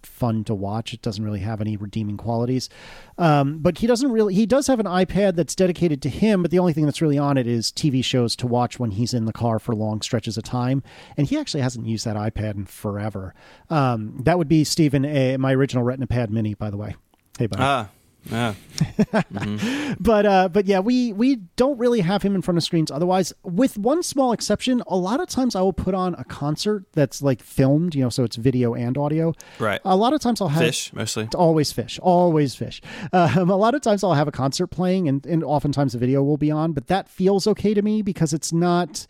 fun 0.03 0.43
to 0.45 0.55
watch. 0.55 0.93
It 0.93 1.01
doesn't 1.01 1.23
really 1.23 1.39
have 1.39 1.61
any 1.61 1.77
redeeming 1.77 2.17
qualities. 2.17 2.69
Um, 3.17 3.59
but 3.59 3.79
he 3.79 3.87
doesn't 3.87 4.11
really, 4.11 4.33
he 4.33 4.45
does 4.45 4.67
have 4.67 4.79
an 4.79 4.85
iPad 4.85 5.35
that's 5.35 5.55
dedicated 5.55 6.01
to 6.03 6.09
him, 6.09 6.41
but 6.41 6.51
the 6.51 6.59
only 6.59 6.73
thing 6.73 6.85
that's 6.85 7.01
really 7.01 7.17
on 7.17 7.37
it 7.37 7.47
is 7.47 7.71
TV 7.71 8.03
shows 8.03 8.35
to 8.37 8.47
watch 8.47 8.79
when 8.79 8.91
he's 8.91 9.13
in 9.13 9.25
the 9.25 9.33
car 9.33 9.59
for 9.59 9.75
long 9.75 10.01
stretches 10.01 10.37
of 10.37 10.43
time. 10.43 10.83
And 11.15 11.27
he 11.27 11.37
actually 11.37 11.61
hasn't 11.61 11.85
used 11.85 12.05
that 12.05 12.15
iPad 12.15 12.55
in 12.55 12.65
forever. 12.65 13.33
Um, 13.69 14.19
that 14.23 14.37
would 14.37 14.47
be 14.47 14.63
Stephen, 14.63 15.05
a, 15.05 15.37
my 15.37 15.53
original 15.53 15.83
Retina 15.83 16.07
Pad 16.07 16.31
Mini, 16.31 16.53
by 16.53 16.69
the 16.69 16.77
way. 16.77 16.95
Hey, 17.37 17.47
buddy. 17.47 17.63
Ah, 17.63 17.89
yeah. 18.31 18.53
mm-hmm. 18.77 19.93
But 19.99 20.25
uh, 20.25 20.49
but 20.49 20.65
yeah, 20.65 20.79
we 20.79 21.13
we 21.13 21.37
don't 21.55 21.77
really 21.77 22.01
have 22.01 22.21
him 22.21 22.35
in 22.35 22.41
front 22.41 22.57
of 22.57 22.63
screens. 22.63 22.91
Otherwise, 22.91 23.33
with 23.43 23.77
one 23.77 24.03
small 24.03 24.31
exception, 24.31 24.83
a 24.87 24.95
lot 24.95 25.19
of 25.19 25.27
times 25.27 25.55
I 25.55 25.61
will 25.61 25.73
put 25.73 25.95
on 25.95 26.13
a 26.15 26.23
concert 26.23 26.85
that's 26.93 27.21
like 27.21 27.41
filmed, 27.41 27.95
you 27.95 28.03
know, 28.03 28.09
so 28.09 28.23
it's 28.23 28.35
video 28.35 28.73
and 28.73 28.97
audio. 28.97 29.33
Right. 29.59 29.81
A 29.83 29.95
lot 29.95 30.13
of 30.13 30.21
times 30.21 30.41
I'll 30.41 30.49
have 30.49 30.63
Phish 30.63 30.93
mostly. 30.93 31.27
Always 31.35 31.73
Phish. 31.73 31.99
Always 32.01 32.55
Phish. 32.55 32.81
Um, 33.13 33.49
a 33.49 33.55
lot 33.55 33.75
of 33.75 33.81
times 33.81 34.03
I'll 34.03 34.13
have 34.13 34.27
a 34.27 34.31
concert 34.31 34.67
playing, 34.67 35.07
and 35.07 35.25
and 35.25 35.43
oftentimes 35.43 35.93
the 35.93 35.99
video 35.99 36.23
will 36.23 36.37
be 36.37 36.51
on. 36.51 36.73
But 36.73 36.87
that 36.87 37.09
feels 37.09 37.47
okay 37.47 37.73
to 37.73 37.81
me 37.81 38.01
because 38.01 38.33
it's 38.33 38.53
not. 38.53 39.07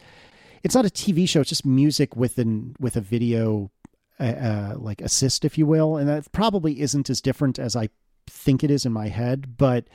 It's 0.64 0.76
not 0.76 0.86
a 0.86 0.90
TV 0.90 1.30
show. 1.30 1.42
It's 1.42 1.50
just 1.50 1.66
music 1.66 2.16
with 2.16 2.38
an 2.38 2.76
with 2.80 2.98
a 2.98 3.02
video 3.02 3.72
uh, 4.20 4.24
uh, 4.24 4.74
like 4.78 5.02
assist, 5.02 5.46
if 5.46 5.58
you 5.58 5.66
will, 5.66 5.98
and 5.98 6.10
that 6.10 6.32
probably 6.32 6.82
isn't 6.82 7.10
as 7.10 7.22
different 7.22 7.60
as 7.60 7.76
I 7.76 7.90
think 8.28 8.64
it 8.64 8.72
is 8.72 8.86
in 8.86 8.94
my 8.94 9.08
head, 9.08 9.58
but 9.58 9.88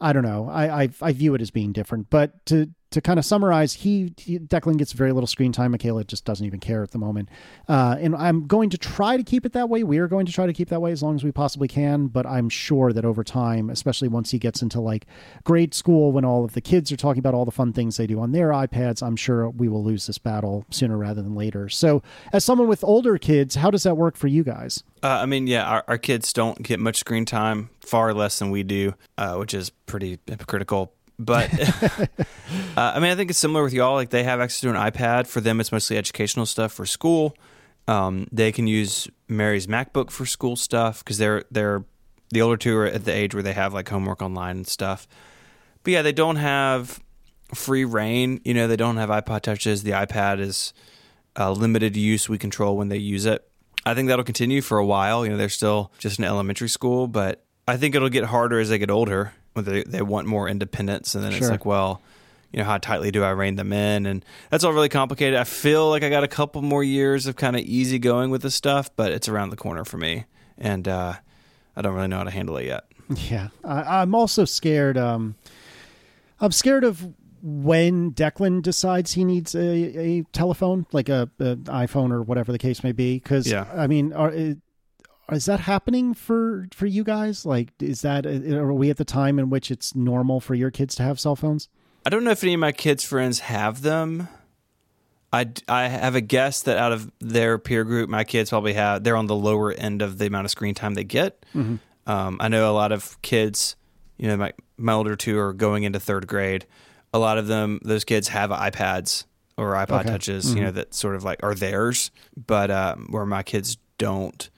I 0.00 0.12
don't 0.12 0.22
know. 0.22 0.48
I, 0.48 0.82
I, 0.82 0.88
I 1.02 1.12
view 1.12 1.34
it 1.34 1.40
as 1.40 1.50
being 1.50 1.72
different. 1.72 2.10
But 2.10 2.44
to 2.46 2.70
to 2.90 3.00
kind 3.00 3.18
of 3.18 3.24
summarize, 3.24 3.74
he, 3.74 4.12
he, 4.16 4.38
Declan 4.38 4.78
gets 4.78 4.92
very 4.92 5.12
little 5.12 5.26
screen 5.26 5.52
time. 5.52 5.72
Michaela 5.72 6.04
just 6.04 6.24
doesn't 6.24 6.46
even 6.46 6.60
care 6.60 6.82
at 6.82 6.90
the 6.90 6.98
moment, 6.98 7.28
uh, 7.68 7.96
and 7.98 8.16
I'm 8.16 8.46
going 8.46 8.70
to 8.70 8.78
try 8.78 9.16
to 9.16 9.22
keep 9.22 9.44
it 9.44 9.52
that 9.52 9.68
way. 9.68 9.82
We 9.82 9.98
are 9.98 10.08
going 10.08 10.26
to 10.26 10.32
try 10.32 10.46
to 10.46 10.52
keep 10.52 10.68
that 10.70 10.80
way 10.80 10.92
as 10.92 11.02
long 11.02 11.14
as 11.14 11.24
we 11.24 11.32
possibly 11.32 11.68
can. 11.68 12.06
But 12.06 12.26
I'm 12.26 12.48
sure 12.48 12.92
that 12.92 13.04
over 13.04 13.22
time, 13.22 13.70
especially 13.70 14.08
once 14.08 14.30
he 14.30 14.38
gets 14.38 14.62
into 14.62 14.80
like 14.80 15.06
grade 15.44 15.74
school, 15.74 16.12
when 16.12 16.24
all 16.24 16.44
of 16.44 16.52
the 16.52 16.60
kids 16.60 16.90
are 16.90 16.96
talking 16.96 17.18
about 17.18 17.34
all 17.34 17.44
the 17.44 17.50
fun 17.50 17.72
things 17.72 17.96
they 17.96 18.06
do 18.06 18.20
on 18.20 18.32
their 18.32 18.48
iPads, 18.50 19.02
I'm 19.02 19.16
sure 19.16 19.50
we 19.50 19.68
will 19.68 19.84
lose 19.84 20.06
this 20.06 20.18
battle 20.18 20.64
sooner 20.70 20.96
rather 20.96 21.22
than 21.22 21.34
later. 21.34 21.68
So, 21.68 22.02
as 22.32 22.44
someone 22.44 22.68
with 22.68 22.82
older 22.84 23.18
kids, 23.18 23.56
how 23.56 23.70
does 23.70 23.82
that 23.82 23.96
work 23.96 24.16
for 24.16 24.28
you 24.28 24.44
guys? 24.44 24.82
Uh, 25.02 25.20
I 25.22 25.26
mean, 25.26 25.46
yeah, 25.46 25.64
our, 25.64 25.84
our, 25.86 25.98
kids 25.98 26.32
don't 26.32 26.60
get 26.62 26.80
much 26.80 26.96
screen 26.96 27.24
time, 27.24 27.70
far 27.80 28.12
less 28.12 28.38
than 28.38 28.50
we 28.50 28.64
do, 28.64 28.94
uh, 29.16 29.36
which 29.36 29.54
is 29.54 29.70
pretty 29.70 30.18
hypocritical. 30.26 30.92
But 31.18 31.52
uh, 32.00 32.06
I 32.76 33.00
mean, 33.00 33.10
I 33.10 33.16
think 33.16 33.30
it's 33.30 33.38
similar 33.38 33.62
with 33.62 33.72
y'all. 33.72 33.94
Like 33.94 34.10
they 34.10 34.24
have 34.24 34.40
access 34.40 34.60
to 34.60 34.70
an 34.70 34.76
iPad. 34.76 35.26
For 35.26 35.40
them, 35.40 35.60
it's 35.60 35.72
mostly 35.72 35.96
educational 35.96 36.46
stuff 36.46 36.72
for 36.72 36.86
school. 36.86 37.36
Um, 37.88 38.28
they 38.30 38.52
can 38.52 38.66
use 38.66 39.08
Mary's 39.28 39.66
MacBook 39.66 40.10
for 40.10 40.26
school 40.26 40.56
stuff 40.56 41.02
because 41.02 41.18
they're 41.18 41.44
they're 41.50 41.84
the 42.30 42.42
older 42.42 42.56
two 42.56 42.76
are 42.76 42.86
at 42.86 43.04
the 43.04 43.12
age 43.12 43.34
where 43.34 43.42
they 43.42 43.54
have 43.54 43.74
like 43.74 43.88
homework 43.88 44.22
online 44.22 44.58
and 44.58 44.66
stuff. 44.66 45.08
But 45.82 45.92
yeah, 45.92 46.02
they 46.02 46.12
don't 46.12 46.36
have 46.36 47.00
free 47.54 47.84
reign. 47.84 48.40
You 48.44 48.54
know, 48.54 48.68
they 48.68 48.76
don't 48.76 48.98
have 48.98 49.08
iPod 49.08 49.40
touches. 49.40 49.82
The 49.82 49.92
iPad 49.92 50.38
is 50.38 50.72
uh, 51.38 51.50
limited 51.50 51.96
use. 51.96 52.28
We 52.28 52.38
control 52.38 52.76
when 52.76 52.88
they 52.88 52.98
use 52.98 53.26
it. 53.26 53.44
I 53.86 53.94
think 53.94 54.08
that'll 54.08 54.24
continue 54.24 54.60
for 54.60 54.78
a 54.78 54.84
while. 54.84 55.24
You 55.24 55.32
know, 55.32 55.38
they're 55.38 55.48
still 55.48 55.92
just 55.98 56.18
in 56.18 56.24
elementary 56.24 56.68
school, 56.68 57.06
but 57.06 57.44
I 57.66 57.76
think 57.76 57.94
it'll 57.94 58.10
get 58.10 58.24
harder 58.24 58.60
as 58.60 58.68
they 58.68 58.78
get 58.78 58.90
older 58.90 59.32
they, 59.64 59.82
they 59.82 60.02
want 60.02 60.26
more 60.26 60.48
independence, 60.48 61.14
and 61.14 61.24
then 61.24 61.32
sure. 61.32 61.40
it's 61.40 61.50
like, 61.50 61.64
well, 61.64 62.02
you 62.52 62.58
know, 62.58 62.64
how 62.64 62.78
tightly 62.78 63.10
do 63.10 63.22
I 63.22 63.30
rein 63.30 63.56
them 63.56 63.72
in? 63.72 64.06
And 64.06 64.24
that's 64.50 64.64
all 64.64 64.72
really 64.72 64.88
complicated. 64.88 65.38
I 65.38 65.44
feel 65.44 65.90
like 65.90 66.02
I 66.02 66.08
got 66.08 66.24
a 66.24 66.28
couple 66.28 66.62
more 66.62 66.82
years 66.82 67.26
of 67.26 67.36
kind 67.36 67.56
of 67.56 67.62
easy 67.62 67.98
going 67.98 68.30
with 68.30 68.42
this 68.42 68.54
stuff, 68.54 68.90
but 68.96 69.12
it's 69.12 69.28
around 69.28 69.50
the 69.50 69.56
corner 69.56 69.84
for 69.84 69.98
me, 69.98 70.24
and 70.56 70.86
uh, 70.88 71.14
I 71.76 71.82
don't 71.82 71.94
really 71.94 72.08
know 72.08 72.18
how 72.18 72.24
to 72.24 72.30
handle 72.30 72.56
it 72.56 72.66
yet. 72.66 72.84
Yeah, 73.30 73.48
I, 73.64 74.02
am 74.02 74.14
also 74.14 74.44
scared. 74.44 74.98
Um, 74.98 75.34
I'm 76.40 76.52
scared 76.52 76.84
of 76.84 77.06
when 77.42 78.12
Declan 78.12 78.62
decides 78.62 79.12
he 79.12 79.24
needs 79.24 79.54
a, 79.54 79.60
a 79.60 80.22
telephone, 80.32 80.86
like 80.92 81.08
a, 81.08 81.30
a, 81.38 81.56
iPhone 81.56 82.10
or 82.10 82.22
whatever 82.22 82.52
the 82.52 82.58
case 82.58 82.82
may 82.82 82.92
be. 82.92 83.18
Because 83.18 83.50
yeah. 83.50 83.66
I 83.74 83.86
mean, 83.86 84.12
are, 84.12 84.32
is 85.32 85.44
that 85.46 85.60
happening 85.60 86.14
for 86.14 86.68
for 86.72 86.86
you 86.86 87.04
guys? 87.04 87.44
Like, 87.44 87.70
is 87.80 88.02
that 88.02 88.26
are 88.26 88.72
we 88.72 88.90
at 88.90 88.96
the 88.96 89.04
time 89.04 89.38
in 89.38 89.50
which 89.50 89.70
it's 89.70 89.94
normal 89.94 90.40
for 90.40 90.54
your 90.54 90.70
kids 90.70 90.94
to 90.96 91.02
have 91.02 91.20
cell 91.20 91.36
phones? 91.36 91.68
I 92.06 92.10
don't 92.10 92.24
know 92.24 92.30
if 92.30 92.42
any 92.42 92.54
of 92.54 92.60
my 92.60 92.72
kids' 92.72 93.04
friends 93.04 93.40
have 93.40 93.82
them. 93.82 94.28
I, 95.30 95.46
I 95.68 95.88
have 95.88 96.14
a 96.14 96.22
guess 96.22 96.62
that 96.62 96.78
out 96.78 96.92
of 96.92 97.12
their 97.20 97.58
peer 97.58 97.84
group, 97.84 98.08
my 98.08 98.24
kids 98.24 98.48
probably 98.48 98.72
have 98.72 99.04
they're 99.04 99.16
on 99.16 99.26
the 99.26 99.34
lower 99.34 99.72
end 99.72 100.00
of 100.00 100.16
the 100.16 100.26
amount 100.26 100.46
of 100.46 100.50
screen 100.50 100.74
time 100.74 100.94
they 100.94 101.04
get. 101.04 101.44
Mm-hmm. 101.54 101.76
Um, 102.10 102.38
I 102.40 102.48
know 102.48 102.70
a 102.70 102.72
lot 102.72 102.92
of 102.92 103.20
kids, 103.20 103.76
you 104.16 104.28
know, 104.28 104.36
my 104.38 104.54
my 104.78 104.94
older 104.94 105.16
two 105.16 105.38
are 105.38 105.52
going 105.52 105.82
into 105.82 106.00
third 106.00 106.26
grade. 106.26 106.66
A 107.12 107.18
lot 107.18 107.36
of 107.36 107.46
them, 107.46 107.80
those 107.82 108.04
kids 108.04 108.28
have 108.28 108.50
iPads 108.50 109.24
or 109.58 109.72
iPod 109.72 110.00
okay. 110.00 110.10
touches, 110.10 110.46
mm-hmm. 110.46 110.56
you 110.56 110.64
know, 110.64 110.70
that 110.70 110.94
sort 110.94 111.14
of 111.14 111.24
like 111.24 111.42
are 111.42 111.54
theirs, 111.54 112.10
but 112.46 112.70
um, 112.70 113.08
where 113.10 113.26
my 113.26 113.42
kids 113.42 113.76
don't. 113.98 114.48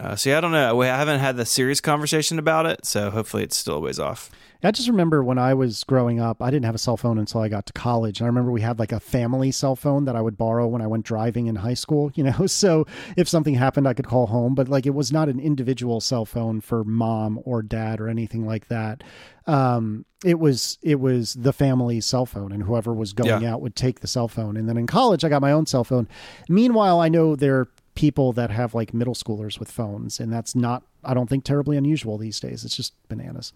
Uh, 0.00 0.16
see, 0.16 0.32
I 0.32 0.40
don't 0.40 0.52
know. 0.52 0.80
I 0.80 0.86
haven't 0.86 1.20
had 1.20 1.36
the 1.36 1.44
serious 1.44 1.80
conversation 1.80 2.38
about 2.38 2.64
it, 2.64 2.86
so 2.86 3.10
hopefully 3.10 3.42
it's 3.42 3.56
still 3.56 3.76
a 3.76 3.80
ways 3.80 3.98
off. 3.98 4.30
I 4.62 4.70
just 4.70 4.88
remember 4.88 5.22
when 5.22 5.38
I 5.38 5.54
was 5.54 5.84
growing 5.84 6.20
up, 6.20 6.42
I 6.42 6.50
didn't 6.50 6.66
have 6.66 6.74
a 6.74 6.78
cell 6.78 6.96
phone 6.96 7.18
until 7.18 7.40
I 7.40 7.48
got 7.48 7.66
to 7.66 7.72
college. 7.72 8.20
And 8.20 8.26
I 8.26 8.28
remember 8.28 8.50
we 8.50 8.60
had 8.60 8.78
like 8.78 8.92
a 8.92 9.00
family 9.00 9.50
cell 9.50 9.74
phone 9.76 10.04
that 10.04 10.16
I 10.16 10.20
would 10.20 10.36
borrow 10.36 10.66
when 10.66 10.82
I 10.82 10.86
went 10.86 11.06
driving 11.06 11.46
in 11.46 11.56
high 11.56 11.74
school, 11.74 12.10
you 12.14 12.24
know, 12.24 12.46
so 12.46 12.86
if 13.16 13.28
something 13.28 13.54
happened, 13.54 13.88
I 13.88 13.94
could 13.94 14.06
call 14.06 14.26
home, 14.26 14.54
but 14.54 14.68
like 14.68 14.86
it 14.86 14.94
was 14.94 15.12
not 15.12 15.28
an 15.28 15.40
individual 15.40 16.00
cell 16.00 16.26
phone 16.26 16.60
for 16.60 16.84
mom 16.84 17.40
or 17.44 17.62
dad 17.62 18.00
or 18.00 18.08
anything 18.08 18.46
like 18.46 18.68
that. 18.68 19.02
Um, 19.46 20.04
it 20.24 20.38
was 20.38 20.78
it 20.82 21.00
was 21.00 21.32
the 21.34 21.52
family 21.52 22.00
cell 22.00 22.26
phone 22.26 22.52
and 22.52 22.62
whoever 22.62 22.92
was 22.92 23.14
going 23.14 23.42
yeah. 23.42 23.54
out 23.54 23.62
would 23.62 23.74
take 23.74 24.00
the 24.00 24.06
cell 24.06 24.28
phone 24.28 24.58
and 24.58 24.68
then 24.68 24.76
in 24.76 24.86
college 24.86 25.24
i 25.24 25.30
got 25.30 25.40
my 25.40 25.50
own 25.50 25.64
cell 25.64 25.82
phone 25.82 26.06
meanwhile 26.46 27.00
i 27.00 27.08
know 27.08 27.34
there 27.34 27.68
people 28.00 28.32
that 28.32 28.50
have 28.50 28.74
like 28.74 28.94
middle 28.94 29.12
schoolers 29.12 29.58
with 29.58 29.70
phones, 29.70 30.18
and 30.18 30.32
that's 30.32 30.54
not, 30.54 30.82
I 31.04 31.12
don't 31.12 31.28
think, 31.28 31.44
terribly 31.44 31.76
unusual 31.76 32.16
these 32.16 32.40
days. 32.40 32.64
It's 32.64 32.74
just 32.74 32.94
bananas. 33.10 33.52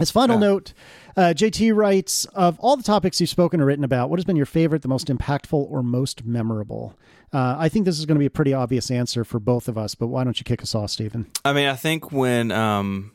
As 0.00 0.10
final 0.10 0.40
yeah. 0.40 0.48
note, 0.48 0.72
uh, 1.16 1.34
JT 1.36 1.72
writes 1.72 2.24
Of 2.34 2.58
all 2.58 2.76
the 2.76 2.82
topics 2.82 3.20
you've 3.20 3.30
spoken 3.30 3.60
or 3.60 3.66
written 3.66 3.84
about, 3.84 4.10
what 4.10 4.18
has 4.18 4.24
been 4.24 4.34
your 4.34 4.44
favorite, 4.44 4.82
the 4.82 4.88
most 4.88 5.06
impactful, 5.06 5.70
or 5.70 5.84
most 5.84 6.24
memorable? 6.24 6.98
Uh, 7.32 7.54
I 7.56 7.68
think 7.68 7.84
this 7.84 7.96
is 8.00 8.06
going 8.06 8.16
to 8.16 8.20
be 8.20 8.26
a 8.26 8.30
pretty 8.30 8.52
obvious 8.52 8.90
answer 8.90 9.22
for 9.22 9.38
both 9.38 9.68
of 9.68 9.78
us, 9.78 9.94
but 9.94 10.08
why 10.08 10.24
don't 10.24 10.40
you 10.40 10.44
kick 10.44 10.60
us 10.60 10.74
off, 10.74 10.90
Stephen? 10.90 11.30
I 11.44 11.52
mean, 11.52 11.68
I 11.68 11.76
think 11.76 12.10
when, 12.10 12.50
um, 12.50 13.12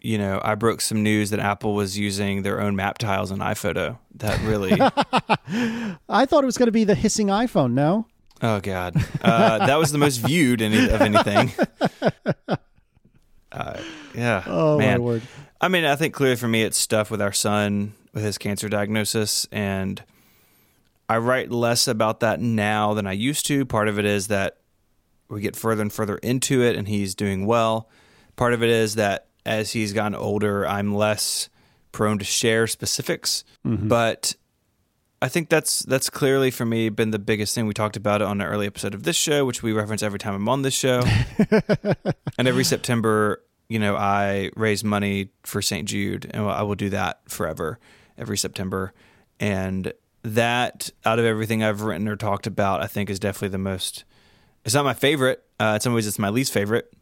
you 0.00 0.16
know, 0.16 0.40
I 0.42 0.54
broke 0.54 0.80
some 0.80 1.02
news 1.02 1.28
that 1.28 1.40
Apple 1.40 1.74
was 1.74 1.98
using 1.98 2.40
their 2.40 2.58
own 2.58 2.74
map 2.74 2.96
tiles 2.96 3.30
in 3.30 3.40
iPhoto, 3.40 3.98
that 4.14 4.40
really. 4.44 4.80
I 6.08 6.24
thought 6.24 6.42
it 6.42 6.46
was 6.46 6.56
going 6.56 6.68
to 6.68 6.72
be 6.72 6.84
the 6.84 6.94
hissing 6.94 7.26
iPhone, 7.26 7.72
no? 7.72 8.06
Oh 8.40 8.60
God, 8.60 8.94
uh, 9.22 9.66
that 9.66 9.78
was 9.78 9.90
the 9.90 9.98
most 9.98 10.18
viewed 10.18 10.62
any, 10.62 10.88
of 10.88 11.00
anything. 11.00 11.52
Uh, 13.50 13.80
yeah. 14.14 14.44
Oh 14.46 14.78
man. 14.78 14.98
my 14.98 15.04
word. 15.04 15.22
I 15.60 15.68
mean, 15.68 15.84
I 15.84 15.96
think 15.96 16.14
clearly 16.14 16.36
for 16.36 16.46
me, 16.46 16.62
it's 16.62 16.76
stuff 16.76 17.10
with 17.10 17.20
our 17.20 17.32
son 17.32 17.94
with 18.12 18.22
his 18.22 18.38
cancer 18.38 18.68
diagnosis, 18.68 19.46
and 19.50 20.02
I 21.08 21.16
write 21.16 21.50
less 21.50 21.88
about 21.88 22.20
that 22.20 22.40
now 22.40 22.94
than 22.94 23.06
I 23.06 23.12
used 23.12 23.46
to. 23.46 23.64
Part 23.64 23.88
of 23.88 23.98
it 23.98 24.04
is 24.04 24.28
that 24.28 24.58
we 25.28 25.40
get 25.40 25.56
further 25.56 25.82
and 25.82 25.92
further 25.92 26.18
into 26.18 26.62
it, 26.62 26.76
and 26.76 26.86
he's 26.86 27.14
doing 27.14 27.46
well. 27.46 27.88
Part 28.36 28.52
of 28.52 28.62
it 28.62 28.70
is 28.70 28.94
that 28.96 29.26
as 29.44 29.72
he's 29.72 29.92
gotten 29.92 30.14
older, 30.14 30.66
I'm 30.66 30.94
less 30.94 31.48
prone 31.92 32.18
to 32.18 32.24
share 32.24 32.66
specifics, 32.66 33.44
mm-hmm. 33.66 33.88
but 33.88 34.36
I 35.20 35.28
think 35.28 35.48
that's 35.48 35.80
that's 35.80 36.10
clearly 36.10 36.50
for 36.50 36.64
me 36.64 36.88
been 36.90 37.10
the 37.10 37.18
biggest 37.18 37.54
thing. 37.54 37.66
We 37.66 37.74
talked 37.74 37.96
about 37.96 38.22
it 38.22 38.26
on 38.26 38.40
an 38.40 38.46
early 38.46 38.66
episode 38.66 38.94
of 38.94 39.02
this 39.02 39.16
show, 39.16 39.44
which 39.44 39.62
we 39.62 39.72
reference 39.72 40.02
every 40.02 40.18
time 40.18 40.34
I'm 40.34 40.48
on 40.48 40.62
this 40.62 40.74
show. 40.74 41.02
and 42.38 42.46
every 42.46 42.62
September, 42.64 43.42
you 43.68 43.80
know, 43.80 43.96
I 43.96 44.50
raise 44.54 44.84
money 44.84 45.30
for 45.42 45.60
St. 45.60 45.88
Jude, 45.88 46.30
and 46.32 46.46
I 46.46 46.62
will 46.62 46.76
do 46.76 46.88
that 46.90 47.20
forever 47.28 47.80
every 48.16 48.38
September. 48.38 48.92
And 49.40 49.92
that, 50.22 50.90
out 51.04 51.18
of 51.18 51.24
everything 51.24 51.62
I've 51.64 51.82
written 51.82 52.06
or 52.08 52.16
talked 52.16 52.46
about, 52.46 52.80
I 52.80 52.86
think 52.86 53.10
is 53.10 53.18
definitely 53.18 53.48
the 53.48 53.58
most. 53.58 54.04
It's 54.64 54.74
not 54.74 54.84
my 54.84 54.94
favorite. 54.94 55.44
Uh, 55.58 55.72
in 55.74 55.80
some 55.80 55.94
ways, 55.94 56.06
it's 56.06 56.18
my 56.18 56.28
least 56.28 56.52
favorite. 56.52 56.92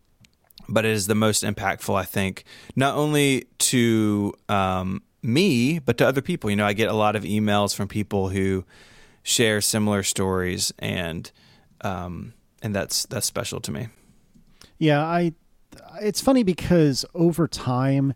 but 0.69 0.85
it 0.85 0.91
is 0.91 1.07
the 1.07 1.15
most 1.15 1.45
impactful, 1.45 1.95
I 1.95 2.05
think, 2.05 2.45
not 2.75 2.97
only 2.97 3.47
to 3.59 4.35
um, 4.49 5.03
me, 5.23 5.79
but 5.79 5.99
to 5.99 6.07
other 6.07 6.23
people. 6.23 6.51
You 6.51 6.57
know, 6.57 6.67
I 6.67 6.73
get 6.73 6.89
a 6.89 6.95
lot 6.95 7.17
of 7.17 7.25
emails 7.25 7.75
from 7.75 7.89
people 7.89 8.29
who 8.29 8.65
share 9.23 9.61
similar 9.61 10.03
stories, 10.03 10.73
and 10.79 11.31
um, 11.81 12.35
and 12.63 12.75
that's 12.75 13.07
that's 13.07 13.27
special 13.27 13.61
to 13.61 13.73
me. 13.73 13.89
Yeah, 14.79 15.03
I. 15.05 15.33
It's 16.01 16.21
funny 16.21 16.43
because 16.43 17.05
over 17.15 17.47
time, 17.47 18.15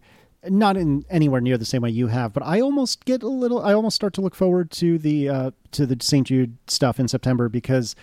not 0.48 0.76
in 0.76 1.04
anywhere 1.10 1.40
near 1.40 1.58
the 1.58 1.64
same 1.64 1.82
way 1.82 1.90
you 1.90 2.06
have, 2.06 2.32
but 2.32 2.42
I 2.42 2.60
almost 2.60 3.04
get 3.04 3.22
a 3.22 3.28
little. 3.28 3.60
I 3.60 3.74
almost 3.74 3.96
start 3.96 4.14
to 4.14 4.20
look 4.20 4.34
forward 4.34 4.70
to 4.72 4.98
the 4.98 5.28
uh, 5.28 5.50
to 5.72 5.86
the 5.86 5.96
St. 6.00 6.26
Jude 6.26 6.56
stuff 6.66 6.98
in 6.98 7.08
September 7.08 7.48
because, 7.48 7.94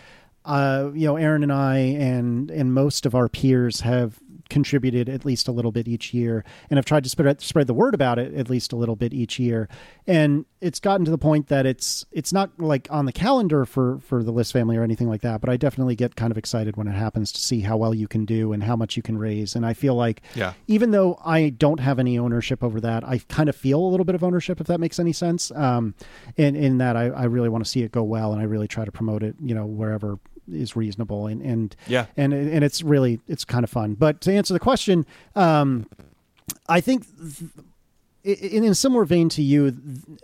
uh, 0.46 0.90
you 0.94 1.08
know, 1.08 1.16
Erin 1.16 1.44
and 1.44 1.52
I 1.52 1.78
and 1.78 2.52
and 2.52 2.74
most 2.74 3.06
of 3.06 3.16
our 3.16 3.28
peers 3.28 3.82
have 3.82 4.20
contributed 4.50 5.10
at 5.10 5.26
least 5.26 5.48
a 5.48 5.52
little 5.52 5.72
bit 5.72 5.88
each 5.88 6.14
year 6.14 6.44
and 6.70 6.78
I've 6.78 6.86
tried 6.86 7.04
to 7.04 7.10
spread 7.10 7.42
spread 7.42 7.68
the 7.68 7.74
word 7.74 7.94
about 7.94 8.20
it 8.20 8.34
at 8.34 8.50
least 8.50 8.74
a 8.74 8.76
little 8.76 8.96
bit 8.96 9.14
each 9.14 9.40
year 9.40 9.68
and 10.06 10.46
it's 10.62 10.80
gotten 10.80 11.06
to 11.06 11.12
the 11.12 11.18
point 11.18 11.48
that 11.48 11.66
it's 11.66 12.06
it's 12.12 12.34
not 12.34 12.60
like 12.60 12.88
on 12.90 13.06
the 13.06 13.12
calendar 13.12 13.66
for 13.66 14.00
for 14.00 14.24
the 14.24 14.32
Liss 14.32 14.52
family 14.52 14.78
or 14.78 14.84
anything 14.84 15.08
like 15.08 15.22
that 15.22 15.42
but 15.42 15.50
i 15.50 15.58
definitely 15.58 15.96
get 15.96 16.16
kind 16.16 16.32
of 16.32 16.38
excited 16.38 16.78
when 16.78 16.88
it 16.88 16.94
happens 16.94 17.32
to 17.32 17.40
see 17.40 17.62
how 17.62 17.78
well 17.78 17.94
you 17.94 18.08
can 18.08 18.26
do 18.26 18.54
and 18.54 18.64
how 18.64 18.76
much 18.76 18.98
you 18.98 19.04
can 19.04 19.18
raise 19.18 19.56
and 19.56 19.66
i 19.66 19.74
feel 19.74 19.96
like 19.96 20.22
yeah. 20.36 20.54
even 20.68 20.92
though 20.92 21.20
i 21.26 21.50
don't 21.50 21.80
have 21.80 22.00
any 22.00 22.18
ownership 22.18 22.64
over 22.64 22.80
that 22.82 23.04
i 23.04 23.18
kind 23.30 23.50
of 23.50 23.56
feel 23.56 23.80
a 23.80 23.90
little 23.90 24.06
bit 24.06 24.16
of 24.16 24.24
ownership 24.24 24.60
if 24.60 24.68
that 24.68 24.80
makes 24.80 25.00
any 25.00 25.14
sense 25.14 25.52
um 25.52 25.94
in 26.38 26.56
in 26.56 26.78
that 26.78 26.96
i, 26.96 27.06
I 27.06 27.26
really 27.26 27.50
want 27.50 27.64
to 27.64 27.70
see 27.70 27.82
it 27.84 27.92
go 27.92 28.04
well 28.04 28.32
and 28.32 28.42
i 28.42 28.46
really 28.46 28.68
try 28.68 28.86
to 28.86 28.92
promote 28.92 29.24
it 29.24 29.36
you 29.42 29.54
know 29.54 29.66
wherever 29.66 30.20
is 30.52 30.76
reasonable 30.76 31.28
and 31.28 31.42
and 31.42 31.76
yeah. 31.88 32.06
and 32.16 32.34
and 32.34 32.64
it's 32.64 32.84
really 32.84 33.20
it's 33.28 33.46
kind 33.46 33.64
of 33.64 33.70
fun. 33.70 33.96
But 33.96 34.22
to 34.22 34.34
answer 34.34 34.54
the 34.54 34.60
question 34.60 35.06
um 35.36 35.88
i 36.68 36.82
think 36.82 37.06
th- 37.18 37.52
in, 38.24 38.64
in 38.64 38.72
a 38.72 38.76
similar 38.76 39.06
vein 39.06 39.30
to 39.30 39.42
you 39.42 39.74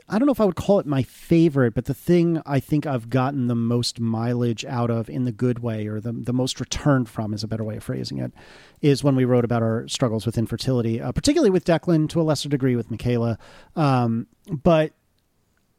i 0.09 0.19
don't 0.19 0.25
know 0.25 0.31
if 0.31 0.41
i 0.41 0.45
would 0.45 0.55
call 0.55 0.79
it 0.79 0.85
my 0.85 1.03
favorite 1.03 1.73
but 1.73 1.85
the 1.85 1.93
thing 1.93 2.41
i 2.45 2.59
think 2.59 2.85
i've 2.85 3.09
gotten 3.09 3.47
the 3.47 3.55
most 3.55 3.99
mileage 3.99 4.65
out 4.65 4.89
of 4.89 5.09
in 5.09 5.23
the 5.23 5.31
good 5.31 5.59
way 5.59 5.87
or 5.87 5.99
the, 5.99 6.11
the 6.11 6.33
most 6.33 6.59
return 6.59 7.05
from 7.05 7.33
is 7.33 7.43
a 7.43 7.47
better 7.47 7.63
way 7.63 7.77
of 7.77 7.83
phrasing 7.83 8.19
it 8.19 8.33
is 8.81 9.03
when 9.03 9.15
we 9.15 9.23
wrote 9.25 9.45
about 9.45 9.61
our 9.61 9.87
struggles 9.87 10.25
with 10.25 10.37
infertility 10.37 10.99
uh, 10.99 11.11
particularly 11.11 11.49
with 11.49 11.65
declan 11.65 12.09
to 12.09 12.19
a 12.19 12.23
lesser 12.23 12.49
degree 12.49 12.75
with 12.75 12.91
michaela. 12.91 13.37
Um, 13.75 14.27
but 14.49 14.91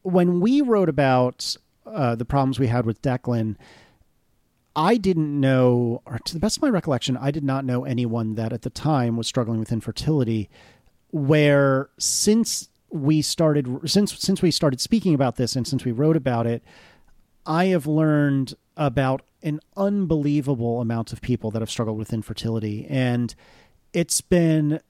when 0.02 0.40
we 0.40 0.60
wrote 0.60 0.88
about 0.88 1.56
uh, 1.86 2.14
the 2.14 2.24
problems 2.24 2.58
we 2.58 2.66
had 2.66 2.86
with 2.86 3.02
declan 3.02 3.56
I 4.76 4.96
didn't 4.96 5.38
know, 5.38 6.02
or 6.04 6.18
to 6.18 6.34
the 6.34 6.40
best 6.40 6.56
of 6.58 6.62
my 6.62 6.68
recollection, 6.68 7.16
I 7.16 7.30
did 7.30 7.44
not 7.44 7.64
know 7.64 7.84
anyone 7.84 8.34
that 8.34 8.52
at 8.52 8.62
the 8.62 8.70
time 8.70 9.16
was 9.16 9.26
struggling 9.26 9.60
with 9.60 9.72
infertility. 9.72 10.50
Where 11.10 11.90
since 11.98 12.68
we 12.90 13.22
started, 13.22 13.68
since 13.88 14.18
since 14.18 14.42
we 14.42 14.50
started 14.50 14.80
speaking 14.80 15.14
about 15.14 15.36
this, 15.36 15.54
and 15.54 15.66
since 15.66 15.84
we 15.84 15.92
wrote 15.92 16.16
about 16.16 16.46
it, 16.46 16.62
I 17.46 17.66
have 17.66 17.86
learned 17.86 18.54
about 18.76 19.22
an 19.42 19.60
unbelievable 19.76 20.80
amount 20.80 21.12
of 21.12 21.20
people 21.20 21.50
that 21.52 21.62
have 21.62 21.70
struggled 21.70 21.98
with 21.98 22.12
infertility, 22.12 22.86
and 22.88 23.34
it's 23.92 24.20
been 24.20 24.80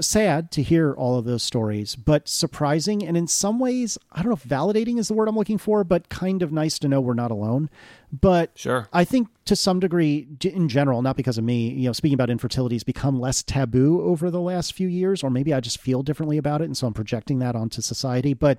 sad 0.00 0.50
to 0.52 0.62
hear 0.62 0.92
all 0.92 1.18
of 1.18 1.24
those 1.24 1.42
stories, 1.42 1.96
but 1.96 2.28
surprising 2.28 3.06
and 3.06 3.16
in 3.16 3.26
some 3.26 3.58
ways, 3.58 3.98
I 4.12 4.22
don't 4.22 4.30
know 4.30 4.34
if 4.34 4.44
validating 4.44 4.98
is 4.98 5.08
the 5.08 5.14
word 5.14 5.28
I'm 5.28 5.36
looking 5.36 5.58
for, 5.58 5.84
but 5.84 6.08
kind 6.08 6.42
of 6.42 6.52
nice 6.52 6.78
to 6.80 6.88
know 6.88 7.00
we're 7.00 7.14
not 7.14 7.30
alone. 7.30 7.70
But 8.12 8.50
sure, 8.56 8.88
I 8.92 9.04
think 9.04 9.28
to 9.44 9.54
some 9.54 9.80
degree, 9.80 10.26
in 10.42 10.68
general, 10.68 11.02
not 11.02 11.16
because 11.16 11.38
of 11.38 11.44
me, 11.44 11.70
you 11.70 11.86
know, 11.86 11.92
speaking 11.92 12.14
about 12.14 12.30
infertility 12.30 12.74
has 12.74 12.84
become 12.84 13.20
less 13.20 13.42
taboo 13.42 14.02
over 14.02 14.30
the 14.30 14.40
last 14.40 14.72
few 14.72 14.88
years, 14.88 15.22
or 15.22 15.30
maybe 15.30 15.54
I 15.54 15.60
just 15.60 15.80
feel 15.80 16.02
differently 16.02 16.38
about 16.38 16.60
it, 16.60 16.64
and 16.64 16.76
so 16.76 16.86
I'm 16.86 16.94
projecting 16.94 17.38
that 17.38 17.54
onto 17.54 17.80
society. 17.80 18.34
But 18.34 18.58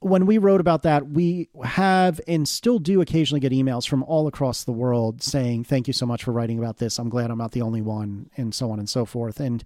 when 0.00 0.26
we 0.26 0.38
wrote 0.38 0.60
about 0.60 0.82
that, 0.82 1.08
we 1.08 1.48
have 1.64 2.20
and 2.28 2.46
still 2.46 2.78
do 2.78 3.00
occasionally 3.00 3.40
get 3.40 3.50
emails 3.50 3.88
from 3.88 4.02
all 4.04 4.26
across 4.26 4.62
the 4.62 4.72
world 4.72 5.22
saying, 5.22 5.64
"Thank 5.64 5.86
you 5.88 5.92
so 5.92 6.06
much 6.06 6.22
for 6.22 6.32
writing 6.32 6.58
about 6.58 6.76
this. 6.76 6.98
I'm 6.98 7.08
glad 7.08 7.30
I'm 7.30 7.38
not 7.38 7.52
the 7.52 7.62
only 7.62 7.82
one," 7.82 8.30
and 8.36 8.54
so 8.54 8.70
on 8.70 8.78
and 8.78 8.88
so 8.88 9.04
forth. 9.04 9.40
And 9.40 9.64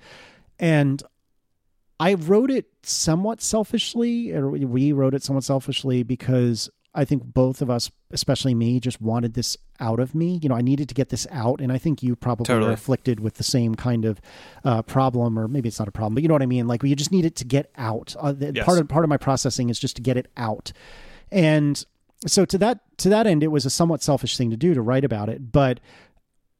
and 0.60 1.02
I 1.98 2.14
wrote 2.14 2.50
it 2.50 2.66
somewhat 2.82 3.42
selfishly, 3.42 4.32
or 4.32 4.50
we 4.50 4.92
wrote 4.92 5.14
it 5.14 5.24
somewhat 5.24 5.44
selfishly 5.44 6.02
because 6.02 6.70
I 6.94 7.04
think 7.04 7.24
both 7.24 7.62
of 7.62 7.70
us, 7.70 7.90
especially 8.10 8.54
me, 8.54 8.78
just 8.78 9.00
wanted 9.00 9.34
this 9.34 9.56
out 9.80 10.00
of 10.00 10.14
me. 10.14 10.38
You 10.42 10.48
know, 10.48 10.54
I 10.54 10.60
needed 10.60 10.88
to 10.90 10.94
get 10.94 11.08
this 11.08 11.26
out, 11.30 11.60
and 11.60 11.72
I 11.72 11.78
think 11.78 12.02
you 12.02 12.14
probably 12.14 12.44
totally. 12.44 12.68
were 12.68 12.72
afflicted 12.72 13.20
with 13.20 13.34
the 13.34 13.42
same 13.42 13.74
kind 13.74 14.04
of 14.04 14.20
uh, 14.64 14.82
problem, 14.82 15.38
or 15.38 15.48
maybe 15.48 15.68
it's 15.68 15.78
not 15.78 15.88
a 15.88 15.92
problem, 15.92 16.14
but 16.14 16.22
you 16.22 16.28
know 16.28 16.34
what 16.34 16.42
I 16.42 16.46
mean. 16.46 16.66
Like 16.68 16.82
you 16.82 16.94
just 16.94 17.12
need 17.12 17.24
it 17.24 17.36
to 17.36 17.44
get 17.44 17.70
out. 17.76 18.14
Uh, 18.18 18.34
yes. 18.38 18.64
Part 18.64 18.78
of 18.78 18.88
part 18.88 19.04
of 19.04 19.08
my 19.08 19.16
processing 19.16 19.70
is 19.70 19.78
just 19.78 19.96
to 19.96 20.02
get 20.02 20.16
it 20.16 20.28
out, 20.36 20.72
and 21.30 21.84
so 22.26 22.44
to 22.44 22.58
that 22.58 22.80
to 22.98 23.08
that 23.08 23.26
end, 23.26 23.42
it 23.42 23.48
was 23.48 23.64
a 23.64 23.70
somewhat 23.70 24.02
selfish 24.02 24.36
thing 24.36 24.50
to 24.50 24.56
do 24.56 24.74
to 24.74 24.82
write 24.82 25.04
about 25.04 25.28
it, 25.28 25.52
but 25.52 25.80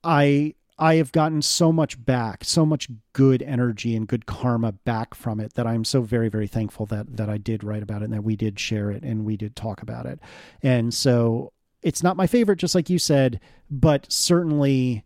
I 0.05 0.55
I 0.81 0.95
have 0.95 1.13
gotten 1.13 1.43
so 1.43 1.71
much 1.71 2.03
back, 2.03 2.43
so 2.43 2.65
much 2.65 2.89
good 3.13 3.43
energy 3.43 3.95
and 3.95 4.09
good 4.09 4.25
karma 4.25 4.73
back 4.73 5.15
from 5.15 5.39
it 5.39 5.53
that 5.55 5.67
I'm 5.67 5.85
so 5.85 6.01
very, 6.01 6.31
very 6.31 6.47
thankful 6.47 6.87
that 6.87 7.19
that 7.19 7.29
I 7.29 7.37
did 7.37 7.63
write 7.63 7.83
about 7.83 8.01
it 8.01 8.07
and 8.07 8.15
that 8.15 8.25
we 8.25 8.35
did 8.35 8.59
share 8.59 8.91
it 8.91 9.03
and 9.05 9.27
we 9.27 9.37
did 9.37 9.55
talk 9.55 9.83
about 9.83 10.07
it. 10.07 10.19
And 10.63 10.93
so 10.95 11.53
it's 11.83 12.03
not 12.03 12.17
my 12.17 12.27
favorite, 12.27 12.59
just 12.59 12.75
like 12.75 12.89
you 12.89 12.99
said, 12.99 13.41
but 13.71 14.11
certainly 14.11 15.05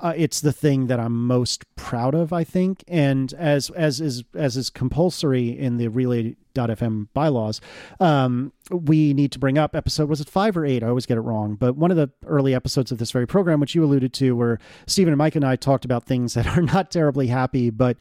uh, 0.00 0.14
it's 0.16 0.40
the 0.40 0.52
thing 0.52 0.86
that 0.86 0.98
I'm 0.98 1.26
most 1.26 1.64
proud 1.76 2.14
of, 2.14 2.32
I 2.32 2.44
think. 2.44 2.84
And 2.88 3.32
as 3.34 3.70
as 3.70 4.00
is 4.00 4.24
as 4.34 4.56
is 4.56 4.70
compulsory 4.70 5.48
in 5.48 5.76
the 5.76 5.88
relay.fm 5.88 7.08
bylaws, 7.14 7.60
um, 8.00 8.52
we 8.70 9.12
need 9.14 9.32
to 9.32 9.38
bring 9.38 9.58
up 9.58 9.76
episode 9.76 10.08
was 10.08 10.20
it 10.20 10.28
five 10.28 10.56
or 10.56 10.64
eight? 10.64 10.82
I 10.82 10.88
always 10.88 11.06
get 11.06 11.18
it 11.18 11.22
wrong. 11.22 11.54
But 11.54 11.76
one 11.76 11.90
of 11.90 11.96
the 11.96 12.10
early 12.26 12.54
episodes 12.54 12.90
of 12.90 12.98
this 12.98 13.10
very 13.10 13.26
program, 13.26 13.60
which 13.60 13.74
you 13.74 13.84
alluded 13.84 14.12
to, 14.14 14.34
where 14.36 14.58
Stephen 14.86 15.12
and 15.12 15.20
Myke 15.20 15.36
and 15.36 15.44
I 15.44 15.56
talked 15.56 15.84
about 15.84 16.04
things 16.04 16.34
that 16.34 16.46
are 16.58 16.62
not 16.62 16.90
terribly 16.90 17.28
happy, 17.28 17.70
but 17.70 17.96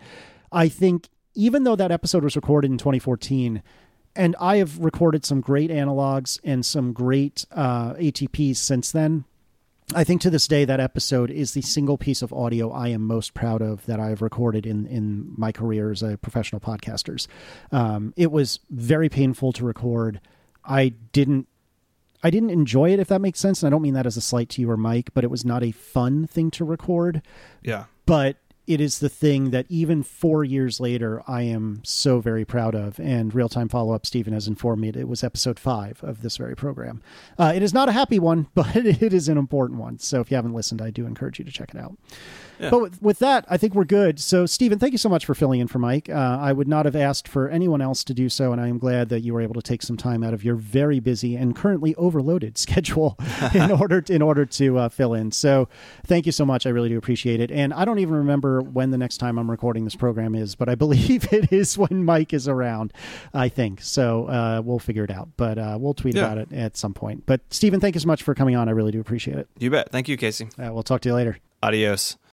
I 0.52 0.70
think 0.70 1.10
even 1.36 1.64
though 1.64 1.76
that 1.76 1.91
episode 1.91 2.24
was 2.24 2.36
recorded 2.36 2.72
in 2.72 2.78
2014 2.78 3.62
and 4.16 4.36
I 4.39 4.58
have 4.58 4.80
recorded 4.80 5.26
some 5.26 5.39
great 5.39 5.70
analogs 5.70 6.39
and 6.43 6.66
some 6.66 6.93
great 6.93 7.45
uh, 7.52 7.93
ATPs 7.93 8.58
since 8.58 8.91
then. 8.91 9.26
I 9.96 10.04
think 10.04 10.22
to 10.22 10.30
this 10.30 10.48
day 10.48 10.66
that 10.66 10.80
episode 10.80 11.32
is 11.32 11.54
the 11.54 11.62
single 11.62 11.98
piece 11.98 12.22
of 12.22 12.32
audio 12.32 12.72
I 12.72 12.90
am 12.90 13.02
most 13.02 13.34
proud 13.34 13.62
of 13.62 13.86
that 13.88 14.00
I've 14.00 14.22
recorded 14.22 14.66
in 14.66 14.86
in 14.86 15.34
my 15.36 15.52
career 15.52 15.92
as 15.92 16.04
a 16.04 16.18
professional 16.18 16.62
podcaster. 16.62 17.26
Um, 17.72 18.14
it 18.16 18.32
was 18.32 18.60
very 18.70 19.10
painful 19.10 19.52
to 19.54 19.66
record. 19.66 20.22
I 20.64 20.90
didn't 20.90 21.48
I 22.22 22.30
didn't 22.30 22.52
enjoy 22.52 22.92
it 22.92 23.00
if 23.00 23.08
that 23.08 23.22
makes 23.22 23.40
sense. 23.40 23.64
And 23.64 23.68
I 23.68 23.72
don't 23.72 23.82
mean 23.82 23.94
that 23.96 24.06
as 24.06 24.18
a 24.18 24.22
slight 24.22 24.50
to 24.50 24.62
you 24.62 24.70
or 24.70 24.78
Myke, 24.78 25.10
but 25.14 25.24
it 25.24 25.32
was 25.32 25.44
not 25.44 25.64
a 25.64 25.72
fun 25.72 26.28
thing 26.28 26.52
to 26.52 26.66
record. 26.66 27.22
Yeah. 27.64 27.86
But 28.06 28.38
it 28.70 28.80
is 28.80 28.99
the 28.99 29.09
thing 29.09 29.49
that 29.49 29.65
even 29.67 30.03
four 30.03 30.43
years 30.43 30.80
later, 30.80 31.24
I 31.28 31.41
am 31.41 31.82
so 31.84 32.20
very 32.20 32.45
proud 32.45 32.76
of. 32.76 32.99
And 32.99 33.34
real 33.34 33.49
time 33.49 33.67
follow 33.67 33.95
up, 33.95 34.05
Stephen 34.05 34.32
has 34.32 34.47
informed 34.47 34.80
me 34.80 34.89
it 34.89 35.07
was 35.07 35.24
episode 35.24 35.57
five 35.57 36.03
of 36.03 36.22
this 36.22 36.38
very 36.38 36.55
program. 36.55 37.01
Uh, 37.39 37.51
it 37.55 37.63
is 37.63 37.74
not 37.74 37.89
a 37.89 37.93
happy 37.93 38.20
one, 38.20 38.47
but 38.53 38.76
it 38.76 39.11
is 39.11 39.28
an 39.28 39.39
important 39.39 39.80
one. 39.80 39.97
So 39.97 40.22
if 40.22 40.30
you 40.30 40.36
haven't 40.36 40.53
listened, 40.53 40.84
I 40.84 40.91
do 40.91 41.07
encourage 41.07 41.39
you 41.39 41.45
to 41.45 41.51
check 41.51 41.74
it 41.74 41.82
out. 41.82 41.97
Yeah. 42.60 42.70
But 42.70 42.82
with, 42.82 43.01
with, 43.01 43.20
that, 43.20 43.45
I 43.49 43.57
think 43.57 43.74
we're 43.74 43.86
good. 43.86 44.20
So, 44.20 44.45
Stephen, 44.45 44.80
thank 44.80 44.91
you 44.91 44.97
so 44.97 45.10
much 45.10 45.26
for 45.26 45.34
filling 45.34 45.60
in 45.60 45.68
for 45.68 45.80
Myke. 45.80 46.10
Uh, 46.10 46.38
I 46.39 46.51
would 46.51 46.68
not 46.68 46.86
have 46.86 46.95
asked 46.95 47.28
for 47.28 47.47
anyone 47.49 47.82
else 47.82 48.03
to 48.05 48.14
do 48.14 48.28
so, 48.30 48.51
and 48.51 48.60
I 48.60 48.68
am 48.68 48.78
glad 48.78 49.10
that 49.10 49.22
you 49.22 49.34
were 49.34 49.41
able 49.41 49.53
to 49.55 49.62
take 49.62 49.82
some 49.82 49.97
time 49.97 50.24
out 50.24 50.34
of 50.34 50.43
your 50.43 50.55
very 50.55 50.99
busy 50.99 51.36
and 51.36 51.55
currently 51.55 51.95
overloaded 51.95 52.57
schedule 52.70 53.18
in 53.53 53.72
order 53.80 54.01
to, 54.01 54.14
in 54.14 54.22
order 54.22 54.45
to 54.45 54.78
uh, 54.78 54.89
fill 54.89 55.14
in. 55.14 55.32
So, 55.32 55.70
thank 56.05 56.26
you 56.26 56.32
so 56.32 56.45
much. 56.45 56.66
I 56.66 56.70
really 56.70 56.89
do 56.89 56.97
appreciate 56.97 57.39
it. 57.39 57.51
And 57.51 57.74
I 57.74 57.86
don't 57.86 57.99
even 57.99 58.16
remember 58.16 58.62
when 58.62 58.91
the 58.91 58.97
next 58.97 59.18
time 59.18 59.38
I'm 59.39 59.49
recording 59.49 59.86
this 59.86 59.95
program 59.95 60.36
is, 60.36 60.55
but 60.55 60.68
I 60.70 60.76
believe 60.76 61.28
it 61.34 61.51
is 61.53 61.78
when 61.78 62.03
Myke 62.03 62.34
is 62.34 62.47
around. 62.47 62.93
I 63.34 63.49
think 63.49 63.82
so. 63.82 64.26
Uh, 64.26 64.62
we'll 64.64 64.80
figure 64.80 65.03
it 65.03 65.12
out, 65.12 65.30
but 65.38 65.57
uh, 65.57 65.78
we'll 65.80 65.93
tweet 65.93 66.16
Yeah. 66.16 66.26
about 66.26 66.38
it 66.39 66.53
at 66.53 66.78
some 66.78 66.93
point. 66.93 67.26
But 67.26 67.41
Stephen, 67.49 67.80
thank 67.80 67.95
you 67.95 68.01
so 68.01 68.07
much 68.07 68.22
for 68.24 68.36
coming 68.36 68.55
on. 68.55 68.68
I 68.68 68.72
really 68.72 68.91
do 68.91 68.99
appreciate 68.99 69.38
it. 69.38 69.47
You 69.57 69.70
bet. 69.70 69.91
Thank 69.91 70.07
you, 70.10 70.18
Casey. 70.18 70.49
Uh, 70.60 70.74
we'll 70.74 70.84
talk 70.84 71.01
to 71.01 71.10
you 71.10 71.16
later. 71.16 71.38
Adios. 71.64 72.20